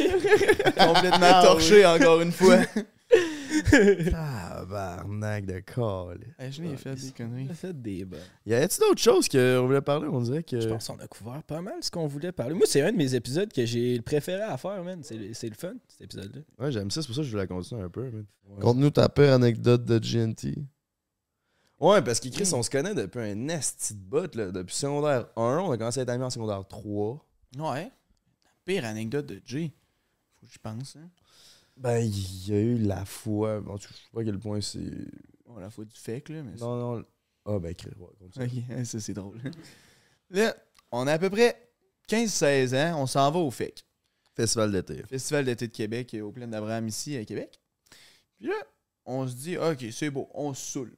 Complètement 0.78 1.42
torché 1.42 1.86
encore 1.86 2.22
une 2.22 2.32
fois. 2.32 2.60
Tabarnak 4.66 5.46
de 5.46 5.60
call. 5.60 6.20
Hey, 6.40 6.52
je 6.52 6.64
l'ai 6.64 6.76
fait 6.76 6.96
des 6.96 7.12
conneries. 7.12 7.48
Fait 7.54 7.80
des 7.80 8.06
bonnes. 8.06 8.20
Y 8.46 8.54
a-t-il 8.54 8.80
d'autres 8.80 9.02
choses 9.02 9.30
qu'on 9.30 9.66
voulait 9.66 9.82
parler? 9.82 10.08
On 10.08 10.22
dirait 10.22 10.44
que. 10.44 10.60
Je 10.60 10.68
pense 10.68 10.88
qu'on 10.88 11.00
a 11.00 11.08
couvert 11.08 11.44
pas 11.44 11.62
mal 11.62 11.76
ce 11.82 11.92
qu'on 11.92 12.08
voulait 12.08 12.32
parler. 12.32 12.54
Moi, 12.56 12.66
c'est 12.68 12.82
un 12.82 12.92
de 12.92 12.98
mes 12.98 13.16
épisodes 13.16 13.52
que 13.52 13.66
j'ai 13.66 13.96
le 13.96 14.02
préféré 14.02 14.42
à 14.42 14.58
faire, 14.58 14.84
man. 14.84 15.02
C'est 15.04 15.18
le, 15.18 15.34
c'est 15.34 15.50
le 15.50 15.56
fun, 15.56 15.74
cet 15.88 16.02
épisode-là. 16.02 16.42
Ouais, 16.60 16.72
j'aime 16.72 16.92
ça, 16.92 17.02
c'est 17.02 17.08
pour 17.08 17.16
ça 17.16 17.22
que 17.22 17.28
je 17.28 17.32
voulais 17.32 17.48
continuer 17.48 17.84
un 17.84 17.90
peu, 17.90 18.10
man. 18.10 18.26
Ouais. 18.48 18.62
Conte-nous 18.62 18.90
ta 18.92 19.10
pire 19.10 19.34
anecdote 19.34 19.86
de 19.86 20.00
GNT. 20.00 20.58
Ouais, 21.80 22.02
parce 22.02 22.20
que 22.20 22.30
Chris, 22.30 22.50
on 22.54 22.64
se 22.64 22.70
connaît 22.70 22.96
depuis 22.96 23.20
un 23.20 23.48
esti 23.50 23.94
de 23.94 24.00
bout, 24.00 24.34
là. 24.36 24.52
Depuis 24.52 24.76
secondaire 24.76 25.28
1, 25.36 25.42
on 25.60 25.72
a 25.72 25.78
commencé 25.78 26.00
à 26.00 26.04
être 26.04 26.10
amis 26.10 26.24
en 26.24 26.30
secondaire 26.30 26.66
3. 26.68 27.26
Ouais. 27.58 27.64
La 27.64 28.52
pire 28.66 28.86
anecdote 28.86 29.26
de 29.26 29.42
Jay. 29.46 29.74
Faut 30.40 30.46
que 30.46 30.52
j'y 30.52 30.60
pense, 30.60 30.96
hein. 30.96 31.10
Ben, 31.78 31.98
il 32.00 32.48
y 32.50 32.54
a 32.54 32.60
eu 32.60 32.78
la 32.78 33.04
fois. 33.06 33.60
Bon, 33.60 33.78
je 33.78 33.88
sais 33.88 33.94
pas 34.14 34.22
à 34.22 34.24
quel 34.24 34.40
point 34.40 34.62
c'est. 34.62 34.80
Bon, 35.46 35.58
la 35.58 35.70
fois 35.70 35.86
du 35.86 35.96
fake, 35.96 36.30
là, 36.30 36.44
mais 36.44 36.56
Non, 36.56 36.96
non. 36.98 37.06
Ah, 37.46 37.60
ben, 37.60 37.76
Chris, 37.76 37.92
ouais, 37.98 38.08
comme 38.20 38.32
ça. 38.32 38.44
Ok, 38.44 38.86
ça 38.86 39.00
c'est 39.00 39.14
drôle. 39.14 39.40
Là, 40.32 40.56
on 40.92 41.06
a 41.06 41.14
à 41.14 41.20
peu 41.20 41.30
près 41.30 41.70
15-16 42.10 42.76
ans, 42.76 43.02
on 43.02 43.06
s'en 43.06 43.30
va 43.30 43.40
au 43.40 43.52
FEC. 43.52 43.86
Festival 44.36 44.72
d'été. 44.72 45.04
Festival 45.04 45.46
d'été 45.46 45.68
de 45.68 45.72
Québec, 45.72 46.14
euh, 46.16 46.22
au 46.22 46.32
plein 46.32 46.48
d'Abraham 46.48 46.88
ici 46.88 47.16
à 47.16 47.24
Québec. 47.24 47.60
Puis 48.38 48.48
là, 48.48 48.56
on 49.06 49.28
se 49.28 49.36
dit, 49.36 49.58
OK, 49.58 49.86
c'est 49.92 50.10
beau, 50.10 50.28
on 50.34 50.54
se 50.54 50.72
saoule. 50.72 50.98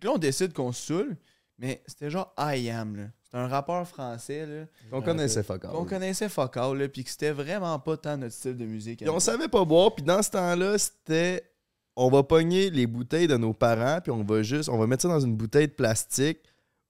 Que 0.00 0.06
là, 0.06 0.14
on 0.14 0.18
décide 0.18 0.52
qu'on 0.52 0.72
se 0.72 0.86
saoule, 0.86 1.16
mais 1.58 1.82
c'était 1.86 2.10
genre 2.10 2.34
I 2.38 2.68
Am, 2.70 2.96
là. 2.96 3.10
Un 3.36 3.48
rappeur 3.48 3.86
français, 3.86 4.46
là, 4.46 4.64
On 4.92 5.02
connaissait 5.02 5.42
fuck 5.42 5.64
all. 5.64 5.72
qu'on 5.72 5.84
connaissait 5.84 6.28
fuck 6.28 6.56
all, 6.56 6.78
là, 6.78 6.88
puis 6.88 7.02
que 7.04 7.10
c'était 7.10 7.32
vraiment 7.32 7.76
pas 7.80 7.96
tant 7.96 8.16
notre 8.16 8.32
style 8.34 8.56
de 8.56 8.64
musique. 8.64 9.02
à 9.02 9.06
Puis 9.06 9.14
on 9.14 9.18
savait 9.18 9.48
pas 9.48 9.64
boire, 9.64 9.92
puis 9.94 10.04
dans 10.04 10.22
ce 10.22 10.30
temps-là, 10.30 10.78
c'était 10.78 11.42
on 11.96 12.08
va 12.10 12.22
pogner 12.22 12.70
les 12.70 12.86
bouteilles 12.86 13.26
de 13.26 13.36
nos 13.36 13.52
parents, 13.52 13.98
puis 14.00 14.12
on 14.12 14.22
va 14.24 14.42
juste 14.42 14.68
on 14.68 14.78
va 14.78 14.86
mettre 14.86 15.02
ça 15.02 15.08
dans 15.08 15.20
une 15.20 15.36
bouteille 15.36 15.66
de 15.68 15.72
plastique 15.72 16.38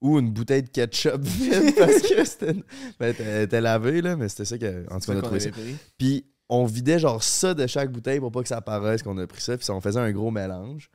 ou 0.03 0.19
une 0.19 0.31
bouteille 0.31 0.63
de 0.63 0.69
ketchup 0.69 1.17
vide 1.23 1.75
parce 1.79 2.03
que 2.03 2.25
c'était 2.25 2.55
ben, 3.01 3.15
était 3.43 3.61
lavée 3.63 4.03
là, 4.03 4.15
mais 4.17 4.29
c'était 4.29 4.45
ça 4.45 4.59
que 4.59 4.85
en 4.91 4.99
tout 5.01 5.07
cas 5.07 5.13
ça 5.13 5.13
a 5.13 5.15
qu'on 5.17 5.21
trouvé 5.23 5.41
ça. 5.41 5.49
avait 5.49 5.63
pris. 5.63 5.77
Puis 5.99 6.27
on 6.51 6.67
vidait 6.67 6.99
genre 6.99 7.23
ça 7.23 7.55
de 7.55 7.67
chaque 7.67 7.91
bouteille 7.91 8.21
pour 8.21 8.31
pas 8.31 8.43
que 8.43 8.49
ça 8.49 8.61
paraisse 8.61 9.03
qu'on 9.03 9.17
a 9.17 9.27
pris 9.27 9.41
ça, 9.41 9.57
puis 9.57 9.65
ça, 9.65 9.73
on 9.75 9.81
faisait 9.81 10.01
un 10.01 10.13
gros 10.13 10.31
mélange. 10.31 10.91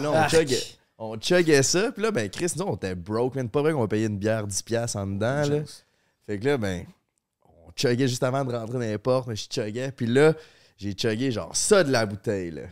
Là 0.00 0.10
on 0.10 0.14
Arc. 0.14 0.30
chuggait, 0.30 0.62
on 1.04 1.20
chuggait 1.20 1.62
ça, 1.62 1.92
puis 1.92 2.02
là 2.02 2.10
ben 2.10 2.28
Chris 2.28 2.52
nous 2.56 2.64
on 2.64 2.76
était 2.76 2.94
broke, 2.94 3.34
man. 3.34 3.48
pas 3.48 3.62
vrai 3.62 3.72
qu'on 3.72 3.80
va 3.80 3.88
payer 3.88 4.06
une 4.06 4.18
bière 4.18 4.46
10 4.46 4.62
pièces 4.62 4.96
en 4.96 5.06
dedans 5.06 5.46
là. 5.48 5.62
Fait 6.24 6.38
que 6.38 6.44
là, 6.44 6.56
ben, 6.56 6.84
on 7.44 7.70
chuggait 7.74 8.08
juste 8.08 8.22
avant 8.22 8.44
de 8.44 8.52
rentrer 8.52 8.74
dans 8.74 8.80
les 8.80 8.98
portes, 8.98 9.26
mais 9.26 9.36
je 9.36 9.46
chuggais. 9.50 9.92
Puis 9.92 10.06
là, 10.06 10.34
j'ai 10.76 10.94
chuggé 10.96 11.30
genre 11.30 11.54
ça 11.56 11.82
de 11.82 11.90
la 11.90 12.06
bouteille, 12.06 12.52
là. 12.52 12.62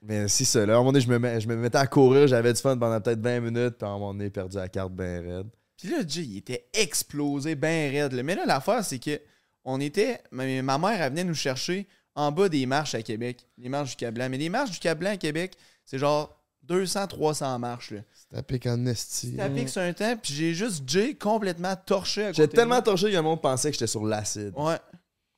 Mais 0.00 0.28
si 0.28 0.44
ça, 0.44 0.66
là, 0.66 0.74
à 0.74 0.76
un 0.76 0.78
moment 0.80 0.92
donné, 0.92 1.04
je 1.04 1.08
me, 1.08 1.40
je 1.40 1.48
me 1.48 1.56
mettais 1.56 1.78
à 1.78 1.86
courir, 1.86 2.26
j'avais 2.26 2.52
du 2.52 2.60
fun 2.60 2.76
pendant 2.76 3.00
peut-être 3.00 3.20
20 3.20 3.40
minutes, 3.40 3.76
puis 3.78 3.86
à 3.86 3.90
un 3.90 3.98
moment 3.98 4.12
donné, 4.12 4.28
perdu 4.28 4.56
la 4.56 4.68
carte 4.68 4.92
ben 4.92 5.24
raide. 5.24 5.46
Puis 5.78 5.88
là, 5.88 5.98
Jay, 6.06 6.22
il 6.22 6.36
était 6.38 6.66
explosé, 6.74 7.54
ben 7.54 7.90
raide. 7.90 8.12
là. 8.12 8.22
Mais 8.22 8.34
là, 8.34 8.44
l'affaire, 8.46 8.84
c'est 8.84 8.98
que 8.98 9.18
on 9.64 9.80
était. 9.80 10.20
Ma, 10.30 10.44
ma 10.62 10.78
mère, 10.78 11.00
elle 11.00 11.10
venait 11.10 11.24
nous 11.24 11.34
chercher 11.34 11.86
en 12.14 12.30
bas 12.32 12.48
des 12.48 12.66
marches 12.66 12.94
à 12.94 13.02
Québec. 13.02 13.46
Les 13.58 13.68
marches 13.68 13.90
du 13.90 13.96
Cablan. 13.96 14.28
Mais 14.28 14.38
les 14.38 14.50
marches 14.50 14.72
du 14.72 14.78
Cablan 14.78 15.12
à 15.12 15.16
Québec, 15.16 15.56
c'est 15.86 15.98
genre 15.98 16.38
200-300 16.68 17.58
marches. 17.58 17.90
Là. 17.92 18.00
C'est 18.30 18.46
pique 18.46 18.66
en 18.66 18.84
esti. 18.86 19.36
Ça 19.36 19.48
pique 19.50 19.68
sur 19.68 19.82
un 19.82 19.92
temps, 19.92 20.16
puis 20.16 20.32
j'ai 20.34 20.54
juste 20.54 20.82
Jay 20.88 21.14
complètement 21.14 21.74
torché 21.76 22.24
à 22.24 22.26
côté 22.28 22.42
J'ai 22.42 22.46
de 22.46 22.52
tellement 22.52 22.74
moi. 22.76 22.82
torché 22.82 23.10
que 23.10 23.16
le 23.16 23.22
monde 23.22 23.40
pensait 23.42 23.68
que 23.70 23.74
j'étais 23.74 23.86
sur 23.86 24.04
l'acide. 24.04 24.52
Ouais. 24.56 24.78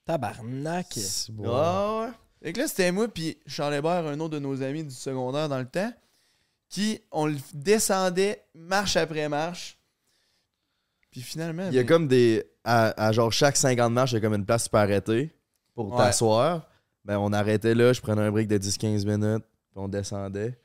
Tabarnak. 0.05 0.87
C'est 0.93 1.33
bon. 1.33 1.45
Ah 1.53 2.01
ouais. 2.03 2.11
Fait 2.43 2.53
que 2.53 2.61
là, 2.61 2.69
c'était 2.69 2.93
moi, 2.93 3.09
puis 3.09 3.39
Charles 3.47 3.75
Hébert, 3.75 4.07
un 4.07 4.21
autre 4.21 4.35
de 4.35 4.39
nos 4.39 4.63
amis 4.63 4.85
du 4.85 4.95
secondaire 4.95 5.49
dans 5.49 5.59
le 5.59 5.67
temps, 5.67 5.93
qui, 6.69 7.01
on 7.11 7.27
le 7.27 7.37
descendait 7.55 8.45
marche 8.55 8.97
après 8.97 9.29
marche. 9.29 9.79
Puis 11.11 11.23
finalement. 11.23 11.67
Il 11.69 11.75
y 11.75 11.79
a 11.79 11.83
ben, 11.83 11.89
comme 11.89 12.09
des. 12.09 12.45
À, 12.65 13.07
à 13.09 13.13
genre 13.13 13.33
chaque 13.33 13.57
50 13.57 13.93
marches, 13.93 14.13
il 14.13 14.15
y 14.15 14.19
a 14.19 14.21
comme 14.21 14.35
une 14.35 14.45
place 14.45 14.69
pour 14.69 14.79
arrêter 14.81 15.33
pour 15.75 15.93
Ouais. 15.93 15.99
t'asseoir. 15.99 16.69
Ben, 17.05 17.19
on 17.19 17.33
arrêtait 17.33 17.75
là, 17.75 17.93
je 17.93 18.01
prenais 18.01 18.23
un 18.23 18.31
break 18.33 18.49
de 18.49 18.59
10-15 18.59 19.05
minutes, 19.07 19.45
puis 19.71 19.77
on 19.77 19.87
descendait. 19.89 20.59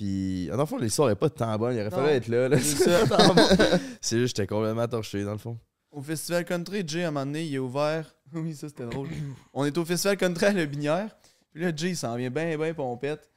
Puis, 0.00 0.46
dans 0.46 0.56
le 0.56 0.64
fond, 0.64 0.78
l'histoire 0.78 1.08
n'est 1.10 1.14
pas 1.14 1.28
de 1.28 1.34
temps 1.34 1.58
bonne, 1.58 1.74
il 1.74 1.80
aurait 1.80 1.90
Non. 1.90 1.96
fallu 1.96 2.08
être 2.08 2.28
là. 2.28 2.48
là. 2.48 2.58
C'est 2.58 2.84
ça. 2.84 3.06
C'est 4.00 4.18
juste, 4.18 4.34
j'étais 4.34 4.46
complètement 4.46 4.88
torché, 4.88 5.24
dans 5.24 5.32
le 5.32 5.38
fond. 5.38 5.58
Au 5.92 6.00
Festival 6.00 6.42
Country, 6.46 6.82
Jay, 6.86 7.04
à 7.04 7.08
un 7.08 7.10
moment 7.10 7.26
donné, 7.26 7.44
il 7.44 7.54
est 7.54 7.58
ouvert. 7.58 8.14
Oui, 8.32 8.54
ça, 8.54 8.68
c'était 8.68 8.86
drôle. 8.86 9.08
On 9.52 9.64
est 9.66 9.76
au 9.76 9.84
Festival 9.84 10.16
Country 10.16 10.46
à 10.46 10.52
Le 10.52 10.64
Binière. 10.64 11.14
Puis 11.52 11.62
là, 11.62 11.70
Jay, 11.76 11.90
il 11.90 11.96
s'en 11.96 12.16
vient 12.16 12.30
bien, 12.30 12.56
bien 12.56 12.72
pompette. 12.72 13.28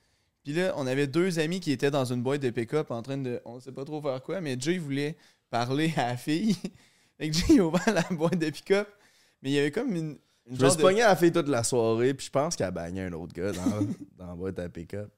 Puis 0.43 0.53
là, 0.53 0.71
on 0.77 0.87
avait 0.87 1.07
deux 1.07 1.37
amis 1.39 1.59
qui 1.59 1.71
étaient 1.73 1.91
dans 1.91 2.05
une 2.05 2.21
boîte 2.23 2.41
de 2.41 2.49
pick-up 2.51 2.91
en 2.91 3.01
train 3.01 3.17
de. 3.17 3.41
On 3.43 3.59
sait 3.59 3.71
pas 3.73 3.83
trop 3.83 4.01
faire 4.01 4.21
quoi, 4.21 4.39
mais 4.39 4.55
Jay 4.57 4.77
voulait 4.77 5.17
parler 5.49 5.91
à 5.97 6.09
la 6.11 6.17
fille. 6.17 6.55
Fait 7.17 7.29
que 7.29 7.35
Jay, 7.35 7.45
il 7.55 7.59
a 7.59 7.65
ouvert 7.65 7.93
la 7.93 8.03
boîte 8.15 8.37
de 8.37 8.49
pick-up. 8.51 8.87
Mais 9.41 9.49
il 9.49 9.53
y 9.53 9.59
avait 9.59 9.71
comme 9.71 9.93
une. 9.95 10.09
une 10.11 10.17
Je 10.47 10.51
me 10.53 10.59
genre 10.59 10.71
suis 10.71 10.77
de- 10.77 10.81
pogné 10.83 11.01
à 11.01 11.07
la 11.09 11.15
fille 11.17 11.31
toute 11.33 11.49
la 11.49 11.63
soirée, 11.63 12.13
puis 12.13 12.27
je 12.27 12.31
pense 12.31 12.55
qu'elle 12.55 12.67
a 12.67 12.71
bagné 12.71 13.01
un 13.01 13.13
autre 13.13 13.33
gars 13.33 13.51
dans, 13.51 13.81
dans 14.15 14.27
la 14.27 14.35
boîte 14.35 14.59
à 14.59 14.69
pick-up. 14.69 15.11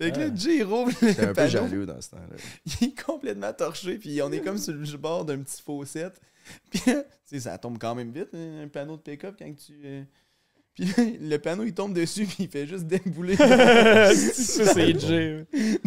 Fait 0.00 0.12
que 0.12 0.18
là, 0.18 0.30
Jay, 0.34 0.56
il 0.58 0.62
rouvre 0.64 0.92
le 1.02 1.08
J'étais 1.08 1.22
un 1.22 1.26
peu 1.28 1.34
panneau. 1.34 1.50
jaloux 1.50 1.86
dans 1.86 2.00
ce 2.00 2.10
temps-là. 2.10 2.36
Il 2.80 2.88
est 2.88 3.02
complètement 3.02 3.52
torché, 3.52 3.98
puis 3.98 4.20
on 4.22 4.32
est 4.32 4.40
comme 4.40 4.58
sur 4.58 4.72
le 4.74 4.96
bord 4.96 5.24
d'un 5.24 5.38
petit 5.38 5.62
fossette. 5.62 6.20
Puis 6.70 6.80
là, 6.86 7.02
tu 7.02 7.08
sais, 7.26 7.40
ça 7.40 7.58
tombe 7.58 7.76
quand 7.78 7.94
même 7.94 8.10
vite, 8.10 8.28
un 8.32 8.62
un 8.64 8.68
panneau 8.68 8.96
de 8.96 9.02
pick-up 9.02 9.34
quand 9.38 9.52
tu. 9.54 9.74
euh, 9.84 10.02
Puis 10.74 10.86
là, 10.86 10.92
le 11.20 11.38
panneau, 11.38 11.64
il 11.64 11.74
tombe 11.74 11.92
dessus, 11.92 12.24
puis 12.24 12.44
il 12.44 12.48
fait 12.48 12.64
juste 12.66 12.84
débouler 12.86 13.34
ça, 13.34 14.14
c'est 14.14 14.98
Jay. 15.00 15.44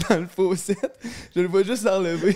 dans 0.09 0.19
le 0.19 0.27
fossette. 0.27 0.99
Je 1.33 1.39
le 1.39 1.47
vois 1.47 1.63
juste 1.63 1.83
s'enlever. 1.83 2.35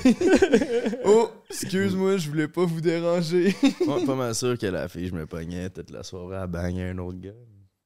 oh, 1.03 1.30
excuse-moi, 1.49 2.15
je 2.18 2.30
voulais 2.30 2.48
pas 2.48 2.64
vous 2.65 2.80
déranger. 2.80 3.53
Moi, 3.86 3.99
pas 4.06 4.15
mal 4.15 4.34
sûr 4.34 4.57
que 4.57 4.68
la 4.68 4.88
fille, 4.88 5.07
je 5.07 5.14
me 5.14 5.26
pognais 5.27 5.69
toute 5.69 5.90
la 5.91 6.02
soirée 6.03 6.38
à 6.38 6.48
bagner 6.48 6.86
un 6.86 6.98
autre 6.99 7.19
gars. 7.19 7.34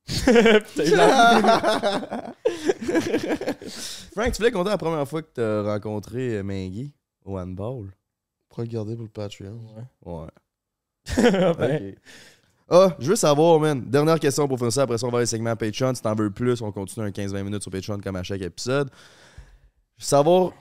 Frank, 4.13 4.31
tu 4.31 4.37
voulais 4.39 4.51
compter 4.51 4.69
la 4.69 4.77
première 4.77 5.07
fois 5.07 5.21
que 5.21 5.27
t'as 5.33 5.63
rencontré 5.63 6.37
euh, 6.37 6.43
Maggie 6.43 6.93
au 7.23 7.37
handball? 7.37 7.91
Pour 8.49 8.61
le 8.61 8.67
garder 8.67 8.95
pour 8.95 9.03
le 9.03 9.09
Patreon. 9.09 9.59
Ouais. 10.05 10.27
Ben, 11.17 11.51
Ok. 11.51 11.95
Ah, 12.71 12.95
je 12.99 13.09
veux 13.09 13.15
savoir, 13.15 13.59
man. 13.59 13.83
Dernière 13.89 14.19
question 14.19 14.47
pour 14.47 14.59
faire 14.59 14.71
ça. 14.71 14.83
Après 14.83 14.97
ça, 14.97 15.07
on 15.07 15.09
va 15.09 15.17
aller 15.19 15.23
au 15.23 15.27
segment 15.27 15.55
Patreon. 15.55 15.95
Si 15.95 16.01
t'en 16.01 16.15
veux 16.15 16.29
plus, 16.29 16.61
on 16.61 16.71
continue 16.71 17.07
un 17.07 17.09
15-20 17.09 17.43
minutes 17.43 17.63
sur 17.63 17.71
Patreon 17.71 17.99
comme 17.99 18.15
à 18.15 18.23
chaque 18.23 18.41
épisode. 18.41 18.89
Je 19.97 20.03
veux 20.03 20.07
savoir, 20.07 20.53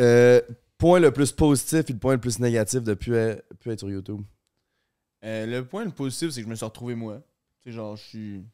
euh, 0.00 0.40
point 0.78 1.00
le 1.00 1.12
plus 1.12 1.32
positif 1.32 1.84
et 1.88 1.92
le 1.92 1.98
point 1.98 2.14
le 2.14 2.20
plus 2.20 2.38
négatif 2.40 2.82
depuis 2.82 3.14
être 3.14 3.78
sur 3.78 3.90
YouTube. 3.90 4.20
Euh, 5.24 5.46
le 5.46 5.64
point 5.64 5.84
le 5.84 5.90
positif, 5.90 6.30
c'est 6.30 6.40
que 6.40 6.46
je 6.46 6.50
me 6.50 6.56
suis 6.56 6.64
retrouvé 6.64 6.94
moi. 6.94 7.20
Tu 7.62 7.70
sais, 7.70 7.76
genre, 7.76 7.96
je 7.96 8.02
suis. 8.02 8.44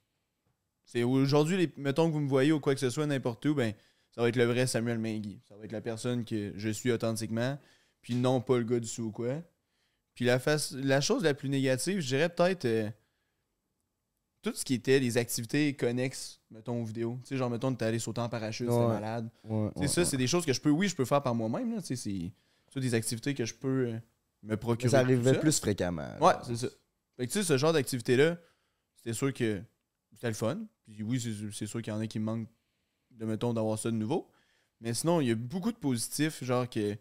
C'est 0.93 1.05
aujourd'hui, 1.05 1.73
mettons 1.77 2.09
que 2.09 2.13
vous 2.13 2.19
me 2.19 2.29
voyez 2.29 2.51
ou 2.51 2.59
quoi 2.59 2.75
que 2.75 2.81
ce 2.81 2.91
soit, 2.91 3.07
n'importe 3.07 3.47
où, 3.47 3.55
ben, 3.55 3.73
ça 4.11 4.23
va 4.23 4.29
être 4.29 4.35
le 4.35 4.43
vrai 4.43 4.67
Samuel 4.67 4.99
Mingui. 4.99 5.39
Ça 5.49 5.57
va 5.57 5.65
être 5.65 5.71
la 5.71 5.81
personne 5.81 6.25
que 6.25 6.53
je 6.57 6.69
suis 6.69 6.91
authentiquement, 6.91 7.57
puis 8.03 8.17
non 8.17 8.41
pas 8.41 8.59
le 8.59 8.65
gars 8.65 8.81
du 8.81 8.89
sous 8.89 9.05
ou 9.05 9.13
quoi. 9.13 9.41
Puis 10.15 10.25
la, 10.25 10.41
face... 10.41 10.73
la 10.73 11.01
chose 11.01 11.23
la 11.23 11.33
plus 11.33 11.49
négative, 11.49 12.01
je 12.01 12.09
dirais 12.09 12.29
peut-être 12.29 12.65
euh, 12.65 12.91
tout 14.43 14.53
ce 14.53 14.65
qui 14.65 14.75
était 14.75 14.99
les 14.99 15.17
activités 15.17 15.75
connexes, 15.77 16.41
mettons, 16.51 16.83
aux 16.83 16.85
vidéos. 16.85 17.21
Tu 17.23 17.29
sais, 17.29 17.37
genre, 17.37 17.51
mettons, 17.51 17.73
t'es 17.73 17.85
allé 17.85 18.01
sauter 18.01 18.21
en 18.23 18.29
parachute, 18.29 18.69
c'est 18.69 18.75
Ouais. 18.77 18.87
malade. 18.89 19.31
Ouais, 19.45 19.71
Tu 19.77 19.83
sais, 19.87 19.95
ça, 19.95 20.05
c'est 20.05 20.17
des 20.17 20.27
choses 20.27 20.45
que 20.45 20.53
je 20.53 20.61
peux, 20.61 20.71
oui, 20.71 20.89
je 20.89 20.97
peux 20.97 21.05
faire 21.05 21.23
par 21.23 21.37
moi-même. 21.37 21.77
Tu 21.83 21.87
sais, 21.87 21.95
c'est 21.95 22.33
c'est 22.75 22.81
des 22.81 22.95
activités 22.95 23.33
que 23.35 23.45
je 23.45 23.55
peux 23.55 23.87
euh, 23.93 23.99
me 24.43 24.57
procurer. 24.57 24.91
Ça 24.91 24.99
arrivait 24.99 25.39
plus 25.39 25.61
fréquemment. 25.61 26.17
Ouais, 26.21 26.35
c'est 26.45 26.57
ça. 26.57 26.67
Fait 27.17 27.29
que 27.29 27.33
tu 27.33 27.39
sais, 27.39 27.45
ce 27.45 27.57
genre 27.57 27.73
d'activité-là, 27.73 28.39
c'était 28.97 29.13
sûr 29.13 29.33
que 29.33 29.63
c'était 30.13 30.29
le 30.29 30.35
fun. 30.35 30.59
Puis 30.87 31.03
oui, 31.03 31.21
c'est- 31.21 31.67
sûr 31.67 31.83
qu'il 31.83 31.93
y 31.93 31.97
en 31.97 32.01
a 32.01 32.07
qui 32.07 32.19
manquent 32.19 32.49
de, 33.11 33.25
mettons, 33.25 33.53
d'avoir 33.53 33.79
ça 33.79 33.91
de 33.91 33.97
nouveau. 33.97 34.31
Mais 34.81 34.95
sinon, 34.95 35.21
il 35.21 35.29
y 35.29 35.31
a 35.31 35.35
beaucoup 35.35 35.73
de 35.73 35.77
positifs, 35.77 36.43
genre 36.43 36.69
que 36.69 36.97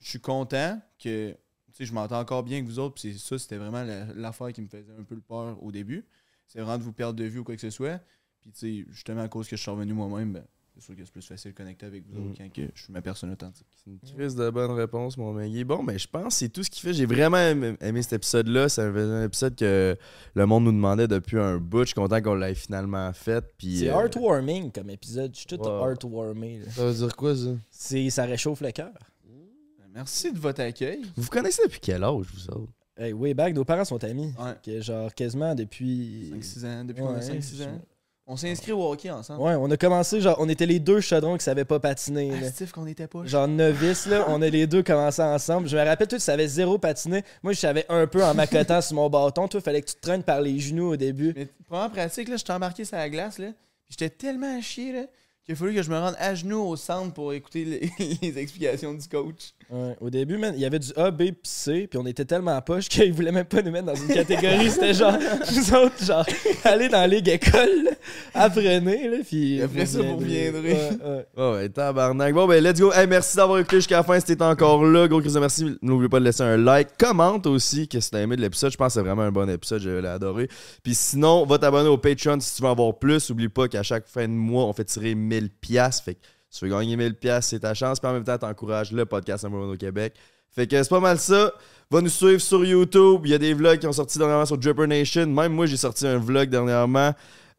je 0.00 0.08
suis 0.08 0.20
content 0.20 0.80
que, 0.98 1.36
je 1.78 1.92
m'entends 1.92 2.20
encore 2.20 2.42
bien 2.42 2.58
avec 2.58 2.68
vous 2.68 2.78
autres, 2.78 2.94
puis 2.94 3.18
ça, 3.18 3.38
c'était 3.38 3.56
vraiment 3.56 3.82
la- 3.82 4.06
l'affaire 4.14 4.52
qui 4.52 4.62
me 4.62 4.68
faisait 4.68 4.92
un 4.98 5.02
peu 5.04 5.14
le 5.14 5.20
peur 5.20 5.62
au 5.62 5.70
début. 5.72 6.06
C'est 6.46 6.60
vraiment 6.60 6.78
de 6.78 6.82
vous 6.82 6.92
perdre 6.92 7.18
de 7.18 7.24
vue 7.24 7.40
ou 7.40 7.44
quoi 7.44 7.54
que 7.54 7.60
ce 7.60 7.70
soit. 7.70 8.00
Puis 8.40 8.52
tu 8.52 8.58
sais, 8.58 8.86
justement, 8.90 9.22
à 9.22 9.28
cause 9.28 9.48
que 9.48 9.56
je 9.56 9.62
suis 9.62 9.70
revenu 9.70 9.92
moi-même, 9.92 10.32
ben, 10.34 10.46
c'est 10.78 10.84
sûr 10.84 10.94
que 10.94 11.04
c'est 11.04 11.10
plus 11.12 11.26
facile 11.26 11.52
de 11.52 11.56
connecter 11.56 11.86
avec 11.86 12.04
vous 12.06 12.20
Mm. 12.20 12.26
autres 12.30 12.38
quand 12.38 12.52
que 12.52 12.62
je 12.74 12.82
suis 12.82 12.92
ma 12.92 13.00
personne 13.00 13.32
authentique. 13.32 13.66
C'est 13.82 13.90
une 13.90 13.98
crise 13.98 14.34
de 14.34 14.50
bonne 14.50 14.72
réponse, 14.72 15.16
mon 15.16 15.32
Maggie. 15.32 15.64
Bon, 15.64 15.82
ben, 15.82 15.98
je 15.98 16.06
pense 16.06 16.24
que 16.26 16.32
c'est 16.34 16.48
tout 16.50 16.62
ce 16.62 16.68
qu'il 16.70 16.82
fait. 16.82 16.92
J'ai 16.92 17.06
vraiment 17.06 17.38
aimé, 17.38 17.74
aimé 17.80 18.02
cet 18.02 18.12
épisode-là. 18.14 18.68
C'est 18.68 18.82
un, 18.82 19.22
épisode 19.24 19.56
que 19.56 19.96
le 20.34 20.46
monde 20.46 20.64
nous 20.64 20.72
demandait 20.72 21.08
depuis 21.08 21.38
un 21.38 21.56
bout. 21.56 21.80
Je 21.80 21.86
suis 21.86 21.94
content 21.94 22.20
qu'on 22.20 22.34
l'ait 22.34 22.54
finalement 22.54 23.10
fait. 23.14 23.42
Puis, 23.56 23.78
C'est 23.78 23.88
euh, 23.90 23.94
heartwarming 24.02 24.70
comme 24.70 24.90
épisode. 24.90 25.32
Je 25.34 25.38
suis 25.38 25.46
tout 25.46 25.56
Ouais. 25.56 25.70
heartwarmé. 25.90 26.58
là. 26.60 26.70
Ça 26.70 26.84
veut 26.86 26.94
dire 26.94 27.16
quoi, 27.16 27.34
ça? 27.34 27.50
C'est- 27.70 28.10
Ça 28.10 28.24
réchauffe 28.24 28.60
le 28.60 28.70
cœur. 28.72 28.92
Ben, 29.24 29.86
Merci 29.94 30.30
de 30.32 30.38
votre 30.38 30.60
accueil. 30.60 31.02
Vous 31.16 31.22
vous 31.22 31.30
connaissez 31.30 31.62
depuis 31.64 31.80
quel 31.80 32.04
âge, 32.04 32.26
vous 32.34 32.50
autres? 32.50 32.72
Hey, 32.98 33.12
way 33.12 33.34
back, 33.34 33.54
nos 33.54 33.64
parents 33.64 33.84
sont 33.84 34.02
amis. 34.04 34.32
Ouais. 34.38 34.54
Que 34.62 34.80
genre 34.80 35.14
quasiment 35.14 35.54
depuis. 35.54 36.30
5-6 36.32 36.64
ans, 36.64 36.84
depuis 36.84 37.02
Ouais, 37.02 37.08
qu'on 37.08 37.14
a 37.14 37.20
5-6 37.20 37.62
ans. 37.62 37.80
On 38.28 38.36
s'est 38.36 38.50
inscrit 38.50 38.72
au 38.72 38.90
hockey 38.90 39.08
ensemble. 39.08 39.40
Ouais, 39.40 39.54
on 39.54 39.70
a 39.70 39.76
commencé, 39.76 40.20
genre, 40.20 40.34
on 40.40 40.48
était 40.48 40.66
les 40.66 40.80
deux 40.80 41.00
chaudrons 41.00 41.36
qui 41.36 41.44
savaient 41.44 41.64
pas 41.64 41.78
patiner. 41.78 42.32
Ah, 42.42 42.48
Steve, 42.50 42.72
qu'on 42.72 42.86
était 42.88 43.06
pas. 43.06 43.24
Genre 43.24 43.46
novice, 43.46 44.06
là, 44.06 44.24
on 44.28 44.42
a 44.42 44.48
les 44.48 44.66
deux 44.66 44.82
commencé 44.82 45.22
ensemble. 45.22 45.68
Je 45.68 45.76
me 45.76 45.84
rappelle, 45.84 46.08
toi, 46.08 46.18
tu 46.18 46.24
savais 46.24 46.48
zéro 46.48 46.76
patiner. 46.76 47.22
Moi, 47.44 47.52
je 47.52 47.60
savais 47.60 47.86
un 47.88 48.08
peu 48.08 48.24
en 48.24 48.34
m'accotant 48.34 48.80
sur 48.80 48.96
mon 48.96 49.08
bâton. 49.08 49.46
Toi, 49.46 49.60
fallait 49.60 49.80
que 49.80 49.86
tu 49.86 49.94
te 49.94 50.00
traînes 50.00 50.24
par 50.24 50.40
les 50.40 50.58
genoux 50.58 50.94
au 50.94 50.96
début. 50.96 51.34
Mais 51.36 51.46
première 51.68 51.90
pratique, 51.92 52.28
là, 52.28 52.36
j'étais 52.36 52.52
embarqué 52.52 52.84
sur 52.84 52.96
la 52.96 53.08
glace, 53.08 53.38
là. 53.38 53.48
J'étais 53.88 54.10
tellement 54.10 54.58
à 54.58 54.60
chier, 54.60 54.92
là, 54.92 55.02
qu'il 55.46 55.54
a 55.54 55.56
fallu 55.56 55.74
que 55.74 55.82
je 55.82 55.90
me 55.90 55.96
rende 55.96 56.16
à 56.18 56.34
genoux 56.34 56.60
au 56.60 56.74
centre 56.74 57.14
pour 57.14 57.32
écouter 57.32 57.64
les, 57.64 57.90
les 58.22 58.38
explications 58.38 58.92
du 58.92 59.06
coach. 59.08 59.52
Ouais, 59.70 59.96
au 60.00 60.10
début, 60.10 60.38
man, 60.38 60.52
il 60.56 60.60
y 60.60 60.64
avait 60.64 60.80
du 60.80 60.92
A, 60.96 61.10
B 61.12 61.18
puis 61.18 61.34
C, 61.44 61.86
puis 61.88 61.98
on 61.98 62.06
était 62.06 62.24
tellement 62.24 62.60
poche 62.62 62.88
qu'ils 62.88 63.12
voulaient 63.12 63.32
même 63.32 63.44
pas 63.44 63.62
nous 63.62 63.70
mettre 63.70 63.86
dans 63.86 63.94
une 63.94 64.08
catégorie. 64.08 64.70
C'était 64.70 64.94
genre, 64.94 65.16
nous 65.56 65.74
autres, 65.74 66.04
genre, 66.04 66.26
aller 66.64 66.88
dans 66.88 66.98
la 66.98 67.06
ligue 67.06 67.28
école, 67.28 67.84
là, 67.84 67.90
apprenez, 68.34 69.08
là, 69.08 69.18
puis. 69.24 69.62
Après 69.62 69.86
ça, 69.86 70.02
vous 70.02 70.16
reviendrez. 70.16 70.72
Ouais, 70.72 70.90
ouais. 71.04 71.26
Oh, 71.36 71.52
ouais, 71.54 71.68
tabarnak. 71.68 72.34
Bon, 72.34 72.48
ben, 72.48 72.62
let's 72.62 72.80
go. 72.80 72.92
Hey, 72.92 73.06
merci 73.06 73.36
d'avoir 73.36 73.60
écouté 73.60 73.76
jusqu'à 73.76 73.98
la 73.98 74.02
fin. 74.02 74.18
Si 74.18 74.26
t'es 74.26 74.42
encore 74.42 74.84
là, 74.84 75.06
gros 75.06 75.20
Chris 75.20 75.32
de 75.32 75.38
merci. 75.38 75.76
N'oubliez 75.80 76.08
pas 76.08 76.18
de 76.18 76.24
laisser 76.24 76.42
un 76.42 76.56
like. 76.56 76.90
Commente 76.98 77.46
aussi 77.46 77.86
que 77.86 78.00
si 78.00 78.10
t'as 78.10 78.20
aimé 78.20 78.36
de 78.36 78.40
l'épisode. 78.40 78.72
Je 78.72 78.76
pense 78.76 78.94
que 78.94 79.00
c'est 79.00 79.06
vraiment 79.06 79.22
un 79.22 79.32
bon 79.32 79.48
épisode. 79.48 79.80
Je 79.80 79.90
l'ai 79.90 80.08
adoré. 80.08 80.48
Puis 80.82 80.94
sinon, 80.94 81.44
va 81.44 81.58
t'abonner 81.58 81.88
au 81.88 81.98
Patreon 81.98 82.38
si 82.40 82.56
tu 82.56 82.62
veux 82.62 82.68
en 82.68 82.74
voir 82.74 82.98
plus. 82.98 83.30
Oublie 83.30 83.48
pas 83.48 83.68
qu'à 83.68 83.82
chaque 83.82 84.08
fin 84.08 84.26
de 84.26 84.32
mois, 84.32 84.64
on 84.64 84.72
fait 84.72 84.84
tirer 84.84 85.14
1000 85.14 85.35
pièces. 85.48 86.00
Fait 86.00 86.14
que 86.14 86.20
si 86.50 86.60
tu 86.60 86.64
veux 86.66 86.70
gagner 86.70 86.96
1000 86.96 87.14
pièces, 87.14 87.46
c'est 87.46 87.60
ta 87.60 87.74
chance. 87.74 88.00
Puis 88.00 88.08
en 88.08 88.12
même 88.12 88.24
temps, 88.24 88.38
t'encourages 88.38 88.92
le 88.92 89.04
podcast 89.04 89.44
number 89.44 89.60
one 89.60 89.70
au 89.70 89.76
Québec. 89.76 90.14
Fait 90.50 90.66
que 90.66 90.82
c'est 90.82 90.88
pas 90.88 91.00
mal 91.00 91.18
ça. 91.18 91.52
Va 91.90 92.00
nous 92.00 92.08
suivre 92.08 92.40
sur 92.40 92.64
YouTube. 92.64 93.22
Il 93.24 93.30
y 93.30 93.34
a 93.34 93.38
des 93.38 93.54
vlogs 93.54 93.78
qui 93.78 93.86
ont 93.86 93.92
sorti 93.92 94.18
dernièrement 94.18 94.46
sur 94.46 94.58
Dripper 94.58 94.86
Nation. 94.86 95.26
Même 95.26 95.52
moi, 95.52 95.66
j'ai 95.66 95.76
sorti 95.76 96.06
un 96.06 96.18
vlog 96.18 96.48
dernièrement. 96.48 97.12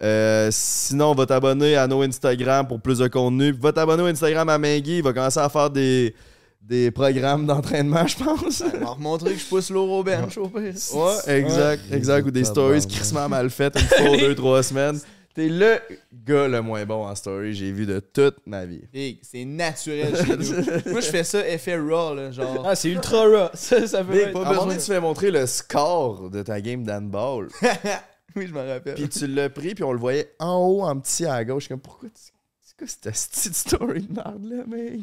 Euh, 0.04 0.50
sinon, 0.52 1.14
va 1.16 1.26
t'abonner 1.26 1.76
à 1.76 1.88
nos 1.88 2.02
Instagram 2.02 2.68
pour 2.68 2.82
plus 2.82 3.00
de 3.00 3.08
contenu. 3.08 3.52
Va 3.52 3.72
t'abonner 3.72 4.04
au 4.04 4.08
Instagram 4.08 4.50
à 4.50 4.58
Maggie. 4.58 4.98
Il 4.98 5.04
va 5.04 5.14
commencer 5.14 5.40
à 5.40 5.50
faire 5.50 5.70
des, 5.70 6.14
des 6.62 6.92
programmes 6.92 7.46
d'entraînement, 7.46 8.06
je 8.06 8.18
pense. 8.18 8.64
On 8.82 8.86
va 8.86 8.92
remontrer 8.92 9.34
que 9.34 9.40
je 9.40 9.46
pousse 9.46 9.70
l'eau 9.70 9.86
au 9.86 10.04
bench. 10.04 10.38
Ouais, 10.38 11.38
exact, 11.40 11.84
exact. 11.92 12.28
Ou 12.28 12.32
des 12.32 12.44
stories 12.44 12.86
crissement 12.86 13.30
mal 13.30 13.50
faites 13.50 13.80
une 13.80 13.88
fois 13.88 14.18
deux, 14.18 14.36
trois 14.36 14.62
semaines. 14.64 15.00
T'es 15.38 15.50
le 15.50 15.78
gars 16.26 16.48
le 16.48 16.64
moins 16.64 16.84
bon 16.88 17.06
en 17.06 17.14
story 17.14 17.54
j'ai 17.54 17.72
vu 17.72 17.86
de 17.86 18.00
toute 18.00 18.38
ma 18.48 18.66
vie. 18.66 18.82
Big, 18.92 19.20
c'est 19.22 19.46
naturel 19.46 20.16
chez 20.16 20.36
nous. 20.36 20.66
Moi, 20.92 21.00
je 21.00 21.10
fais 21.12 21.24
ça 21.24 21.48
effet 21.48 21.78
raw, 21.78 22.16
là, 22.16 22.32
genre. 22.32 22.64
Ah, 22.66 22.76
c'est 22.76 22.90
ultra 22.90 23.22
raw. 23.22 23.50
Ça, 23.54 23.86
ça 23.86 24.04
peut 24.04 24.14
Big, 24.14 24.22
être- 24.30 24.36
à 24.44 24.50
un 24.50 24.54
moment 24.54 24.66
donné, 24.66 24.80
tu 24.80 24.86
fais 24.88 25.00
montrer 25.00 25.30
le 25.30 25.46
score 25.46 26.32
de 26.32 26.42
ta 26.42 26.60
game 26.60 26.84
d'handball. 26.84 27.50
oui, 28.36 28.48
je 28.48 28.52
m'en 28.52 28.66
rappelle. 28.66 28.96
puis 28.96 29.08
tu 29.10 29.28
l'as 29.28 29.52
pris, 29.52 29.76
puis 29.76 29.84
on 29.84 29.92
le 29.92 30.00
voyait 30.00 30.34
en 30.40 30.56
haut, 30.58 30.82
en 30.82 31.00
petit 31.00 31.28
à 31.28 31.46
gauche. 31.46 31.62
Je 31.62 31.66
suis 31.66 31.70
comme, 31.70 31.82
pourquoi 31.82 32.10
tu. 32.10 32.32
C'est 32.60 32.76
quoi 32.76 32.88
cette 32.88 33.04
petite 33.04 33.54
story 33.56 34.02
de 34.08 34.14
merde 34.14 34.44
là, 34.44 34.64
mec? 34.66 35.02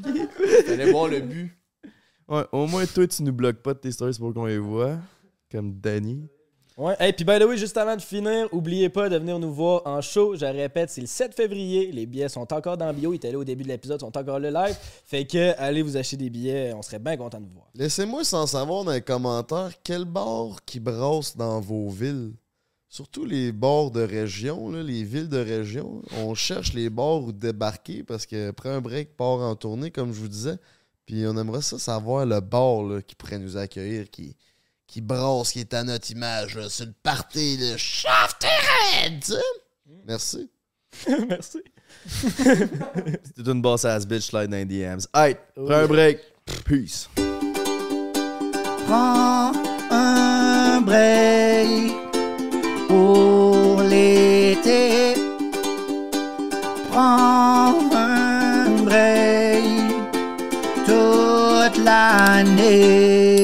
T'allais 0.67 0.91
voir 0.91 1.07
le 1.07 1.21
but. 1.21 1.57
Ouais, 2.27 2.43
au 2.51 2.67
moins, 2.67 2.85
toi, 2.87 3.07
tu 3.07 3.23
nous 3.23 3.33
bloques 3.33 3.63
pas 3.63 3.75
de 3.75 3.79
tes 3.79 3.93
stories 3.93 4.17
pour 4.19 4.35
qu'on 4.35 4.47
les 4.47 4.59
voit. 4.59 4.97
Comme 5.53 5.75
Danny. 5.79 6.27
Ouais, 6.77 6.97
et 6.99 7.13
puis 7.13 7.25
by 7.25 7.39
the 7.39 7.57
juste 7.57 7.77
avant 7.77 7.95
de 7.95 8.03
finir, 8.03 8.49
oubliez 8.51 8.89
pas 8.89 9.09
de 9.09 9.17
venir 9.17 9.39
nous 9.39 9.53
voir 9.53 9.83
en 9.85 10.01
show. 10.01 10.35
Je 10.35 10.45
répète, 10.45 10.91
c'est 10.91 11.03
le 11.03 11.07
7 11.07 11.33
février. 11.33 11.93
Les 11.93 12.05
billets 12.05 12.29
sont 12.29 12.53
encore 12.53 12.77
dans 12.77 12.87
la 12.87 12.93
bio. 12.93 13.13
Ils 13.13 13.17
étaient 13.17 13.31
là 13.31 13.39
au 13.39 13.45
début 13.45 13.63
de 13.63 13.69
l'épisode, 13.69 14.01
sont 14.01 14.17
encore 14.19 14.41
le 14.41 14.51
live. 14.51 14.77
Fait 15.07 15.25
que 15.25 15.57
allez 15.59 15.83
vous 15.83 15.97
acheter 15.97 16.17
des 16.17 16.31
billets. 16.31 16.73
On 16.75 16.83
serait 16.83 16.99
bien 16.99 17.17
content 17.17 17.41
de 17.41 17.47
vous 17.47 17.53
voir. 17.53 17.69
Laissez-moi 17.77 18.25
sans 18.25 18.49
savoir 18.49 18.83
dans 18.83 18.91
les 18.91 19.03
commentaires 19.03 19.71
quel 19.85 20.05
bar 20.05 20.65
qui 20.67 20.81
brasse 20.81 21.37
dans 21.37 21.61
vos 21.61 21.89
villes. 21.91 22.33
Surtout 22.89 23.25
les 23.25 23.53
bars 23.53 23.93
de 23.93 24.03
région, 24.03 24.71
les 24.71 25.05
villes 25.05 25.29
de 25.29 25.39
région. 25.39 26.03
On 26.19 26.35
cherche 26.35 26.75
les 26.75 26.91
bars 26.91 27.23
où 27.23 27.31
débarquer 27.31 28.03
parce 28.03 28.27
que 28.27 28.49
après 28.49 28.71
un 28.71 28.81
break 28.81 29.17
part 29.17 29.41
en 29.41 29.55
tournée, 29.55 29.93
comme 29.93 30.13
je 30.13 30.19
vous 30.19 30.29
disais. 30.29 30.57
Puis 31.07 31.25
on 31.27 31.37
aimerait 31.37 31.63
ça 31.63 31.79
savoir 31.79 32.27
le 32.27 32.41
là, 32.41 33.03
qui 33.03 33.15
pourrait 33.15 33.39
nous 33.39 33.57
accueillir, 33.57 34.11
qui, 34.11 34.37
qui 34.95 35.01
brasse, 35.01 35.51
qui 35.51 35.59
est 35.59 35.75
à 35.75 35.83
notre 35.83 36.09
image, 36.13 36.55
là, 36.55 36.69
sur 36.69 36.87
le 36.87 36.93
party 37.03 37.59
de 37.59 37.77
Shaft 37.77 38.47
tu 39.21 39.33
sais. 39.33 39.35
Merci. 40.07 40.49
Merci. 41.29 41.59
C'était 42.07 43.51
une 43.51 43.61
boss 43.61 43.85
ass 43.85 44.07
bitch 44.07 44.29
slide 44.29 44.51
dans 44.51 44.57
les 44.57 44.65
DMs. 44.65 45.01
Hey, 45.13 45.35
prends 45.57 45.75
un 45.75 45.87
break. 45.89 46.21
Peace. 46.65 47.09
Prends 48.87 49.51
un 49.91 50.81
break 50.83 51.93
pour 52.87 53.83
l'été. 53.83 55.15
Prends 56.93 57.75
un 57.93 58.71
break 58.85 59.65
toute 60.87 61.85
l'année. 61.85 63.44